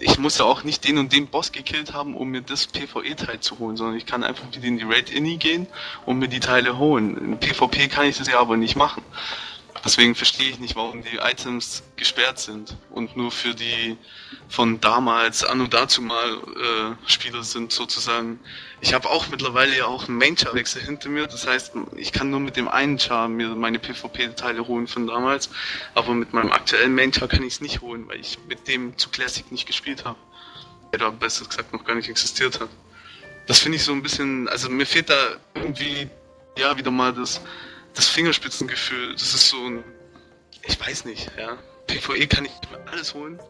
ich 0.01 0.19
muss 0.19 0.39
ja 0.39 0.47
auch 0.47 0.65
nicht 0.65 0.89
den 0.89 0.99
und 0.99 1.13
den 1.13 1.27
Boss 1.27 1.53
gekillt 1.53 1.93
haben, 1.93 2.17
um 2.17 2.31
mir 2.31 2.41
das 2.41 2.67
PvE-Teil 2.67 3.41
zu 3.41 3.59
holen, 3.59 3.77
sondern 3.77 3.97
ich 3.97 4.07
kann 4.07 4.25
einfach 4.25 4.45
wieder 4.51 4.67
in 4.67 4.79
die 4.79 4.85
Raid 4.85 5.11
Inni 5.11 5.37
gehen 5.37 5.67
und 6.07 6.19
mir 6.19 6.29
die 6.29 6.41
Teile 6.41 6.79
holen. 6.79 7.17
In 7.19 7.39
PvP 7.39 7.89
kann 7.89 8.07
ich 8.07 8.17
das 8.17 8.27
ja 8.27 8.41
aber 8.41 8.57
nicht 8.57 8.77
machen. 8.77 9.03
Deswegen 9.83 10.15
verstehe 10.15 10.51
ich 10.51 10.59
nicht, 10.59 10.77
warum 10.77 11.03
die 11.03 11.17
Items 11.17 11.83
gesperrt 11.97 12.39
sind 12.39 12.77
und 12.91 13.17
nur 13.17 13.31
für 13.31 13.55
die 13.55 13.97
von 14.49 14.81
damals, 14.81 15.43
an 15.43 15.61
und 15.61 15.73
dazu 15.73 16.03
mal 16.03 16.35
äh, 16.35 17.11
Spieler 17.11 17.43
sind 17.43 17.73
sozusagen. 17.73 18.41
Ich 18.83 18.93
habe 18.93 19.09
auch 19.09 19.29
mittlerweile 19.29 19.77
ja 19.79 19.87
auch 19.87 20.07
einen 20.09 20.19
Main-Char-Wechsel 20.19 20.83
hinter 20.83 21.09
mir, 21.09 21.27
das 21.27 21.47
heißt, 21.47 21.73
ich 21.97 22.13
kann 22.13 22.31
nur 22.31 22.41
mit 22.41 22.57
dem 22.57 22.69
einen 22.69 22.99
Char 22.99 23.29
mir 23.29 23.55
meine 23.55 23.79
PvP-Teile 23.79 24.67
holen 24.67 24.87
von 24.87 25.07
damals, 25.07 25.49
aber 25.95 26.13
mit 26.15 26.35
meinem 26.35 26.53
aktuellen 26.53 26.95
Main-Char 26.95 27.29
kann 27.29 27.43
ich 27.43 27.55
es 27.55 27.61
nicht 27.61 27.81
holen, 27.81 28.07
weil 28.09 28.21
ich 28.21 28.39
mit 28.49 28.69
dem 28.69 28.99
zu 28.99 29.09
Classic 29.09 29.51
nicht 29.51 29.67
gespielt 29.67 30.05
habe. 30.05 30.19
Oder 30.93 31.11
besser 31.13 31.47
gesagt 31.47 31.73
noch 31.73 31.85
gar 31.85 31.95
nicht 31.95 32.09
existiert 32.09 32.61
hat. 32.61 32.69
Das 33.47 33.61
finde 33.61 33.77
ich 33.77 33.85
so 33.85 33.93
ein 33.93 34.03
bisschen, 34.03 34.49
also 34.49 34.69
mir 34.69 34.87
fehlt 34.87 35.09
da 35.09 35.37
irgendwie, 35.55 36.09
ja, 36.59 36.77
wieder 36.77 36.91
mal 36.91 37.13
das 37.13 37.41
das 37.95 38.09
Fingerspitzengefühl, 38.09 39.13
das 39.15 39.35
ist 39.35 39.49
so 39.49 39.57
ein, 39.65 39.85
ich 40.63 40.81
weiß 40.81 41.05
nicht, 41.05 41.31
ja. 41.37 41.59
PvE 41.87 42.27
kann 42.29 42.45
ich 42.45 42.53
alles 42.87 43.15
holen. 43.15 43.41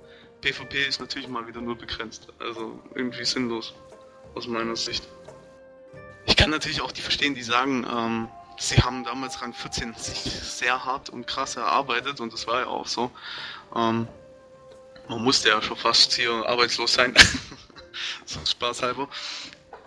PvP 0.41 0.87
ist 0.87 1.01
natürlich 1.01 1.29
mal 1.29 1.47
wieder 1.47 1.61
nur 1.61 1.77
begrenzt. 1.77 2.29
Also 2.39 2.83
irgendwie 2.95 3.25
sinnlos, 3.25 3.75
aus 4.35 4.47
meiner 4.47 4.77
Sicht. 4.77 5.07
Ich 6.27 6.37
kann 6.37 6.51
natürlich 6.51 6.81
auch 6.81 6.93
die 6.93 7.03
verstehen, 7.03 7.35
die 7.35 7.43
sagen, 7.43 7.87
ähm, 7.91 8.29
sie 8.59 8.77
haben 8.77 9.05
damals 9.05 9.43
Rang 9.43 9.53
14 9.53 9.95
sich 9.95 10.19
sehr 10.19 10.85
hart 10.85 11.11
und 11.11 11.27
krass 11.27 11.57
erarbeitet 11.57 12.21
und 12.21 12.33
das 12.33 12.47
war 12.47 12.61
ja 12.61 12.67
auch 12.67 12.87
so. 12.87 13.11
Ähm, 13.75 14.09
man 15.09 15.23
musste 15.23 15.49
ja 15.49 15.61
schon 15.61 15.77
fast 15.77 16.15
hier 16.15 16.33
arbeitslos 16.47 16.95
sein. 16.95 17.15
so 18.25 18.41
spaßhalber. 18.45 19.09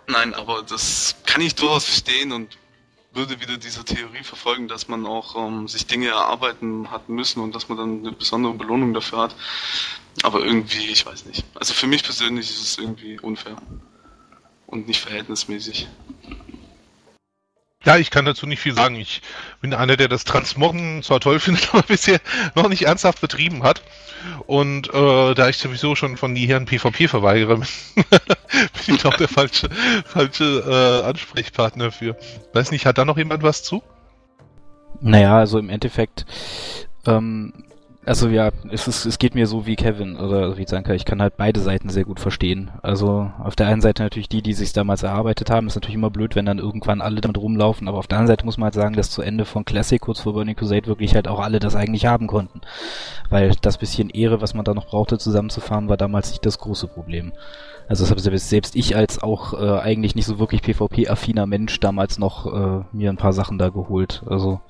Nein, 0.06 0.34
aber 0.34 0.62
das 0.62 1.16
kann 1.24 1.40
ich 1.40 1.54
durchaus 1.54 1.86
verstehen 1.86 2.30
und 2.32 2.58
würde 3.14 3.40
wieder 3.40 3.56
diese 3.56 3.84
Theorie 3.84 4.22
verfolgen, 4.22 4.68
dass 4.68 4.88
man 4.88 5.06
auch 5.06 5.36
ähm, 5.36 5.68
sich 5.68 5.86
Dinge 5.86 6.08
erarbeiten 6.08 6.90
hat 6.90 7.08
müssen 7.08 7.40
und 7.40 7.54
dass 7.54 7.68
man 7.68 7.78
dann 7.78 7.98
eine 8.00 8.12
besondere 8.12 8.54
Belohnung 8.54 8.94
dafür 8.94 9.20
hat. 9.20 9.36
Aber 10.22 10.44
irgendwie, 10.44 10.86
ich 10.86 11.06
weiß 11.06 11.26
nicht. 11.26 11.44
Also 11.54 11.74
für 11.74 11.86
mich 11.86 12.02
persönlich 12.02 12.50
ist 12.50 12.62
es 12.62 12.78
irgendwie 12.78 13.18
unfair 13.20 13.56
und 14.66 14.88
nicht 14.88 15.00
verhältnismäßig. 15.00 15.88
Ja, 17.84 17.96
ich 17.96 18.10
kann 18.10 18.24
dazu 18.24 18.46
nicht 18.46 18.60
viel 18.60 18.74
sagen. 18.74 18.96
Ich 18.96 19.20
bin 19.60 19.74
einer, 19.74 19.96
der 19.96 20.08
das 20.08 20.24
Transmoggen 20.24 21.02
zwar 21.02 21.20
toll 21.20 21.40
findet, 21.40 21.74
aber 21.74 21.82
bisher 21.82 22.20
noch 22.54 22.68
nicht 22.68 22.86
ernsthaft 22.86 23.20
betrieben 23.20 23.62
hat. 23.62 23.82
Und 24.46 24.92
äh, 24.92 25.34
da 25.34 25.48
ich 25.48 25.58
sowieso 25.58 25.94
schon 25.94 26.16
von 26.16 26.32
nie 26.32 26.52
ein 26.52 26.64
PvP 26.64 27.08
verweigere, 27.08 27.56
bin 27.94 28.94
ich 28.94 29.02
doch 29.02 29.16
der 29.16 29.28
falsche, 29.28 29.68
falsche 30.06 30.64
äh, 31.04 31.06
Ansprechpartner 31.06 31.92
für. 31.92 32.16
Weiß 32.54 32.70
nicht, 32.70 32.86
hat 32.86 32.96
da 32.96 33.04
noch 33.04 33.18
jemand 33.18 33.42
was 33.42 33.62
zu? 33.62 33.82
Naja, 35.00 35.36
also 35.36 35.58
im 35.58 35.68
Endeffekt 35.68 36.24
ähm, 37.06 37.52
also 38.06 38.28
ja, 38.28 38.50
es, 38.70 38.86
ist, 38.86 39.06
es 39.06 39.18
geht 39.18 39.34
mir 39.34 39.46
so 39.46 39.66
wie 39.66 39.76
Kevin 39.76 40.16
oder 40.16 40.56
wie 40.56 40.66
Zanka. 40.66 40.92
Ich 40.92 41.04
kann 41.04 41.22
halt 41.22 41.36
beide 41.36 41.60
Seiten 41.60 41.88
sehr 41.88 42.04
gut 42.04 42.20
verstehen. 42.20 42.70
Also 42.82 43.30
auf 43.38 43.56
der 43.56 43.68
einen 43.68 43.80
Seite 43.80 44.02
natürlich 44.02 44.28
die, 44.28 44.42
die 44.42 44.52
sich 44.52 44.72
damals 44.72 45.02
erarbeitet 45.02 45.50
haben, 45.50 45.66
ist 45.66 45.74
natürlich 45.74 45.96
immer 45.96 46.10
blöd, 46.10 46.36
wenn 46.36 46.46
dann 46.46 46.58
irgendwann 46.58 47.00
alle 47.00 47.20
damit 47.20 47.38
rumlaufen. 47.38 47.88
Aber 47.88 47.98
auf 47.98 48.06
der 48.06 48.18
anderen 48.18 48.32
Seite 48.32 48.44
muss 48.44 48.58
man 48.58 48.66
halt 48.66 48.74
sagen, 48.74 48.94
dass 48.94 49.10
zu 49.10 49.22
Ende 49.22 49.44
von 49.44 49.64
Classic 49.64 50.00
kurz 50.00 50.20
vor 50.20 50.34
Burning 50.34 50.56
Crusade 50.56 50.86
wirklich 50.86 51.14
halt 51.14 51.28
auch 51.28 51.40
alle 51.40 51.60
das 51.60 51.76
eigentlich 51.76 52.06
haben 52.06 52.26
konnten, 52.26 52.60
weil 53.30 53.52
das 53.62 53.78
bisschen 53.78 54.10
Ehre, 54.10 54.40
was 54.40 54.54
man 54.54 54.64
da 54.64 54.74
noch 54.74 54.86
brauchte, 54.86 55.18
zusammenzufahren, 55.18 55.88
war 55.88 55.96
damals 55.96 56.30
nicht 56.30 56.44
das 56.44 56.58
große 56.58 56.88
Problem. 56.88 57.32
Also 57.88 58.04
das 58.04 58.10
habe 58.10 58.38
selbst 58.38 58.76
ich 58.76 58.96
als 58.96 59.22
auch 59.22 59.52
äh, 59.54 59.80
eigentlich 59.80 60.14
nicht 60.14 60.26
so 60.26 60.38
wirklich 60.38 60.62
PvP-affiner 60.62 61.46
Mensch 61.46 61.80
damals 61.80 62.18
noch 62.18 62.46
äh, 62.46 62.84
mir 62.92 63.10
ein 63.10 63.18
paar 63.18 63.32
Sachen 63.34 63.58
da 63.58 63.68
geholt. 63.68 64.22
Also 64.26 64.60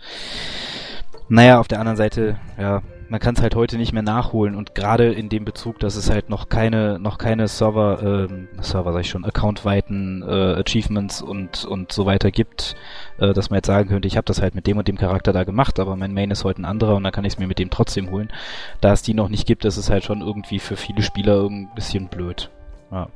naja, 1.28 1.59
auf 1.59 1.68
der 1.68 1.80
anderen 1.80 1.97
Seite, 1.97 2.39
ja, 2.59 2.82
man 3.09 3.20
kann 3.20 3.34
es 3.34 3.42
halt 3.42 3.55
heute 3.55 3.76
nicht 3.76 3.92
mehr 3.92 4.02
nachholen 4.02 4.55
und 4.55 4.74
gerade 4.74 5.12
in 5.12 5.28
dem 5.28 5.44
Bezug, 5.44 5.78
dass 5.78 5.96
es 5.96 6.11
halt 6.11 6.30
noch 6.30 6.48
keine, 6.48 6.98
noch 6.98 7.18
keine 7.18 7.48
Server, 7.48 8.28
ähm, 8.30 8.48
Server 8.61 8.92
sag 8.92 9.00
ich 9.00 9.11
schon, 9.11 9.24
accountweiten 9.24 10.22
äh, 10.22 10.61
Achievements 10.61 11.22
und 11.22 11.64
und 11.64 11.92
so 11.92 12.07
weiter 12.07 12.30
gibt, 12.30 12.76
äh, 13.18 13.32
dass 13.32 13.50
man 13.50 13.59
jetzt 13.59 13.66
sagen 13.66 13.88
könnte, 13.88 14.09
ich 14.09 14.16
habe 14.16 14.26
das 14.26 14.40
halt 14.40 14.55
mit 14.55 14.66
dem 14.66 14.78
und 14.78 14.88
dem 14.88 14.98
Charakter 14.98 15.32
da 15.32 15.44
gemacht, 15.44 15.78
aber 15.80 15.96
mein 15.96 16.14
Main 16.14 16.30
ist 16.30 16.44
heute 16.44 16.62
ein 16.62 16.64
anderer 16.64 16.96
und 16.96 17.05
dann 17.05 17.12
kann 17.12 17.24
ich 17.24 17.34
es 17.34 17.38
mir 17.38 17.46
mit 17.46 17.59
dem 17.59 17.70
trotzdem 17.70 18.11
holen. 18.11 18.32
Da 18.80 18.92
es 18.92 19.02
die 19.02 19.14
noch 19.14 19.28
nicht 19.28 19.46
gibt, 19.46 19.64
ist 19.64 19.76
es 19.76 19.90
halt 19.90 20.05
schon 20.05 20.20
irgendwie 20.20 20.59
für 20.59 20.76
viele 20.76 21.02
Spieler 21.02 21.44
ein 21.44 21.70
bisschen 21.74 22.09
blöd. 22.09 22.50
Ja. 22.90 23.09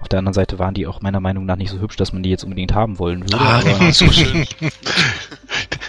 Auf 0.00 0.08
der 0.08 0.18
anderen 0.18 0.34
Seite 0.34 0.58
waren 0.58 0.74
die 0.74 0.86
auch 0.86 1.02
meiner 1.02 1.20
Meinung 1.20 1.44
nach 1.44 1.56
nicht 1.56 1.70
so 1.70 1.78
hübsch, 1.78 1.96
dass 1.96 2.12
man 2.12 2.22
die 2.22 2.30
jetzt 2.30 2.44
unbedingt 2.44 2.74
haben 2.74 2.98
wollen 2.98 3.22
würde. 3.22 3.38
Ah, 3.38 3.60
so 3.92 4.10
schön. 4.10 4.46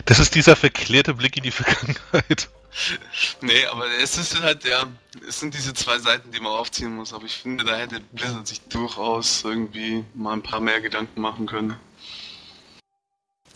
Das 0.05 0.19
ist 0.19 0.35
dieser 0.35 0.57
verklärte 0.57 1.13
Blick 1.13 1.37
in 1.37 1.43
die 1.43 1.51
Vergangenheit. 1.51 2.49
Nee, 3.41 3.65
aber 3.71 3.85
es 4.01 4.17
ist 4.17 4.41
halt, 4.41 4.65
ja, 4.65 4.85
es 5.27 5.39
sind 5.39 5.53
diese 5.53 5.73
zwei 5.73 5.99
Seiten, 5.99 6.31
die 6.31 6.39
man 6.39 6.51
aufziehen 6.51 6.95
muss. 6.95 7.13
Aber 7.13 7.25
ich 7.25 7.37
finde, 7.37 7.63
da 7.63 7.75
hätte 7.75 7.99
Blizzard 8.11 8.47
sich 8.47 8.61
durchaus 8.61 9.43
irgendwie 9.43 10.05
mal 10.13 10.33
ein 10.33 10.43
paar 10.43 10.59
mehr 10.59 10.81
Gedanken 10.81 11.21
machen 11.21 11.45
können. 11.45 11.75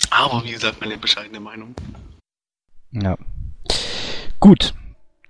Aber 0.09 0.43
wie 0.43 0.51
gesagt, 0.51 0.82
meine 0.82 0.97
bescheidene 0.97 1.39
Meinung. 1.39 1.76
Ja. 2.91 3.18
Gut, 4.39 4.74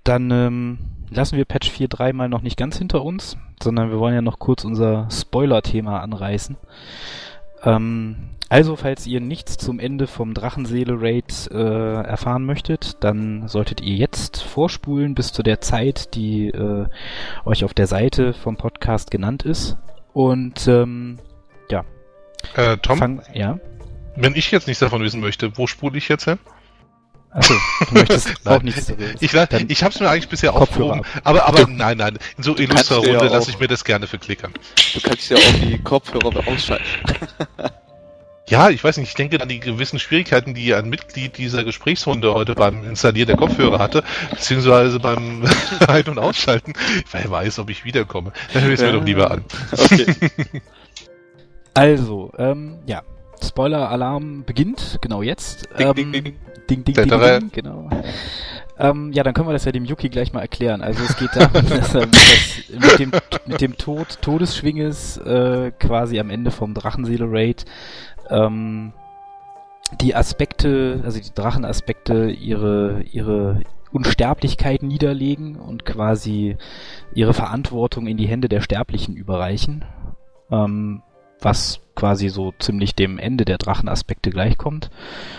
dann 0.04 0.30
ähm, 0.30 0.78
lassen 1.10 1.36
wir 1.36 1.44
Patch 1.44 1.70
4.3 1.70 2.12
mal 2.12 2.28
noch 2.28 2.42
nicht 2.42 2.56
ganz 2.56 2.78
hinter 2.78 3.02
uns, 3.02 3.36
sondern 3.62 3.90
wir 3.90 3.98
wollen 3.98 4.14
ja 4.14 4.22
noch 4.22 4.38
kurz 4.38 4.64
unser 4.64 5.08
Spoiler-Thema 5.10 6.00
anreißen. 6.00 6.56
Ähm, 7.66 8.16
also, 8.48 8.76
falls 8.76 9.06
ihr 9.08 9.20
nichts 9.20 9.56
zum 9.58 9.80
Ende 9.80 10.06
vom 10.06 10.32
Drachenseele-Raid 10.32 11.50
äh, 11.50 12.02
erfahren 12.04 12.44
möchtet, 12.44 13.02
dann 13.02 13.48
solltet 13.48 13.80
ihr 13.80 13.96
jetzt 13.96 14.40
vorspulen 14.40 15.16
bis 15.16 15.32
zu 15.32 15.42
der 15.42 15.60
Zeit, 15.60 16.14
die 16.14 16.48
äh, 16.48 16.86
euch 17.44 17.64
auf 17.64 17.74
der 17.74 17.88
Seite 17.88 18.32
vom 18.32 18.56
Podcast 18.56 19.10
genannt 19.10 19.42
ist. 19.42 19.76
Und 20.12 20.68
ähm, 20.68 21.18
ja. 21.70 21.84
Äh, 22.54 22.76
Tom? 22.78 22.98
Fang, 22.98 23.22
ja. 23.34 23.58
Wenn 24.14 24.36
ich 24.36 24.52
jetzt 24.52 24.68
nichts 24.68 24.80
davon 24.80 25.02
wissen 25.02 25.20
möchte, 25.20 25.58
wo 25.58 25.66
spule 25.66 25.98
ich 25.98 26.08
jetzt 26.08 26.24
hin? 26.24 26.38
Achso, 27.36 27.54
du 27.88 27.94
möchtest 27.94 28.34
auch 28.46 28.62
nichts 28.62 28.86
darüber. 28.86 29.04
Ich, 29.20 29.34
ich 29.70 29.82
habe 29.82 29.94
es 29.94 30.00
mir 30.00 30.08
eigentlich 30.08 30.28
bisher 30.28 30.54
aufgehoben, 30.54 31.02
aber, 31.22 31.46
aber 31.46 31.66
nein, 31.68 31.98
nein, 31.98 32.18
in 32.38 32.42
so 32.42 32.56
illustrer 32.56 32.96
Runde 32.96 33.12
ja 33.12 33.24
lasse 33.24 33.50
ich 33.50 33.60
mir 33.60 33.68
das 33.68 33.84
gerne 33.84 34.06
verklickern. 34.06 34.54
Du 34.94 35.00
kannst 35.00 35.28
ja 35.30 35.36
auch 35.36 35.60
die 35.60 35.78
Kopfhörer 35.78 36.46
ausschalten. 36.48 36.84
Ja, 38.48 38.70
ich 38.70 38.84
weiß 38.84 38.98
nicht, 38.98 39.08
ich 39.08 39.14
denke 39.16 39.40
an 39.42 39.48
die 39.48 39.58
gewissen 39.58 39.98
Schwierigkeiten, 39.98 40.54
die 40.54 40.72
ein 40.72 40.88
Mitglied 40.88 41.36
dieser 41.36 41.64
Gesprächsrunde 41.64 42.32
heute 42.32 42.54
beim 42.54 42.84
Installieren 42.84 43.26
der 43.26 43.36
Kopfhörer 43.36 43.80
hatte, 43.80 44.04
beziehungsweise 44.30 45.00
beim 45.00 45.42
Ein- 45.88 46.06
und 46.06 46.20
Ausschalten. 46.20 46.74
Wer 47.10 47.28
weiß, 47.28 47.58
ob 47.58 47.70
ich 47.70 47.84
wiederkomme. 47.84 48.30
Dann 48.52 48.62
höre 48.62 48.74
ich 48.74 48.74
es 48.74 48.82
mir 48.82 48.92
Ja. 48.92 48.92
doch 49.00 49.04
lieber 49.04 49.30
an. 49.32 49.44
Okay. 49.72 50.06
Also, 51.74 52.32
ähm, 52.38 52.78
ja. 52.86 53.02
Spoiler-Alarm 53.44 54.44
beginnt, 54.44 54.98
genau 55.02 55.22
jetzt. 55.22 55.68
Ding, 55.76 55.88
ähm, 55.88 55.94
ding, 55.94 56.12
ding, 56.12 56.36
ding. 56.66 56.84
Ding, 56.84 56.94
ding, 56.94 57.08
ding, 57.08 57.50
genau. 57.52 57.88
Ähm, 58.78 59.12
ja, 59.12 59.22
dann 59.22 59.32
können 59.32 59.48
wir 59.48 59.52
das 59.52 59.64
ja 59.64 59.72
dem 59.72 59.84
Yuki 59.84 60.08
gleich 60.08 60.32
mal 60.32 60.40
erklären. 60.40 60.82
Also 60.82 61.02
es 61.04 61.16
geht 61.16 61.30
darum, 61.34 61.66
dass 61.68 61.94
er 61.94 62.06
mit, 62.06 62.14
das, 62.14 62.68
mit 62.68 62.98
dem 62.98 63.12
mit 63.46 63.60
dem 63.60 63.76
Tod 63.78 64.20
Todesschwinges 64.20 65.16
äh, 65.18 65.72
quasi 65.78 66.20
am 66.20 66.30
Ende 66.30 66.50
vom 66.50 66.74
Drachenseele-Raid 66.74 67.64
ähm, 68.28 68.92
die 70.00 70.14
Aspekte, 70.14 71.00
also 71.04 71.20
die 71.20 71.32
Drachenaspekte 71.34 72.28
ihre 72.30 73.02
ihre 73.12 73.60
Unsterblichkeit 73.92 74.82
niederlegen 74.82 75.56
und 75.56 75.86
quasi 75.86 76.56
ihre 77.14 77.32
Verantwortung 77.32 78.06
in 78.06 78.18
die 78.18 78.28
Hände 78.28 78.48
der 78.48 78.60
Sterblichen 78.60 79.16
überreichen. 79.16 79.86
Ähm, 80.50 81.02
was 81.40 81.80
quasi 81.94 82.28
so 82.28 82.52
ziemlich 82.58 82.94
dem 82.94 83.18
Ende 83.18 83.44
der 83.44 83.58
Drachenaspekte 83.58 84.30
gleichkommt. 84.30 84.90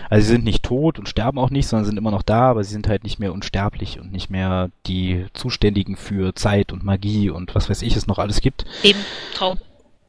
Also 0.10 0.26
sie 0.26 0.34
sind 0.34 0.44
nicht 0.44 0.64
tot 0.64 1.00
und 1.00 1.08
sterben 1.08 1.38
auch 1.38 1.52
nicht, 1.52 1.68
sondern 1.68 1.86
sind 1.86 1.98
immer 1.98 2.12
noch 2.12 2.24
da, 2.24 2.50
aber 2.50 2.64
sie 2.64 2.74
sind 2.74 2.88
halt 2.88 3.04
nicht 3.04 3.20
mehr 3.20 3.32
unsterblich 3.32 4.00
und 4.00 4.12
nicht 4.12 4.30
mehr 4.30 4.72
die 4.88 5.28
Zuständigen 5.34 5.96
für 5.96 6.34
Zeit 6.34 6.74
und 6.74 6.84
Magie 6.84 7.30
und 7.30 7.56
was 7.56 7.70
weiß 7.70 7.84
ich 7.84 7.96
es 7.96 8.08
noch 8.08 8.18
alles 8.18 8.42
gibt. 8.42 8.66
Eben 8.84 9.00
Traum. 9.34 9.60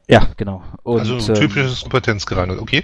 Ja, 0.07 0.27
genau. 0.37 0.63
Und, 0.81 1.01
also 1.01 1.33
ähm, 1.33 1.39
typisches 1.39 1.81
Kompetenzgerangel, 1.81 2.57
okay? 2.57 2.83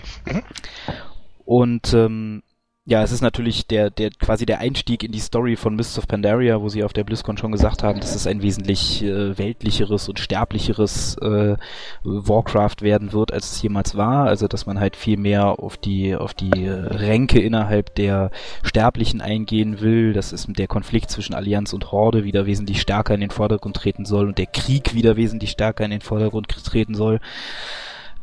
Und 1.43 1.91
ähm, 1.93 2.43
ja, 2.87 3.01
es 3.01 3.11
ist 3.11 3.21
natürlich 3.21 3.65
der, 3.65 3.89
der 3.89 4.11
quasi 4.11 4.45
der 4.45 4.59
Einstieg 4.59 5.03
in 5.03 5.11
die 5.11 5.19
Story 5.19 5.55
von 5.55 5.75
Mists 5.75 5.97
of 5.97 6.07
Pandaria, 6.07 6.61
wo 6.61 6.69
sie 6.69 6.83
auf 6.83 6.93
der 6.93 7.03
BlizzCon 7.03 7.35
schon 7.35 7.51
gesagt 7.51 7.81
haben, 7.81 7.99
dass 7.99 8.13
es 8.13 8.27
ein 8.27 8.43
wesentlich 8.43 9.03
äh, 9.03 9.35
weltlicheres 9.39 10.07
und 10.07 10.19
sterblicheres 10.19 11.17
äh, 11.17 11.55
Warcraft 12.03 12.81
werden 12.81 13.11
wird, 13.11 13.33
als 13.33 13.53
es 13.53 13.61
jemals 13.63 13.97
war. 13.97 14.27
Also 14.27 14.47
dass 14.47 14.67
man 14.67 14.79
halt 14.79 14.95
viel 14.95 15.17
mehr 15.17 15.59
auf 15.59 15.77
die 15.77 16.15
auf 16.15 16.35
die 16.35 16.65
äh, 16.65 16.73
Ränke 16.73 17.39
innerhalb 17.39 17.95
der 17.95 18.29
Sterblichen 18.61 19.19
eingehen 19.19 19.81
will, 19.81 20.13
dass 20.13 20.31
es 20.31 20.45
der 20.47 20.67
Konflikt 20.67 21.09
zwischen 21.09 21.33
Allianz 21.33 21.73
und 21.73 21.91
Horde 21.91 22.23
wieder 22.23 22.45
wesentlich 22.45 22.81
stärker 22.81 23.15
in 23.15 23.21
den 23.21 23.31
Vordergrund 23.31 23.77
treten 23.77 24.05
soll 24.05 24.27
und 24.27 24.37
der 24.37 24.45
Krieg 24.45 24.93
wieder 24.93 25.15
wesentlich 25.15 25.49
stärker 25.49 25.85
in 25.85 25.91
den 25.91 26.01
Vordergrund 26.01 26.49
treten 26.49 26.93
soll. 26.93 27.19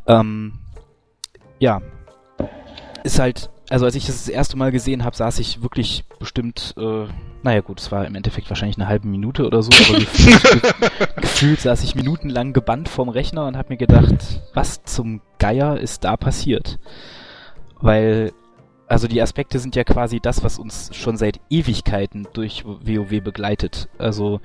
Ähm, 0.06 0.60
ja, 1.58 1.82
ist 3.02 3.18
halt, 3.18 3.50
also 3.70 3.84
als 3.84 3.94
ich 3.94 4.06
das 4.06 4.16
das 4.16 4.28
erste 4.28 4.56
Mal 4.56 4.72
gesehen 4.72 5.04
habe, 5.04 5.16
saß 5.16 5.38
ich 5.38 5.62
wirklich 5.62 6.04
bestimmt, 6.18 6.74
äh, 6.76 7.06
naja 7.42 7.60
gut, 7.60 7.80
es 7.80 7.92
war 7.92 8.06
im 8.06 8.14
Endeffekt 8.14 8.50
wahrscheinlich 8.50 8.76
eine 8.76 8.88
halbe 8.88 9.08
Minute 9.08 9.46
oder 9.46 9.62
so, 9.62 9.70
aber 9.72 9.98
gefühlt, 10.00 10.42
ge 10.42 11.08
gefühlt 11.16 11.60
saß 11.60 11.82
ich 11.84 11.94
minutenlang 11.94 12.52
gebannt 12.52 12.88
vorm 12.88 13.08
Rechner 13.08 13.46
und 13.46 13.56
habe 13.56 13.70
mir 13.70 13.78
gedacht, 13.78 14.40
was 14.54 14.84
zum 14.84 15.20
Geier 15.38 15.78
ist 15.78 16.04
da 16.04 16.16
passiert? 16.16 16.78
Weil, 17.80 18.32
also 18.86 19.08
die 19.08 19.22
Aspekte 19.22 19.58
sind 19.58 19.76
ja 19.76 19.84
quasi 19.84 20.20
das, 20.20 20.44
was 20.44 20.58
uns 20.58 20.90
schon 20.94 21.16
seit 21.16 21.40
Ewigkeiten 21.48 22.28
durch 22.32 22.64
WoW 22.64 23.22
begleitet. 23.22 23.88
Also, 23.98 24.40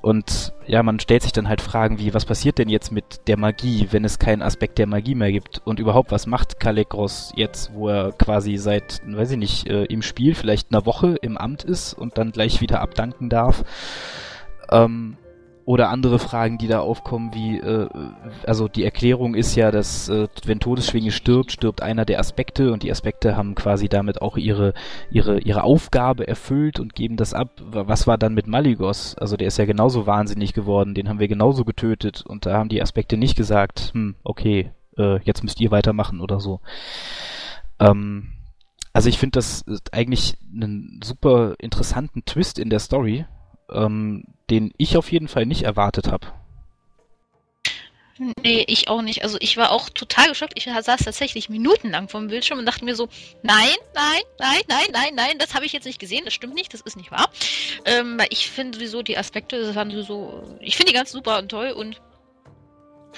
und 0.00 0.54
ja, 0.66 0.82
man 0.82 0.98
stellt 1.00 1.22
sich 1.22 1.32
dann 1.32 1.48
halt 1.48 1.60
Fragen 1.60 1.98
wie, 1.98 2.14
was 2.14 2.24
passiert 2.24 2.58
denn 2.58 2.68
jetzt 2.68 2.90
mit 2.90 3.28
der 3.28 3.36
Magie, 3.36 3.88
wenn 3.90 4.04
es 4.04 4.18
keinen 4.18 4.42
Aspekt 4.42 4.78
der 4.78 4.86
Magie 4.86 5.14
mehr 5.14 5.32
gibt? 5.32 5.60
Und 5.64 5.78
überhaupt, 5.78 6.10
was 6.10 6.26
macht 6.26 6.58
Kalekros 6.60 7.32
jetzt, 7.36 7.74
wo 7.74 7.88
er 7.88 8.12
quasi 8.12 8.56
seit, 8.56 9.02
weiß 9.06 9.32
ich 9.32 9.38
nicht, 9.38 9.68
äh, 9.68 9.84
im 9.84 10.02
Spiel 10.02 10.34
vielleicht 10.34 10.72
einer 10.72 10.86
Woche 10.86 11.16
im 11.20 11.36
Amt 11.36 11.64
ist 11.64 11.92
und 11.92 12.16
dann 12.18 12.32
gleich 12.32 12.60
wieder 12.60 12.80
abdanken 12.80 13.28
darf? 13.28 13.64
Ähm, 14.70 15.18
oder 15.64 15.90
andere 15.90 16.18
Fragen, 16.18 16.58
die 16.58 16.66
da 16.66 16.80
aufkommen, 16.80 17.34
wie, 17.34 17.58
äh, 17.58 17.88
also 18.46 18.68
die 18.68 18.84
Erklärung 18.84 19.34
ist 19.34 19.54
ja, 19.54 19.70
dass 19.70 20.08
äh, 20.08 20.28
wenn 20.44 20.60
Todesschwinge 20.60 21.10
stirbt, 21.10 21.52
stirbt 21.52 21.82
einer 21.82 22.04
der 22.04 22.18
Aspekte 22.18 22.72
und 22.72 22.82
die 22.82 22.90
Aspekte 22.90 23.36
haben 23.36 23.54
quasi 23.54 23.88
damit 23.88 24.22
auch 24.22 24.36
ihre, 24.36 24.74
ihre, 25.10 25.40
ihre 25.40 25.62
Aufgabe 25.62 26.26
erfüllt 26.26 26.80
und 26.80 26.94
geben 26.94 27.16
das 27.16 27.34
ab. 27.34 27.60
Was 27.60 28.06
war 28.06 28.18
dann 28.18 28.34
mit 28.34 28.46
Maligos? 28.46 29.16
Also 29.16 29.36
der 29.36 29.48
ist 29.48 29.58
ja 29.58 29.64
genauso 29.64 30.06
wahnsinnig 30.06 30.52
geworden, 30.52 30.94
den 30.94 31.08
haben 31.08 31.20
wir 31.20 31.28
genauso 31.28 31.64
getötet 31.64 32.24
und 32.26 32.46
da 32.46 32.58
haben 32.58 32.68
die 32.68 32.82
Aspekte 32.82 33.16
nicht 33.16 33.36
gesagt, 33.36 33.90
hm, 33.94 34.16
okay, 34.24 34.72
äh, 34.98 35.20
jetzt 35.22 35.42
müsst 35.42 35.60
ihr 35.60 35.70
weitermachen 35.70 36.20
oder 36.20 36.40
so. 36.40 36.60
Ähm, 37.78 38.32
also 38.92 39.08
ich 39.08 39.18
finde 39.18 39.38
das 39.38 39.62
ist 39.62 39.94
eigentlich 39.94 40.36
einen 40.54 41.00
super 41.02 41.54
interessanten 41.58 42.24
Twist 42.24 42.58
in 42.58 42.68
der 42.68 42.78
Story, 42.78 43.24
ähm, 43.72 44.24
den 44.50 44.72
ich 44.76 44.96
auf 44.96 45.10
jeden 45.10 45.28
Fall 45.28 45.46
nicht 45.46 45.62
erwartet 45.62 46.08
habe. 46.08 46.26
Nee, 48.42 48.64
ich 48.68 48.88
auch 48.88 49.02
nicht. 49.02 49.24
Also 49.24 49.36
ich 49.40 49.56
war 49.56 49.72
auch 49.72 49.88
total 49.88 50.28
geschockt. 50.28 50.52
Ich 50.56 50.64
saß 50.64 51.04
tatsächlich 51.04 51.48
minutenlang 51.48 52.08
vom 52.08 52.28
Bildschirm 52.28 52.58
und 52.58 52.66
dachte 52.66 52.84
mir 52.84 52.94
so, 52.94 53.08
nein, 53.42 53.74
nein, 53.94 54.22
nein, 54.38 54.60
nein, 54.68 54.86
nein, 54.92 55.14
nein, 55.14 55.38
das 55.38 55.54
habe 55.54 55.64
ich 55.64 55.72
jetzt 55.72 55.86
nicht 55.86 55.98
gesehen, 55.98 56.24
das 56.24 56.34
stimmt 56.34 56.54
nicht, 56.54 56.72
das 56.72 56.82
ist 56.82 56.96
nicht 56.96 57.10
wahr. 57.10 57.28
Ähm, 57.84 58.20
ich 58.30 58.50
finde 58.50 58.78
sowieso 58.78 59.02
die 59.02 59.18
Aspekte, 59.18 59.60
das 59.60 59.74
waren 59.74 59.90
sowieso, 59.90 60.56
ich 60.60 60.76
finde 60.76 60.92
die 60.92 60.96
ganz 60.96 61.10
super 61.10 61.38
und 61.38 61.48
toll 61.48 61.70
und 61.70 62.00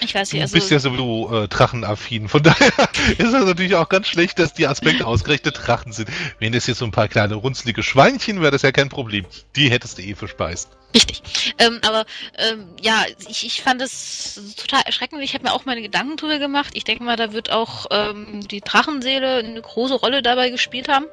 ich 0.00 0.14
weiß 0.14 0.32
nicht, 0.32 0.40
Du 0.40 0.42
also 0.42 0.54
bist 0.54 0.70
ja 0.70 0.78
sowieso 0.78 1.44
äh, 1.44 1.48
drachenaffin. 1.48 2.28
Von 2.28 2.42
daher 2.42 2.72
ist 3.18 3.32
es 3.32 3.44
natürlich 3.44 3.74
auch 3.74 3.88
ganz 3.88 4.08
schlecht, 4.08 4.38
dass 4.38 4.54
die 4.54 4.66
Aspekte 4.66 5.06
ausgerechnet 5.06 5.56
Drachen 5.58 5.92
sind. 5.92 6.08
Wenn 6.38 6.52
das 6.52 6.66
jetzt 6.66 6.78
so 6.78 6.84
ein 6.84 6.90
paar 6.90 7.08
kleine 7.08 7.34
runzlige 7.34 7.82
Schweinchen 7.82 8.40
wäre, 8.40 8.50
das 8.50 8.62
ja 8.62 8.72
kein 8.72 8.88
Problem. 8.88 9.26
Die 9.56 9.70
hättest 9.70 9.98
du 9.98 10.02
eh 10.02 10.14
verspeist. 10.14 10.70
Richtig. 10.94 11.22
Ähm, 11.58 11.80
aber 11.84 12.04
ähm, 12.38 12.68
ja, 12.80 13.04
ich, 13.28 13.44
ich 13.44 13.62
fand 13.62 13.82
es 13.82 14.54
total 14.56 14.82
erschreckend. 14.82 15.22
Ich 15.22 15.34
habe 15.34 15.44
mir 15.44 15.52
auch 15.52 15.64
meine 15.64 15.82
Gedanken 15.82 16.16
drüber 16.16 16.38
gemacht. 16.38 16.72
Ich 16.74 16.84
denke 16.84 17.02
mal, 17.02 17.16
da 17.16 17.32
wird 17.32 17.50
auch 17.50 17.86
ähm, 17.90 18.46
die 18.46 18.60
Drachenseele 18.60 19.38
eine 19.38 19.60
große 19.60 19.94
Rolle 19.94 20.22
dabei 20.22 20.50
gespielt 20.50 20.88
haben. 20.88 21.06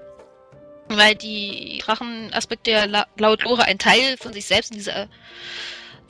Weil 0.87 1.15
die 1.15 1.81
Drachenaspekte 1.83 2.71
ja 2.71 2.85
la 2.85 3.07
laut 3.17 3.43
Lore 3.43 3.63
ein 3.63 3.79
Teil 3.79 4.17
von 4.17 4.33
sich 4.33 4.45
selbst 4.45 4.71
in 4.71 4.77
dieser 4.77 5.07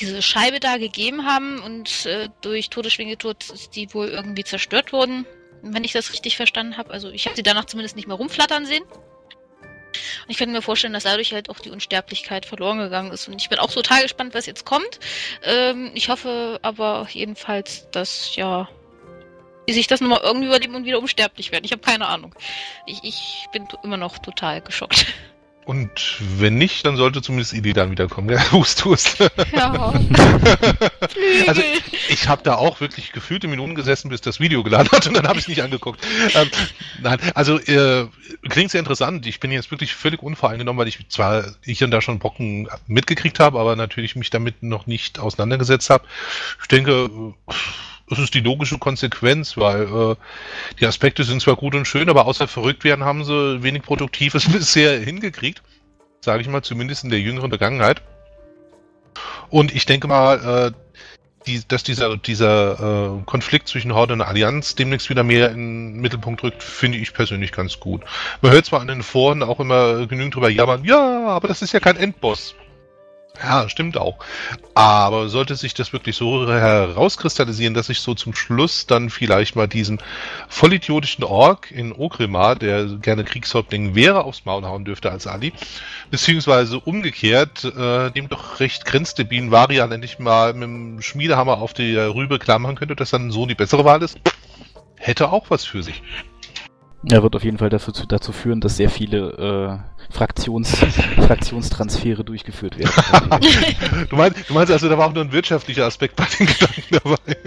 diese 0.02 0.22
Scheibe 0.22 0.60
da 0.60 0.78
gegeben 0.78 1.26
haben 1.26 1.62
und 1.62 2.06
äh, 2.06 2.30
durch 2.42 2.70
Todesschwingetod 2.70 3.50
ist 3.52 3.76
die 3.76 3.94
wohl 3.94 4.08
irgendwie 4.08 4.44
zerstört 4.44 4.92
worden, 4.92 5.26
wenn 5.62 5.84
ich 5.84 5.94
das 5.94 6.12
richtig 6.12 6.36
verstanden 6.38 6.78
habe. 6.78 6.92
Also 6.92 7.10
ich 7.10 7.26
habe 7.26 7.36
sie 7.36 7.44
danach 7.44 7.66
zumindest 7.66 7.96
nicht 7.96 8.08
mehr 8.08 8.18
rumflattern 8.18 8.66
sehen. 8.66 8.84
Und 8.84 10.30
ich 10.30 10.38
könnte 10.38 10.54
mir 10.54 10.62
vorstellen, 10.62 10.94
dass 10.94 11.04
dadurch 11.04 11.34
halt 11.34 11.50
auch 11.50 11.60
die 11.60 11.70
Unsterblichkeit 11.70 12.46
verloren 12.46 12.80
gegangen 12.80 13.12
ist. 13.12 13.28
Und 13.28 13.42
ich 13.42 13.50
bin 13.50 13.60
auch 13.60 13.72
total 13.72 14.04
gespannt, 14.04 14.34
was 14.34 14.46
jetzt 14.46 14.66
kommt. 14.66 15.00
Ähm, 15.44 15.92
ich 15.94 16.10
hoffe 16.10 16.60
aber 16.62 17.08
jedenfalls, 17.12 17.90
dass 17.92 18.36
ja 18.36 18.70
sich 19.70 19.88
das 19.88 20.02
nochmal 20.02 20.22
irgendwie 20.24 20.48
überleben 20.48 20.76
und 20.76 20.86
wieder 20.86 21.00
unsterblich 21.00 21.52
werden. 21.52 21.66
Ich 21.66 21.72
habe 21.72 21.82
keine 21.82 22.08
Ahnung. 22.08 22.34
Ich, 22.86 23.04
ich 23.04 23.46
bin 23.52 23.68
immer 23.84 23.98
noch 23.98 24.18
total 24.18 24.62
geschockt. 24.62 25.06
Und 25.66 26.18
wenn 26.38 26.58
nicht, 26.58 26.86
dann 26.86 26.98
sollte 26.98 27.22
zumindest 27.22 27.54
Ili 27.54 27.74
dann 27.74 27.92
wiederkommen. 27.92 28.30
Ja, 28.32 28.52
hust, 28.52 28.86
hust. 28.86 29.20
Ja. 29.52 29.94
Also 31.48 31.62
ich 32.10 32.28
habe 32.28 32.42
da 32.44 32.56
auch 32.56 32.80
wirklich 32.82 33.12
gefühlte 33.12 33.48
Minuten 33.48 33.76
gesessen, 33.76 34.10
bis 34.10 34.22
das 34.22 34.40
Video 34.40 34.64
geladen 34.64 34.90
hat 34.92 35.06
und 35.08 35.16
dann 35.16 35.28
habe 35.28 35.38
ich 35.38 35.46
es 35.46 35.48
nicht 35.50 35.62
angeguckt. 35.62 36.06
Ähm, 36.34 36.50
nein, 37.02 37.20
also 37.36 37.60
äh, 37.60 38.08
klingt 38.50 38.72
sehr 38.72 38.80
interessant. 38.80 39.26
Ich 39.28 39.40
bin 39.40 39.52
jetzt 39.52 39.70
wirklich 39.72 39.94
völlig 39.94 40.24
unvoreingenommen, 40.24 40.80
weil 40.80 40.88
ich 40.88 41.08
zwar 41.10 41.46
hier 41.64 41.86
und 41.86 41.92
da 41.92 42.02
schon 42.02 42.20
Brocken 42.20 42.70
mitgekriegt 42.88 43.40
habe, 43.40 43.60
aber 43.60 43.76
natürlich 43.76 44.16
mich 44.16 44.30
damit 44.30 44.64
noch 44.64 44.88
nicht 44.88 45.20
auseinandergesetzt 45.20 45.90
habe. 45.90 46.06
Ich 46.62 46.68
denke, 46.68 47.10
äh, 47.50 47.54
das 48.12 48.20
ist 48.20 48.34
die 48.34 48.42
logische 48.42 48.78
Konsequenz, 48.78 49.56
weil 49.56 49.84
äh, 49.84 50.16
die 50.80 50.86
Aspekte 50.86 51.24
sind 51.24 51.42
zwar 51.42 51.56
gut 51.56 51.76
und 51.76 51.86
schön, 51.86 52.10
aber 52.10 52.26
außer 52.26 52.46
verrückt 52.46 52.84
werden 52.84 53.06
haben 53.06 53.24
sie 53.24 53.64
wenig 53.64 53.84
Produktives 53.84 54.50
bisher 54.52 55.00
hingekriegt. 55.00 55.64
Sage 56.20 56.42
ich 56.42 56.50
mal, 56.50 56.62
zumindest 56.62 57.06
in 57.06 57.10
der 57.10 57.22
jüngeren 57.22 57.50
Vergangenheit. 57.50 58.02
Und 59.50 59.74
ich 59.74 59.86
denke 59.86 60.08
mal, 60.08 60.74
äh, 60.74 60.92
die, 61.48 61.62
dass 61.66 61.84
dieser, 61.84 62.18
dieser 62.18 63.18
äh, 63.20 63.24
Konflikt 63.26 63.70
zwischen 63.70 63.94
Horde 63.94 64.14
und 64.14 64.22
Allianz 64.22 64.76
demnächst 64.76 65.10
wieder 65.10 65.24
mehr 65.24 65.50
in 65.52 65.94
den 65.94 66.02
Mittelpunkt 66.02 66.44
rückt, 66.44 66.62
finde 66.62 66.98
ich 66.98 67.14
persönlich 67.14 67.54
ganz 67.54 67.80
gut. 67.80 68.02
Man 68.42 68.52
hört 68.52 68.66
zwar 68.66 68.82
an 68.82 68.88
den 68.88 69.04
Foren 69.04 69.42
auch 69.42 69.60
immer 69.60 70.06
genügend 70.06 70.36
drüber 70.36 70.50
jammern, 70.50 70.84
ja, 70.84 71.28
aber 71.28 71.48
das 71.48 71.62
ist 71.62 71.72
ja 71.72 71.80
kein 71.80 71.96
Endboss. 71.96 72.56
Ja, 73.40 73.68
stimmt 73.70 73.98
auch. 73.98 74.18
Aber 74.76 75.30
sollte 75.30 75.56
sich 75.56 75.74
das 75.74 75.94
wirklich 75.94 76.16
so 76.16 76.48
herauskristallisieren, 76.48 77.74
dass 77.74 77.90
ich 77.90 78.00
so 78.00 78.14
zum 78.14 78.36
Schluss 78.36 78.86
dann 78.86 79.10
vielleicht 79.10 79.56
mal 79.56 79.68
diesen 79.68 80.00
vollidiotischen 80.48 81.24
Ork 81.24 81.72
in 81.72 81.92
Ogrimmar, 81.92 82.56
der 82.56 82.86
gerne 82.86 83.24
Kriegshäuptling 83.24 83.96
wäre, 83.96 84.26
aufs 84.26 84.46
Maul 84.46 84.64
hauen 84.64 84.86
dürfte 84.86 85.10
als 85.12 85.28
Ali, 85.28 85.54
beziehungsweise 86.12 86.80
umgekehrt, 86.80 87.64
äh, 87.64 88.12
dem 88.12 88.30
doch 88.30 88.60
recht 88.60 88.86
grenzdebilen 88.86 89.50
Varian 89.50 89.92
endlich 89.92 90.20
mal 90.20 90.54
mit 90.54 90.64
dem 90.64 91.02
Schmiedehammer 91.02 91.60
auf 91.60 91.74
die 91.74 91.96
Rübe 91.96 92.38
klar 92.38 92.60
machen 92.60 92.76
könnte, 92.76 92.96
dass 92.96 93.10
dann 93.10 93.32
so 93.32 93.46
die 93.46 93.56
bessere 93.56 93.86
Wahl 93.86 94.04
ist, 94.04 94.20
hätte 94.98 95.32
auch 95.32 95.50
was 95.50 95.66
für 95.66 95.82
sich. 95.82 96.04
Er 97.10 97.24
wird 97.24 97.36
auf 97.36 97.44
jeden 97.44 97.58
Fall 97.58 97.70
dafür, 97.70 97.94
dazu 98.08 98.32
führen, 98.32 98.62
dass 98.62 98.78
sehr 98.78 98.92
viele 98.92 99.82
äh, 99.98 100.01
Fraktions, 100.12 100.70
Fraktionstransfere 101.16 102.24
durchgeführt 102.24 102.78
werden. 102.78 102.92
du, 104.10 104.16
meinst, 104.16 104.50
du 104.50 104.54
meinst 104.54 104.72
also, 104.72 104.90
da 104.90 104.98
war 104.98 105.08
auch 105.08 105.14
nur 105.14 105.24
ein 105.24 105.32
wirtschaftlicher 105.32 105.86
Aspekt 105.86 106.16
bei 106.16 106.26
den 106.38 106.48
Gedanken 106.48 107.00
dabei? 107.04 107.38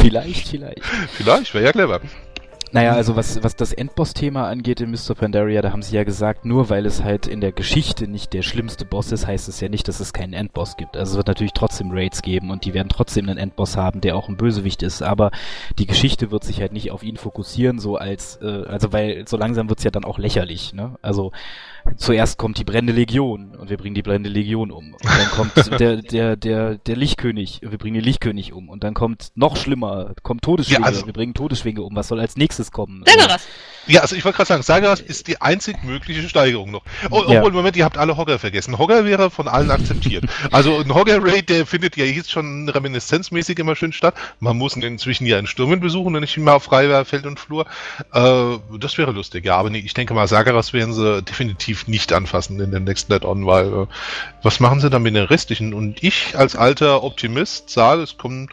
vielleicht, 0.00 0.48
vielleicht. 0.48 0.82
Vielleicht, 1.16 1.54
wäre 1.54 1.64
ja 1.64 1.72
clever. 1.72 2.00
Naja, 2.74 2.94
also 2.94 3.14
was, 3.14 3.40
was 3.44 3.54
das 3.54 3.72
Endboss-Thema 3.72 4.48
angeht 4.48 4.80
in 4.80 4.90
Mr. 4.90 5.14
Pandaria, 5.14 5.62
da 5.62 5.70
haben 5.70 5.82
sie 5.82 5.94
ja 5.94 6.02
gesagt, 6.02 6.44
nur 6.44 6.70
weil 6.70 6.86
es 6.86 7.04
halt 7.04 7.28
in 7.28 7.40
der 7.40 7.52
Geschichte 7.52 8.08
nicht 8.08 8.32
der 8.32 8.42
schlimmste 8.42 8.84
Boss 8.84 9.12
ist, 9.12 9.28
heißt 9.28 9.48
es 9.48 9.60
ja 9.60 9.68
nicht, 9.68 9.86
dass 9.86 10.00
es 10.00 10.12
keinen 10.12 10.32
Endboss 10.32 10.76
gibt. 10.76 10.96
Also 10.96 11.12
es 11.12 11.16
wird 11.16 11.28
natürlich 11.28 11.52
trotzdem 11.52 11.92
Raids 11.92 12.20
geben 12.20 12.50
und 12.50 12.64
die 12.64 12.74
werden 12.74 12.88
trotzdem 12.88 13.28
einen 13.28 13.38
Endboss 13.38 13.76
haben, 13.76 14.00
der 14.00 14.16
auch 14.16 14.28
ein 14.28 14.36
Bösewicht 14.36 14.82
ist, 14.82 15.02
aber 15.02 15.30
die 15.78 15.86
Geschichte 15.86 16.32
wird 16.32 16.42
sich 16.42 16.60
halt 16.60 16.72
nicht 16.72 16.90
auf 16.90 17.04
ihn 17.04 17.16
fokussieren, 17.16 17.78
so 17.78 17.94
als, 17.94 18.40
äh, 18.42 18.64
also 18.66 18.92
weil 18.92 19.28
so 19.28 19.36
langsam 19.36 19.68
wird's 19.68 19.84
ja 19.84 19.92
dann 19.92 20.04
auch 20.04 20.18
lächerlich, 20.18 20.74
ne? 20.74 20.96
Also 21.00 21.30
zuerst 21.96 22.38
kommt 22.38 22.58
die 22.58 22.64
brennende 22.64 22.92
Legion 22.92 23.54
und 23.56 23.70
wir 23.70 23.76
bringen 23.76 23.94
die 23.94 24.02
brennende 24.02 24.30
Legion 24.30 24.70
um. 24.70 24.94
Und 24.94 25.04
dann 25.04 25.28
kommt 25.28 25.56
der, 25.80 25.96
der, 26.02 26.36
der, 26.36 26.76
der 26.76 26.96
Lichtkönig 26.96 27.62
und 27.62 27.70
wir 27.70 27.78
bringen 27.78 27.94
den 27.94 28.04
Lichtkönig 28.04 28.52
um. 28.52 28.68
Und 28.68 28.84
dann 28.84 28.94
kommt 28.94 29.32
noch 29.34 29.56
schlimmer, 29.56 30.14
kommt 30.22 30.42
Todesschwinge, 30.42 30.80
ja, 30.80 30.86
also, 30.86 31.06
wir 31.06 31.12
bringen 31.12 31.34
Todesschwinge 31.34 31.82
um. 31.82 31.94
Was 31.96 32.08
soll 32.08 32.20
als 32.20 32.36
nächstes 32.36 32.70
kommen? 32.70 33.04
Sageras! 33.06 33.46
Ja, 33.86 34.00
also 34.00 34.16
ich 34.16 34.24
wollte 34.24 34.36
gerade 34.36 34.48
sagen, 34.48 34.62
Sageras 34.62 35.00
ist 35.00 35.28
die 35.28 35.40
einzig 35.40 35.82
mögliche 35.84 36.28
Steigerung 36.28 36.70
noch. 36.70 36.82
Oh, 37.10 37.24
ja. 37.28 37.38
Obwohl, 37.38 37.52
Moment, 37.52 37.76
ihr 37.76 37.84
habt 37.84 37.98
alle 37.98 38.16
Hogger 38.16 38.38
vergessen. 38.38 38.78
Hogger 38.78 39.04
wäre 39.04 39.30
von 39.30 39.48
allen 39.48 39.70
akzeptiert. 39.70 40.24
also 40.50 40.78
ein 40.78 40.94
Hogger-Raid, 40.94 41.48
der 41.48 41.66
findet 41.66 41.96
ja 41.96 42.04
jetzt 42.04 42.30
schon 42.30 42.68
reminiszenzmäßig 42.68 43.58
immer 43.58 43.76
schön 43.76 43.92
statt. 43.92 44.14
Man 44.40 44.56
muss 44.56 44.76
ihn 44.76 44.82
inzwischen 44.82 45.26
ja 45.26 45.38
in 45.38 45.46
Stürmen 45.46 45.80
besuchen 45.80 46.14
und 46.14 46.20
nicht 46.20 46.36
immer 46.36 46.54
auf 46.54 46.64
freier 46.64 47.04
Feld 47.04 47.26
und 47.26 47.38
Flur. 47.38 47.66
Äh, 48.12 48.58
das 48.78 48.98
wäre 48.98 49.12
lustig, 49.12 49.44
ja. 49.44 49.56
Aber 49.56 49.70
nee, 49.70 49.82
ich 49.84 49.94
denke 49.94 50.14
mal, 50.14 50.26
Sageras 50.26 50.72
werden 50.72 50.92
sie 50.92 51.22
definitiv 51.22 51.44
definitiv 51.44 51.88
nicht 51.88 52.12
anfassen 52.12 52.60
in 52.60 52.70
dem 52.70 52.84
nächsten 52.84 53.12
Add-on, 53.12 53.46
weil 53.46 53.66
äh, 53.66 53.86
was 54.42 54.60
machen 54.60 54.80
sie 54.80 54.90
dann 54.90 55.02
mit 55.02 55.14
den 55.14 55.24
restlichen? 55.24 55.74
Und 55.74 56.02
ich 56.02 56.36
als 56.36 56.56
alter 56.56 57.02
Optimist 57.02 57.70
sage, 57.70 58.02
es 58.02 58.16
kommen 58.16 58.48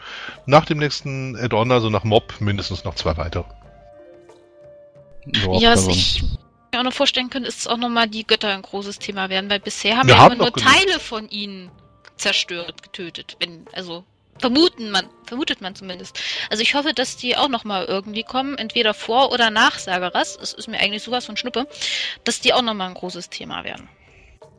nach 0.46 0.66
dem 0.66 0.78
nächsten 0.80 1.36
Add-on, 1.36 1.72
also 1.72 1.90
nach 1.90 2.04
Mob, 2.04 2.34
mindestens 2.40 2.84
noch 2.84 2.96
zwei 2.96 3.18
weitere. 3.18 3.44
Ja, 5.26 5.72
was 5.72 5.88
ich 5.88 6.24
mir 6.72 6.80
auch 6.80 6.84
noch 6.84 6.94
vorstellen 6.94 7.30
könnte, 7.30 7.50
ist 7.50 7.70
auch 7.70 7.78
nochmal 7.78 8.08
die 8.08 8.26
Götter 8.26 8.50
ein 8.50 8.62
großes 8.62 9.00
Thema 9.00 9.30
werden, 9.30 9.50
weil 9.50 9.60
bisher 9.60 9.98
haben 9.98 10.08
wir, 10.08 10.16
wir 10.16 10.22
haben 10.22 10.34
immer 10.34 10.46
nur 10.46 10.52
genug. 10.52 10.72
Teile 10.72 11.00
von 11.00 11.30
ihnen 11.30 11.70
zerstört, 12.18 12.82
getötet. 12.82 13.38
Wenn, 13.40 13.66
also 13.74 14.04
vermuten 14.40 14.92
man, 14.92 15.08
vermutet 15.26 15.62
man 15.62 15.76
zumindest. 15.76 16.20
Also 16.50 16.64
ich 16.64 16.74
hoffe, 16.74 16.94
dass 16.94 17.18
die 17.18 17.38
auch 17.38 17.50
nochmal 17.50 17.86
irgendwie 17.86 18.24
kommen, 18.24 18.58
entweder 18.58 18.94
vor 18.94 19.32
oder 19.32 19.50
nach 19.50 19.80
Sageras. 19.80 20.38
Es 20.42 20.54
ist 20.54 20.68
mir 20.68 20.80
eigentlich 20.80 21.04
sowas 21.04 21.26
von 21.26 21.38
Schnuppe, 21.38 21.68
dass 22.24 22.42
die 22.42 22.54
auch 22.54 22.62
nochmal 22.62 22.90
ein 22.90 22.96
großes 22.96 23.30
Thema 23.30 23.64
werden. 23.64 23.88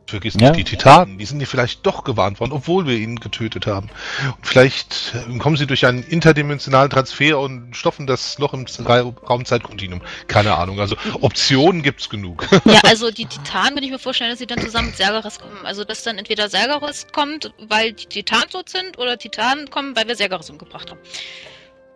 Vergiss 0.05 0.35
nicht 0.35 0.43
ja. 0.43 0.51
die 0.51 0.63
Titanen, 0.65 1.17
die 1.17 1.25
sind 1.25 1.39
ja 1.39 1.45
vielleicht 1.45 1.85
doch 1.85 2.03
gewarnt 2.03 2.39
worden, 2.39 2.51
obwohl 2.51 2.85
wir 2.85 2.97
ihn 2.97 3.19
getötet 3.19 3.67
haben. 3.67 3.89
Und 4.37 4.45
vielleicht 4.45 5.13
äh, 5.15 5.37
kommen 5.37 5.55
sie 5.55 5.65
durch 5.65 5.85
einen 5.85 6.03
interdimensionalen 6.03 6.89
Transfer 6.89 7.39
und 7.39 7.75
stoffen 7.75 8.05
das 8.05 8.37
Loch 8.37 8.53
im 8.53 8.65
Raumzeitkontinuum. 8.85 10.01
Keine 10.27 10.55
Ahnung, 10.55 10.79
also 10.79 10.97
Optionen 11.21 11.83
gibt's 11.83 12.09
genug. 12.09 12.47
Ja, 12.65 12.79
also 12.83 13.11
die 13.11 13.25
Titanen 13.25 13.75
würde 13.75 13.85
ich 13.85 13.91
mir 13.91 13.99
vorstellen, 13.99 14.31
dass 14.31 14.39
sie 14.39 14.47
dann 14.47 14.59
zusammen 14.59 14.87
mit 14.87 14.97
Sergaras 14.97 15.39
kommen. 15.39 15.57
Also 15.63 15.83
dass 15.83 16.03
dann 16.03 16.17
entweder 16.17 16.49
Sergaras 16.49 17.07
kommt, 17.11 17.53
weil 17.67 17.93
die 17.93 18.05
Titanen 18.07 18.49
tot 18.49 18.69
sind, 18.69 18.97
oder 18.97 19.17
Titanen 19.17 19.69
kommen, 19.69 19.95
weil 19.95 20.07
wir 20.07 20.15
Sergaras 20.15 20.49
umgebracht 20.49 20.89
haben. 20.89 20.99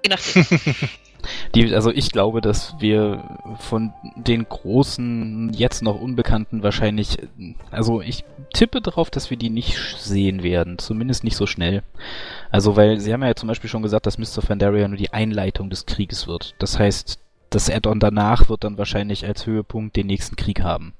Je 0.04 0.10
nachdem. 0.10 0.46
Die, 1.56 1.74
also 1.74 1.92
ich 1.92 2.12
glaube, 2.12 2.42
dass 2.42 2.76
wir 2.80 3.24
von 3.60 3.94
den 4.16 4.48
großen, 4.48 5.52
jetzt 5.54 5.82
noch 5.82 6.00
Unbekannten 6.00 6.64
wahrscheinlich, 6.64 7.18
also 7.72 8.02
ich 8.02 8.24
tippe 8.54 8.82
darauf, 8.82 9.10
dass 9.10 9.30
wir 9.30 9.38
die 9.38 9.50
nicht 9.50 9.78
sehen 9.98 10.44
werden, 10.44 10.78
zumindest 10.78 11.24
nicht 11.24 11.36
so 11.36 11.46
schnell. 11.46 11.84
Also 12.52 12.76
weil 12.76 13.00
sie 13.00 13.14
haben 13.14 13.24
ja 13.24 13.36
zum 13.36 13.48
Beispiel 13.48 13.70
schon 13.70 13.84
gesagt, 13.84 14.06
dass 14.06 14.18
Mr. 14.18 14.42
Fandaria 14.42 14.88
nur 14.88 14.98
die 14.98 15.14
Einleitung 15.14 15.70
des 15.70 15.86
Krieges 15.86 16.28
wird. 16.28 16.56
Das 16.60 16.80
heißt, 16.80 17.20
das 17.50 17.70
Add-on 17.70 18.00
danach 18.00 18.50
wird 18.50 18.64
dann 18.64 18.78
wahrscheinlich 18.78 19.26
als 19.26 19.46
Höhepunkt 19.46 19.96
den 19.96 20.08
nächsten 20.08 20.36
Krieg 20.36 20.62
haben. 20.62 20.94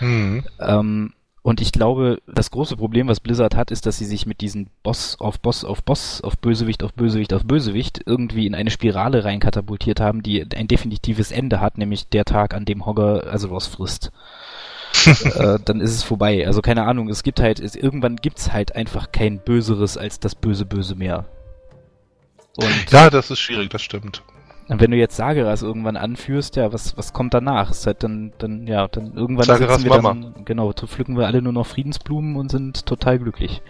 Mhm. 0.00 0.44
Ähm, 0.60 1.12
und 1.46 1.60
ich 1.60 1.70
glaube, 1.70 2.20
das 2.26 2.50
große 2.50 2.76
Problem, 2.76 3.06
was 3.06 3.20
Blizzard 3.20 3.54
hat, 3.54 3.70
ist, 3.70 3.86
dass 3.86 3.98
sie 3.98 4.04
sich 4.04 4.26
mit 4.26 4.40
diesen 4.40 4.68
Boss 4.82 5.14
auf 5.20 5.38
Boss 5.38 5.64
auf 5.64 5.80
Boss, 5.84 6.20
auf 6.20 6.36
Bösewicht 6.38 6.82
auf 6.82 6.92
Bösewicht 6.92 7.32
auf 7.32 7.44
Bösewicht 7.44 8.00
irgendwie 8.04 8.48
in 8.48 8.54
eine 8.56 8.72
Spirale 8.72 9.22
reinkatapultiert 9.22 10.00
haben, 10.00 10.24
die 10.24 10.44
ein 10.56 10.66
definitives 10.66 11.30
Ende 11.30 11.60
hat, 11.60 11.78
nämlich 11.78 12.08
der 12.08 12.24
Tag, 12.24 12.52
an 12.52 12.64
dem 12.64 12.84
Hogger 12.84 13.32
Azeroth 13.32 13.62
frisst. 13.62 14.10
äh, 15.06 15.60
dann 15.64 15.80
ist 15.80 15.94
es 15.94 16.02
vorbei. 16.02 16.44
Also 16.48 16.62
keine 16.62 16.82
Ahnung, 16.82 17.08
es 17.08 17.22
gibt 17.22 17.38
halt, 17.38 17.60
es, 17.60 17.76
irgendwann 17.76 18.16
gibt's 18.16 18.52
halt 18.52 18.74
einfach 18.74 19.12
kein 19.12 19.38
Böseres 19.38 19.96
als 19.96 20.18
das 20.18 20.34
Böse 20.34 20.64
Böse 20.64 20.96
mehr. 20.96 21.26
Und 22.56 22.90
ja, 22.90 23.08
das 23.08 23.30
ist 23.30 23.38
schwierig, 23.38 23.70
das 23.70 23.82
stimmt. 23.82 24.20
Wenn 24.68 24.90
du 24.90 24.96
jetzt 24.96 25.16
Sageras 25.16 25.62
irgendwann 25.62 25.96
anführst, 25.96 26.56
ja, 26.56 26.72
was, 26.72 26.96
was 26.96 27.12
kommt 27.12 27.34
danach? 27.34 27.70
Ist 27.70 27.86
halt 27.86 28.02
dann, 28.02 28.32
dann, 28.38 28.66
ja, 28.66 28.88
dann 28.88 29.14
irgendwann 29.14 29.46
Sageras 29.46 29.84
wir 29.84 29.90
Mama. 29.90 30.14
dann, 30.14 30.44
genau, 30.44 30.72
pflücken 30.72 31.16
wir 31.16 31.26
alle 31.26 31.40
nur 31.40 31.52
noch 31.52 31.66
Friedensblumen 31.66 32.36
und 32.36 32.50
sind 32.50 32.84
total 32.84 33.18
glücklich. 33.18 33.62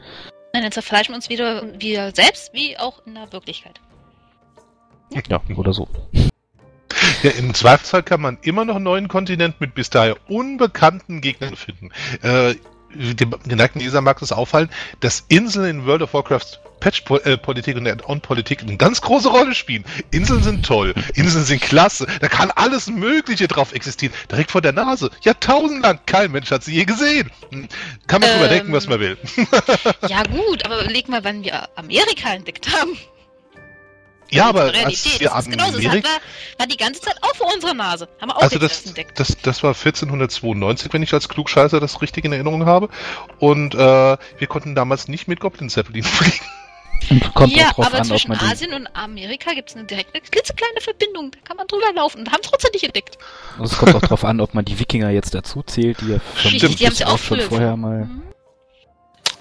Nein, 0.54 0.62
dann 0.62 0.72
zerfleischen 0.72 1.12
wir 1.12 1.16
uns 1.16 1.28
wieder, 1.28 1.62
wieder 1.80 2.14
selbst, 2.14 2.54
wie 2.54 2.78
auch 2.78 3.04
in 3.04 3.14
der 3.14 3.30
Wirklichkeit. 3.30 3.78
Ja, 5.12 5.20
ja 5.28 5.40
oder 5.54 5.74
so. 5.74 5.86
Ja, 7.22 7.30
im 7.32 7.52
Zweifelsfall 7.52 8.02
kann 8.02 8.22
man 8.22 8.38
immer 8.42 8.64
noch 8.64 8.76
einen 8.76 8.84
neuen 8.84 9.08
Kontinent 9.08 9.60
mit 9.60 9.74
bis 9.74 9.90
dahin 9.90 10.14
unbekannten 10.28 11.20
Gegnern 11.20 11.56
finden. 11.56 11.90
Äh, 12.22 12.54
dem 13.14 13.34
geneigten 13.46 13.80
Leser 13.80 14.00
mag 14.00 14.20
es 14.22 14.32
auffallen, 14.32 14.70
dass 15.00 15.24
Inseln 15.28 15.66
in 15.66 15.86
World 15.86 16.02
of 16.02 16.14
Warcraft 16.14 16.60
Patch-Politik 16.80 17.76
und 17.76 18.08
On-Politik 18.08 18.62
eine 18.62 18.76
ganz 18.76 19.00
große 19.00 19.28
Rolle 19.28 19.54
spielen. 19.54 19.84
Inseln 20.10 20.42
sind 20.42 20.64
toll, 20.64 20.94
Inseln 21.14 21.44
sind 21.44 21.62
klasse, 21.62 22.06
da 22.20 22.28
kann 22.28 22.50
alles 22.50 22.88
Mögliche 22.88 23.48
drauf 23.48 23.72
existieren, 23.72 24.14
direkt 24.30 24.50
vor 24.50 24.60
der 24.60 24.72
Nase. 24.72 25.10
Jahrtausendlang, 25.22 26.00
kein 26.06 26.32
Mensch 26.32 26.50
hat 26.50 26.64
sie 26.64 26.74
je 26.74 26.84
gesehen. 26.84 27.30
Hm, 27.50 27.68
kann 28.06 28.20
man 28.20 28.30
ähm, 28.30 28.36
drüber 28.36 28.48
denken, 28.48 28.72
was 28.72 28.86
man 28.86 29.00
will. 29.00 29.16
ja 30.08 30.22
gut, 30.24 30.64
aber 30.64 30.82
überleg 30.82 31.08
mal, 31.08 31.24
wann 31.24 31.42
wir 31.44 31.68
Amerika 31.76 32.34
entdeckt 32.34 32.68
haben. 32.76 32.96
Ja, 34.30 34.48
aber 34.48 34.72
als 34.84 35.20
wir 35.20 35.28
das 35.28 35.44
genauso. 35.46 35.78
Amerik 35.78 36.04
war, 36.04 36.20
war, 36.58 36.66
die 36.66 36.76
ganze 36.76 37.00
Zeit 37.00 37.16
auch 37.22 37.34
vor 37.36 37.52
unserer 37.52 37.74
Nase. 37.74 38.08
Haben 38.20 38.30
wir 38.30 38.36
auch 38.36 38.42
also 38.42 38.58
das, 38.58 38.84
entdeckt. 38.84 39.18
Das, 39.20 39.36
das 39.42 39.62
war 39.62 39.70
1492, 39.70 40.92
wenn 40.92 41.02
ich 41.02 41.12
als 41.12 41.28
Klugscheißer 41.28 41.80
das 41.80 42.02
richtig 42.02 42.24
in 42.24 42.32
Erinnerung 42.32 42.66
habe. 42.66 42.88
Und 43.38 43.74
äh, 43.74 43.78
wir 43.78 44.46
konnten 44.48 44.74
damals 44.74 45.08
nicht 45.08 45.28
mit 45.28 45.40
Goblin 45.40 45.68
Zeppelin 45.68 46.02
fliegen. 46.04 46.44
Kommt 47.34 47.52
ja, 47.52 47.70
aber 47.76 47.98
an, 47.98 48.04
zwischen 48.04 48.32
Asien 48.32 48.72
und 48.72 48.88
Amerika 48.94 49.52
gibt 49.52 49.70
es 49.70 49.76
eine 49.76 49.84
direkte 49.84 50.20
klitzekleine 50.20 50.80
Verbindung. 50.80 51.30
Da 51.30 51.38
kann 51.44 51.56
man 51.56 51.66
drüber 51.68 51.92
laufen. 51.94 52.24
Da 52.24 52.32
haben 52.32 52.40
es 52.42 52.50
trotzdem 52.50 52.70
nicht 52.72 52.84
entdeckt. 52.84 53.18
Also 53.58 53.74
es 53.74 53.78
kommt 53.78 53.94
auch 53.94 54.00
drauf 54.00 54.24
an, 54.24 54.40
ob 54.40 54.54
man 54.54 54.64
die 54.64 54.78
Wikinger 54.78 55.10
jetzt 55.10 55.34
dazu 55.34 55.62
zählt, 55.62 56.00
die 56.00 56.12
ja 56.12 56.20
schon, 56.36 56.52
Stimmt, 56.52 56.80
die 56.80 56.86
haben 56.86 57.02
auch 57.04 57.18
schon 57.18 57.40
vorher 57.40 57.76
mal. 57.76 58.06
Mhm. 58.06 58.22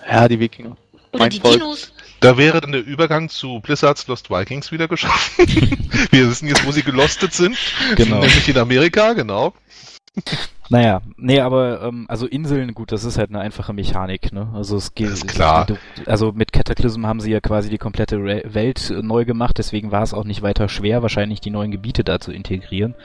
Ja, 0.08 0.28
die 0.28 0.40
Wikinger. 0.40 0.78
Oder 1.12 1.24
mein 1.24 1.30
die 1.32 1.40
Volk. 1.40 1.54
Dinos. 1.54 1.92
Da 2.26 2.38
wäre 2.38 2.60
dann 2.60 2.72
der 2.72 2.84
Übergang 2.84 3.30
zu 3.30 3.60
Blizzards 3.60 4.08
Lost 4.08 4.32
Vikings 4.32 4.72
wieder 4.72 4.88
geschaffen. 4.88 5.46
Wir 6.10 6.28
wissen 6.28 6.48
jetzt, 6.48 6.66
wo 6.66 6.72
sie 6.72 6.82
gelostet 6.82 7.34
sind. 7.34 7.56
Genau. 7.96 8.22
Nämlich 8.22 8.50
in 8.50 8.58
Amerika, 8.58 9.14
genau. 9.14 9.54
Naja, 10.70 11.04
nee, 11.18 11.40
aber 11.40 11.84
ähm, 11.84 12.06
also 12.08 12.26
Inseln, 12.26 12.74
gut, 12.74 12.92
das 12.92 13.04
ist 13.04 13.20
halt 13.20 13.30
eine 13.30 13.42
einfache 13.42 13.74
Mechanik, 13.74 14.34
ne? 14.34 14.50
Also 14.56 14.78
es 14.78 14.96
geht. 14.96 15.10
Ist 15.10 15.28
klar. 15.28 15.68
Also 16.08 16.32
mit 16.32 16.52
Cataclysm 16.52 17.06
haben 17.06 17.20
sie 17.20 17.30
ja 17.30 17.42
quasi 17.42 17.70
die 17.70 17.78
komplette 17.78 18.24
Welt 18.24 18.92
neu 19.04 19.26
gemacht, 19.26 19.60
deswegen 19.60 19.92
war 19.92 20.02
es 20.02 20.16
auch 20.16 20.24
nicht 20.24 20.42
weiter 20.42 20.68
schwer, 20.68 21.04
wahrscheinlich 21.04 21.42
die 21.42 21.52
neuen 21.52 21.70
Gebiete 21.70 22.04
da 22.04 22.20
zu 22.20 22.32
integrieren. 22.32 22.96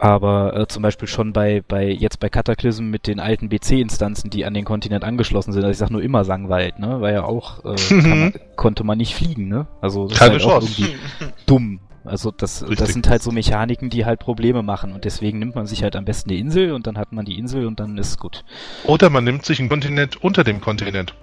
Aber 0.00 0.56
äh, 0.56 0.66
zum 0.68 0.82
Beispiel 0.82 1.08
schon 1.08 1.32
bei, 1.32 1.62
bei 1.66 1.88
jetzt 1.88 2.20
bei 2.20 2.28
Cataclysm 2.28 2.84
mit 2.84 3.06
den 3.06 3.18
alten 3.20 3.48
BC-Instanzen, 3.48 4.30
die 4.30 4.44
an 4.44 4.54
den 4.54 4.64
Kontinent 4.64 5.04
angeschlossen 5.04 5.52
sind, 5.52 5.64
also 5.64 5.72
ich 5.72 5.78
sag 5.78 5.90
nur 5.90 6.02
immer 6.02 6.24
Sangwald, 6.24 6.78
ne? 6.78 7.00
War 7.00 7.10
ja 7.10 7.24
auch, 7.24 7.64
äh, 7.64 7.94
man, 7.94 8.32
konnte 8.56 8.84
man 8.84 8.98
nicht 8.98 9.14
fliegen, 9.14 9.48
ne? 9.48 9.66
Also 9.80 10.08
das 10.08 10.18
Keine 10.18 10.36
ist 10.36 10.46
halt 10.46 10.62
Chance. 10.62 10.66
auch 10.66 10.78
irgendwie 10.78 10.98
dumm. 11.46 11.80
Also 12.04 12.30
das, 12.30 12.64
das 12.76 12.92
sind 12.92 13.08
halt 13.08 13.22
so 13.22 13.32
Mechaniken, 13.32 13.90
die 13.90 14.06
halt 14.06 14.20
Probleme 14.20 14.62
machen 14.62 14.92
und 14.92 15.04
deswegen 15.04 15.38
nimmt 15.38 15.54
man 15.56 15.66
sich 15.66 15.82
halt 15.82 15.94
am 15.94 16.04
besten 16.04 16.30
eine 16.30 16.38
Insel 16.38 16.72
und 16.72 16.86
dann 16.86 16.96
hat 16.96 17.12
man 17.12 17.24
die 17.24 17.38
Insel 17.38 17.66
und 17.66 17.80
dann 17.80 17.98
ist 17.98 18.18
gut. 18.18 18.44
Oder 18.84 19.10
man 19.10 19.24
nimmt 19.24 19.44
sich 19.44 19.60
einen 19.60 19.68
Kontinent 19.68 20.22
unter 20.22 20.42
dem 20.44 20.60
Kontinent. 20.60 21.14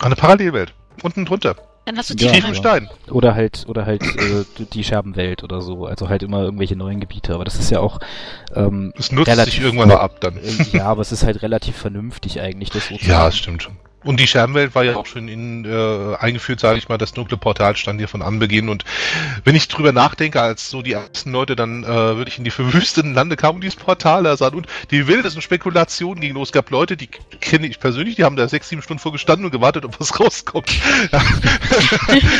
Eine 0.00 0.16
Parallelwelt. 0.16 0.74
Unten 1.02 1.24
drunter. 1.24 1.56
Dann 1.84 1.98
hast 1.98 2.10
du 2.10 2.14
die 2.14 2.26
ja, 2.26 2.54
Stein. 2.54 2.88
Oder 3.10 3.34
halt, 3.34 3.64
oder 3.66 3.86
halt 3.86 4.02
äh, 4.02 4.44
die 4.72 4.84
Scherbenwelt 4.84 5.42
oder 5.42 5.60
so. 5.60 5.86
Also 5.86 6.08
halt 6.08 6.22
immer 6.22 6.42
irgendwelche 6.42 6.76
neuen 6.76 7.00
Gebiete. 7.00 7.34
Aber 7.34 7.44
das 7.44 7.56
ist 7.56 7.70
ja 7.70 7.80
auch. 7.80 7.98
Ähm, 8.54 8.92
es 8.96 9.10
nutzt 9.10 9.34
sich 9.44 9.60
irgendwann 9.60 9.88
mal 9.88 9.98
ab 9.98 10.20
dann. 10.20 10.36
Äh, 10.36 10.76
ja, 10.76 10.84
aber 10.84 11.02
es 11.02 11.10
ist 11.10 11.24
halt 11.24 11.42
relativ 11.42 11.76
vernünftig 11.76 12.40
eigentlich, 12.40 12.70
das 12.70 12.86
so 12.86 12.96
zu 12.98 13.04
Ja, 13.04 13.26
es 13.26 13.36
stimmt 13.36 13.64
schon. 13.64 13.76
Und 14.04 14.18
die 14.20 14.26
Scherbenwelt 14.26 14.74
war 14.74 14.84
ja 14.84 14.96
auch 14.96 15.06
schon 15.06 15.28
in, 15.28 15.64
äh, 15.64 16.16
eingeführt, 16.16 16.60
sage 16.60 16.78
ich 16.78 16.88
mal. 16.88 16.98
Das 16.98 17.12
dunkle 17.12 17.36
Portal 17.36 17.76
stand 17.76 18.00
hier 18.00 18.08
von 18.08 18.22
Anbeginn. 18.22 18.68
Und 18.68 18.84
wenn 19.44 19.54
ich 19.54 19.68
drüber 19.68 19.92
nachdenke, 19.92 20.40
als 20.40 20.70
so 20.70 20.82
die 20.82 20.92
ersten 20.92 21.32
Leute 21.32 21.56
dann 21.56 21.84
äh, 21.84 21.86
wirklich 21.86 22.38
in 22.38 22.44
die 22.44 22.50
verwüsteten 22.50 23.14
Lande 23.14 23.36
kamen 23.36 23.56
und 23.56 23.60
dieses 23.62 23.76
Portal 23.76 24.24
da 24.24 24.36
sahen 24.36 24.54
und 24.54 24.66
die 24.90 25.06
wildesten 25.06 25.42
Spekulationen 25.42 26.20
gingen 26.20 26.34
los. 26.34 26.48
Es 26.48 26.52
gab 26.52 26.70
Leute, 26.70 26.96
die 26.96 27.06
kenne 27.06 27.66
ich 27.66 27.78
persönlich, 27.78 28.16
die 28.16 28.24
haben 28.24 28.36
da 28.36 28.48
sechs, 28.48 28.68
sieben 28.68 28.82
Stunden 28.82 29.00
vorgestanden 29.00 29.44
und 29.44 29.50
gewartet, 29.50 29.84
ob 29.84 29.98
was 30.00 30.18
rauskommt. 30.20 30.68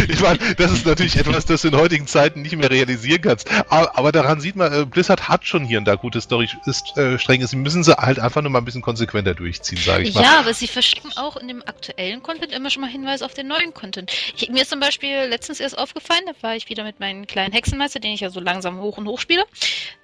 ich 0.09 0.21
meine, 0.21 0.39
das 0.57 0.73
ist 0.73 0.87
natürlich 0.87 1.17
etwas, 1.17 1.45
das 1.47 1.63
du 1.63 1.69
in 1.69 1.77
heutigen 1.77 2.07
Zeiten 2.07 2.43
nicht 2.43 2.57
mehr 2.57 2.71
realisieren 2.71 3.23
kannst. 3.23 3.51
Aber, 3.69 3.97
aber 3.97 4.13
daran 4.13 4.41
sieht 4.41 4.57
man, 4.57 4.73
äh, 4.73 4.85
Blizzard 4.85 5.29
hat 5.29 5.47
schon 5.47 5.65
hier 5.65 5.79
und 5.79 5.85
da 5.85 5.95
gute 5.95 6.21
Story 6.21 6.49
ist, 6.67 6.97
äh, 6.97 7.19
streng. 7.19 7.47
Sie 7.47 7.57
müssen 7.57 7.85
sie 7.85 7.97
halt 7.97 8.19
einfach 8.19 8.43
nur 8.43 8.51
mal 8.51 8.59
ein 8.59 8.65
bisschen 8.65 8.83
konsequenter 8.83 9.35
durchziehen, 9.35 9.79
sage 9.79 10.05
ich 10.05 10.15
mal. 10.15 10.23
Ja, 10.23 10.41
aber 10.41 10.55
sie 10.55 10.67
verschicken 10.67 11.13
auch 11.17 11.37
in 11.37 11.52
dem 11.53 11.63
aktuellen 11.67 12.23
Content 12.23 12.53
immer 12.53 12.71
schon 12.71 12.81
mal 12.83 12.91
Hinweise 12.91 13.25
auf 13.25 13.35
den 13.35 13.49
neuen 13.49 13.73
Content. 13.75 14.11
Ich, 14.37 14.49
mir 14.49 14.63
ist 14.63 14.71
zum 14.71 14.81
Beispiel 14.81 15.25
letztens 15.29 15.61
erst 15.61 15.79
aufgefallen, 15.79 16.23
da 16.27 16.33
war 16.43 16.57
ich 16.57 16.69
wieder 16.69 16.85
mit 16.85 17.01
meinem 17.01 17.27
kleinen 17.27 17.53
Hexenmeister, 17.53 18.01
den 18.01 18.13
ich 18.13 18.21
ja 18.21 18.31
so 18.31 18.41
langsam 18.41 18.81
hoch 18.81 18.99
und 18.99 19.07
hoch 19.07 19.21
spiele, 19.21 19.45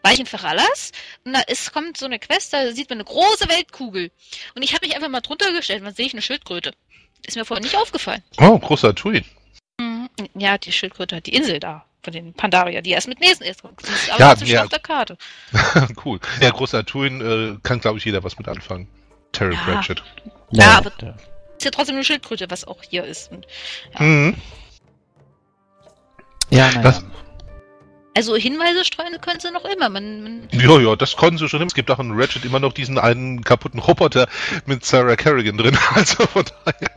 war 0.02 0.12
ich 0.12 0.20
in 0.20 0.26
Ferralas 0.26 0.92
und 1.24 1.32
da 1.34 1.40
ist, 1.40 1.72
kommt 1.72 1.96
so 1.96 2.06
eine 2.06 2.18
Quest, 2.18 2.52
da 2.52 2.70
sieht 2.72 2.88
man 2.90 2.98
eine 2.98 3.04
große 3.04 3.48
Weltkugel. 3.48 4.10
Und 4.54 4.62
ich 4.62 4.74
habe 4.74 4.86
mich 4.86 4.94
einfach 4.94 5.08
mal 5.08 5.20
drunter 5.20 5.52
gestellt, 5.52 5.84
dann 5.84 5.94
sehe 5.94 6.06
ich 6.06 6.12
eine 6.12 6.22
Schildkröte. 6.22 6.72
Ist 7.26 7.36
mir 7.36 7.44
vorher 7.44 7.62
nicht 7.64 7.76
aufgefallen. 7.76 8.22
Oh, 8.40 8.58
großer 8.58 8.94
Tweet. 8.94 9.24
Mhm. 9.80 10.08
Ja, 10.34 10.56
die 10.58 10.72
Schildkröte 10.72 11.16
hat 11.16 11.26
die 11.26 11.34
Insel 11.34 11.58
da. 11.60 11.84
Von 12.04 12.12
den 12.12 12.32
Pandaria, 12.32 12.80
die 12.80 12.90
erst 12.90 13.08
mit 13.08 13.18
Nesen 13.18 13.44
erst 13.44 13.62
kommt. 13.62 13.82
Aber 14.12 14.20
Ja, 14.20 14.34
ja. 14.44 14.62
auf 14.62 14.68
der 14.68 14.78
Karte. 14.78 15.18
cool. 16.04 16.20
Ja, 16.40 16.50
großer 16.50 16.86
Tuin 16.86 17.20
äh, 17.20 17.58
kann, 17.64 17.80
glaube 17.80 17.98
ich, 17.98 18.04
jeder 18.04 18.22
was 18.22 18.38
mit 18.38 18.46
anfangen. 18.46 18.88
Terry 19.32 19.54
Ja. 19.54 19.60
Pratchett. 19.64 20.02
Ja, 20.52 20.78
aber- 20.78 20.92
Ist 21.58 21.64
ja 21.64 21.70
trotzdem 21.72 21.96
eine 21.96 22.04
Schildkröte, 22.04 22.46
was 22.50 22.64
auch 22.64 22.82
hier 22.88 23.04
ist. 23.04 23.32
Und, 23.32 23.46
ja. 23.98 24.04
Mhm. 24.04 24.36
ja 26.50 26.68
naja. 26.68 26.84
Was? 26.84 27.04
Also 28.16 28.36
Hinweise 28.36 28.84
streuen 28.84 29.20
können 29.20 29.40
sie 29.40 29.50
noch 29.50 29.64
immer. 29.64 29.88
Man, 29.88 30.22
man, 30.22 30.48
Ja, 30.52 30.78
ja, 30.78 30.94
das 30.96 31.16
konnten 31.16 31.38
sie 31.38 31.48
schon. 31.48 31.62
Es 31.62 31.74
gibt 31.74 31.90
auch 31.90 31.98
in 31.98 32.12
Ratchet 32.12 32.44
immer 32.44 32.60
noch 32.60 32.72
diesen 32.72 32.96
einen 32.96 33.42
kaputten 33.42 33.80
Roboter 33.80 34.28
mit 34.66 34.84
Sarah 34.84 35.16
Kerrigan 35.16 35.58
drin. 35.58 35.76
Also 35.94 36.26
von 36.26 36.44
daher. 36.64 36.90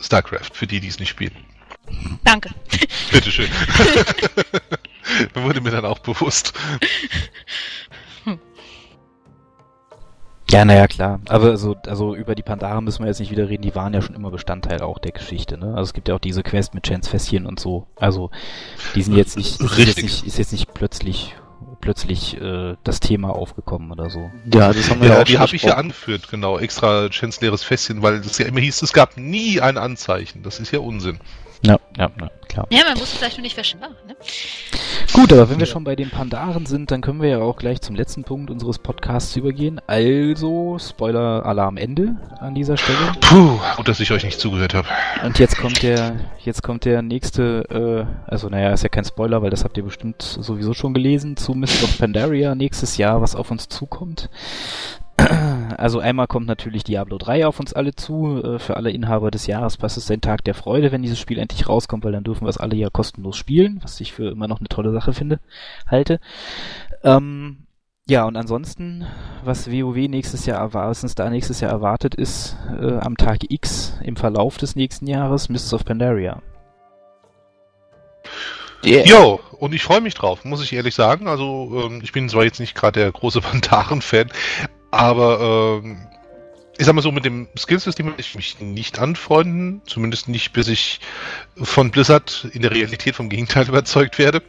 StarCraft, 0.00 0.50
für 0.54 0.66
die, 0.66 0.80
die 0.80 0.88
es 0.88 0.98
nicht 0.98 1.10
spielen. 1.10 1.36
danke. 2.24 2.50
Bitteschön. 3.10 3.50
Wurde 5.34 5.60
mir 5.60 5.70
dann 5.70 5.84
auch 5.84 5.98
bewusst. 5.98 6.52
Ja, 10.50 10.64
naja, 10.64 10.86
klar. 10.86 11.20
Aber 11.28 11.56
so, 11.58 11.76
also 11.86 12.14
über 12.14 12.34
die 12.34 12.42
Pandaren 12.42 12.84
müssen 12.84 13.00
wir 13.00 13.08
jetzt 13.08 13.20
nicht 13.20 13.30
wieder 13.30 13.48
reden, 13.48 13.62
die 13.62 13.74
waren 13.74 13.92
ja 13.92 14.00
schon 14.00 14.14
immer 14.14 14.30
Bestandteil 14.30 14.80
auch 14.80 14.98
der 14.98 15.12
Geschichte, 15.12 15.58
ne? 15.58 15.68
Also 15.68 15.82
es 15.82 15.92
gibt 15.92 16.08
ja 16.08 16.14
auch 16.14 16.20
diese 16.20 16.42
Quest 16.42 16.74
mit 16.74 16.84
Chance 16.84 17.10
Fässchen 17.10 17.44
und 17.46 17.60
so. 17.60 17.86
Also 17.96 18.30
die 18.94 19.02
sind 19.02 19.14
jetzt 19.14 19.36
nicht, 19.36 19.60
das 19.60 19.72
ist 19.72 19.86
jetzt 19.86 20.02
nicht, 20.02 20.26
ist 20.26 20.38
jetzt 20.38 20.52
nicht 20.52 20.72
plötzlich 20.72 21.34
plötzlich 21.80 22.40
äh, 22.40 22.76
das 22.82 23.00
Thema 23.00 23.30
aufgekommen 23.30 23.92
oder 23.92 24.10
so. 24.10 24.30
Ja, 24.52 24.72
das 24.72 24.90
haben 24.90 25.00
wir 25.00 25.08
ja, 25.08 25.14
Ja, 25.14 25.20
auch 25.20 25.24
die 25.24 25.38
habe 25.38 25.54
ich 25.54 25.62
ja 25.62 25.74
angeführt, 25.74 26.28
genau. 26.30 26.58
Extra 26.58 27.08
Chance 27.08 27.40
leeres 27.40 27.62
Fässchen, 27.62 28.02
weil 28.02 28.14
es 28.14 28.38
ja 28.38 28.46
immer 28.46 28.60
hieß, 28.60 28.82
es 28.82 28.92
gab 28.92 29.16
nie 29.16 29.60
ein 29.60 29.76
Anzeichen. 29.78 30.42
Das 30.42 30.60
ist 30.60 30.72
ja 30.72 30.80
Unsinn. 30.80 31.18
Ja, 31.62 31.78
ja, 31.96 32.10
ja 32.20 32.30
klar. 32.48 32.66
Ja, 32.70 32.84
man 32.84 32.98
muss 32.98 33.12
es 33.12 33.18
vielleicht 33.18 33.36
nur 33.36 33.42
nicht 33.42 33.54
verschwenden. 33.54 33.94
Ne? 34.06 34.16
Gut, 35.12 35.32
aber 35.32 35.50
wenn 35.50 35.58
wir 35.58 35.66
schon 35.66 35.84
bei 35.84 35.96
den 35.96 36.10
Pandaren 36.10 36.66
sind, 36.66 36.90
dann 36.90 37.00
können 37.00 37.20
wir 37.20 37.28
ja 37.28 37.38
auch 37.38 37.56
gleich 37.56 37.80
zum 37.80 37.96
letzten 37.96 38.24
Punkt 38.24 38.50
unseres 38.50 38.78
Podcasts 38.78 39.34
übergehen. 39.36 39.80
Also, 39.86 40.78
Spoiler-Alarm 40.78 41.76
Ende 41.76 42.16
an 42.38 42.54
dieser 42.54 42.76
Stelle. 42.76 43.12
Puh, 43.20 43.58
gut, 43.76 43.88
dass 43.88 44.00
ich 44.00 44.10
euch 44.12 44.24
nicht 44.24 44.38
zugehört 44.38 44.74
habe. 44.74 44.88
Und 45.24 45.38
jetzt 45.38 45.56
kommt 45.56 45.82
der, 45.82 46.16
jetzt 46.44 46.62
kommt 46.62 46.84
der 46.84 47.02
nächste, 47.02 48.06
äh, 48.26 48.30
also 48.30 48.48
naja, 48.48 48.72
ist 48.72 48.82
ja 48.82 48.88
kein 48.88 49.04
Spoiler, 49.04 49.42
weil 49.42 49.50
das 49.50 49.64
habt 49.64 49.76
ihr 49.76 49.84
bestimmt 49.84 50.22
sowieso 50.22 50.74
schon 50.74 50.94
gelesen, 50.94 51.36
zu 51.36 51.54
Mist 51.54 51.82
of 51.82 51.98
Pandaria 51.98 52.54
nächstes 52.54 52.96
Jahr, 52.96 53.20
was 53.20 53.34
auf 53.34 53.50
uns 53.50 53.68
zukommt. 53.68 54.28
Also 55.76 56.00
einmal 56.00 56.26
kommt 56.26 56.46
natürlich 56.46 56.82
Diablo 56.82 57.18
3 57.18 57.46
auf 57.46 57.60
uns 57.60 57.72
alle 57.72 57.94
zu. 57.94 58.42
Äh, 58.42 58.58
für 58.58 58.76
alle 58.76 58.90
Inhaber 58.90 59.30
des 59.30 59.46
Jahrespasses 59.46 60.04
ist 60.04 60.10
ein 60.10 60.20
Tag 60.20 60.42
der 60.44 60.54
Freude, 60.54 60.90
wenn 60.90 61.02
dieses 61.02 61.20
Spiel 61.20 61.38
endlich 61.38 61.68
rauskommt, 61.68 62.04
weil 62.04 62.12
dann 62.12 62.24
dürfen 62.24 62.44
wir 62.44 62.50
es 62.50 62.58
alle 62.58 62.74
ja 62.74 62.90
kostenlos 62.90 63.36
spielen, 63.36 63.78
was 63.82 64.00
ich 64.00 64.12
für 64.12 64.30
immer 64.30 64.48
noch 64.48 64.58
eine 64.58 64.68
tolle 64.68 64.92
Sache 64.92 65.12
finde, 65.12 65.38
halte. 65.86 66.20
Ähm, 67.04 67.68
ja, 68.08 68.24
und 68.24 68.36
ansonsten, 68.36 69.06
was 69.44 69.70
WoW 69.70 70.08
nächstes 70.08 70.46
Jahr 70.46 70.58
erwartet, 70.58 70.90
was 70.90 71.02
uns 71.02 71.14
da 71.14 71.28
nächstes 71.28 71.60
Jahr 71.60 71.70
erwartet, 71.70 72.14
ist 72.14 72.56
äh, 72.80 72.98
am 72.98 73.16
Tag 73.16 73.40
X 73.50 73.98
im 74.02 74.16
Verlauf 74.16 74.56
des 74.56 74.76
nächsten 74.76 75.06
Jahres 75.06 75.48
Mists 75.48 75.72
of 75.74 75.84
Pandaria. 75.84 76.40
Yeah. 78.84 79.04
Jo, 79.04 79.40
und 79.58 79.74
ich 79.74 79.82
freue 79.82 80.00
mich 80.00 80.14
drauf, 80.14 80.44
muss 80.44 80.62
ich 80.62 80.72
ehrlich 80.72 80.94
sagen. 80.94 81.28
Also, 81.28 81.84
ähm, 81.84 82.00
ich 82.02 82.12
bin 82.12 82.28
zwar 82.28 82.44
jetzt 82.44 82.60
nicht 82.60 82.74
gerade 82.74 83.00
der 83.00 83.12
große 83.12 83.40
Pandaren-Fan, 83.42 84.30
aber 84.90 85.80
ähm, 85.82 85.98
ich 86.78 86.86
sag 86.86 86.94
mal 86.94 87.02
so, 87.02 87.10
mit 87.10 87.24
dem 87.24 87.48
Skillsystem 87.58 88.06
will 88.06 88.14
ich 88.18 88.36
mich 88.36 88.60
nicht 88.60 89.00
anfreunden, 89.00 89.82
zumindest 89.84 90.28
nicht, 90.28 90.52
bis 90.52 90.68
ich 90.68 91.00
von 91.60 91.90
Blizzard 91.90 92.48
in 92.52 92.62
der 92.62 92.70
Realität 92.70 93.16
vom 93.16 93.28
Gegenteil 93.28 93.66
überzeugt 93.68 94.18
werde, 94.18 94.42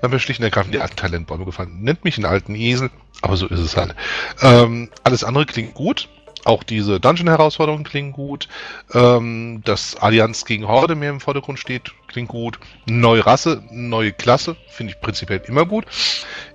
weil 0.00 0.10
mir 0.10 0.18
schlicht 0.18 0.40
und 0.40 0.44
ergreifend 0.44 0.74
die 0.74 0.80
alten 0.80 0.96
Talentbäume 0.96 1.44
gefallen. 1.44 1.82
Nennt 1.82 2.04
mich 2.04 2.16
einen 2.16 2.26
alten 2.26 2.56
Esel, 2.56 2.90
aber 3.22 3.36
so 3.36 3.46
ist 3.46 3.60
es 3.60 3.76
halt. 3.76 3.94
Ähm, 4.42 4.90
alles 5.04 5.22
andere 5.22 5.46
klingt 5.46 5.74
gut. 5.74 6.08
Auch 6.46 6.62
diese 6.62 7.00
Dungeon-Herausforderungen 7.00 7.82
klingen 7.82 8.12
gut. 8.12 8.48
Ähm, 8.94 9.62
dass 9.64 9.96
Allianz 9.96 10.44
gegen 10.44 10.68
Horde 10.68 10.94
mehr 10.94 11.10
im 11.10 11.18
Vordergrund 11.18 11.58
steht, 11.58 11.90
klingt 12.06 12.28
gut. 12.28 12.60
Neue 12.86 13.26
Rasse, 13.26 13.64
neue 13.72 14.12
Klasse, 14.12 14.56
finde 14.68 14.92
ich 14.92 15.00
prinzipiell 15.00 15.42
immer 15.48 15.66
gut. 15.66 15.86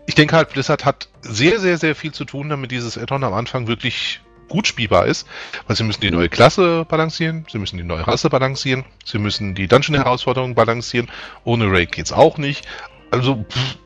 Ich 0.05 0.15
denke 0.15 0.37
halt, 0.37 0.49
Blizzard 0.49 0.85
hat 0.85 1.09
sehr, 1.19 1.59
sehr, 1.59 1.77
sehr 1.77 1.93
viel 1.93 2.13
zu 2.13 2.23
tun, 2.23 2.47
damit 2.47 2.71
dieses 2.71 2.97
Add-on 2.97 3.25
am 3.25 3.33
Anfang 3.33 3.67
wirklich 3.67 4.21
gut 4.47 4.65
spielbar 4.65 5.07
ist, 5.07 5.27
weil 5.67 5.75
sie 5.75 5.83
müssen 5.83 6.01
die 6.01 6.11
neue 6.11 6.29
Klasse 6.29 6.85
balancieren, 6.85 7.45
sie 7.51 7.57
müssen 7.57 7.75
die 7.75 7.83
neue 7.83 8.07
Rasse 8.07 8.29
balancieren, 8.29 8.85
sie 9.03 9.17
müssen 9.17 9.55
die 9.55 9.67
Dungeon-Herausforderungen 9.67 10.55
balancieren. 10.55 11.09
Ohne 11.43 11.69
Raid 11.69 11.91
geht's 11.91 12.13
auch 12.13 12.37
nicht. 12.37 12.65
Also, 13.11 13.43
pff, 13.43 13.77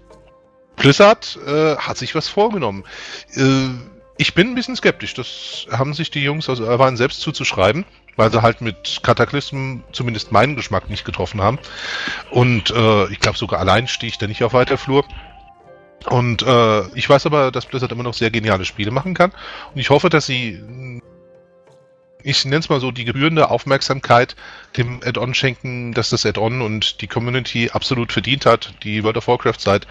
Blizzard 0.75 1.39
äh, 1.47 1.77
hat 1.77 1.97
sich 1.97 2.13
was 2.13 2.27
vorgenommen. 2.27 2.83
Äh, 3.35 3.69
ich 4.17 4.33
bin 4.33 4.49
ein 4.49 4.55
bisschen 4.55 4.75
skeptisch. 4.75 5.13
Das 5.13 5.67
haben 5.71 5.93
sich 5.93 6.11
die 6.11 6.23
Jungs 6.23 6.49
aus 6.49 6.59
Irvine 6.59 6.97
selbst 6.97 7.21
zuzuschreiben, 7.21 7.85
weil 8.15 8.31
sie 8.31 8.41
halt 8.41 8.61
mit 8.61 9.01
Kataklysmen 9.03 9.83
zumindest 9.91 10.31
meinen 10.31 10.55
Geschmack 10.55 10.89
nicht 10.89 11.05
getroffen 11.05 11.41
haben. 11.41 11.59
Und 12.31 12.71
äh, 12.71 13.11
ich 13.11 13.19
glaube, 13.19 13.37
sogar 13.37 13.59
allein 13.59 13.87
stehe 13.87 14.09
ich 14.09 14.17
da 14.17 14.27
nicht 14.27 14.43
auf 14.43 14.53
weiter 14.53 14.77
Flur. 14.77 15.03
Und 16.09 16.43
äh, 16.43 16.87
ich 16.95 17.09
weiß 17.09 17.25
aber, 17.25 17.51
dass 17.51 17.65
Blizzard 17.65 17.91
immer 17.91 18.03
noch 18.03 18.13
sehr 18.13 18.31
geniale 18.31 18.65
Spiele 18.65 18.91
machen 18.91 19.13
kann. 19.13 19.31
Und 19.73 19.81
ich 19.81 19.89
hoffe, 19.89 20.09
dass 20.09 20.27
sie, 20.27 20.61
ich 22.23 22.45
nenne 22.45 22.59
es 22.59 22.69
mal 22.69 22.79
so, 22.79 22.91
die 22.91 23.05
gebührende 23.05 23.49
Aufmerksamkeit 23.49 24.35
dem 24.77 25.01
Add-on 25.03 25.33
schenken, 25.33 25.93
dass 25.93 26.11
das 26.11 26.25
Add-on 26.25 26.61
und 26.61 27.01
die 27.01 27.07
Community 27.07 27.71
absolut 27.73 28.13
verdient 28.13 28.45
hat. 28.45 28.75
Die 28.83 29.03
World 29.03 29.17
of 29.17 29.27
Warcraft 29.27 29.59
seit 29.59 29.87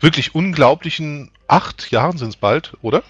wirklich 0.00 0.34
unglaublichen 0.34 1.30
acht 1.48 1.90
Jahren 1.90 2.18
sind 2.18 2.28
es 2.28 2.36
bald, 2.36 2.72
oder? 2.82 3.02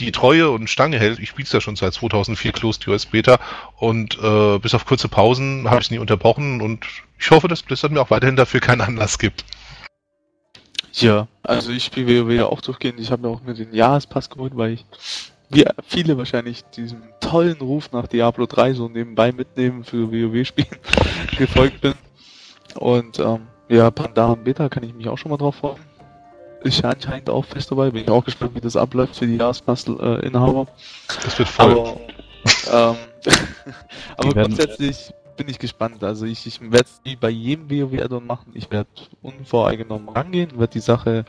Die 0.00 0.12
Treue 0.12 0.50
und 0.50 0.68
Stange 0.68 0.98
hält. 0.98 1.18
Ich 1.18 1.28
spiele 1.28 1.46
es 1.46 1.52
ja 1.52 1.60
schon 1.60 1.76
seit 1.76 1.92
2004 1.92 2.52
Closed 2.52 2.86
US 2.88 3.06
Beta 3.06 3.38
und 3.76 4.18
äh, 4.20 4.58
bis 4.58 4.74
auf 4.74 4.86
kurze 4.86 5.08
Pausen 5.08 5.68
habe 5.68 5.80
ich 5.80 5.86
es 5.86 5.90
nie 5.90 5.98
unterbrochen 5.98 6.60
und 6.60 6.86
ich 7.18 7.30
hoffe, 7.30 7.48
dass 7.48 7.62
Blizzard 7.62 7.92
mir 7.92 8.00
auch 8.00 8.10
weiterhin 8.10 8.36
dafür 8.36 8.60
keinen 8.60 8.80
Anlass 8.80 9.18
gibt. 9.18 9.44
Ja, 10.94 11.28
also 11.42 11.70
ich 11.70 11.84
spiele 11.84 12.26
WoW 12.26 12.32
ja 12.32 12.46
auch 12.46 12.60
durchgehend. 12.60 12.98
Ich 12.98 13.12
habe 13.12 13.22
mir 13.22 13.28
auch 13.28 13.42
mit 13.42 13.58
den 13.58 13.72
Jahrespass 13.72 14.28
geholt, 14.28 14.56
weil 14.56 14.72
ich, 14.72 14.86
wie 15.50 15.64
viele 15.86 16.16
wahrscheinlich, 16.18 16.64
diesem 16.64 17.02
tollen 17.20 17.58
Ruf 17.58 17.92
nach 17.92 18.08
Diablo 18.08 18.46
3 18.46 18.72
so 18.74 18.88
nebenbei 18.88 19.32
mitnehmen 19.32 19.84
für 19.84 20.10
WoW-Spielen 20.10 20.68
gefolgt 21.38 21.80
bin. 21.80 21.94
Und 22.74 23.18
ähm, 23.18 23.46
ja, 23.68 23.90
Pandaren 23.90 24.42
Beta 24.42 24.68
kann 24.68 24.82
ich 24.82 24.94
mich 24.94 25.08
auch 25.08 25.18
schon 25.18 25.30
mal 25.30 25.36
drauf 25.36 25.56
freuen. 25.56 25.89
Ist 26.62 26.82
ja 26.82 26.90
anscheinend 26.90 27.30
auch 27.30 27.44
fest 27.44 27.70
dabei. 27.70 27.90
Bin 27.90 28.02
ich 28.02 28.10
auch 28.10 28.24
gespannt, 28.24 28.54
wie 28.54 28.60
das 28.60 28.76
abläuft 28.76 29.16
für 29.16 29.26
die 29.26 29.36
Jahrespass-Inhaber. 29.36 30.66
Das 31.24 31.38
wird 31.38 31.48
voll. 31.48 31.96
Aber, 32.70 32.90
ähm, 32.90 32.96
aber 34.16 34.34
grundsätzlich 34.34 35.12
bin 35.40 35.48
ich 35.48 35.58
gespannt. 35.58 36.04
Also 36.04 36.26
ich, 36.26 36.46
ich 36.46 36.60
werde 36.60 36.84
es 36.84 37.00
wie 37.02 37.16
bei 37.16 37.30
jedem 37.30 37.70
WoW-Addon 37.70 38.26
machen. 38.26 38.52
Ich 38.52 38.70
werde 38.70 38.90
unvoreingenommen 39.22 40.10
rangehen, 40.10 40.58
werde 40.58 40.74
die 40.74 40.80
Sache 40.80 41.24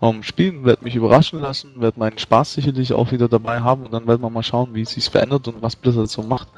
ähm, 0.00 0.22
spielen, 0.22 0.64
werde 0.64 0.82
mich 0.82 0.96
überraschen 0.96 1.40
lassen, 1.40 1.72
werde 1.76 2.00
meinen 2.00 2.16
Spaß 2.16 2.54
sicherlich 2.54 2.94
auch 2.94 3.12
wieder 3.12 3.28
dabei 3.28 3.60
haben 3.60 3.84
und 3.84 3.92
dann 3.92 4.06
werden 4.06 4.22
wir 4.22 4.30
mal 4.30 4.42
schauen, 4.42 4.74
wie 4.74 4.80
es 4.80 4.92
sich 4.92 5.10
verändert 5.10 5.46
und 5.46 5.60
was 5.60 5.76
Blizzard 5.76 6.08
so 6.08 6.22
macht 6.22 6.48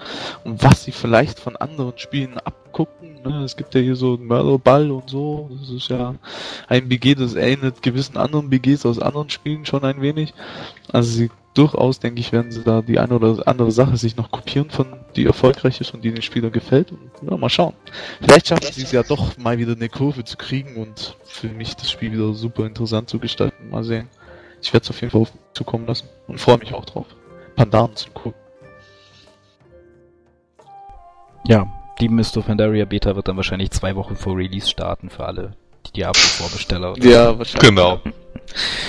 und 0.45 0.63
was 0.63 0.85
sie 0.85 0.93
vielleicht 0.93 1.41
von 1.41 1.57
anderen 1.57 1.99
Spielen 1.99 2.39
abgucken 2.39 3.13
Ne? 3.25 3.45
Es 3.45 3.57
gibt 3.57 3.75
ja 3.75 3.81
hier 3.81 3.97
so 3.97 4.15
einen 4.15 4.27
Mörderball 4.27 4.91
und 4.91 5.09
so. 5.09 5.51
Das 5.59 5.71
ist 5.71 5.89
ja 5.89 6.15
ein 6.69 6.89
BG, 6.89 7.15
das 7.15 7.35
ähnelt 7.35 7.83
gewissen 7.83 8.17
anderen 8.17 8.51
BGs 8.51 8.87
aus 8.87 8.99
anderen 8.99 9.31
Spielen 9.31 9.65
schon 9.65 9.85
ein 9.85 10.01
wenig. 10.01 10.35
Also 10.93 11.11
sie 11.11 11.31
durchaus, 11.55 12.01
denke 12.01 12.21
ich, 12.21 12.33
werden 12.33 12.51
sie 12.51 12.63
da 12.63 12.83
die 12.83 12.99
eine 12.99 13.15
oder 13.15 13.47
andere 13.47 13.73
Sache 13.73 13.97
sich 13.97 14.17
noch 14.17 14.31
kopieren 14.31 14.71
von 14.71 14.87
die 15.17 15.27
erfolgreich 15.27 15.81
ist 15.81 15.93
und 15.95 16.03
die 16.03 16.13
den 16.13 16.23
Spieler 16.23 16.51
gefällt. 16.51 16.93
Und 16.93 17.11
ja, 17.29 17.37
mal 17.37 17.49
schauen. 17.49 17.75
Vielleicht 18.21 18.49
schaffen 18.49 18.73
sie 18.73 18.83
es 18.83 18.93
ja 18.93 19.03
doch 19.03 19.37
mal 19.37 19.59
wieder 19.59 19.73
eine 19.73 19.89
Kurve 19.89 20.25
zu 20.25 20.37
kriegen 20.37 20.77
und 20.77 21.17
für 21.25 21.49
mich 21.49 21.77
das 21.77 21.91
Spiel 21.91 22.13
wieder 22.13 22.33
super 22.33 22.67
interessant 22.67 23.09
zu 23.09 23.19
gestalten. 23.19 23.71
Mal 23.71 23.85
sehen. 23.85 24.09
Ich 24.61 24.73
werde 24.73 24.85
es 24.85 24.91
auf 24.91 25.01
jeden 25.01 25.11
Fall 25.11 25.23
auf 25.23 25.35
mich 25.35 25.43
zukommen 25.55 25.87
lassen 25.87 26.09
und 26.29 26.41
freue 26.41 26.59
mich 26.59 26.73
auch 26.73 26.85
drauf. 26.85 27.07
Pandaren 27.57 27.95
zu 27.97 28.11
gucken. 28.11 28.41
Ja, 31.47 31.67
die 32.01 32.09
Mist 32.09 32.37
of 32.37 32.47
Pandaria 32.47 32.85
Beta 32.85 33.17
wird 33.17 33.29
dann 33.29 33.37
wahrscheinlich 33.37 33.73
zwei 33.73 33.97
Wochen 33.97 34.17
vor 34.17 34.37
Release 34.37 34.69
starten 34.69 35.11
für 35.11 35.27
alle 35.27 35.57
die 35.87 35.93
Diablo-Vorbesteller. 35.93 36.95
Ja, 36.99 37.37
wahrscheinlich. 37.37 37.69
Genau. 37.69 38.01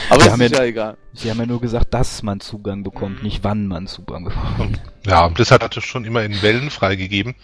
Aber 0.09 0.23
haben 0.25 0.41
ist 0.41 0.51
ja- 0.51 0.59
ja 0.59 0.65
egal. 0.65 0.97
Sie 1.13 1.29
haben 1.29 1.39
ja 1.39 1.45
nur 1.45 1.61
gesagt, 1.61 1.93
dass 1.93 2.23
man 2.23 2.39
Zugang 2.39 2.83
bekommt, 2.83 3.17
Mhm. 3.17 3.23
nicht 3.23 3.43
wann 3.43 3.67
man 3.67 3.87
Zugang 3.87 4.25
bekommt. 4.25 4.81
Ja, 5.05 5.27
Blizzard 5.27 5.63
hat 5.63 5.77
es 5.77 5.83
schon 5.85 6.05
immer 6.05 6.23
in 6.23 6.41
Wellen 6.41 6.69
freigegeben 6.69 7.35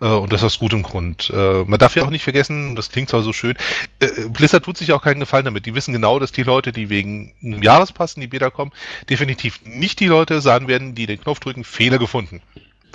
äh, 0.00 0.06
und 0.06 0.32
das 0.32 0.44
aus 0.44 0.58
gutem 0.58 0.82
Grund. 0.82 1.30
Äh, 1.34 1.64
man 1.64 1.78
darf 1.78 1.96
ja 1.96 2.04
auch 2.04 2.10
nicht 2.10 2.24
vergessen, 2.24 2.76
das 2.76 2.90
klingt 2.90 3.08
zwar 3.08 3.22
so 3.22 3.32
schön, 3.32 3.56
äh, 4.00 4.28
Blizzard 4.28 4.64
tut 4.64 4.76
sich 4.76 4.92
auch 4.92 5.02
keinen 5.02 5.20
Gefallen 5.20 5.44
damit. 5.44 5.66
Die 5.66 5.74
wissen 5.74 5.92
genau, 5.92 6.18
dass 6.18 6.32
die 6.32 6.42
Leute, 6.42 6.72
die 6.72 6.90
wegen 6.90 7.32
einem 7.42 7.62
Jahrespass 7.62 8.14
in 8.14 8.20
die 8.20 8.26
Beta 8.28 8.50
kommen, 8.50 8.72
definitiv 9.08 9.60
nicht 9.64 10.00
die 10.00 10.06
Leute 10.06 10.40
sein 10.40 10.68
werden, 10.68 10.94
die 10.94 11.06
den 11.06 11.20
Knopf 11.20 11.40
drücken, 11.40 11.64
Fehler 11.64 11.98
gefunden. 11.98 12.42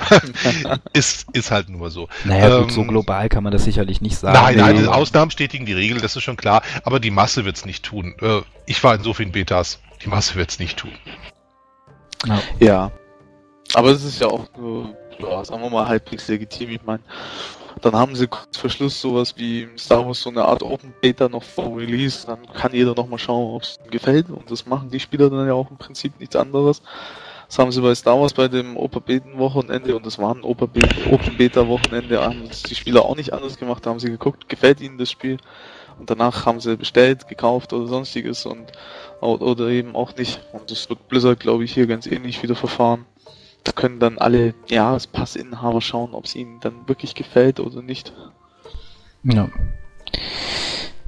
ist, 0.94 1.28
ist 1.34 1.52
halt 1.52 1.70
nur 1.70 1.92
so. 1.92 2.08
Naja, 2.26 2.60
gut, 2.60 2.70
Ähm, 2.70 2.70
so 2.70 2.84
global 2.84 3.30
kann 3.30 3.44
man 3.44 3.52
das 3.52 3.64
sicherlich 3.64 4.02
nicht 4.02 4.18
sagen. 4.18 4.34
Nein, 4.34 4.58
nein, 4.58 4.76
nee. 4.76 4.82
die 4.84 4.88
Ausnahmen 4.88 5.32
stetigen 5.32 5.66
die 5.66 5.74
Regel, 5.74 6.00
das 6.00 6.16
ist 6.16 6.24
schon 6.24 6.38
klar, 6.38 6.62
aber 6.84 7.00
die 7.00 7.12
Masse 7.12 7.46
wird's 7.46 7.66
nicht 7.66 7.84
tun. 7.84 8.16
Äh, 8.22 8.42
ich 8.66 8.84
war 8.84 8.96
in 8.96 9.04
so 9.04 9.14
vielen 9.14 9.32
Betas, 9.32 9.80
die 10.04 10.10
Masse 10.10 10.36
wird's 10.36 10.60
nicht 10.60 10.78
tun. 10.78 10.92
Ja. 12.26 12.42
Ja. 12.60 12.92
Aber 13.74 13.90
es 13.92 14.04
ist 14.04 14.20
ja 14.20 14.28
auch 14.28 14.48
nur, 14.58 14.96
ja, 15.20 15.46
sagen 15.46 15.62
wir 15.62 15.70
mal, 15.70 15.88
halbwegs 15.88 16.28
legitim. 16.28 16.72
Ich 16.72 16.84
meine, 16.84 17.04
dann 17.82 17.96
haben 17.96 18.16
sie 18.16 18.28
kurz 18.28 18.58
vor 18.58 18.70
Schluss 18.70 19.00
sowas 19.00 19.36
wie 19.38 19.68
Star 19.78 20.06
Wars 20.06 20.22
so 20.22 20.30
eine 20.30 20.44
Art 20.44 20.64
Open 20.64 20.94
Beta 21.02 21.30
noch 21.30 21.44
vor 21.44 21.78
Release. 21.78 22.26
Dann 22.26 22.46
kann 22.54 22.74
jeder 22.74 22.96
noch 22.96 23.08
mal 23.08 23.20
schauen, 23.20 23.56
ob 23.56 23.64
es 23.64 23.78
ihm 23.84 23.92
gefällt. 23.92 24.30
Und 24.30 24.50
das 24.52 24.66
machen 24.66 24.90
die 24.90 25.00
Spieler 25.00 25.30
dann 25.30 25.48
ja 25.48 25.54
auch 25.54 25.70
im 25.70 25.78
Prinzip 25.78 26.20
nichts 26.20 26.36
anderes. 26.36 26.82
Das 27.50 27.58
haben 27.58 27.72
sie 27.72 27.82
bei 27.82 27.96
Star 27.96 28.22
Wars 28.22 28.36
bei 28.36 28.48
dem 28.48 28.78
Open 28.78 29.02
Beta 29.02 29.26
Wochenende 29.36 29.96
und 29.96 30.06
das 30.06 30.20
war 30.20 30.36
ein 30.36 30.44
Open 30.44 30.70
Beta, 30.70 31.12
Open 31.12 31.36
Beta 31.36 31.68
Wochenende, 31.68 32.22
haben 32.22 32.48
die 32.48 32.76
Spieler 32.76 33.04
auch 33.04 33.16
nicht 33.16 33.34
anders 33.34 33.58
gemacht. 33.58 33.84
Da 33.84 33.90
haben 33.90 34.00
sie 34.00 34.12
geguckt, 34.12 34.48
gefällt 34.48 34.80
ihnen 34.82 35.00
das 35.00 35.10
Spiel. 35.10 35.38
Und 35.98 36.12
danach 36.12 36.46
haben 36.46 36.60
sie 36.60 36.78
bestellt, 36.78 37.28
gekauft 37.28 37.74
oder 37.74 37.88
sonstiges 37.88 38.46
und 38.46 38.72
oder 39.20 39.68
eben 39.68 39.96
auch 39.96 40.16
nicht. 40.16 40.40
Und 40.54 40.70
das 40.70 40.90
wird 40.92 41.08
Blizzard, 41.10 41.40
glaube 41.40 41.64
ich, 41.64 41.74
hier 41.74 41.88
ganz 41.88 42.06
ähnlich 42.06 42.42
wieder 42.44 42.56
verfahren. 42.56 43.06
Da 43.64 43.72
können 43.72 44.00
dann 44.00 44.20
alle 44.20 44.54
Jahrespassinhaber 44.68 45.82
schauen, 45.82 46.14
ob 46.14 46.26
es 46.26 46.36
ihnen 46.36 46.60
dann 46.60 46.88
wirklich 46.88 47.16
gefällt 47.16 47.60
oder 47.60 47.82
nicht. 47.82 48.14
Ja. 49.24 49.50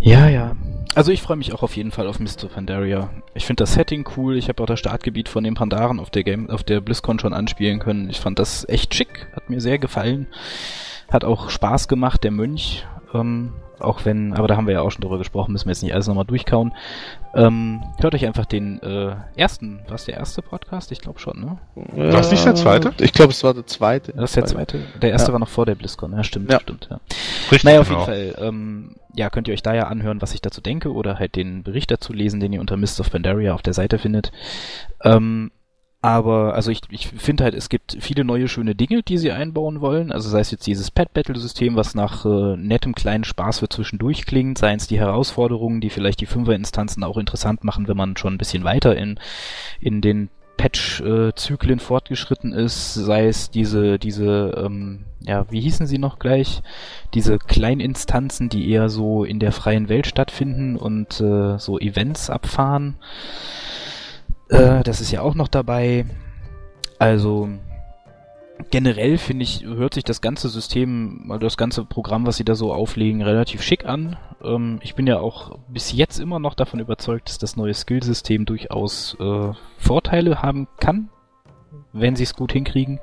Ja, 0.01 0.27
ja. 0.27 0.55
Also 0.93 1.11
ich 1.11 1.21
freue 1.21 1.37
mich 1.37 1.53
auch 1.53 1.63
auf 1.63 1.75
jeden 1.77 1.91
Fall 1.91 2.07
auf 2.07 2.19
Mr. 2.19 2.49
Pandaria. 2.53 3.09
Ich 3.33 3.45
finde 3.45 3.63
das 3.63 3.73
Setting 3.73 4.05
cool. 4.17 4.35
Ich 4.35 4.49
habe 4.49 4.61
auch 4.61 4.67
das 4.67 4.79
Startgebiet 4.79 5.29
von 5.29 5.43
den 5.43 5.53
Pandaren 5.53 5.99
auf 5.99 6.09
der 6.09 6.23
Game, 6.23 6.49
auf 6.49 6.63
der 6.63 6.81
BlizzCon 6.81 7.19
schon 7.19 7.33
anspielen 7.33 7.79
können. 7.79 8.09
Ich 8.09 8.19
fand 8.19 8.39
das 8.39 8.67
echt 8.67 8.93
schick, 8.93 9.27
hat 9.35 9.49
mir 9.49 9.61
sehr 9.61 9.79
gefallen. 9.79 10.27
Hat 11.09 11.23
auch 11.23 11.49
Spaß 11.49 11.87
gemacht, 11.87 12.23
der 12.23 12.31
Mönch. 12.31 12.85
Ähm, 13.13 13.53
auch 13.79 14.05
wenn, 14.05 14.33
aber 14.33 14.47
da 14.47 14.57
haben 14.57 14.67
wir 14.67 14.73
ja 14.75 14.81
auch 14.81 14.91
schon 14.91 15.01
drüber 15.01 15.17
gesprochen, 15.17 15.53
müssen 15.53 15.65
wir 15.65 15.71
jetzt 15.71 15.81
nicht 15.81 15.93
alles 15.93 16.07
nochmal 16.07 16.25
durchkauen. 16.25 16.73
Ähm, 17.33 17.81
hört 17.99 18.13
euch 18.13 18.25
einfach 18.25 18.45
den 18.45 18.79
äh, 18.83 19.15
ersten, 19.35 19.79
war 19.87 19.95
es 19.95 20.05
der 20.05 20.15
erste 20.17 20.41
Podcast? 20.41 20.91
Ich 20.91 21.01
glaube 21.01 21.19
schon, 21.19 21.39
ne? 21.39 21.57
War 22.11 22.19
es 22.19 22.29
nicht 22.31 22.45
der 22.45 22.53
zweite? 22.55 22.93
Ich 22.99 23.11
glaube, 23.13 23.31
es 23.31 23.43
war 23.43 23.53
der 23.53 23.65
zweite. 23.65 24.13
Das 24.13 24.31
ist 24.31 24.35
der 24.35 24.45
zweite. 24.45 24.79
Der 25.01 25.11
erste 25.11 25.29
Ja. 25.29 25.33
war 25.33 25.39
noch 25.39 25.47
vor 25.49 25.65
der 25.65 25.75
BlizzCon, 25.75 26.13
ja, 26.13 26.23
stimmt, 26.23 26.51
Ja. 26.51 26.59
stimmt, 26.59 26.87
ja. 26.91 26.99
Richtig, 27.51 27.63
Naja, 27.63 27.81
auf 27.81 27.87
genau. 27.87 28.07
jeden 28.07 28.33
Fall. 28.35 28.47
Ähm, 28.47 28.95
ja, 29.15 29.29
könnt 29.29 29.47
ihr 29.47 29.53
euch 29.53 29.63
da 29.63 29.73
ja 29.73 29.87
anhören, 29.87 30.21
was 30.21 30.33
ich 30.33 30.41
dazu 30.41 30.61
denke 30.61 30.93
oder 30.93 31.19
halt 31.19 31.35
den 31.35 31.63
Bericht 31.63 31.91
dazu 31.91 32.13
lesen, 32.13 32.39
den 32.39 32.53
ihr 32.53 32.61
unter 32.61 32.77
Mist 32.77 32.99
of 32.99 33.11
Pandaria 33.11 33.53
auf 33.53 33.61
der 33.61 33.73
Seite 33.73 33.97
findet. 33.97 34.31
Ähm, 35.03 35.51
aber, 36.03 36.55
also 36.55 36.71
ich, 36.71 36.81
ich 36.89 37.09
finde 37.09 37.43
halt, 37.43 37.53
es 37.53 37.69
gibt 37.69 37.95
viele 37.99 38.23
neue 38.23 38.47
schöne 38.47 38.73
Dinge, 38.73 39.03
die 39.03 39.19
sie 39.19 39.31
einbauen 39.31 39.81
wollen. 39.81 40.11
Also 40.11 40.29
sei 40.29 40.39
es 40.39 40.49
jetzt 40.49 40.65
dieses 40.65 40.89
Pet-Battle-System, 40.89 41.75
was 41.75 41.93
nach 41.93 42.25
äh, 42.25 42.57
nettem 42.57 42.95
kleinen 42.95 43.23
Spaß 43.23 43.59
für 43.59 43.69
zwischendurch 43.69 44.25
klingt, 44.25 44.57
seien 44.57 44.77
es 44.77 44.87
die 44.87 44.99
Herausforderungen, 44.99 45.79
die 45.79 45.91
vielleicht 45.91 46.19
die 46.19 46.25
Fünfer-Instanzen 46.25 47.03
auch 47.03 47.17
interessant 47.17 47.63
machen, 47.63 47.87
wenn 47.87 47.97
man 47.97 48.17
schon 48.17 48.33
ein 48.33 48.39
bisschen 48.39 48.63
weiter 48.63 48.95
in, 48.95 49.19
in 49.79 50.01
den 50.01 50.29
Patch-Zyklen 50.61 51.79
fortgeschritten 51.79 52.53
ist, 52.53 52.93
sei 52.93 53.25
es 53.25 53.49
diese, 53.49 53.97
diese, 53.97 54.53
ähm, 54.63 55.05
ja, 55.19 55.49
wie 55.49 55.59
hießen 55.59 55.87
sie 55.87 55.97
noch 55.97 56.19
gleich? 56.19 56.61
Diese 57.15 57.39
Kleininstanzen, 57.39 58.47
die 58.47 58.69
eher 58.69 58.87
so 58.89 59.23
in 59.23 59.39
der 59.39 59.53
freien 59.53 59.89
Welt 59.89 60.05
stattfinden 60.05 60.75
und 60.75 61.19
äh, 61.19 61.57
so 61.57 61.79
Events 61.79 62.29
abfahren. 62.29 62.97
Äh, 64.49 64.83
das 64.83 65.01
ist 65.01 65.09
ja 65.09 65.21
auch 65.21 65.33
noch 65.33 65.47
dabei. 65.47 66.05
Also 66.99 67.49
generell 68.69 69.17
finde 69.17 69.43
ich, 69.43 69.63
hört 69.63 69.93
sich 69.93 70.03
das 70.03 70.21
ganze 70.21 70.49
System, 70.49 71.27
also 71.29 71.39
das 71.39 71.57
ganze 71.57 71.85
Programm, 71.85 72.25
was 72.25 72.37
sie 72.37 72.45
da 72.45 72.55
so 72.55 72.73
auflegen, 72.73 73.21
relativ 73.21 73.61
schick 73.61 73.85
an. 73.85 74.17
Ähm, 74.43 74.79
ich 74.81 74.95
bin 74.95 75.07
ja 75.07 75.19
auch 75.19 75.57
bis 75.67 75.91
jetzt 75.91 76.19
immer 76.19 76.39
noch 76.39 76.53
davon 76.53 76.79
überzeugt, 76.79 77.29
dass 77.29 77.37
das 77.37 77.55
neue 77.55 77.73
Skillsystem 77.73 78.45
durchaus 78.45 79.15
äh, 79.19 79.53
Vorteile 79.77 80.41
haben 80.41 80.67
kann, 80.79 81.09
wenn 81.93 82.15
sie 82.15 82.23
es 82.23 82.35
gut 82.35 82.51
hinkriegen. 82.51 82.99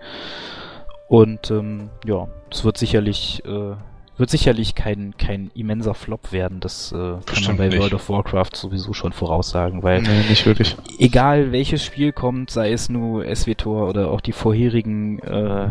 Und 1.09 1.51
ähm, 1.51 1.91
ja, 2.05 2.29
es 2.51 2.65
wird 2.65 2.77
sicherlich 2.77 3.43
äh, 3.45 3.75
wird 4.19 4.31
sicherlich 4.31 4.75
kein 4.75 5.15
kein 5.17 5.51
immenser 5.55 5.95
Flop 5.95 6.33
werden. 6.33 6.61
Das 6.61 6.93
äh, 6.93 6.97
kann 7.25 7.45
man 7.47 7.57
bei 7.57 7.69
nicht. 7.69 7.79
World 7.79 7.95
of 7.95 8.09
Warcraft 8.11 8.51
sowieso 8.55 8.93
schon 8.93 9.13
voraussagen, 9.13 9.83
weil 9.83 10.03
Nee, 10.03 10.25
nicht 10.29 10.45
wirklich. 10.45 10.77
egal 10.99 11.53
welches 11.53 11.85
Spiel 11.85 12.13
kommt, 12.13 12.51
sei 12.51 12.73
es 12.73 12.89
nur 12.89 13.25
SWTOR 13.35 13.89
oder 13.89 14.11
auch 14.11 14.21
die 14.21 14.33
vorherigen 14.33 15.19
äh, 15.21 15.69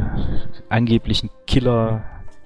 angeblichen 0.70 1.30
Killer, 1.45 2.04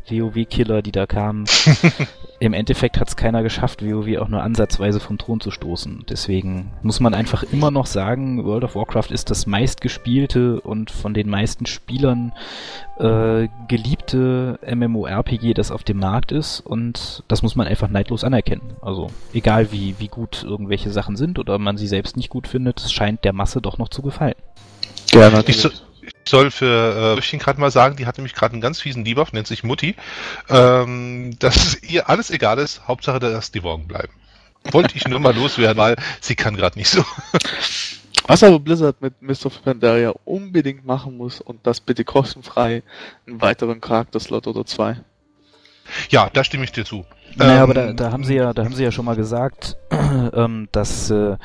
WoW-Killer, 0.10 0.82
die 0.82 0.92
da 0.92 1.06
kamen, 1.06 1.46
im 2.40 2.54
Endeffekt 2.54 3.00
hat 3.00 3.08
es 3.08 3.16
keiner 3.16 3.44
geschafft, 3.44 3.86
WoW 3.86 4.18
auch 4.18 4.28
nur 4.28 4.42
ansatzweise 4.42 5.00
vom 5.00 5.18
Thron 5.18 5.40
zu 5.40 5.52
stoßen. 5.52 6.06
Deswegen 6.10 6.72
muss 6.82 7.00
man 7.00 7.14
einfach 7.14 7.44
immer 7.44 7.70
noch 7.70 7.86
sagen, 7.86 8.44
World 8.46 8.64
of 8.64 8.76
Warcraft 8.76 9.12
ist 9.12 9.30
das 9.30 9.46
meistgespielte 9.46 10.60
und 10.60 10.90
von 10.90 11.14
den 11.14 11.30
meisten 11.30 11.66
Spielern 11.68 12.34
äh, 12.98 13.48
geliebte 13.68 14.60
MMORPG, 14.66 15.54
das 15.54 15.72
auf 15.72 15.84
dem 15.84 16.00
Markt 16.00 16.32
ist 16.32 16.62
und 16.62 17.24
das 17.28 17.44
muss 17.44 17.56
man 17.56 17.68
einfach 17.68 17.90
neidlos 17.90 18.24
anerkennen. 18.24 18.74
Also 18.82 19.12
egal 19.34 19.72
wie, 19.72 19.96
wie 20.00 20.08
gut 20.08 20.44
irgendwelche 20.44 20.90
Sachen 20.90 21.16
sind 21.16 21.38
oder 21.38 21.60
man 21.60 21.78
sie 21.78 21.88
selbst 21.88 22.18
nicht 22.18 22.30
gut 22.30 22.48
findet, 22.48 22.80
es 22.80 22.92
scheint 22.92 23.24
der 23.24 23.34
Masse 23.34 23.62
doch 23.62 23.78
noch 23.78 23.90
zu 23.90 24.02
gefallen. 24.02 24.36
Ja, 25.14 25.28
Ich, 25.28 25.34
natürlich. 25.34 25.62
so, 25.62 25.70
ich 26.24 26.30
soll 26.30 26.52
für 26.52 26.66
äh, 26.66 27.14
Rüffchen 27.14 27.40
gerade 27.40 27.60
mal 27.60 27.72
sagen, 27.72 27.96
die 27.96 28.06
hat 28.06 28.18
nämlich 28.18 28.34
gerade 28.34 28.54
einen 28.54 28.62
ganz 28.62 28.80
fiesen 28.80 29.04
Debuff, 29.04 29.34
nennt 29.34 29.48
sich 29.48 29.64
Mutti, 29.64 29.96
ähm, 30.50 31.36
dass 31.40 31.82
ihr 31.84 32.10
alles 32.10 32.30
egal 32.32 32.60
ist, 32.60 32.88
Hauptsache, 32.88 33.20
dass 33.20 33.52
die 33.52 33.62
Morgen 33.62 33.88
bleiben. 33.88 34.14
Wollte 34.72 34.96
ich 34.96 35.08
nur 35.08 35.20
mal 35.20 35.36
loswerden, 35.36 35.78
weil 35.78 35.96
sie 36.20 36.36
kann 36.36 36.56
gerade 36.56 36.78
nicht 36.78 36.90
so. 36.90 37.04
Was 38.28 38.44
aber 38.44 38.60
Blizzard 38.60 39.02
mit 39.02 39.22
Mist 39.22 39.46
of 39.46 39.64
Pandaria 39.64 40.14
unbedingt 40.26 40.86
machen 40.86 41.18
muss 41.18 41.42
und 41.42 41.66
das 41.66 41.80
bitte 41.80 42.06
kostenfrei, 42.06 42.84
einen 43.28 43.42
weiteren 43.42 43.82
Charakterslot 43.82 44.46
oder 44.48 44.66
zwei. 44.66 44.98
Ja, 46.10 46.30
da 46.32 46.44
stimme 46.44 46.64
ich 46.64 46.72
dir 46.72 46.86
zu. 46.86 47.06
Naja, 47.36 47.56
Ähm, 47.56 47.62
aber 47.62 47.74
da, 47.74 47.94
da 47.94 48.12
haben 48.12 48.24
sie 48.24 48.36
ja, 48.36 48.54
da 48.54 48.64
haben 48.64 48.76
sie 48.76 48.84
ja 48.84 48.92
schon 48.92 49.06
mal 49.06 49.16
gesagt, 49.16 49.76
ähm, 49.92 50.70
dass, 50.72 51.10
äh, 51.10 51.38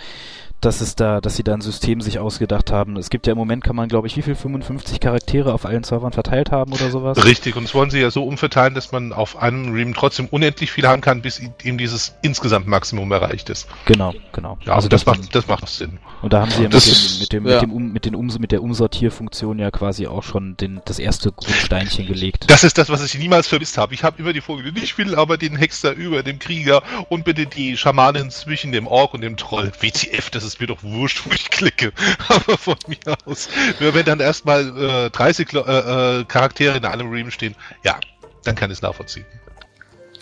dass 0.60 0.80
es 0.80 0.96
da, 0.96 1.20
dass 1.20 1.36
sie 1.36 1.42
da 1.42 1.54
ein 1.54 1.60
System 1.60 2.00
sich 2.00 2.18
ausgedacht 2.18 2.72
haben. 2.72 2.96
Es 2.96 3.10
gibt 3.10 3.26
ja 3.26 3.32
im 3.32 3.38
Moment, 3.38 3.62
kann 3.62 3.76
man, 3.76 3.88
glaube 3.88 4.06
ich, 4.06 4.16
wie 4.16 4.22
viel 4.22 4.34
55 4.34 5.00
Charaktere 5.00 5.52
auf 5.52 5.66
allen 5.66 5.84
Servern 5.84 6.12
verteilt 6.12 6.50
haben 6.50 6.72
oder 6.72 6.90
sowas. 6.90 7.22
Richtig, 7.24 7.56
und 7.56 7.64
das 7.64 7.74
wollen 7.74 7.90
sie 7.90 8.00
ja 8.00 8.10
so 8.10 8.24
umverteilen, 8.24 8.74
dass 8.74 8.92
man 8.92 9.12
auf 9.12 9.36
einem 9.36 9.72
Realm 9.72 9.94
trotzdem 9.94 10.26
unendlich 10.26 10.72
viel 10.72 10.86
haben 10.86 11.02
kann, 11.02 11.22
bis 11.22 11.40
eben 11.62 11.78
dieses 11.78 12.14
insgesamt 12.22 12.66
Maximum 12.66 13.12
erreicht 13.12 13.50
ist. 13.50 13.68
Genau, 13.84 14.14
genau. 14.32 14.58
Ja, 14.64 14.74
also 14.74 14.88
das 14.88 15.04
macht, 15.04 15.34
das 15.34 15.46
macht 15.46 15.68
Sinn. 15.68 15.98
Und 16.22 16.32
da 16.32 16.40
haben 16.40 16.50
sie 16.50 16.62
ja 16.62 16.62
mit, 16.64 16.74
Das 16.74 16.84
dem, 16.84 17.18
mit, 17.20 17.32
dem, 17.32 17.46
ja. 17.46 17.54
mit, 17.54 17.62
dem 17.62 17.72
um, 17.72 17.92
mit, 17.92 18.04
den 18.06 18.14
um, 18.14 18.26
mit 18.26 18.52
der 18.52 18.62
Umsortierfunktion 18.62 19.58
ja 19.58 19.70
quasi 19.70 20.06
auch 20.06 20.22
schon 20.22 20.56
den, 20.56 20.80
das 20.84 20.98
erste 20.98 21.32
Grundsteinchen 21.32 22.06
gelegt. 22.06 22.44
Das 22.48 22.64
ist 22.64 22.78
das, 22.78 22.88
was 22.88 23.04
ich 23.04 23.18
niemals 23.18 23.46
vermisst 23.46 23.76
habe. 23.76 23.94
Ich 23.94 24.02
habe 24.02 24.20
immer 24.20 24.32
die 24.32 24.40
Vorgestellt, 24.40 24.82
ich 24.82 24.96
will 24.96 25.14
aber 25.14 25.36
den 25.36 25.56
Hexer 25.56 25.92
über 25.92 26.22
dem 26.22 26.38
Krieger 26.38 26.82
und 27.08 27.24
bitte 27.24 27.46
die 27.46 27.76
Schamanin 27.76 28.30
zwischen 28.30 28.72
dem 28.72 28.86
Ork 28.86 29.14
und 29.14 29.20
dem 29.20 29.36
Troll. 29.36 29.70
WTF, 29.78 30.30
das 30.30 30.45
ist 30.46 30.60
mir 30.60 30.66
doch 30.66 30.82
wurscht, 30.82 31.22
wo 31.26 31.30
ich 31.32 31.50
klicke. 31.50 31.92
Aber 32.28 32.56
von 32.58 32.76
mir 32.88 32.98
aus. 33.26 33.48
Nur 33.80 33.94
wenn 33.94 34.04
dann 34.04 34.20
erstmal 34.20 35.06
äh, 35.06 35.10
30 35.10 35.48
Klo- 35.48 35.66
äh, 35.66 36.20
äh, 36.20 36.24
Charaktere 36.24 36.76
in 36.76 36.84
einem 36.84 37.10
Realm 37.10 37.30
stehen, 37.30 37.54
ja, 37.84 37.98
dann 38.44 38.54
kann 38.54 38.70
ich 38.70 38.78
es 38.78 38.82
nachvollziehen. 38.82 39.26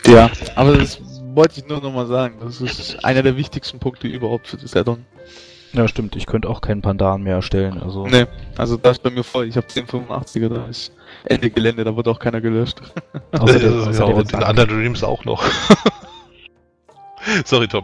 Ja, 0.07 0.29
aber 0.55 0.77
das 0.77 0.99
wollte 1.33 1.59
ich 1.59 1.67
nur 1.67 1.81
nochmal 1.81 2.05
sagen. 2.05 2.37
Das 2.39 2.61
ist 2.61 3.03
einer 3.03 3.23
der 3.23 3.37
wichtigsten 3.37 3.79
Punkte 3.79 4.07
überhaupt 4.07 4.47
für 4.47 4.57
das 4.57 4.75
Addon. 4.75 5.03
Ja, 5.73 5.87
stimmt. 5.87 6.15
Ich 6.15 6.25
könnte 6.27 6.47
auch 6.47 6.61
keinen 6.61 6.81
Pandan 6.83 7.23
mehr 7.23 7.35
erstellen. 7.37 7.81
Also 7.81 8.05
Nee, 8.05 8.27
also 8.55 8.77
da 8.77 8.91
ist 8.91 9.01
bei 9.01 9.09
mir 9.09 9.23
voll. 9.23 9.47
Ich 9.47 9.57
habe 9.57 9.65
1085er, 9.67 10.47
da 10.49 10.67
ist 10.67 10.93
Ende 11.25 11.49
Gelände, 11.49 11.83
da 11.83 11.95
wird 11.97 12.07
auch 12.07 12.19
keiner 12.19 12.39
gelöscht. 12.39 12.79
außer 13.31 13.59
der, 13.59 13.71
außer 13.87 13.91
ja, 13.99 14.03
und 14.05 14.15
wird 14.17 14.31
in 14.33 14.43
anderen 14.43 14.69
Dreams 14.69 15.03
auch 15.03 15.25
noch. 15.25 15.43
Sorry, 17.45 17.67
Tom. 17.67 17.83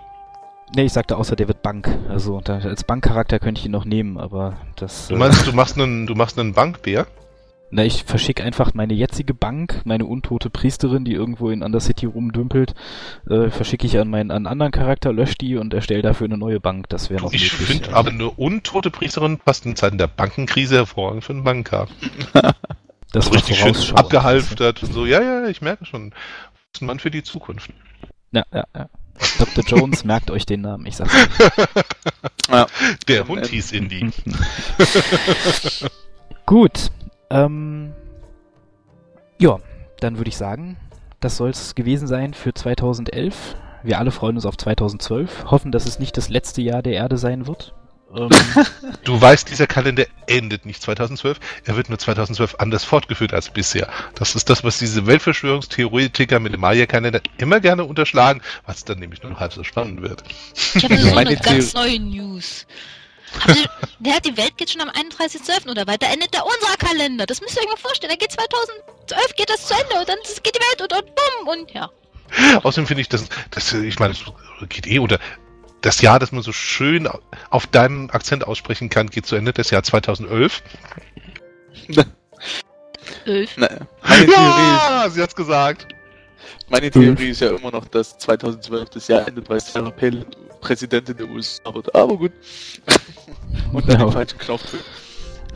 Nee, 0.73 0.83
ich 0.83 0.93
sagte 0.93 1.17
außer 1.17 1.35
der 1.35 1.47
wird 1.47 1.61
Bank. 1.61 1.89
Also 2.09 2.39
da, 2.41 2.59
als 2.59 2.83
Bankcharakter 2.83 3.39
könnte 3.39 3.59
ich 3.59 3.65
ihn 3.65 3.71
noch 3.71 3.85
nehmen, 3.85 4.17
aber 4.17 4.57
das. 4.77 5.09
Du 5.09 5.15
äh, 5.15 5.17
meinst, 5.17 5.45
du 5.45 5.53
machst 5.53 5.77
einen, 5.77 6.07
du 6.07 6.15
machst 6.15 6.39
einen 6.39 6.53
Bankbär? 6.53 7.07
Na, 7.73 7.85
ich 7.85 8.03
verschicke 8.03 8.43
einfach 8.43 8.73
meine 8.73 8.93
jetzige 8.93 9.33
Bank, 9.33 9.81
meine 9.85 10.05
untote 10.05 10.49
Priesterin, 10.49 11.05
die 11.05 11.13
irgendwo 11.13 11.49
in 11.49 11.63
Undercity 11.63 12.05
rumdümpelt, 12.05 12.73
äh, 13.29 13.49
verschicke 13.49 13.87
ich 13.87 13.97
an 13.97 14.09
meinen 14.09 14.29
an 14.29 14.37
einen 14.37 14.47
anderen 14.47 14.71
Charakter, 14.73 15.13
lösche 15.13 15.35
die 15.35 15.55
und 15.55 15.73
erstelle 15.73 16.01
dafür 16.01 16.25
eine 16.25 16.37
neue 16.37 16.59
Bank. 16.59 16.89
Das 16.89 17.09
wäre 17.09 17.21
noch 17.21 17.31
Ich 17.31 17.51
finde 17.51 17.89
ja. 17.89 17.95
aber 17.95 18.09
eine 18.09 18.29
untote 18.29 18.91
Priesterin 18.91 19.39
passt 19.39 19.65
in 19.65 19.77
Zeiten 19.77 19.97
der 19.97 20.07
Bankenkrise 20.07 20.75
hervorragend 20.75 21.23
für 21.23 21.31
einen 21.31 21.45
Banker. 21.45 21.87
das 23.13 23.27
war 23.27 23.35
richtig 23.35 23.57
schön 23.57 23.75
abgehalftert 23.95 24.83
und 24.83 24.91
so. 24.91 25.05
Ja, 25.05 25.21
ja, 25.21 25.47
ich 25.47 25.61
merke 25.61 25.85
schon. 25.85 26.09
Das 26.09 26.19
ist 26.75 26.81
ein 26.81 26.87
Mann 26.87 26.99
für 26.99 27.11
die 27.11 27.23
Zukunft. 27.23 27.71
Ja, 28.33 28.43
ja, 28.53 28.65
ja. 28.75 28.89
Dr. 29.37 29.63
Jones, 29.65 30.03
merkt 30.05 30.31
euch 30.31 30.45
den 30.45 30.61
Namen, 30.61 30.85
ich 30.85 30.97
sag's 30.97 31.13
Ja. 32.49 32.67
Der 33.07 33.27
Hund 33.27 33.47
hieß 33.47 33.71
Indy. 33.71 34.05
euch. 34.05 35.85
Gut. 36.45 36.91
Ähm, 37.29 37.93
ja, 39.39 39.59
dann 39.99 40.17
würde 40.17 40.29
ich 40.29 40.37
sagen, 40.37 40.77
das 41.19 41.37
soll's 41.37 41.75
gewesen 41.75 42.07
sein 42.07 42.33
für 42.33 42.53
2011. 42.53 43.55
Wir 43.83 43.99
alle 43.99 44.11
freuen 44.11 44.35
uns 44.35 44.45
auf 44.45 44.57
2012, 44.57 45.45
hoffen, 45.49 45.71
dass 45.71 45.85
es 45.85 45.97
nicht 45.97 46.17
das 46.17 46.29
letzte 46.29 46.61
Jahr 46.61 46.81
der 46.81 46.93
Erde 46.93 47.17
sein 47.17 47.47
wird. 47.47 47.73
Ähm, 48.15 48.29
Du 49.03 49.19
weißt, 49.19 49.49
dieser 49.49 49.67
Kalender 49.67 50.05
endet 50.27 50.65
nicht 50.65 50.81
2012. 50.81 51.39
Er 51.65 51.75
wird 51.75 51.89
nur 51.89 51.97
2012 51.97 52.55
anders 52.59 52.83
fortgeführt 52.83 53.33
als 53.33 53.49
bisher. 53.49 53.89
Das 54.15 54.35
ist 54.35 54.49
das, 54.49 54.63
was 54.63 54.77
diese 54.77 55.07
Weltverschwörungstheoretiker 55.07 56.39
mit 56.39 56.53
dem 56.53 56.61
Maya-Kalender 56.61 57.21
immer 57.37 57.59
gerne 57.59 57.83
unterschlagen, 57.83 58.41
was 58.65 58.85
dann 58.85 58.99
nämlich 58.99 59.23
nur 59.23 59.31
noch 59.31 59.39
halb 59.39 59.53
so 59.53 59.63
spannend 59.63 60.01
wird. 60.01 60.23
Ich 60.75 60.83
habe 60.83 60.97
so 60.99 61.13
Meine 61.13 61.31
eine 61.31 61.37
ganz 61.37 61.73
neue 61.73 61.99
News. 61.99 62.67
Der 63.99 64.13
hat 64.15 64.25
die 64.25 64.35
Welt 64.37 64.57
geht 64.57 64.71
schon 64.71 64.81
am 64.81 64.89
31.12. 64.89 65.69
oder 65.69 65.87
weiter 65.87 66.07
endet 66.11 66.33
der 66.33 66.45
unser 66.45 66.77
Kalender. 66.77 67.25
Das 67.25 67.41
müsst 67.41 67.55
ihr 67.55 67.61
euch 67.63 67.69
mal 67.69 67.77
vorstellen. 67.77 68.11
Da 68.11 68.17
geht 68.17 68.31
2012 68.31 69.35
geht 69.35 69.49
das 69.49 69.67
zu 69.67 69.73
Ende 69.73 69.99
und 69.99 70.09
dann 70.09 70.17
geht 70.43 70.55
die 70.55 70.59
Welt 70.59 70.81
und, 70.81 70.93
und 70.93 71.15
bumm 71.15 71.47
und 71.47 71.71
ja. 71.71 71.89
Außerdem 72.63 72.87
finde 72.87 73.01
ich, 73.01 73.09
dass, 73.09 73.27
dass 73.49 73.73
ich 73.73 73.99
meine, 73.99 74.13
es 74.13 74.23
geht 74.69 74.87
eh 74.87 74.99
unter. 74.99 75.19
Das 75.81 76.01
Jahr, 76.01 76.19
das 76.19 76.31
man 76.31 76.43
so 76.43 76.51
schön 76.51 77.09
auf 77.49 77.67
deinem 77.67 78.09
Akzent 78.11 78.45
aussprechen 78.47 78.89
kann, 78.89 79.07
geht 79.07 79.25
zu 79.25 79.35
Ende. 79.35 79.51
Das 79.51 79.71
Jahr 79.71 79.81
2011. 79.83 80.61
Elf. 83.25 83.57
Naja, 83.57 83.79
meine 84.03 84.25
Theorie, 84.25 84.35
Ja, 84.35 85.09
sie 85.09 85.21
hat's 85.21 85.35
gesagt. 85.35 85.83
ist, 85.83 86.69
meine 86.71 86.91
Theorie 86.91 87.29
ist 87.29 87.41
ja 87.41 87.49
immer 87.49 87.71
noch, 87.71 87.87
dass 87.87 88.17
2012 88.19 88.89
das 88.89 89.07
Jahr 89.07 89.27
endet, 89.27 89.49
weil 89.49 89.59
Sarah 89.59 89.91
Palin 89.91 90.25
Präsidentin 90.61 91.17
der 91.17 91.27
USA 91.27 91.73
wird. 91.73 91.93
Aber 91.95 92.17
gut. 92.17 92.31
Und 93.73 93.87
dann 93.89 93.99
Ja. 93.99 94.05
den 94.05 94.11
falschen 94.13 94.37
Knopf 94.37 94.69
drückt. 94.69 94.85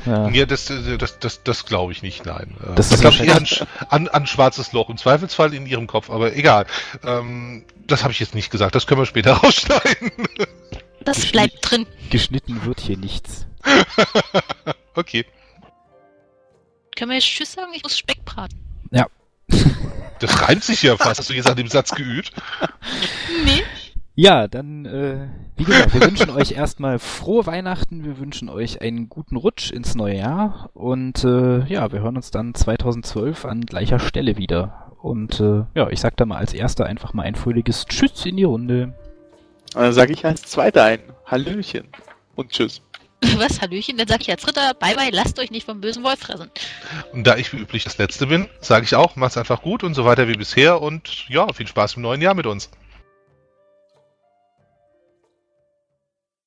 Ja. 0.06 0.30
Ja, 0.30 0.46
das, 0.46 0.72
das, 0.98 1.20
das, 1.20 1.44
das 1.44 1.66
glaube 1.66 1.92
ich 1.92 2.02
nicht, 2.02 2.26
nein. 2.26 2.56
Das 2.76 2.92
ist 2.92 3.02
glaube 3.02 3.16
ich 3.16 3.24
eher 3.24 3.36
an, 3.38 3.46
an, 3.90 4.08
an 4.08 4.28
schwarzes 4.28 4.72
Loch. 4.72 4.90
Im 4.90 4.98
Zweifelsfall 4.98 5.54
in 5.54 5.66
ihrem 5.66 5.88
Kopf, 5.88 6.10
aber 6.10 6.36
egal. 6.36 6.66
Ähm, 7.04 7.66
das 7.88 8.04
habe 8.04 8.12
ich 8.12 8.20
jetzt 8.20 8.36
nicht 8.36 8.52
gesagt, 8.52 8.76
das 8.76 8.88
können 8.88 9.02
wir 9.02 9.06
später 9.06 9.34
rausschneiden. 9.44 10.12
Das 11.04 11.18
Geschnitten. 11.18 11.32
bleibt 11.32 11.72
drin. 11.72 11.88
Geschnitten 12.10 12.66
wird 12.66 12.80
hier 12.80 12.98
nichts. 12.98 13.46
okay. 14.96 15.26
Können 16.96 17.12
wir 17.12 17.16
jetzt 17.18 17.28
Tschüss 17.28 17.54
sagen? 17.54 17.72
Ich 17.74 17.84
muss 17.84 17.98
Speck 17.98 18.24
braten. 18.24 18.66
Das 20.20 20.42
reimt 20.42 20.64
sich 20.64 20.82
ja 20.84 20.96
fast. 20.98 21.20
Hast 21.20 21.30
du 21.30 21.34
jetzt 21.34 21.50
an 21.50 21.58
dem 21.58 21.68
Satz 21.68 21.92
geübt? 21.92 22.32
Nee. 23.44 23.64
Ja, 24.18 24.48
dann, 24.48 24.86
äh, 24.86 25.28
wie 25.58 25.66
gesagt, 25.66 25.94
wir 25.94 26.02
wünschen 26.02 26.30
euch 26.30 26.52
erstmal 26.56 27.00
frohe 27.00 27.46
Weihnachten, 27.46 28.06
wir 28.06 28.18
wünschen 28.18 28.48
euch 28.48 28.82
einen 28.82 29.10
guten 29.10 29.36
Rutsch 29.36 29.72
ins 29.72 29.94
neue 29.96 30.16
Jahr 30.16 30.70
und 30.74 31.26
äh, 31.26 31.66
ja, 31.66 31.92
wir 31.92 32.00
hören 32.00 32.16
uns 32.16 32.32
dann 32.32 32.56
2012 32.56 33.44
an 33.44 33.66
gleicher 33.66 34.00
Stelle 34.00 34.38
wieder. 34.38 34.94
Und 35.02 35.42
äh, 35.42 35.66
ja, 35.76 35.90
ich 35.90 36.00
sag 36.00 36.16
da 36.16 36.26
mal 36.26 36.38
als 36.38 36.54
erster 36.54 36.86
einfach 36.86 37.14
mal 37.14 37.24
ein 37.24 37.36
fröhliches 37.36 37.86
Tschüss 37.86 38.26
in 38.26 38.38
die 38.38 38.46
Runde. 38.46 38.94
Und 39.76 39.82
dann 39.82 39.94
sage 39.94 40.14
ich 40.14 40.26
als 40.26 40.44
Zweiter 40.44 40.86
ein 40.86 41.00
Hallöchen 41.26 41.88
und 42.36 42.52
Tschüss. 42.52 42.82
Was, 43.38 43.62
Hallöchen? 43.62 43.98
Dann 43.98 44.08
sag 44.08 44.22
ich 44.22 44.32
als 44.32 44.44
Dritter, 44.44 44.74
bye 44.76 44.96
bye, 44.96 45.10
lasst 45.12 45.38
euch 45.40 45.52
nicht 45.52 45.66
vom 45.66 45.82
bösen 45.82 46.04
Wolf 46.04 46.20
fressen. 46.20 46.50
Und 47.12 47.28
da 47.28 47.36
ich 47.36 47.52
wie 47.52 47.58
üblich 47.58 47.84
das 47.84 47.98
Letzte 47.98 48.28
bin, 48.28 48.48
sage 48.62 48.86
ich 48.86 48.96
auch, 48.96 49.18
macht's 49.18 49.38
einfach 49.38 49.62
gut 49.62 49.84
und 49.84 49.94
so 49.94 50.06
weiter 50.06 50.30
wie 50.30 50.36
bisher 50.36 50.82
und 50.82 51.28
ja, 51.28 51.52
viel 51.52 51.68
Spaß 51.68 51.96
im 51.96 52.04
neuen 52.04 52.22
Jahr 52.22 52.34
mit 52.34 52.46
uns. 52.46 52.70